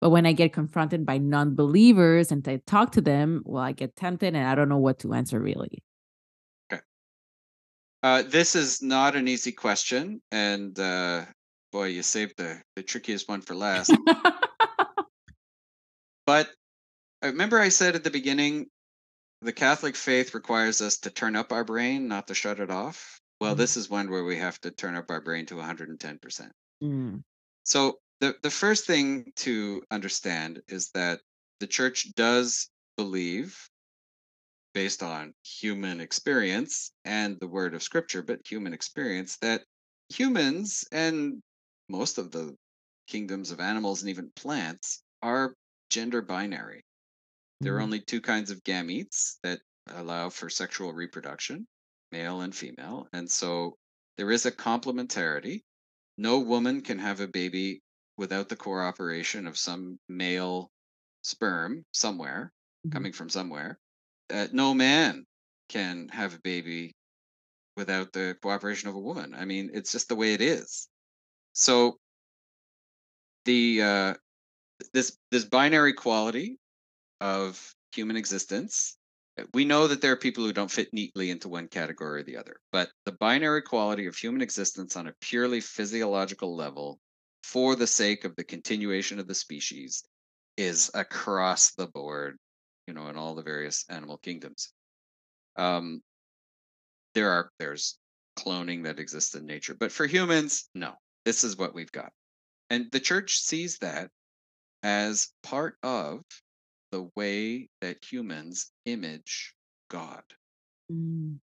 But 0.00 0.08
when 0.08 0.24
I 0.24 0.32
get 0.32 0.54
confronted 0.54 1.04
by 1.04 1.18
non-believers 1.18 2.32
and 2.32 2.48
I 2.48 2.62
talk 2.66 2.92
to 2.92 3.02
them, 3.02 3.42
well, 3.44 3.62
I 3.62 3.72
get 3.72 3.94
tempted 3.94 4.34
and 4.34 4.48
I 4.48 4.54
don't 4.54 4.70
know 4.70 4.78
what 4.78 5.00
to 5.00 5.12
answer 5.12 5.38
really. 5.38 5.82
Uh, 8.02 8.22
this 8.22 8.56
is 8.56 8.80
not 8.80 9.16
an 9.16 9.28
easy 9.28 9.52
question, 9.52 10.22
and 10.32 10.78
uh, 10.78 11.26
boy, 11.72 11.88
you 11.88 12.02
saved 12.02 12.38
the, 12.38 12.62
the 12.74 12.82
trickiest 12.82 13.28
one 13.28 13.42
for 13.42 13.54
last. 13.54 13.94
but 16.26 16.48
uh, 17.22 17.28
remember, 17.28 17.58
I 17.58 17.68
said 17.68 17.94
at 17.96 18.04
the 18.04 18.10
beginning, 18.10 18.70
the 19.42 19.52
Catholic 19.52 19.96
faith 19.96 20.34
requires 20.34 20.80
us 20.80 20.98
to 20.98 21.10
turn 21.10 21.36
up 21.36 21.52
our 21.52 21.64
brain, 21.64 22.08
not 22.08 22.28
to 22.28 22.34
shut 22.34 22.60
it 22.60 22.70
off. 22.70 23.20
Well, 23.40 23.54
Mhm. 23.54 23.58
this 23.58 23.76
is 23.76 23.90
one 23.90 24.10
where 24.10 24.24
we 24.24 24.38
have 24.38 24.60
to 24.62 24.70
turn 24.70 24.96
up 24.96 25.10
our 25.10 25.20
brain 25.20 25.46
to 25.46 25.56
110%. 25.56 26.52
Mm, 26.82 27.22
So 27.64 28.00
the, 28.20 28.38
the 28.42 28.50
first 28.50 28.86
thing 28.86 29.32
to 29.36 29.82
understand 29.90 30.62
is 30.68 30.90
that 30.92 31.20
the 31.60 31.66
church 31.66 32.14
does 32.14 32.70
believe, 32.96 33.68
based 34.74 35.02
on 35.02 35.34
human 35.42 36.00
experience 36.00 36.92
and 37.04 37.38
the 37.40 37.48
word 37.48 37.74
of 37.74 37.82
scripture, 37.82 38.22
but 38.22 38.46
human 38.46 38.72
experience, 38.72 39.36
that 39.38 39.64
humans 40.08 40.84
and 40.92 41.42
most 41.88 42.18
of 42.18 42.30
the 42.30 42.56
kingdoms 43.08 43.50
of 43.50 43.60
animals 43.60 44.02
and 44.02 44.10
even 44.10 44.30
plants 44.36 45.02
are 45.22 45.56
gender 45.90 46.22
binary. 46.22 46.85
There 47.62 47.76
are 47.76 47.80
Mhm. 47.80 47.82
only 47.82 48.00
two 48.00 48.20
kinds 48.22 48.50
of 48.50 48.62
gametes 48.64 49.38
that 49.42 49.60
allow 49.88 50.30
for 50.30 50.48
sexual 50.50 50.94
reproduction, 50.94 51.68
male 52.10 52.40
and 52.40 52.56
female. 52.56 53.08
And 53.12 53.30
so 53.30 53.78
there 54.16 54.30
is 54.30 54.46
a 54.46 54.52
complementarity. 54.52 55.64
No 56.18 56.40
woman 56.40 56.82
can 56.82 56.98
have 57.00 57.20
a 57.20 57.28
baby 57.28 57.82
without 58.16 58.48
the 58.48 58.56
cooperation 58.56 59.46
of 59.46 59.58
some 59.58 60.00
male 60.08 60.72
sperm 61.22 61.84
somewhere, 61.92 62.52
Mhm. 62.84 63.06
coming 63.06 63.12
from 63.12 63.30
somewhere. 63.30 63.80
Uh, 64.30 64.48
no 64.52 64.74
man 64.74 65.26
can 65.68 66.08
have 66.08 66.34
a 66.34 66.40
baby 66.40 66.96
without 67.76 68.12
the 68.12 68.36
cooperation 68.42 68.88
of 68.88 68.94
a 68.96 69.00
woman. 69.00 69.34
I 69.34 69.44
mean, 69.44 69.70
it's 69.72 69.92
just 69.92 70.08
the 70.08 70.16
way 70.16 70.34
it 70.34 70.40
is. 70.40 70.88
So 71.54 71.98
the 73.44 73.82
uh, 73.82 74.14
this 74.92 75.18
this 75.30 75.44
binary 75.44 75.94
quality 75.94 76.58
of 77.20 77.74
human 77.92 78.16
existence. 78.16 78.96
uh, 79.38 79.44
We 79.54 79.64
know 79.64 79.88
that 79.88 80.00
there 80.00 80.12
are 80.12 80.16
people 80.16 80.44
who 80.44 80.52
don't 80.52 80.70
fit 80.70 80.92
neatly 80.92 81.30
into 81.30 81.48
one 81.48 81.68
category 81.68 82.20
or 82.20 82.24
the 82.24 82.36
other, 82.36 82.60
but 82.72 82.90
the 83.04 83.12
binary 83.12 83.62
quality 83.62 84.06
of 84.06 84.16
human 84.16 84.42
existence 84.42 84.96
on 84.96 85.08
a 85.08 85.14
purely 85.20 85.60
physiological 85.60 86.54
level, 86.54 87.00
for 87.42 87.76
the 87.76 87.86
sake 87.86 88.24
of 88.24 88.34
the 88.36 88.44
continuation 88.44 89.18
of 89.18 89.28
the 89.28 89.34
species, 89.34 90.04
is 90.56 90.90
across 90.94 91.72
the 91.74 91.86
board, 91.86 92.36
you 92.86 92.94
know, 92.94 93.08
in 93.08 93.16
all 93.16 93.34
the 93.34 93.42
various 93.42 93.84
animal 93.88 94.18
kingdoms. 94.18 94.72
Um, 95.56 96.02
there 97.14 97.30
are 97.30 97.50
there's 97.58 97.98
cloning 98.38 98.84
that 98.84 98.98
exists 98.98 99.34
in 99.34 99.46
nature, 99.46 99.74
but 99.74 99.92
for 99.92 100.06
humans, 100.06 100.68
no. 100.74 100.94
This 101.24 101.44
is 101.44 101.56
what 101.56 101.74
we've 101.74 101.92
got, 101.92 102.12
and 102.70 102.90
the 102.92 103.00
church 103.00 103.38
sees 103.38 103.78
that 103.78 104.10
as 104.82 105.28
part 105.42 105.76
of 105.82 106.22
the 106.90 107.10
way 107.16 107.68
that 107.80 108.04
humans 108.04 108.72
image 108.84 109.54
God. 109.88 110.24
Mm, 110.90 111.40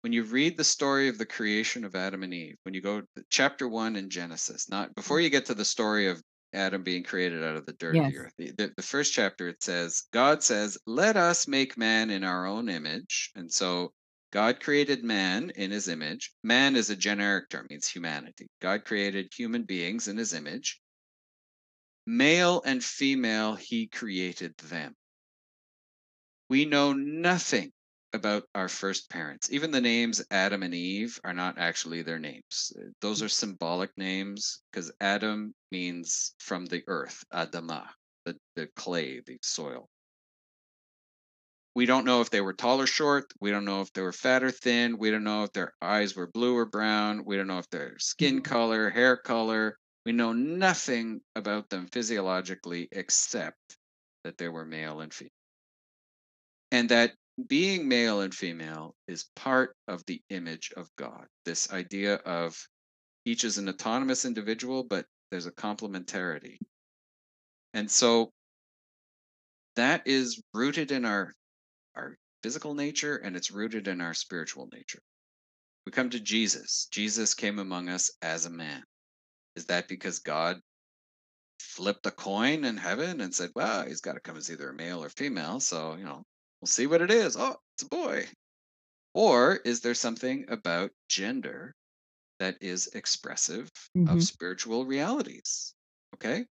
When 0.00 0.12
you 0.14 0.22
read 0.24 0.56
the 0.56 0.64
story 0.64 1.08
of 1.08 1.18
the 1.18 1.26
creation 1.26 1.84
of 1.84 1.94
Adam 1.94 2.22
and 2.22 2.32
Eve, 2.32 2.56
when 2.62 2.72
you 2.74 2.80
go 2.80 3.02
to 3.02 3.24
chapter 3.28 3.68
one 3.68 3.94
in 3.96 4.08
Genesis, 4.08 4.70
not 4.70 4.94
before 4.94 5.20
you 5.20 5.28
get 5.28 5.44
to 5.46 5.54
the 5.54 5.66
story 5.66 6.06
of 6.08 6.22
Adam 6.54 6.82
being 6.82 7.02
created 7.04 7.42
out 7.44 7.56
of 7.56 7.66
the 7.66 7.74
dirt 7.74 7.98
of 7.98 8.06
the 8.06 8.16
earth, 8.16 8.32
the, 8.38 8.52
the, 8.52 8.72
the 8.76 8.82
first 8.82 9.12
chapter 9.12 9.48
it 9.48 9.62
says, 9.62 10.04
God 10.12 10.42
says, 10.42 10.78
Let 10.86 11.16
us 11.18 11.46
make 11.46 11.76
man 11.76 12.08
in 12.10 12.24
our 12.24 12.46
own 12.46 12.70
image. 12.70 13.32
And 13.34 13.52
so 13.52 13.92
God 14.32 14.60
created 14.60 15.04
man 15.04 15.50
in 15.50 15.70
his 15.72 15.88
image. 15.88 16.32
Man 16.42 16.74
is 16.76 16.88
a 16.88 16.96
generic 16.96 17.50
term, 17.50 17.66
means 17.68 17.86
humanity. 17.88 18.46
God 18.62 18.84
created 18.86 19.32
human 19.36 19.64
beings 19.64 20.08
in 20.08 20.16
his 20.16 20.32
image. 20.32 20.80
Male 22.06 22.62
and 22.64 22.82
female, 22.84 23.56
he 23.56 23.86
created 23.88 24.56
them. 24.58 24.96
We 26.48 26.64
know 26.64 26.92
nothing 26.92 27.72
about 28.12 28.48
our 28.54 28.68
first 28.68 29.10
parents. 29.10 29.50
Even 29.52 29.70
the 29.72 29.80
names 29.80 30.22
Adam 30.30 30.62
and 30.62 30.74
Eve 30.74 31.18
are 31.24 31.34
not 31.34 31.58
actually 31.58 32.02
their 32.02 32.18
names. 32.20 32.72
Those 33.00 33.22
are 33.22 33.28
symbolic 33.28 33.96
names 33.98 34.62
because 34.70 34.92
Adam 35.00 35.54
means 35.72 36.34
from 36.38 36.66
the 36.66 36.82
earth, 36.86 37.24
Adama, 37.32 37.88
the, 38.24 38.38
the 38.54 38.68
clay, 38.76 39.20
the 39.20 39.38
soil. 39.42 39.88
We 41.74 41.84
don't 41.86 42.06
know 42.06 42.20
if 42.22 42.30
they 42.30 42.40
were 42.40 42.54
tall 42.54 42.80
or 42.80 42.86
short. 42.86 43.32
We 43.40 43.50
don't 43.50 43.64
know 43.66 43.82
if 43.82 43.92
they 43.92 44.00
were 44.02 44.12
fat 44.12 44.42
or 44.42 44.50
thin. 44.50 44.96
We 44.98 45.10
don't 45.10 45.24
know 45.24 45.44
if 45.44 45.52
their 45.52 45.74
eyes 45.82 46.16
were 46.16 46.26
blue 46.26 46.56
or 46.56 46.64
brown. 46.66 47.24
We 47.24 47.36
don't 47.36 47.48
know 47.48 47.58
if 47.58 47.68
their 47.70 47.98
skin 47.98 48.40
Mm-hmm. 48.40 48.42
color, 48.42 48.90
hair 48.90 49.16
color. 49.16 49.78
We 50.06 50.12
know 50.12 50.32
nothing 50.32 51.20
about 51.34 51.68
them 51.68 51.88
physiologically 51.88 52.86
except 52.92 53.76
that 54.22 54.38
they 54.38 54.48
were 54.48 54.64
male 54.64 55.00
and 55.00 55.12
female. 55.12 55.30
And 56.70 56.88
that 56.90 57.14
being 57.48 57.88
male 57.88 58.20
and 58.20 58.32
female 58.32 58.94
is 59.08 59.24
part 59.34 59.74
of 59.88 60.06
the 60.06 60.22
image 60.30 60.72
of 60.76 60.88
God. 60.94 61.26
This 61.44 61.72
idea 61.72 62.14
of 62.14 62.56
each 63.24 63.42
is 63.42 63.58
an 63.58 63.68
autonomous 63.68 64.24
individual, 64.24 64.84
but 64.84 65.06
there's 65.32 65.46
a 65.46 65.52
complementarity. 65.52 66.58
And 67.74 67.90
so 67.90 68.30
that 69.74 70.06
is 70.06 70.40
rooted 70.54 70.92
in 70.92 71.04
our 71.04 71.32
our 71.96 72.16
physical 72.44 72.74
nature 72.74 73.16
and 73.16 73.34
it's 73.36 73.50
rooted 73.50 73.88
in 73.88 74.00
our 74.00 74.14
spiritual 74.14 74.68
nature. 74.72 75.02
We 75.84 75.90
come 75.90 76.10
to 76.10 76.20
Jesus. 76.20 76.86
Jesus 76.92 77.34
came 77.34 77.58
among 77.58 77.88
us 77.88 78.08
as 78.22 78.46
a 78.46 78.50
man. 78.50 78.84
Is 79.56 79.66
that 79.66 79.88
because 79.88 80.20
God 80.20 80.60
flipped 81.60 82.06
a 82.06 82.10
coin 82.10 82.64
in 82.64 82.76
heaven 82.78 83.20
and 83.20 83.34
said, 83.34 83.50
well, 83.54 83.86
he's 83.86 84.00
got 84.00 84.14
to 84.14 84.20
come 84.20 84.36
as 84.36 84.50
either 84.50 84.70
a 84.70 84.74
male 84.74 85.02
or 85.02 85.08
female. 85.10 85.60
So, 85.60 85.94
you 85.96 86.04
know, 86.04 86.22
we'll 86.60 86.66
see 86.68 86.86
what 86.86 87.02
it 87.02 87.10
is. 87.10 87.36
Oh, 87.36 87.56
it's 87.74 87.82
a 87.84 87.88
boy. 87.88 88.28
Or 89.14 89.56
is 89.56 89.80
there 89.82 89.94
something 89.94 90.46
about 90.50 90.92
gender 91.08 91.74
that 92.38 92.58
is 92.62 92.88
expressive 92.88 93.70
Mhm. 93.94 94.06
of 94.08 94.22
spiritual 94.22 94.86
realities? 94.86 95.74
Okay. 96.14 96.46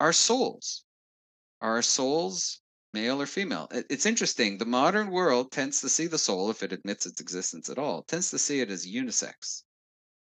Our 0.00 0.12
souls. 0.14 0.84
Are 1.60 1.76
our 1.76 1.82
souls 1.82 2.62
male 2.94 3.22
or 3.22 3.26
female? 3.26 3.68
It's 3.72 4.06
interesting. 4.06 4.58
The 4.58 4.66
modern 4.66 5.10
world 5.10 5.52
tends 5.52 5.80
to 5.82 5.88
see 5.88 6.06
the 6.08 6.18
soul, 6.18 6.50
if 6.50 6.62
it 6.64 6.72
admits 6.72 7.06
its 7.06 7.20
existence 7.20 7.68
at 7.70 7.78
all, 7.78 8.02
tends 8.04 8.30
to 8.30 8.38
see 8.40 8.60
it 8.60 8.70
as 8.70 8.86
unisex. 8.86 9.64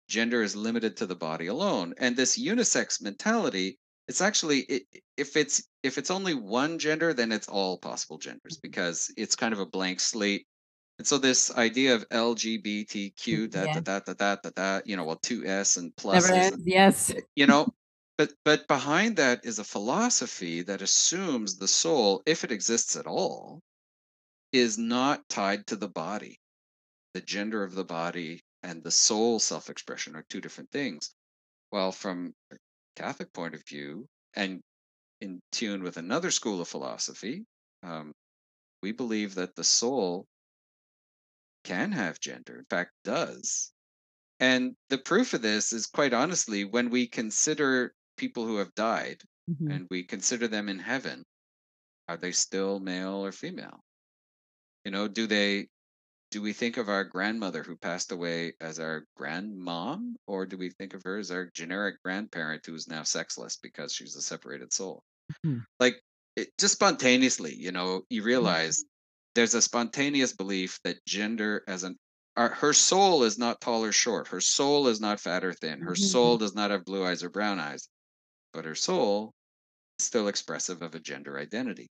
Gender 0.08 0.44
is 0.44 0.56
limited 0.56 0.98
to 0.98 1.06
the 1.06 1.16
body 1.16 1.48
alone. 1.48 1.94
And 1.98 2.16
this 2.16 2.40
unisex 2.40 3.02
mentality, 3.02 3.78
it's 4.08 4.22
actually 4.22 4.60
it, 4.62 4.84
if 5.18 5.36
it's 5.36 5.64
if 5.84 5.98
it's 5.98 6.12
only 6.12 6.34
one 6.34 6.78
gender, 6.80 7.14
then 7.14 7.32
it's 7.32 7.48
all 7.48 7.78
possible 7.78 8.18
genders 8.18 8.58
mm-hmm. 8.58 8.68
because 8.68 9.12
it's 9.18 9.36
kind 9.36 9.54
of 9.54 9.60
a 9.60 9.66
blank 9.66 10.00
slate. 10.00 10.46
And 10.98 11.08
so 11.08 11.18
this 11.18 11.54
idea 11.56 11.96
of 11.96 12.08
LGBTQ, 12.10 13.50
da 13.52 13.64
Yeah. 13.64 13.80
da 13.82 14.00
da 14.00 14.14
da 14.14 14.36
da 14.36 14.50
da, 14.56 14.82
you 14.86 14.96
know, 14.96 15.04
well, 15.04 15.20
two 15.22 15.46
S 15.46 15.78
and 15.78 15.94
plus. 15.98 16.32
Yes. 16.64 17.10
Eh, 17.10 17.20
you 17.36 17.48
know 17.48 17.68
but 18.18 18.34
but 18.46 18.68
behind 18.68 19.18
that 19.18 19.46
is 19.46 19.60
a 19.60 19.64
philosophy 19.64 20.62
that 20.62 20.82
assumes 20.82 21.58
the 21.58 21.68
soul 21.68 22.24
if 22.26 22.44
it 22.44 22.52
exists 22.52 22.96
at 22.96 23.08
all 23.08 23.62
is 24.52 24.78
not 24.78 25.28
tied 25.28 25.68
to 25.68 25.76
the 25.76 25.88
body 25.88 26.40
the 27.14 27.22
gender 27.22 27.64
of 27.64 27.76
the 27.76 27.84
body 27.84 28.42
and 28.66 28.84
the 28.84 28.92
soul 28.92 29.40
self-expression 29.40 30.16
are 30.16 30.24
two 30.24 30.42
different 30.42 30.72
things 30.72 31.16
Well, 31.72 31.92
from 31.94 32.36
a 32.52 32.58
catholic 32.96 33.34
point 33.34 33.56
of 33.56 33.64
view 33.68 34.08
and 34.36 34.62
in 35.22 35.42
tune 35.52 35.84
with 35.84 35.98
another 35.98 36.32
school 36.32 36.62
of 36.62 36.70
philosophy 36.70 37.46
um, 37.84 38.14
we 38.82 38.92
believe 38.94 39.36
that 39.36 39.56
the 39.56 39.64
soul 39.66 40.28
can 41.66 41.92
have 41.92 42.18
gender 42.22 42.58
in 42.60 42.64
fact 42.70 42.94
does 43.04 43.74
and 44.40 44.76
the 44.90 44.98
proof 45.00 45.34
of 45.34 45.42
this 45.44 45.74
is 45.74 45.88
quite 45.88 46.14
honestly 46.14 46.66
when 46.66 46.90
we 46.90 47.08
consider 47.08 47.96
people 48.18 48.46
who 48.48 48.58
have 48.58 48.76
died 48.76 49.24
Mhm. 49.48 49.70
and 49.70 49.88
we 49.92 50.04
consider 50.04 50.48
them 50.48 50.70
in 50.70 50.80
heaven, 50.80 51.26
are 52.08 52.18
they 52.18 52.32
still 52.34 52.80
male 52.80 53.26
or 53.26 53.32
female? 53.32 53.84
You 54.86 54.92
know, 54.92 55.08
do 55.10 55.28
they 55.28 55.68
do 56.36 56.42
we 56.42 56.52
think 56.52 56.76
of 56.76 56.90
our 56.90 57.06
grandmother 57.06 57.64
who 57.64 57.78
passed 57.78 58.12
away 58.12 58.52
as 58.60 58.78
our 58.78 59.08
grandmom, 59.18 60.16
or 60.28 60.46
do 60.46 60.58
we 60.58 60.70
think 60.70 60.94
of 60.94 61.02
her 61.04 61.18
as 61.18 61.32
our 61.32 61.46
generic 61.52 61.96
grandparent 62.04 62.66
who 62.66 62.76
is 62.76 62.90
now 62.90 63.04
sexless 63.04 63.56
because 63.56 63.94
she's 63.94 64.18
a 64.18 64.22
separated 64.22 64.74
soul? 64.74 65.02
Mhm. 65.44 65.66
Like 65.80 66.02
it, 66.36 66.50
just 66.60 66.76
spontaneously, 66.76 67.56
you 67.56 67.72
know, 67.72 68.04
you 68.10 68.24
realize 68.24 68.86
there's 69.36 69.56
a 69.56 69.62
spontaneous 69.62 70.34
belief 70.34 70.80
that 70.84 71.06
gender 71.06 71.64
as 71.68 71.84
an 71.84 71.98
our, 72.38 72.50
her 72.50 72.74
soul 72.74 73.24
is 73.24 73.38
not 73.38 73.62
tall 73.62 73.86
or 73.86 73.94
short. 73.94 74.28
Her 74.30 74.42
soul 74.42 74.88
is 74.90 75.02
not 75.02 75.22
fat 75.22 75.46
or 75.46 75.54
thin. 75.54 75.82
Her 75.82 75.96
Mhm. 75.96 75.98
soul 75.98 76.40
does 76.40 76.56
not 76.56 76.72
have 76.72 76.86
blue 76.86 77.06
eyes 77.06 77.24
or 77.24 77.30
brown 77.30 77.60
eyes, 77.60 77.90
but 78.54 78.66
her 78.66 78.76
soul 78.76 79.34
is 80.00 80.06
still 80.08 80.28
expressive 80.30 80.82
of 80.82 80.96
a 80.96 81.00
gender 81.00 81.40
identity. 81.40 81.90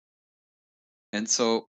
And 1.13 1.29
so 1.29 1.69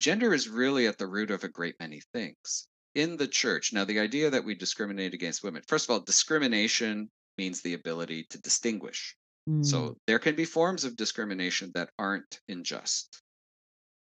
gender 0.00 0.34
is 0.34 0.48
really 0.48 0.86
at 0.86 0.98
the 0.98 1.06
root 1.06 1.30
of 1.30 1.44
a 1.44 1.48
great 1.48 1.76
many 1.78 2.00
things 2.12 2.66
in 2.94 3.16
the 3.16 3.28
church. 3.28 3.72
Now, 3.72 3.84
the 3.84 4.00
idea 4.00 4.30
that 4.30 4.44
we 4.44 4.54
discriminate 4.54 5.14
against 5.14 5.44
women, 5.44 5.62
first 5.68 5.86
of 5.86 5.90
all, 5.92 6.00
discrimination 6.00 7.10
means 7.38 7.60
the 7.60 7.74
ability 7.74 8.26
to 8.30 8.40
distinguish. 8.40 9.16
Mm. 9.48 9.64
So 9.64 9.96
there 10.06 10.18
can 10.18 10.34
be 10.34 10.44
forms 10.44 10.84
of 10.84 10.96
discrimination 10.96 11.70
that 11.74 11.90
aren't 11.98 12.40
unjust. 12.48 13.22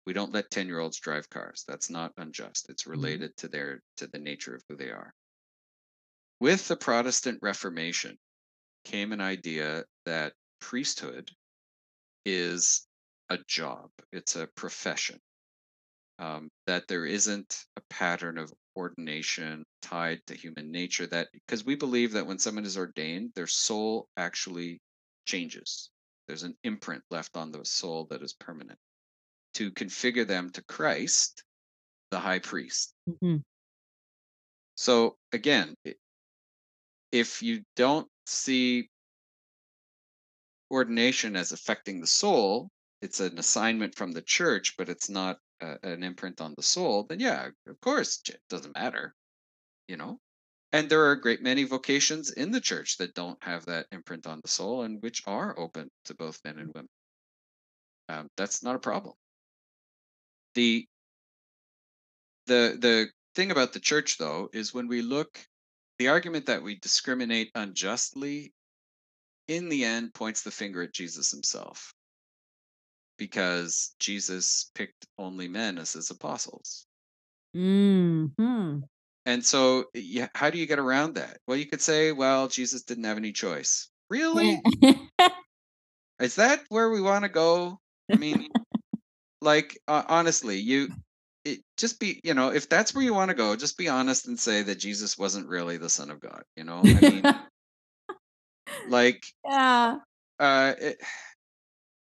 We 0.05 0.13
don't 0.13 0.33
let 0.33 0.49
10 0.49 0.67
year 0.67 0.79
olds 0.79 0.99
drive 0.99 1.29
cars. 1.29 1.63
That's 1.67 1.89
not 1.89 2.13
unjust. 2.17 2.69
It's 2.69 2.87
related 2.87 3.37
to 3.37 3.47
their 3.47 3.81
to 3.97 4.07
the 4.07 4.17
nature 4.17 4.55
of 4.55 4.63
who 4.67 4.75
they 4.75 4.89
are. 4.89 5.13
With 6.39 6.67
the 6.67 6.75
Protestant 6.75 7.37
Reformation 7.43 8.17
came 8.83 9.11
an 9.11 9.21
idea 9.21 9.83
that 10.05 10.33
priesthood 10.59 11.29
is 12.25 12.87
a 13.29 13.37
job, 13.47 13.89
it's 14.11 14.35
a 14.35 14.47
profession. 14.55 15.19
Um, 16.21 16.49
that 16.67 16.87
there 16.87 17.05
isn't 17.05 17.65
a 17.75 17.81
pattern 17.89 18.37
of 18.37 18.53
ordination 18.77 19.65
tied 19.81 20.21
to 20.27 20.35
human 20.35 20.71
nature 20.71 21.07
that 21.07 21.29
because 21.33 21.65
we 21.65 21.75
believe 21.75 22.13
that 22.13 22.27
when 22.27 22.39
someone 22.39 22.63
is 22.65 22.77
ordained 22.77 23.33
their 23.35 23.47
soul 23.47 24.07
actually 24.17 24.81
changes. 25.25 25.89
There's 26.27 26.43
an 26.43 26.57
imprint 26.63 27.03
left 27.09 27.35
on 27.35 27.51
the 27.51 27.65
soul 27.65 28.05
that 28.11 28.21
is 28.23 28.33
permanent. 28.35 28.79
To 29.55 29.71
configure 29.71 30.27
them 30.27 30.51
to 30.51 30.63
christ 30.63 31.43
the 32.11 32.19
high 32.19 32.39
priest. 32.39 32.93
Mhm. 33.07 33.43
so 34.77 35.17
again 35.33 35.75
if 37.11 37.41
you 37.43 37.63
don't 37.75 38.09
see 38.25 38.89
ordination 40.71 41.35
as 41.35 41.51
affecting 41.51 41.99
the 41.99 42.07
soul 42.07 42.69
it's 43.01 43.19
an 43.19 43.37
assignment 43.37 43.93
from 43.95 44.13
the 44.13 44.21
church 44.21 44.75
but 44.77 44.87
it's 44.87 45.09
not 45.09 45.37
uh, 45.61 45.75
an 45.83 46.03
imprint 46.03 46.41
on 46.41 46.53
the 46.57 46.63
soul 46.63 47.03
then 47.03 47.19
yeah 47.19 47.47
of 47.67 47.79
course 47.81 48.21
it 48.27 48.39
doesn't 48.49 48.75
matter 48.75 49.15
you 49.91 49.97
know? 49.97 50.19
And 50.71 50.89
there 50.89 51.01
are 51.01 51.11
a 51.11 51.19
great 51.19 51.43
many 51.43 51.65
vocations 51.65 52.31
in 52.31 52.51
the 52.51 52.61
church 52.61 52.97
that 52.97 53.13
don't 53.13 53.37
have 53.43 53.65
that 53.65 53.87
imprint 53.91 54.25
on 54.25 54.39
the 54.41 54.47
soul 54.47 54.83
and 54.83 55.01
which 55.03 55.21
are 55.27 55.59
open 55.59 55.89
to 56.05 56.15
both 56.15 56.39
men 56.45 56.57
and 56.57 56.71
women. 56.73 56.89
Um, 58.07 58.29
that's 58.37 58.63
not 58.63 58.77
a 58.77 58.79
problem. 58.79 59.13
The 60.55 60.87
the 62.47 62.77
the 62.79 63.07
thing 63.35 63.51
about 63.51 63.73
the 63.73 63.79
church 63.79 64.17
though 64.17 64.49
is 64.53 64.73
when 64.73 64.87
we 64.87 65.01
look 65.01 65.39
the 65.99 66.07
argument 66.07 66.45
that 66.45 66.63
we 66.63 66.79
discriminate 66.79 67.51
unjustly 67.53 68.53
in 69.47 69.69
the 69.69 69.85
end 69.85 70.13
points 70.13 70.41
the 70.41 70.51
finger 70.51 70.81
at 70.81 70.93
jesus 70.93 71.31
himself 71.31 71.93
because 73.21 73.93
jesus 73.99 74.71
picked 74.73 75.05
only 75.19 75.47
men 75.47 75.77
as 75.77 75.93
his 75.93 76.09
apostles. 76.09 76.87
Mhm. 77.55 78.81
and 79.27 79.45
so 79.45 79.85
yeah, 79.93 80.27
how 80.33 80.49
do 80.49 80.57
you 80.57 80.65
get 80.65 80.79
around 80.79 81.13
that? 81.13 81.37
Well 81.45 81.55
you 81.55 81.67
could 81.67 81.81
say 81.81 82.11
well 82.13 82.47
jesus 82.47 82.81
didn't 82.81 83.03
have 83.03 83.17
any 83.17 83.31
choice. 83.31 83.91
Really? 84.09 84.59
Is 86.19 86.35
that 86.35 86.61
where 86.69 86.89
we 86.89 86.99
want 86.99 87.23
to 87.23 87.29
go? 87.29 87.79
I 88.11 88.15
mean 88.15 88.47
like 89.39 89.79
uh, 89.87 90.01
honestly 90.07 90.57
you 90.57 90.89
it, 91.45 91.59
just 91.77 91.99
be 91.99 92.19
you 92.23 92.33
know 92.33 92.51
if 92.51 92.69
that's 92.69 92.95
where 92.95 93.03
you 93.03 93.13
want 93.13 93.29
to 93.29 93.37
go 93.37 93.55
just 93.55 93.77
be 93.77 93.87
honest 93.87 94.27
and 94.27 94.39
say 94.39 94.63
that 94.63 94.79
jesus 94.79 95.17
wasn't 95.17 95.47
really 95.47 95.77
the 95.77 95.89
son 95.89 96.09
of 96.09 96.19
god 96.19 96.41
you 96.55 96.63
know? 96.63 96.81
I 96.83 97.01
mean 97.01 97.23
like 98.89 99.23
yeah. 99.45 99.97
uh 100.39 100.73
it, 100.79 100.97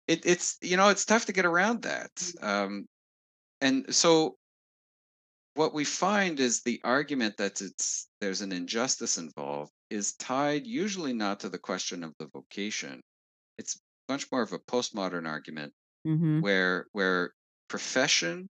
it 0.08 0.24
it's 0.26 0.58
you 0.62 0.76
know 0.76 0.88
it's 0.88 1.04
tough 1.04 1.26
to 1.26 1.32
get 1.32 1.46
around 1.46 1.82
that 1.82 2.10
um 2.42 2.86
and 3.60 3.94
so 3.94 4.36
what 5.54 5.72
we 5.74 5.84
find 5.84 6.38
is 6.38 6.62
the 6.62 6.80
argument 6.84 7.36
that 7.38 7.60
it's 7.60 8.08
there's 8.20 8.42
an 8.42 8.52
injustice 8.52 9.18
involved 9.18 9.72
is 9.90 10.14
tied 10.14 10.66
usually 10.66 11.12
not 11.12 11.40
to 11.40 11.48
the 11.48 11.58
question 11.58 12.04
of 12.04 12.14
the 12.18 12.28
vocation 12.28 13.00
it's 13.58 13.80
much 14.08 14.30
more 14.32 14.42
of 14.42 14.52
a 14.52 14.58
postmodern 14.58 15.28
argument 15.28 15.72
Mhm. 16.06 16.40
where 16.42 16.88
where 16.92 17.32
profession 17.68 18.48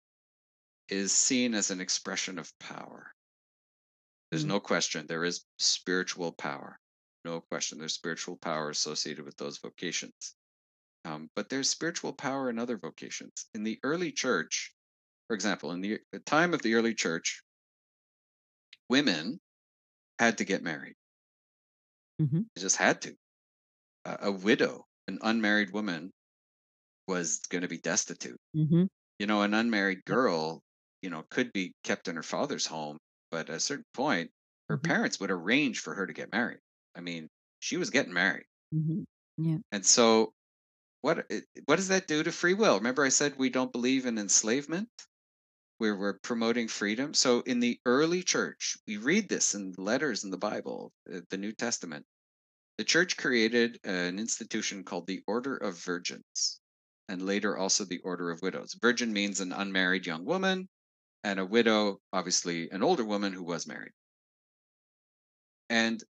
is 0.89 1.13
seen 1.13 1.55
as 1.55 1.71
an 1.71 1.81
expression 1.81 2.39
of 2.39 2.53
power. 2.59 3.13
There's 4.31 4.45
Mm. 4.45 4.49
no 4.49 4.61
question 4.61 5.07
there 5.07 5.25
is 5.25 5.45
spiritual 5.59 6.33
power. 6.33 6.79
No 7.25 7.41
question 7.41 7.79
there's 7.79 7.95
spiritual 7.95 8.37
power 8.37 8.71
associated 8.71 9.25
with 9.25 9.37
those 9.37 9.59
vocations. 9.59 10.35
Um, 11.05 11.31
but 11.37 11.49
there's 11.49 11.71
spiritual 11.71 12.13
power 12.15 12.51
in 12.51 12.59
other 12.59 12.79
vocations. 12.79 13.49
In 13.55 13.65
the 13.65 13.81
early 13.83 14.13
church, 14.13 14.75
for 15.29 15.35
example, 15.35 15.73
in 15.73 15.81
the, 15.83 16.01
the 16.13 16.21
time 16.21 16.55
of 16.55 16.63
the 16.63 16.75
early 16.75 16.95
church, 16.95 17.43
women 18.89 19.41
had 20.19 20.39
to 20.39 20.45
get 20.45 20.63
married. 20.63 20.97
Mhm. 22.19 22.47
They 22.55 22.63
just 22.63 22.77
had 22.77 23.03
to. 23.03 23.15
A 24.07 24.19
a 24.29 24.33
widow, 24.33 24.87
an 25.09 25.19
unmarried 25.23 25.73
woman, 25.73 26.13
was 27.09 27.41
going 27.51 27.63
to 27.63 27.69
be 27.69 27.79
destitute. 27.79 28.39
Mhm. 28.55 28.87
You 29.19 29.27
know, 29.27 29.43
an 29.43 29.55
unmarried 29.55 30.05
girl, 30.07 30.63
you 31.03 31.11
know, 31.11 31.25
could 31.31 31.53
be 31.53 31.75
kept 31.85 32.09
in 32.09 32.17
her 32.17 32.23
father's 32.25 32.67
home, 32.67 32.99
but 33.31 33.51
at 33.51 33.57
a 33.57 33.61
certain 33.61 33.87
point, 33.95 34.33
her 34.69 34.79
Mhm. 34.83 34.93
parents 34.93 35.21
would 35.21 35.31
arrange 35.33 35.81
for 35.81 35.95
her 35.95 36.07
to 36.07 36.13
get 36.15 36.33
married. 36.33 36.61
I 36.95 37.01
mean, 37.03 37.29
she 37.61 37.77
was 37.79 37.91
getting 37.91 38.13
married. 38.15 38.47
Mhm. 38.73 39.05
Yeah. 39.39 39.59
And 39.73 39.85
so 39.85 40.35
what 41.03 41.31
what 41.67 41.77
does 41.77 41.89
that 41.89 42.09
do 42.09 42.23
to 42.23 42.33
free 42.33 42.55
will? 42.55 42.79
Remember 42.79 43.05
I 43.05 43.11
said 43.11 43.37
we 43.37 43.51
don't 43.51 43.73
believe 43.73 44.07
in 44.07 44.19
enslavement? 44.19 44.89
Where 45.79 45.97
we're 45.97 46.19
promoting 46.21 46.69
freedom. 46.69 47.13
So 47.13 47.41
in 47.41 47.59
the 47.59 47.81
early 47.85 48.23
church, 48.23 48.79
we 48.87 48.99
read 48.99 49.29
this 49.29 49.55
in 49.55 49.75
letters 49.77 50.23
in 50.23 50.31
the 50.31 50.39
Bible, 50.39 50.93
uh, 51.13 51.21
the 51.29 51.39
New 51.39 51.53
Testament. 51.53 52.07
The 52.79 52.85
church 52.85 53.17
created 53.17 53.81
an 53.85 54.19
institution 54.19 54.85
called 54.85 55.07
the 55.07 55.23
Order 55.27 55.57
of 55.57 55.77
Virgins, 55.79 56.61
and 57.09 57.21
later 57.21 57.57
also 57.57 57.85
the 57.85 58.01
Order 58.05 58.31
of 58.31 58.41
Widows. 58.43 58.77
Virgin 58.81 59.13
means 59.13 59.41
an 59.41 59.53
unmarried 59.53 60.07
young 60.07 60.25
woman, 60.25 60.69
and 61.25 61.41
a 61.41 61.45
widow, 61.45 62.01
obviously 62.13 62.71
an 62.71 62.83
older 62.83 63.05
woman 63.05 63.33
who 63.33 63.43
was 63.43 63.67
married. 63.67 63.93
And 65.69 66.03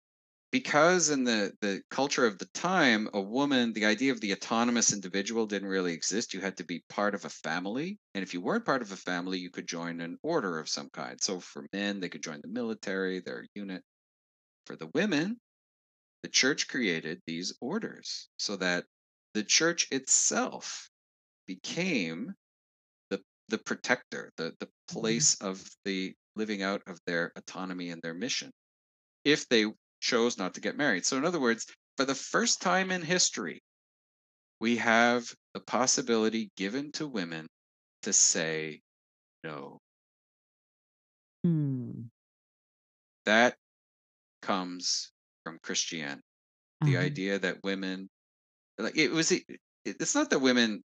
because 0.52 1.10
in 1.10 1.24
the, 1.24 1.54
the 1.62 1.82
culture 1.90 2.26
of 2.26 2.38
the 2.38 2.46
time, 2.54 3.08
a 3.14 3.22
woman, 3.22 3.72
the 3.72 3.86
idea 3.86 4.12
of 4.12 4.20
the 4.20 4.34
autonomous 4.34 4.92
individual 4.92 5.46
didn't 5.46 5.70
really 5.70 5.94
exist. 5.94 6.34
You 6.34 6.42
had 6.42 6.58
to 6.58 6.66
be 6.66 6.84
part 6.90 7.16
of 7.16 7.24
a 7.24 7.30
family. 7.30 7.98
And 8.14 8.22
if 8.22 8.34
you 8.34 8.42
weren't 8.42 8.66
part 8.66 8.82
of 8.82 8.92
a 8.92 8.98
family, 8.98 9.40
you 9.40 9.50
could 9.50 9.66
join 9.66 10.02
an 10.02 10.18
order 10.24 10.60
of 10.60 10.68
some 10.68 10.90
kind. 10.90 11.22
So 11.22 11.40
for 11.40 11.66
men, 11.72 12.02
they 12.02 12.10
could 12.10 12.22
join 12.24 12.42
the 12.42 12.50
military, 12.50 13.22
their 13.22 13.46
unit. 13.56 13.82
For 14.66 14.76
the 14.76 14.90
women, 14.94 15.40
the 16.22 16.30
church 16.30 16.68
created 16.68 17.22
these 17.26 17.54
orders 17.62 18.28
so 18.38 18.58
that 18.58 18.84
the 19.34 19.44
church 19.44 19.88
itself 19.92 20.90
became 21.48 22.34
the 23.10 23.22
the 23.48 23.58
protector, 23.58 24.32
the 24.38 24.54
the 24.60 24.68
mm-hmm. 24.68 25.00
place 25.00 25.36
of 25.42 25.64
the 25.86 26.14
living 26.36 26.62
out 26.62 26.82
of 26.88 27.00
their 27.08 27.32
autonomy 27.36 27.90
and 27.90 28.02
their 28.02 28.14
mission 28.14 28.52
if 29.24 29.48
they 29.50 29.66
chose 30.02 30.38
not 30.38 30.56
to 30.56 30.62
get 30.62 30.78
married. 30.78 31.06
So 31.06 31.18
in 31.18 31.26
other 31.26 31.40
words, 31.40 31.66
for 31.98 32.06
the 32.06 32.16
first 32.16 32.62
time 32.62 32.92
in 32.92 33.04
history, 33.04 33.64
we 34.62 34.78
have 34.78 35.36
the 35.54 35.60
possibility 35.60 36.52
given 36.56 36.92
to 36.94 37.06
women 37.06 37.48
to 38.04 38.14
say 38.14 38.82
no. 39.44 39.80
Hmm. 41.44 42.10
That 43.26 43.58
comes 44.42 45.12
from 45.44 45.60
Christianity. 45.60 46.24
The 46.86 46.98
Uh-huh. 46.98 46.98
idea 46.98 47.40
that 47.40 47.64
women 47.64 48.10
like 48.78 48.98
it 48.98 49.12
was 49.12 49.32
it, 49.32 49.46
it's 49.86 50.16
not 50.16 50.30
that 50.32 50.40
women 50.40 50.84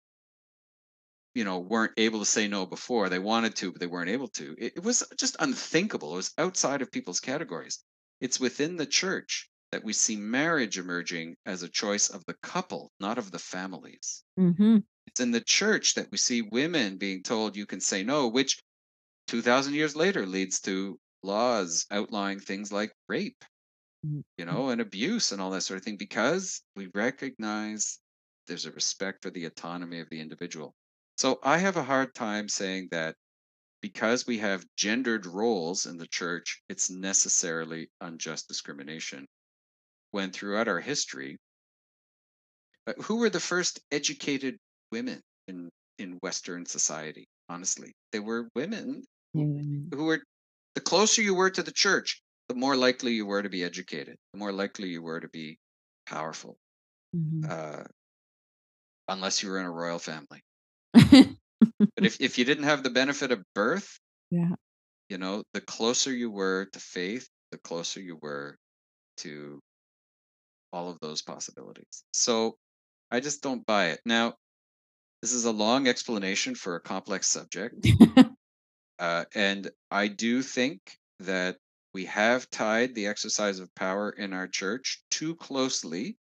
you 1.35 1.45
know 1.45 1.59
weren't 1.61 1.93
able 1.99 2.19
to 2.19 2.25
say 2.25 2.49
no 2.49 2.67
before 2.67 3.09
they 3.09 3.19
wanted 3.21 3.55
to 3.57 3.71
but 3.71 3.81
they 3.81 3.87
weren't 3.87 4.11
able 4.11 4.27
to 4.29 4.55
it, 4.59 4.73
it 4.77 4.83
was 4.83 5.05
just 5.17 5.37
unthinkable 5.39 6.15
it 6.15 6.17
was 6.17 6.35
outside 6.39 6.83
of 6.83 6.91
people's 6.91 7.21
categories 7.21 7.85
it's 8.21 8.41
within 8.41 8.77
the 8.77 8.87
church 8.87 9.51
that 9.73 9.85
we 9.85 9.93
see 9.93 10.17
marriage 10.17 10.79
emerging 10.79 11.37
as 11.47 11.63
a 11.63 11.69
choice 11.69 12.09
of 12.11 12.25
the 12.27 12.35
couple 12.43 12.93
not 13.01 13.19
of 13.19 13.31
the 13.31 13.39
families 13.39 14.25
Mhm. 14.37 14.87
it's 15.07 15.21
in 15.21 15.33
the 15.33 15.41
church 15.41 15.95
that 15.95 16.11
we 16.13 16.19
see 16.19 16.43
women 16.43 16.99
being 16.99 17.23
told 17.23 17.57
you 17.57 17.67
can 17.67 17.81
say 17.81 18.03
no 18.05 18.29
which 18.29 18.61
2000 19.29 19.75
years 19.75 19.97
later 19.97 20.27
leads 20.27 20.61
to 20.61 20.99
laws 21.23 21.87
outlawing 21.91 22.41
things 22.41 22.73
like 22.73 22.93
rape 23.09 23.45
Mhm. 24.03 24.23
you 24.39 24.45
know 24.45 24.69
and 24.71 24.81
abuse 24.81 25.33
and 25.33 25.41
all 25.41 25.51
that 25.51 25.63
sort 25.63 25.79
of 25.79 25.85
thing 25.85 25.97
because 25.97 26.63
we 26.75 26.89
recognize 26.95 28.01
there's 28.47 28.67
a 28.67 28.73
respect 28.73 29.23
for 29.23 29.31
the 29.31 29.45
autonomy 29.45 30.01
of 30.01 30.09
the 30.11 30.21
individual 30.21 30.75
so 31.17 31.39
I 31.43 31.59
have 31.59 31.77
a 31.77 31.85
hard 31.85 32.15
time 32.15 32.49
saying 32.49 32.89
that 32.91 33.17
because 33.81 34.27
we 34.27 34.39
have 34.39 34.67
gendered 34.77 35.27
roles 35.27 35.87
in 35.87 35.99
the 35.99 36.07
church, 36.09 36.63
it's 36.69 36.91
necessarily 36.91 37.91
unjust 38.01 38.49
discrimination. 38.49 39.27
When 40.13 40.33
throughout 40.33 40.69
our 40.69 40.81
history, 40.81 41.39
uh, 42.87 42.95
who 43.03 43.17
were 43.17 43.31
the 43.31 43.41
first 43.41 43.81
educated 43.91 44.59
women 44.93 45.21
in, 45.49 45.71
in 45.99 46.19
Western 46.23 46.67
society? 46.67 47.29
Honestly, 47.49 47.93
they 48.13 48.21
were 48.21 48.49
women 48.55 49.05
who 49.93 50.05
were 50.05 50.23
the 50.75 50.83
closer 50.83 51.23
you 51.23 51.35
were 51.35 51.51
to 51.51 51.63
the 51.63 51.73
church, 51.73 52.23
the 52.49 52.55
more 52.55 52.77
likely 52.77 53.15
you 53.15 53.27
were 53.27 53.43
to 53.43 53.51
be 53.51 53.65
educated, 53.65 54.17
the 54.33 54.39
more 54.39 54.53
likely 54.53 54.89
you 54.91 55.03
were 55.03 55.21
to 55.21 55.29
be 55.29 55.59
powerful, 56.07 56.59
Mhm. 57.13 57.51
uh, 57.51 57.85
unless 59.09 59.43
you 59.43 59.49
were 59.51 59.59
in 59.59 59.67
a 59.67 59.71
royal 59.71 59.99
family. 59.99 60.43
But 61.61 62.05
if, 62.05 62.21
if 62.21 62.39
you 62.39 62.45
didn't 62.45 62.65
have 62.65 62.83
the 62.83 62.91
benefit 62.91 63.33
of 63.33 63.43
birth, 63.55 63.99
yeah. 64.31 64.51
you 65.09 65.19
know, 65.19 65.43
the 65.55 65.61
closer 65.61 66.13
you 66.13 66.31
were 66.31 66.67
to 66.73 66.81
faith, 66.81 67.29
the 67.53 67.59
closer 67.59 68.01
you 68.01 68.19
were 68.21 68.57
to 69.19 69.61
all 70.73 70.91
of 70.91 70.99
those 71.01 71.23
possibilities. 71.23 72.05
So 72.13 72.57
I 73.11 73.21
just 73.21 73.43
don't 73.43 73.65
buy 73.65 73.87
it. 73.87 74.01
Now, 74.05 74.35
this 75.23 75.33
is 75.33 75.45
a 75.45 75.53
long 75.53 75.89
explanation 75.89 76.55
for 76.55 76.77
a 76.77 76.81
complex 76.81 77.29
subject. 77.29 77.87
Uh, 78.99 79.25
and 79.35 79.71
I 79.91 80.09
do 80.09 80.43
think 80.43 80.81
that 81.21 81.59
we 81.93 82.07
have 82.07 82.49
tied 82.51 82.95
the 82.95 83.07
exercise 83.07 83.59
of 83.59 83.75
power 83.75 84.11
in 84.11 84.33
our 84.33 84.49
church 84.49 85.03
too 85.11 85.35
closely 85.37 86.17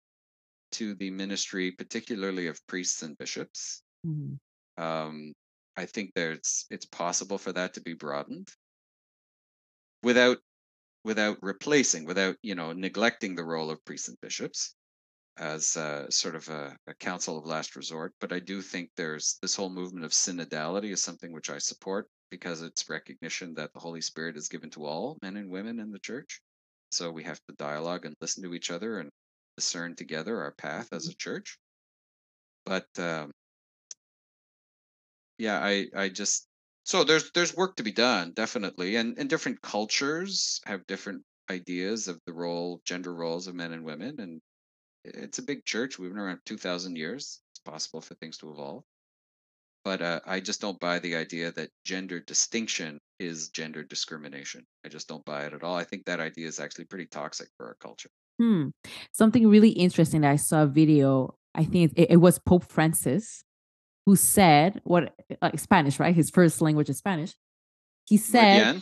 to 0.72 0.94
the 0.94 1.10
ministry, 1.10 1.70
particularly 1.70 2.48
of 2.48 2.66
priests 2.66 3.02
and 3.02 3.16
bishops. 3.16 3.82
Mhm. 4.06 4.38
Um, 4.78 5.32
I 5.76 5.86
think 5.86 6.12
there's 6.14 6.66
it's 6.70 6.86
possible 6.86 7.38
for 7.38 7.52
that 7.52 7.74
to 7.74 7.80
be 7.80 7.94
broadened 7.94 8.48
without 10.02 10.38
without 11.04 11.38
replacing, 11.42 12.04
without 12.04 12.36
you 12.42 12.54
know 12.54 12.72
neglecting 12.72 13.34
the 13.34 13.44
role 13.44 13.70
of 13.70 13.84
priests 13.84 14.08
and 14.08 14.20
bishops 14.20 14.74
as 15.38 15.76
uh, 15.76 16.08
sort 16.10 16.34
of 16.34 16.48
a, 16.48 16.76
a 16.86 16.94
council 16.94 17.38
of 17.38 17.46
last 17.46 17.76
resort. 17.76 18.14
But 18.20 18.32
I 18.32 18.38
do 18.40 18.62
think 18.62 18.90
there's 18.96 19.38
this 19.42 19.54
whole 19.54 19.68
movement 19.68 20.04
of 20.04 20.12
synodality 20.12 20.92
is 20.92 21.02
something 21.02 21.32
which 21.32 21.50
I 21.50 21.58
support 21.58 22.08
because 22.30 22.62
it's 22.62 22.88
recognition 22.88 23.54
that 23.54 23.72
the 23.72 23.80
Holy 23.80 24.00
Spirit 24.00 24.36
is 24.36 24.48
given 24.48 24.70
to 24.70 24.86
all 24.86 25.18
men 25.22 25.36
and 25.36 25.50
women 25.50 25.78
in 25.78 25.92
the 25.92 25.98
church. 25.98 26.40
So 26.90 27.10
we 27.10 27.24
have 27.24 27.40
to 27.48 27.54
dialogue 27.56 28.06
and 28.06 28.14
listen 28.20 28.42
to 28.44 28.54
each 28.54 28.70
other 28.70 28.98
and 28.98 29.10
discern 29.56 29.94
together 29.94 30.40
our 30.40 30.52
path 30.52 30.88
as 30.92 31.08
a 31.08 31.14
church. 31.14 31.58
But 32.64 32.86
um, 32.98 33.30
yeah, 35.38 35.58
I 35.62 35.86
I 35.94 36.08
just 36.08 36.46
so 36.84 37.04
there's 37.04 37.30
there's 37.32 37.56
work 37.56 37.76
to 37.76 37.82
be 37.82 37.92
done 37.92 38.32
definitely, 38.34 38.96
and 38.96 39.18
and 39.18 39.28
different 39.28 39.60
cultures 39.62 40.60
have 40.66 40.86
different 40.86 41.22
ideas 41.50 42.08
of 42.08 42.20
the 42.26 42.32
role, 42.32 42.80
gender 42.84 43.14
roles 43.14 43.46
of 43.46 43.54
men 43.54 43.72
and 43.72 43.84
women, 43.84 44.16
and 44.18 44.40
it's 45.04 45.38
a 45.38 45.42
big 45.42 45.64
church. 45.64 45.98
We've 45.98 46.10
been 46.10 46.18
around 46.18 46.40
two 46.44 46.56
thousand 46.56 46.96
years. 46.96 47.40
It's 47.52 47.60
possible 47.60 48.00
for 48.00 48.14
things 48.14 48.38
to 48.38 48.50
evolve, 48.50 48.84
but 49.84 50.02
uh, 50.02 50.20
I 50.26 50.40
just 50.40 50.60
don't 50.60 50.80
buy 50.80 50.98
the 50.98 51.16
idea 51.16 51.52
that 51.52 51.70
gender 51.84 52.20
distinction 52.20 52.98
is 53.18 53.48
gender 53.48 53.82
discrimination. 53.82 54.64
I 54.84 54.88
just 54.88 55.08
don't 55.08 55.24
buy 55.24 55.46
it 55.46 55.54
at 55.54 55.62
all. 55.62 55.76
I 55.76 55.84
think 55.84 56.04
that 56.06 56.20
idea 56.20 56.46
is 56.46 56.60
actually 56.60 56.84
pretty 56.86 57.06
toxic 57.06 57.48
for 57.56 57.66
our 57.66 57.76
culture. 57.80 58.10
Hmm. 58.38 58.68
Something 59.12 59.48
really 59.48 59.70
interesting. 59.70 60.24
I 60.24 60.36
saw 60.36 60.64
a 60.64 60.66
video. 60.66 61.38
I 61.54 61.64
think 61.64 61.94
it, 61.96 62.10
it 62.10 62.16
was 62.18 62.38
Pope 62.38 62.64
Francis 62.64 63.45
who 64.06 64.16
said 64.16 64.80
what 64.84 65.14
like 65.42 65.58
Spanish, 65.58 65.98
right? 66.00 66.14
His 66.14 66.30
first 66.30 66.60
language 66.62 66.88
is 66.88 66.98
Spanish. 66.98 67.34
He 68.08 68.16
said, 68.16 68.80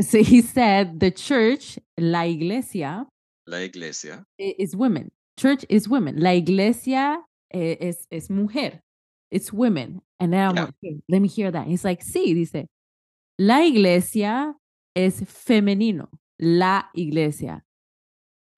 so 0.00 0.22
he 0.22 0.40
said 0.40 1.00
the 1.00 1.10
church, 1.10 1.78
la 1.98 2.22
iglesia, 2.22 3.06
la 3.46 3.58
iglesia. 3.58 4.24
is 4.38 4.74
women. 4.74 5.10
Church 5.38 5.64
is 5.68 5.88
women. 5.88 6.18
La 6.18 6.30
iglesia 6.30 7.18
eh, 7.52 7.76
is 7.80 8.06
is 8.10 8.30
mujer. 8.30 8.80
It's 9.30 9.52
women. 9.52 10.00
And 10.20 10.34
I'm 10.34 10.54
Yeah. 10.54 10.62
like, 10.62 10.74
"Okay, 10.82 10.96
let 11.08 11.20
me 11.20 11.28
hear 11.28 11.50
that. 11.50 11.66
He's 11.66 11.84
like, 11.84 12.00
sí, 12.02 12.34
dice, 12.34 12.66
la 13.38 13.58
iglesia 13.64 14.54
es 14.96 15.20
femenino. 15.22 16.08
La 16.40 16.84
iglesia. 16.96 17.62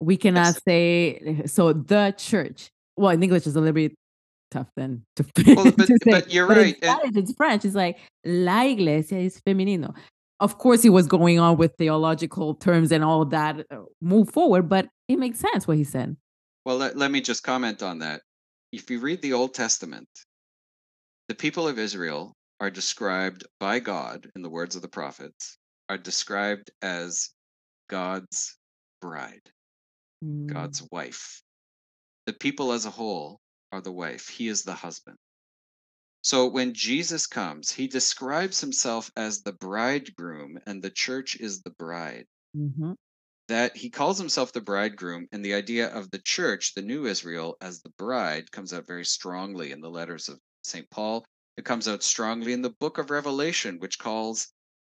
We 0.01 0.17
cannot 0.19 0.55
Yes. 0.55 0.63
say 0.69 1.15
eh, 1.27 1.47
so 1.47 1.73
the 1.73 2.15
church. 2.17 2.71
Well, 2.97 3.11
in 3.11 3.23
English 3.23 3.47
is 3.47 3.57
a 3.57 3.61
little 3.61 3.75
bit 3.75 3.95
tough 4.51 4.69
then 4.77 5.03
to, 5.17 5.25
well, 5.55 5.73
but, 5.77 5.87
to 5.87 5.99
say. 6.05 6.11
but 6.11 6.33
you're 6.33 6.47
but 6.47 6.57
right. 6.57 6.77
Spanish, 6.77 7.17
it's 7.17 7.33
French. 7.33 7.65
It's 7.65 7.75
like 7.75 7.99
la 8.25 8.63
iglesia 8.63 9.19
es 9.19 9.41
femenino. 9.47 9.95
Of 10.39 10.59
course, 10.59 10.83
he 10.83 10.91
was 10.91 11.07
going 11.07 11.39
on 11.39 11.57
with 11.57 11.75
theological 11.79 12.55
terms 12.55 12.93
and 12.93 13.03
all 13.03 13.25
that. 13.25 13.67
Uh, 13.71 13.83
move 14.03 14.31
forward, 14.31 14.69
but 14.69 14.87
it 15.09 15.19
makes 15.19 15.39
sense 15.39 15.67
what 15.67 15.79
he 15.79 15.85
said. 15.85 16.17
Well, 16.67 16.77
let, 16.77 16.97
let 16.97 17.11
me 17.11 17.21
just 17.21 17.43
comment 17.43 17.83
on 17.83 18.01
that. 18.01 18.21
If 18.73 18.91
you 18.91 19.01
read 19.01 19.23
the 19.23 19.33
Old 19.33 19.55
Testament, 19.55 20.09
the 21.29 21.35
people 21.35 21.67
of 21.67 21.79
Israel 21.79 22.35
are 22.61 22.71
described 22.71 23.45
by 23.61 23.79
God, 23.79 24.29
in 24.35 24.43
the 24.43 24.51
words 24.51 24.77
of 24.77 24.83
the 24.83 24.89
prophets, 24.89 25.59
are 25.89 25.99
described 25.99 26.71
as 26.83 27.31
God's 27.89 28.57
bride, 29.01 29.49
mm. 30.25 30.47
God's 30.47 30.87
wife. 30.91 31.43
The 32.27 32.33
people 32.33 32.73
as 32.73 32.87
a 32.87 32.91
whole 32.91 33.41
are 33.73 33.81
the 33.81 33.93
wife, 33.93 34.29
He 34.29 34.49
is 34.49 34.63
the 34.63 34.75
husband. 34.75 35.17
So 36.23 36.49
when 36.49 36.75
Jesus 36.75 37.27
comes, 37.27 37.71
He 37.71 37.87
describes 37.87 38.61
Himself 38.61 39.11
as 39.17 39.43
the 39.43 39.53
bridegroom, 39.53 40.59
and 40.67 40.83
the 40.83 40.91
church 40.91 41.37
is 41.37 41.63
the 41.63 41.71
bride. 41.71 42.27
Mm-hmm. 42.57 42.93
That 43.49 43.77
He 43.77 43.91
calls 43.91 44.19
Himself 44.19 44.53
the 44.53 44.61
bridegroom, 44.61 45.29
and 45.33 45.45
the 45.45 45.55
idea 45.55 45.89
of 45.89 46.11
the 46.11 46.19
church, 46.25 46.75
the 46.75 46.83
new 46.83 47.07
Israel, 47.07 47.57
as 47.61 47.81
the 47.81 47.93
bride 47.99 48.51
comes 48.51 48.73
out 48.73 48.87
very 48.87 49.05
strongly 49.05 49.71
in 49.73 49.81
the 49.81 49.91
letters 49.91 50.29
of 50.29 50.41
St. 50.65 50.89
Paul. 50.91 51.25
It 51.57 51.65
comes 51.65 51.89
out 51.89 52.03
strongly 52.03 52.53
in 52.53 52.63
the 52.63 52.75
book 52.81 52.99
of 52.99 53.11
Revelation, 53.11 53.79
which 53.79 53.99
calls 53.99 54.49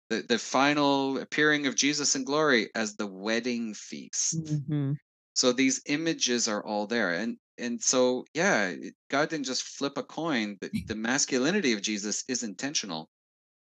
the, 0.08 0.24
the 0.28 0.38
final 0.38 1.18
appearing 1.18 1.66
of 1.66 1.74
Jesus 1.74 2.16
in 2.16 2.24
glory 2.24 2.70
as 2.74 2.96
the 2.96 3.06
wedding 3.06 3.74
feast. 3.74 4.44
Mm-hmm. 4.44 4.92
So 5.34 5.52
these 5.52 5.82
images 5.86 6.48
are 6.48 6.64
all 6.64 6.86
there. 6.86 7.12
And 7.12 7.36
and 7.58 7.82
so 7.82 8.24
yeah, 8.34 8.74
God 9.10 9.28
didn't 9.28 9.46
just 9.46 9.62
flip 9.62 9.96
a 9.96 10.02
coin. 10.02 10.56
The, 10.60 10.70
the 10.86 10.94
masculinity 10.94 11.72
of 11.72 11.82
Jesus 11.82 12.24
is 12.28 12.42
intentional. 12.42 13.08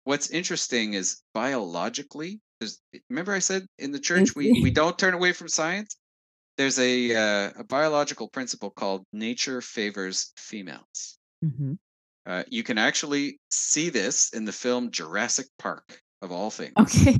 What's 0.03 0.29
interesting 0.29 0.93
is 0.93 1.21
biologically, 1.33 2.39
there's 2.59 2.79
remember 3.09 3.33
I 3.33 3.39
said 3.39 3.65
in 3.77 3.91
the 3.91 3.99
church 3.99 4.35
we, 4.35 4.61
we 4.61 4.71
don't 4.81 4.97
turn 4.97 5.13
away 5.13 5.33
from 5.33 5.47
science? 5.47 5.97
There's 6.57 6.79
a 6.79 7.15
uh, 7.15 7.51
a 7.57 7.63
biological 7.63 8.27
principle 8.29 8.71
called 8.71 9.03
nature 9.13 9.61
favors 9.61 10.31
females. 10.37 11.17
Mm-hmm. 11.43 11.73
Uh, 12.25 12.43
you 12.49 12.63
can 12.63 12.77
actually 12.77 13.39
see 13.49 13.89
this 13.89 14.31
in 14.33 14.43
the 14.43 14.51
film 14.51 14.91
Jurassic 14.91 15.47
Park 15.59 16.01
of 16.21 16.31
all 16.31 16.49
things. 16.49 16.73
Okay. 16.77 17.17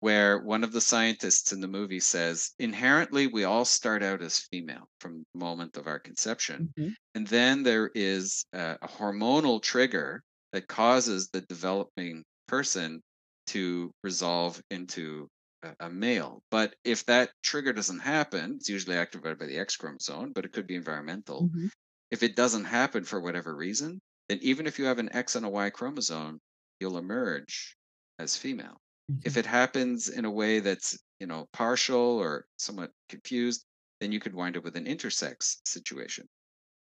Where 0.00 0.38
one 0.38 0.64
of 0.64 0.72
the 0.72 0.80
scientists 0.80 1.52
in 1.52 1.60
the 1.60 1.68
movie 1.68 2.00
says, 2.00 2.52
inherently, 2.58 3.26
we 3.26 3.44
all 3.44 3.66
start 3.66 4.02
out 4.02 4.22
as 4.22 4.46
female 4.50 4.88
from 4.98 5.26
the 5.34 5.38
moment 5.38 5.76
of 5.76 5.86
our 5.86 5.98
conception. 5.98 6.72
Mm-hmm. 6.78 6.90
And 7.14 7.26
then 7.26 7.62
there 7.62 7.90
is 7.94 8.44
a, 8.54 8.78
a 8.80 8.88
hormonal 8.88 9.62
trigger 9.62 10.22
that 10.52 10.68
causes 10.68 11.28
the 11.28 11.42
developing 11.42 12.24
person 12.48 13.02
to 13.48 13.92
resolve 14.02 14.62
into 14.70 15.28
a, 15.62 15.86
a, 15.86 15.90
male. 15.90 16.42
But 16.50 16.74
if 16.84 17.04
that 17.06 17.30
trigger 17.42 17.72
doesn't 17.72 17.98
happen, 17.98 18.54
it's 18.56 18.68
usually 18.68 18.96
activated 18.96 19.38
by 19.38 19.46
the 19.46 19.58
X 19.58 19.76
chromosome, 19.76 20.32
but 20.32 20.44
it 20.44 20.52
could 20.52 20.66
be 20.66 20.76
environmental. 20.76 21.44
Mm-hmm. 21.44 21.66
If 22.10 22.22
it 22.22 22.36
doesn't 22.36 22.64
happen 22.64 23.04
for 23.04 23.20
whatever 23.20 23.54
reason, 23.54 24.00
then 24.28 24.38
even 24.42 24.66
if 24.66 24.78
you 24.78 24.86
have 24.86 24.98
an 24.98 25.14
X 25.14 25.36
and 25.36 25.44
a 25.44 25.48
Y 25.48 25.70
chromosome, 25.70 26.40
you'll 26.80 26.98
emerge 26.98 27.76
as 28.18 28.36
female. 28.36 28.80
Mm-hmm. 29.10 29.20
If 29.24 29.36
it 29.36 29.46
happens 29.46 30.08
in 30.08 30.24
a 30.24 30.30
way 30.30 30.60
that's, 30.60 30.98
you 31.18 31.26
know, 31.26 31.48
partial 31.52 32.18
or 32.18 32.46
somewhat 32.58 32.90
confused, 33.08 33.64
then 34.00 34.12
you 34.12 34.20
could 34.20 34.34
wind 34.34 34.56
up 34.56 34.64
with 34.64 34.76
an 34.76 34.86
intersex 34.86 35.56
situation. 35.64 36.28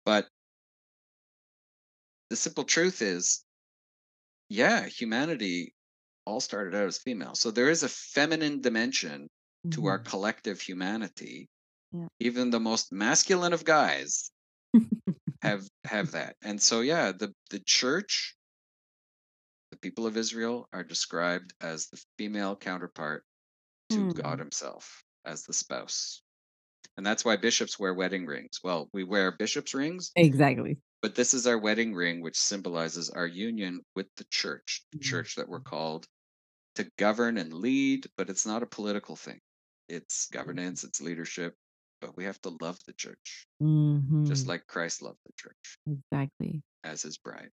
But 0.05 0.27
the 2.31 2.37
simple 2.37 2.65
truth 2.65 3.03
is, 3.03 3.45
yeah, 4.49 4.87
humanity 4.87 5.75
all 6.25 6.41
started 6.41 6.75
out 6.75 6.87
as 6.87 6.99
female. 6.99 7.35
So 7.35 7.51
there 7.51 7.71
is 7.71 7.83
a 7.83 7.89
feminine 7.89 8.61
dimension 8.61 9.23
mm-hmm. 9.23 9.71
to 9.71 9.87
our 9.87 9.99
mm-hmm. 9.99 10.09
collective 10.09 10.61
humanity. 10.61 11.49
Yeah. 11.93 12.07
Even 12.21 12.51
the 12.51 12.61
most 12.61 12.93
masculine 12.93 13.53
of 13.53 13.65
guys 13.65 14.31
have 15.43 15.67
have 15.85 16.13
that. 16.13 16.37
And 16.43 16.61
so 16.61 16.81
yeah, 16.81 17.13
the 17.13 17.35
the 17.51 17.61
church 17.67 18.35
the 19.73 19.79
people 19.79 20.07
of 20.07 20.19
Israel 20.19 20.69
are 20.75 20.85
described 20.85 21.55
as 21.63 21.87
the 21.87 22.01
female 22.19 22.55
counterpart 22.55 23.25
to 23.89 23.97
mm. 23.97 24.23
God 24.23 24.39
Himself 24.39 25.03
as 25.25 25.45
the 25.45 25.55
spouse. 25.55 26.23
And 26.99 27.07
that's 27.07 27.25
why 27.25 27.37
bishops 27.37 27.79
wear 27.79 27.95
wedding 27.95 28.27
rings. 28.27 28.61
Well, 28.63 28.91
we 28.93 29.03
wear 29.03 29.33
bishops' 29.33 29.73
rings. 29.73 30.13
Exactly. 30.15 30.77
But 31.01 31.15
this 31.15 31.33
is 31.33 31.47
our 31.47 31.59
wedding 31.59 31.95
ring, 31.95 32.21
which 32.21 32.37
symbolizes 32.37 33.09
our 33.09 33.27
union 33.27 33.81
with 33.97 34.09
the 34.19 34.27
church, 34.31 34.85
the 34.93 34.99
mm. 34.99 35.03
church 35.03 35.37
that 35.37 35.49
we're 35.49 35.61
called 35.61 36.07
to 36.75 36.87
govern 36.99 37.39
and 37.39 37.55
lead, 37.55 38.07
but 38.19 38.29
it's 38.29 38.47
not 38.47 38.63
a 38.63 38.67
political 38.67 39.17
thing. 39.17 39.41
It's 39.89 40.27
governance, 40.27 40.85
it's 40.85 41.01
leadership, 41.01 41.55
but 42.03 42.15
we 42.15 42.25
have 42.25 42.41
to 42.43 42.57
love 42.61 42.79
the 42.87 42.93
church, 42.93 43.47
mm-hmm. 43.63 44.27
just 44.27 44.47
like 44.47 44.67
Christ 44.67 45.01
loved 45.01 45.19
the 45.25 45.33
church. 45.37 45.79
Exactly. 45.87 46.63
As 46.85 47.01
his 47.01 47.17
bride. 47.17 47.51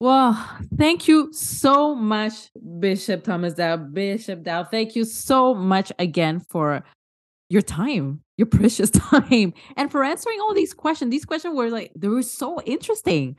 Well, 0.00 0.48
thank 0.76 1.08
you 1.08 1.32
so 1.32 1.94
much, 1.94 2.50
Bishop 2.78 3.24
Thomas 3.24 3.54
Dowd. 3.54 3.92
Bishop 3.92 4.44
Dowd, 4.44 4.70
thank 4.70 4.94
you 4.94 5.04
so 5.04 5.54
much 5.54 5.90
again 5.98 6.38
for 6.38 6.84
your 7.50 7.62
time, 7.62 8.22
your 8.36 8.46
precious 8.50 8.90
time, 8.90 9.54
and 9.76 9.90
for 9.90 10.04
answering 10.04 10.38
all 10.40 10.54
these 10.54 10.72
questions. 10.72 11.10
These 11.10 11.24
questions 11.24 11.56
were 11.56 11.70
like, 11.70 11.90
they 11.96 12.06
were 12.06 12.22
so 12.22 12.60
interesting. 12.62 13.38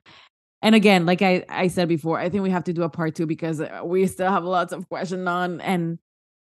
And 0.61 0.75
again, 0.75 1.05
like 1.05 1.21
I, 1.21 1.45
I 1.47 1.67
said 1.67 1.87
before, 1.87 2.19
I 2.19 2.29
think 2.29 2.43
we 2.43 2.49
have 2.49 2.65
to 2.65 2.73
do 2.73 2.83
a 2.83 2.89
part 2.89 3.15
two 3.15 3.25
because 3.25 3.61
uh, 3.61 3.81
we 3.85 4.05
still 4.07 4.29
have 4.29 4.43
lots 4.43 4.73
of 4.73 4.89
questions 4.89 5.25
on. 5.25 5.61
And 5.61 5.97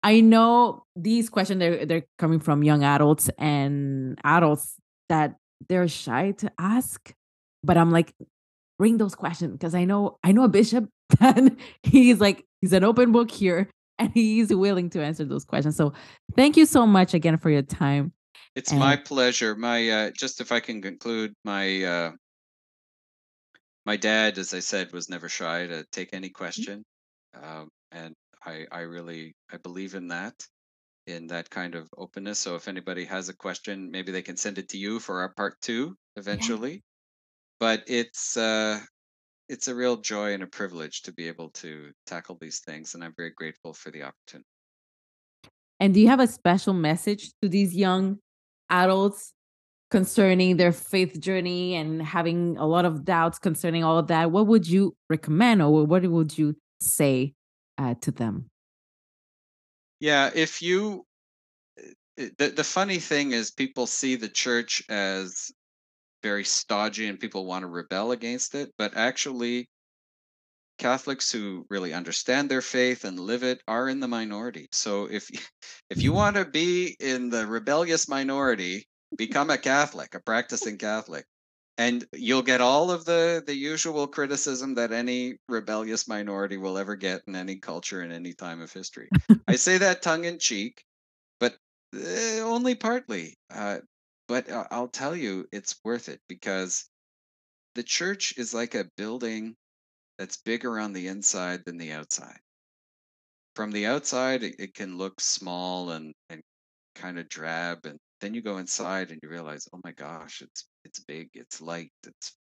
I 0.03 0.21
know 0.21 0.83
these 0.97 1.31
questions, 1.31 1.61
they're, 1.61 1.87
they're 1.87 2.07
coming 2.19 2.41
from 2.41 2.65
young 2.65 2.83
adults 2.83 3.31
and 3.39 4.19
adults 4.25 4.75
that 5.09 5.37
they're 5.69 5.87
shy 5.87 6.33
to 6.33 6.51
ask. 6.59 7.13
But 7.63 7.77
I'm 7.77 7.93
like, 7.93 8.13
bring 8.81 8.97
those 8.97 9.15
questions 9.15 9.53
because 9.53 9.75
I 9.75 9.85
know 9.85 10.19
I 10.25 10.33
know 10.33 10.43
a 10.43 10.49
bishop 10.49 10.89
that 11.21 11.55
he's 11.83 12.19
like 12.19 12.47
he's 12.63 12.73
an 12.73 12.83
open 12.83 13.13
book 13.13 13.31
here 13.31 13.69
and 13.99 14.11
he's 14.15 14.49
willing 14.55 14.89
to 14.91 15.05
answer 15.05 15.27
those 15.27 15.45
questions. 15.45 15.77
So 15.77 15.93
thank 16.35 16.57
you 16.57 16.65
so 16.65 16.87
much 16.87 17.13
again 17.13 17.37
for 17.37 17.51
your 17.51 17.61
time. 17.61 18.15
It's 18.57 18.71
and- 18.71 18.81
my 18.81 18.97
pleasure. 18.97 19.55
My 19.55 19.91
uh, 19.91 20.11
just 20.17 20.41
if 20.41 20.51
I 20.51 20.61
can 20.61 20.81
conclude 20.81 21.35
my 21.45 21.85
uh, 21.85 22.13
my 23.85 23.99
dad, 23.99 24.39
as 24.39 24.55
I 24.55 24.61
said, 24.61 24.95
was 24.95 25.11
never 25.11 25.29
shy 25.29 25.67
to 25.67 25.85
take 25.93 26.15
any 26.15 26.31
question, 26.31 26.83
um, 27.35 27.69
and 27.93 28.15
I 28.47 28.65
I 28.73 28.81
really 28.81 29.35
I 29.53 29.59
believe 29.59 29.95
in 29.95 30.09
that 30.09 30.33
in 31.07 31.27
that 31.27 31.51
kind 31.51 31.75
of 31.75 31.87
openness. 31.99 32.39
So 32.39 32.55
if 32.55 32.67
anybody 32.67 33.05
has 33.05 33.29
a 33.29 33.37
question, 33.37 33.91
maybe 33.91 34.11
they 34.11 34.23
can 34.23 34.39
send 34.39 34.57
it 34.57 34.71
to 34.71 34.79
you 34.79 35.01
for 35.01 35.21
our 35.21 35.35
part 35.35 35.61
two 35.61 35.97
eventually 36.17 36.83
but 37.61 37.85
it's 37.87 38.37
uh, 38.37 38.81
it's 39.49 39.69
a 39.69 39.75
real 39.75 39.99
joy 39.99 40.33
and 40.33 40.43
a 40.43 40.47
privilege 40.47 41.03
to 41.03 41.13
be 41.13 41.29
able 41.29 41.51
to 41.51 41.93
tackle 42.07 42.39
these 42.41 42.61
things, 42.61 42.95
and 42.95 43.05
I'm 43.05 43.15
very 43.17 43.31
grateful 43.31 43.75
for 43.75 43.91
the 43.91 44.03
opportunity. 44.03 44.49
And 45.79 45.95
do 45.95 46.01
you 46.01 46.09
have 46.09 46.21
a 46.21 46.27
special 46.27 46.73
message 46.73 47.33
to 47.43 47.49
these 47.49 47.75
young 47.75 48.19
adults 48.71 49.33
concerning 49.91 50.57
their 50.57 50.73
faith 50.73 51.21
journey 51.21 51.75
and 51.75 52.03
having 52.03 52.57
a 52.59 52.67
lot 52.67 52.85
of 52.85 53.05
doubts 53.05 53.39
concerning 53.39 53.83
all 53.83 53.99
of 53.99 54.07
that? 54.09 54.31
What 54.31 54.47
would 54.47 54.69
you 54.69 54.97
recommend, 55.09 55.63
or 55.63 55.85
what 55.85 56.07
would 56.07 56.37
you 56.37 56.57
say 56.81 57.35
uh, 57.77 57.95
to 58.01 58.11
them? 58.11 58.51
Yeah, 60.01 60.31
if 60.35 60.63
you 60.63 61.05
eh, 62.17 62.29
the, 62.39 62.49
the 62.49 62.65
funny 62.65 62.99
thing 62.99 63.33
is 63.33 63.51
people 63.51 63.87
see 63.87 64.17
the 64.17 64.29
church 64.29 64.83
as 64.89 65.51
very 66.23 66.45
stodgy 66.45 67.07
and 67.09 67.19
people 67.21 67.47
want 67.47 67.63
to 67.63 67.69
rebel 67.69 68.13
against 68.13 68.55
it. 68.55 68.73
But 68.79 68.97
actually, 68.97 69.69
Catholics 70.81 71.31
who 71.31 71.67
really 71.69 71.93
understand 71.93 72.51
their 72.51 72.63
faith 72.63 73.05
and 73.05 73.21
live 73.21 73.43
it 73.43 73.61
are 73.69 73.89
in 73.89 74.01
the 74.01 74.09
minority. 74.09 74.67
So 74.73 75.09
if 75.11 75.29
if 75.91 76.03
you 76.03 76.13
want 76.13 76.37
to 76.37 76.45
be 76.45 76.97
in 76.99 77.29
the 77.29 77.47
rebellious 77.47 78.09
minority, 78.09 78.87
become 79.17 79.51
a 79.51 79.59
Catholic, 79.59 80.15
a 80.15 80.21
practicing 80.21 80.79
Catholic, 80.79 81.27
and 81.77 82.07
you'll 82.15 82.43
get 82.43 82.63
all 82.63 82.91
of 82.91 83.05
the 83.05 83.43
the 83.47 83.55
usual 83.55 84.07
criticism 84.07 84.75
that 84.75 84.91
any 84.91 85.37
rebellious 85.49 86.09
minority 86.09 86.57
will 86.57 86.79
ever 86.79 86.97
get 86.97 87.21
in 87.27 87.37
any 87.37 87.57
culture 87.57 88.03
in 88.03 88.11
any 88.11 88.33
time 88.33 88.63
of 88.63 88.73
history. 88.73 89.09
I 89.47 89.57
say 89.57 89.77
that 89.79 90.01
tongue 90.01 90.25
in 90.25 90.39
cheek, 90.39 90.83
but 91.39 91.57
uh, 91.95 92.41
only 92.41 92.75
partly. 92.75 93.37
Uh, 93.53 93.81
but 94.31 94.49
uh, 94.49 94.65
I'll 94.71 94.87
tell 94.87 95.17
you, 95.17 95.49
it's 95.51 95.75
worth 95.85 96.09
it 96.09 96.21
because 96.29 96.89
the 97.75 97.83
church 97.83 98.33
is 98.37 98.55
like 98.55 98.77
a 98.77 98.89
building 98.97 99.57
that's 100.19 100.37
bigger 100.37 100.79
on 100.79 100.93
the 100.93 101.09
inside 101.09 101.65
than 101.65 101.79
the 101.79 101.91
outside. 101.91 102.39
From 103.57 103.73
the 103.73 103.87
outside, 103.87 104.45
it, 104.45 104.73
can 104.73 104.97
look 104.97 105.21
small 105.21 105.91
and, 105.91 106.15
and 106.29 106.41
kind 106.95 107.19
of 107.19 107.29
drab. 107.29 107.85
And 107.87 107.99
then 108.21 108.33
you 108.33 108.41
go 108.41 108.59
inside 108.59 109.11
and 109.11 109.19
you 109.21 109.29
realize, 109.29 109.67
oh 109.73 109.81
my 109.83 109.91
gosh, 109.91 110.43
it's 110.43 110.65
it's 110.85 111.01
big, 111.01 111.31
it's 111.35 111.61
light, 111.61 111.91
it's 112.07 112.37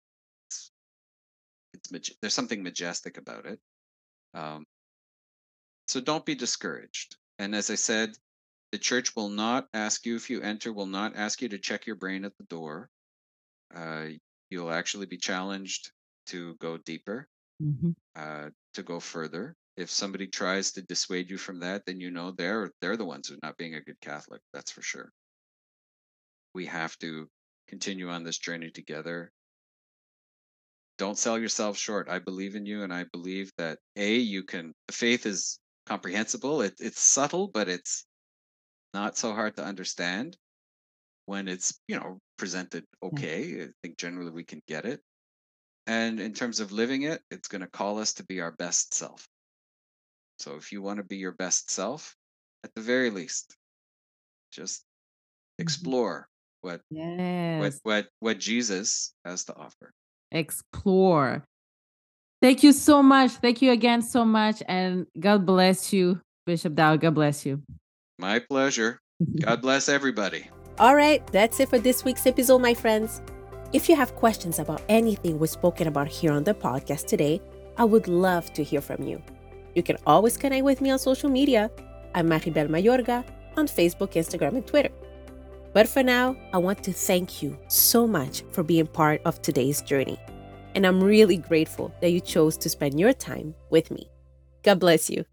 it's 1.74 2.10
there's 2.22 2.34
something 2.34 2.62
majestic 2.62 3.18
about 3.18 3.46
it. 3.46 3.58
Um, 4.32 4.64
so 5.88 6.00
don't 6.00 6.24
be 6.24 6.36
discouraged. 6.36 7.16
And 7.40 7.52
as 7.52 7.68
I 7.68 7.74
said, 7.74 8.10
the 8.72 8.78
church 8.78 9.14
will 9.16 9.28
not 9.28 9.68
ask 9.74 10.06
you 10.06 10.16
if 10.16 10.30
you 10.30 10.40
enter, 10.42 10.72
will 10.72 10.86
not 10.86 11.16
ask 11.16 11.42
you 11.42 11.48
to 11.50 11.58
check 11.58 11.86
your 11.86 11.96
brain 11.96 12.24
at 12.24 12.36
the 12.36 12.44
door. 12.44 12.90
Uh, 13.74 14.08
you'll 14.50 14.72
actually 14.72 15.06
be 15.06 15.18
challenged 15.18 15.92
to 16.26 16.56
go 16.56 16.78
deeper, 16.78 17.28
Mhm. 17.60 17.94
uh, 18.14 18.50
to 18.74 18.82
go 18.82 19.00
further. 19.00 19.56
If 19.76 19.90
somebody 19.90 20.28
tries 20.28 20.72
to 20.72 20.82
dissuade 20.82 21.30
you 21.30 21.38
from 21.38 21.60
that, 21.60 21.86
then 21.86 22.00
you 22.00 22.10
know 22.10 22.32
they're 22.32 22.72
they're 22.80 22.96
the 22.96 23.04
ones 23.06 23.28
who 23.28 23.34
are 23.36 23.40
not 23.42 23.58
being 23.58 23.74
a 23.74 23.80
good 23.82 24.00
Catholic. 24.00 24.42
That's 24.52 24.70
for 24.72 24.82
sure. 24.82 25.12
We 26.54 26.66
have 26.66 26.96
to 26.98 27.28
continue 27.66 28.08
on 28.08 28.22
this 28.22 28.38
journey 28.38 28.70
together. 28.70 29.32
Don't 30.98 31.18
sell 31.18 31.36
yourself 31.36 31.76
short. 31.76 32.08
I 32.08 32.20
believe 32.20 32.54
in 32.54 32.64
you, 32.66 32.82
and 32.84 32.94
I 32.94 33.02
believe 33.04 33.50
that 33.56 33.80
a 33.96 34.16
you 34.16 34.44
can. 34.44 34.72
Faith 34.90 35.26
is 35.26 35.58
comprehensible. 35.86 36.62
It, 36.62 36.74
it's 36.78 37.00
subtle, 37.00 37.48
but 37.48 37.68
it's 37.68 38.06
not 38.94 39.16
so 39.16 39.32
hard 39.32 39.56
to 39.56 39.64
understand 39.64 40.36
when 41.26 41.48
it's 41.48 41.78
you 41.88 41.96
know 41.96 42.18
presented 42.36 42.84
okay. 43.02 43.62
I 43.62 43.68
think 43.82 43.98
generally 43.98 44.30
we 44.30 44.44
can 44.44 44.60
get 44.66 44.84
it. 44.84 45.00
And 45.86 46.20
in 46.20 46.32
terms 46.32 46.60
of 46.60 46.72
living 46.72 47.02
it, 47.02 47.20
it's 47.30 47.48
going 47.48 47.62
to 47.62 47.66
call 47.66 47.98
us 47.98 48.12
to 48.14 48.24
be 48.24 48.40
our 48.40 48.52
best 48.52 48.94
self. 48.94 49.26
So 50.38 50.56
if 50.56 50.72
you 50.72 50.82
want 50.82 50.98
to 50.98 51.04
be 51.04 51.16
your 51.16 51.32
best 51.32 51.70
self, 51.70 52.14
at 52.64 52.70
the 52.74 52.80
very 52.80 53.10
least, 53.10 53.56
just 54.52 54.82
Mhm. 54.82 55.62
explore 55.62 56.28
what 56.62 56.80
what 56.90 56.96
Yes. 56.96 57.80
what 57.82 58.08
what 58.20 58.38
Jesus 58.38 59.14
has 59.24 59.44
to 59.44 59.54
offer. 59.54 59.92
Explore. 60.32 61.44
Thank 62.40 62.62
you 62.62 62.72
so 62.72 63.02
much. 63.02 63.32
Thank 63.32 63.60
you 63.60 63.70
again 63.72 64.00
so 64.02 64.24
much. 64.24 64.62
And 64.66 65.06
God 65.18 65.44
bless 65.44 65.92
you, 65.92 66.20
Bishop 66.46 66.74
Dowd. 66.74 67.00
God 67.00 67.14
bless 67.14 67.44
you. 67.44 67.62
My 68.20 68.38
pleasure. 68.38 69.00
God 69.40 69.62
bless 69.62 69.88
everybody. 69.88 70.46
All 70.78 70.94
right, 70.94 71.26
that's 71.28 71.58
it 71.58 71.70
for 71.70 71.78
this 71.78 72.04
week's 72.04 72.26
episode, 72.26 72.58
my 72.58 72.74
friends. 72.74 73.22
If 73.72 73.88
you 73.88 73.96
have 73.96 74.14
questions 74.14 74.58
about 74.58 74.82
anything 74.90 75.38
we've 75.38 75.48
spoken 75.48 75.86
about 75.86 76.08
here 76.08 76.32
on 76.32 76.44
the 76.44 76.52
podcast 76.52 77.06
today, 77.06 77.40
I 77.78 77.84
would 77.84 78.08
love 78.08 78.52
to 78.52 78.62
hear 78.62 78.82
from 78.82 79.04
you. 79.04 79.22
You 79.74 79.82
can 79.82 79.96
always 80.06 80.36
connect 80.36 80.64
with 80.64 80.82
me 80.82 80.90
on 80.90 80.98
social 80.98 81.30
media. 81.30 81.70
I'm 82.14 82.28
Marybel 82.28 82.68
Mayorga 82.68 83.24
on 83.56 83.66
Facebook, 83.66 84.12
Instagram, 84.12 84.56
and 84.56 84.66
Twitter. 84.66 84.92
But 85.72 85.88
for 85.88 86.02
now, 86.02 86.36
I 86.52 86.58
want 86.58 86.84
to 86.84 86.92
thank 86.92 87.42
you 87.42 87.56
so 87.68 88.06
much 88.06 88.42
for 88.52 88.62
being 88.62 88.86
part 88.86 89.22
of 89.24 89.40
today's 89.40 89.80
journey. 89.80 90.18
And 90.74 90.86
I'm 90.86 91.02
really 91.02 91.38
grateful 91.38 91.90
that 92.02 92.10
you 92.10 92.20
chose 92.20 92.58
to 92.58 92.68
spend 92.68 93.00
your 93.00 93.14
time 93.14 93.54
with 93.70 93.90
me. 93.90 94.10
God 94.62 94.78
bless 94.78 95.08
you. 95.08 95.24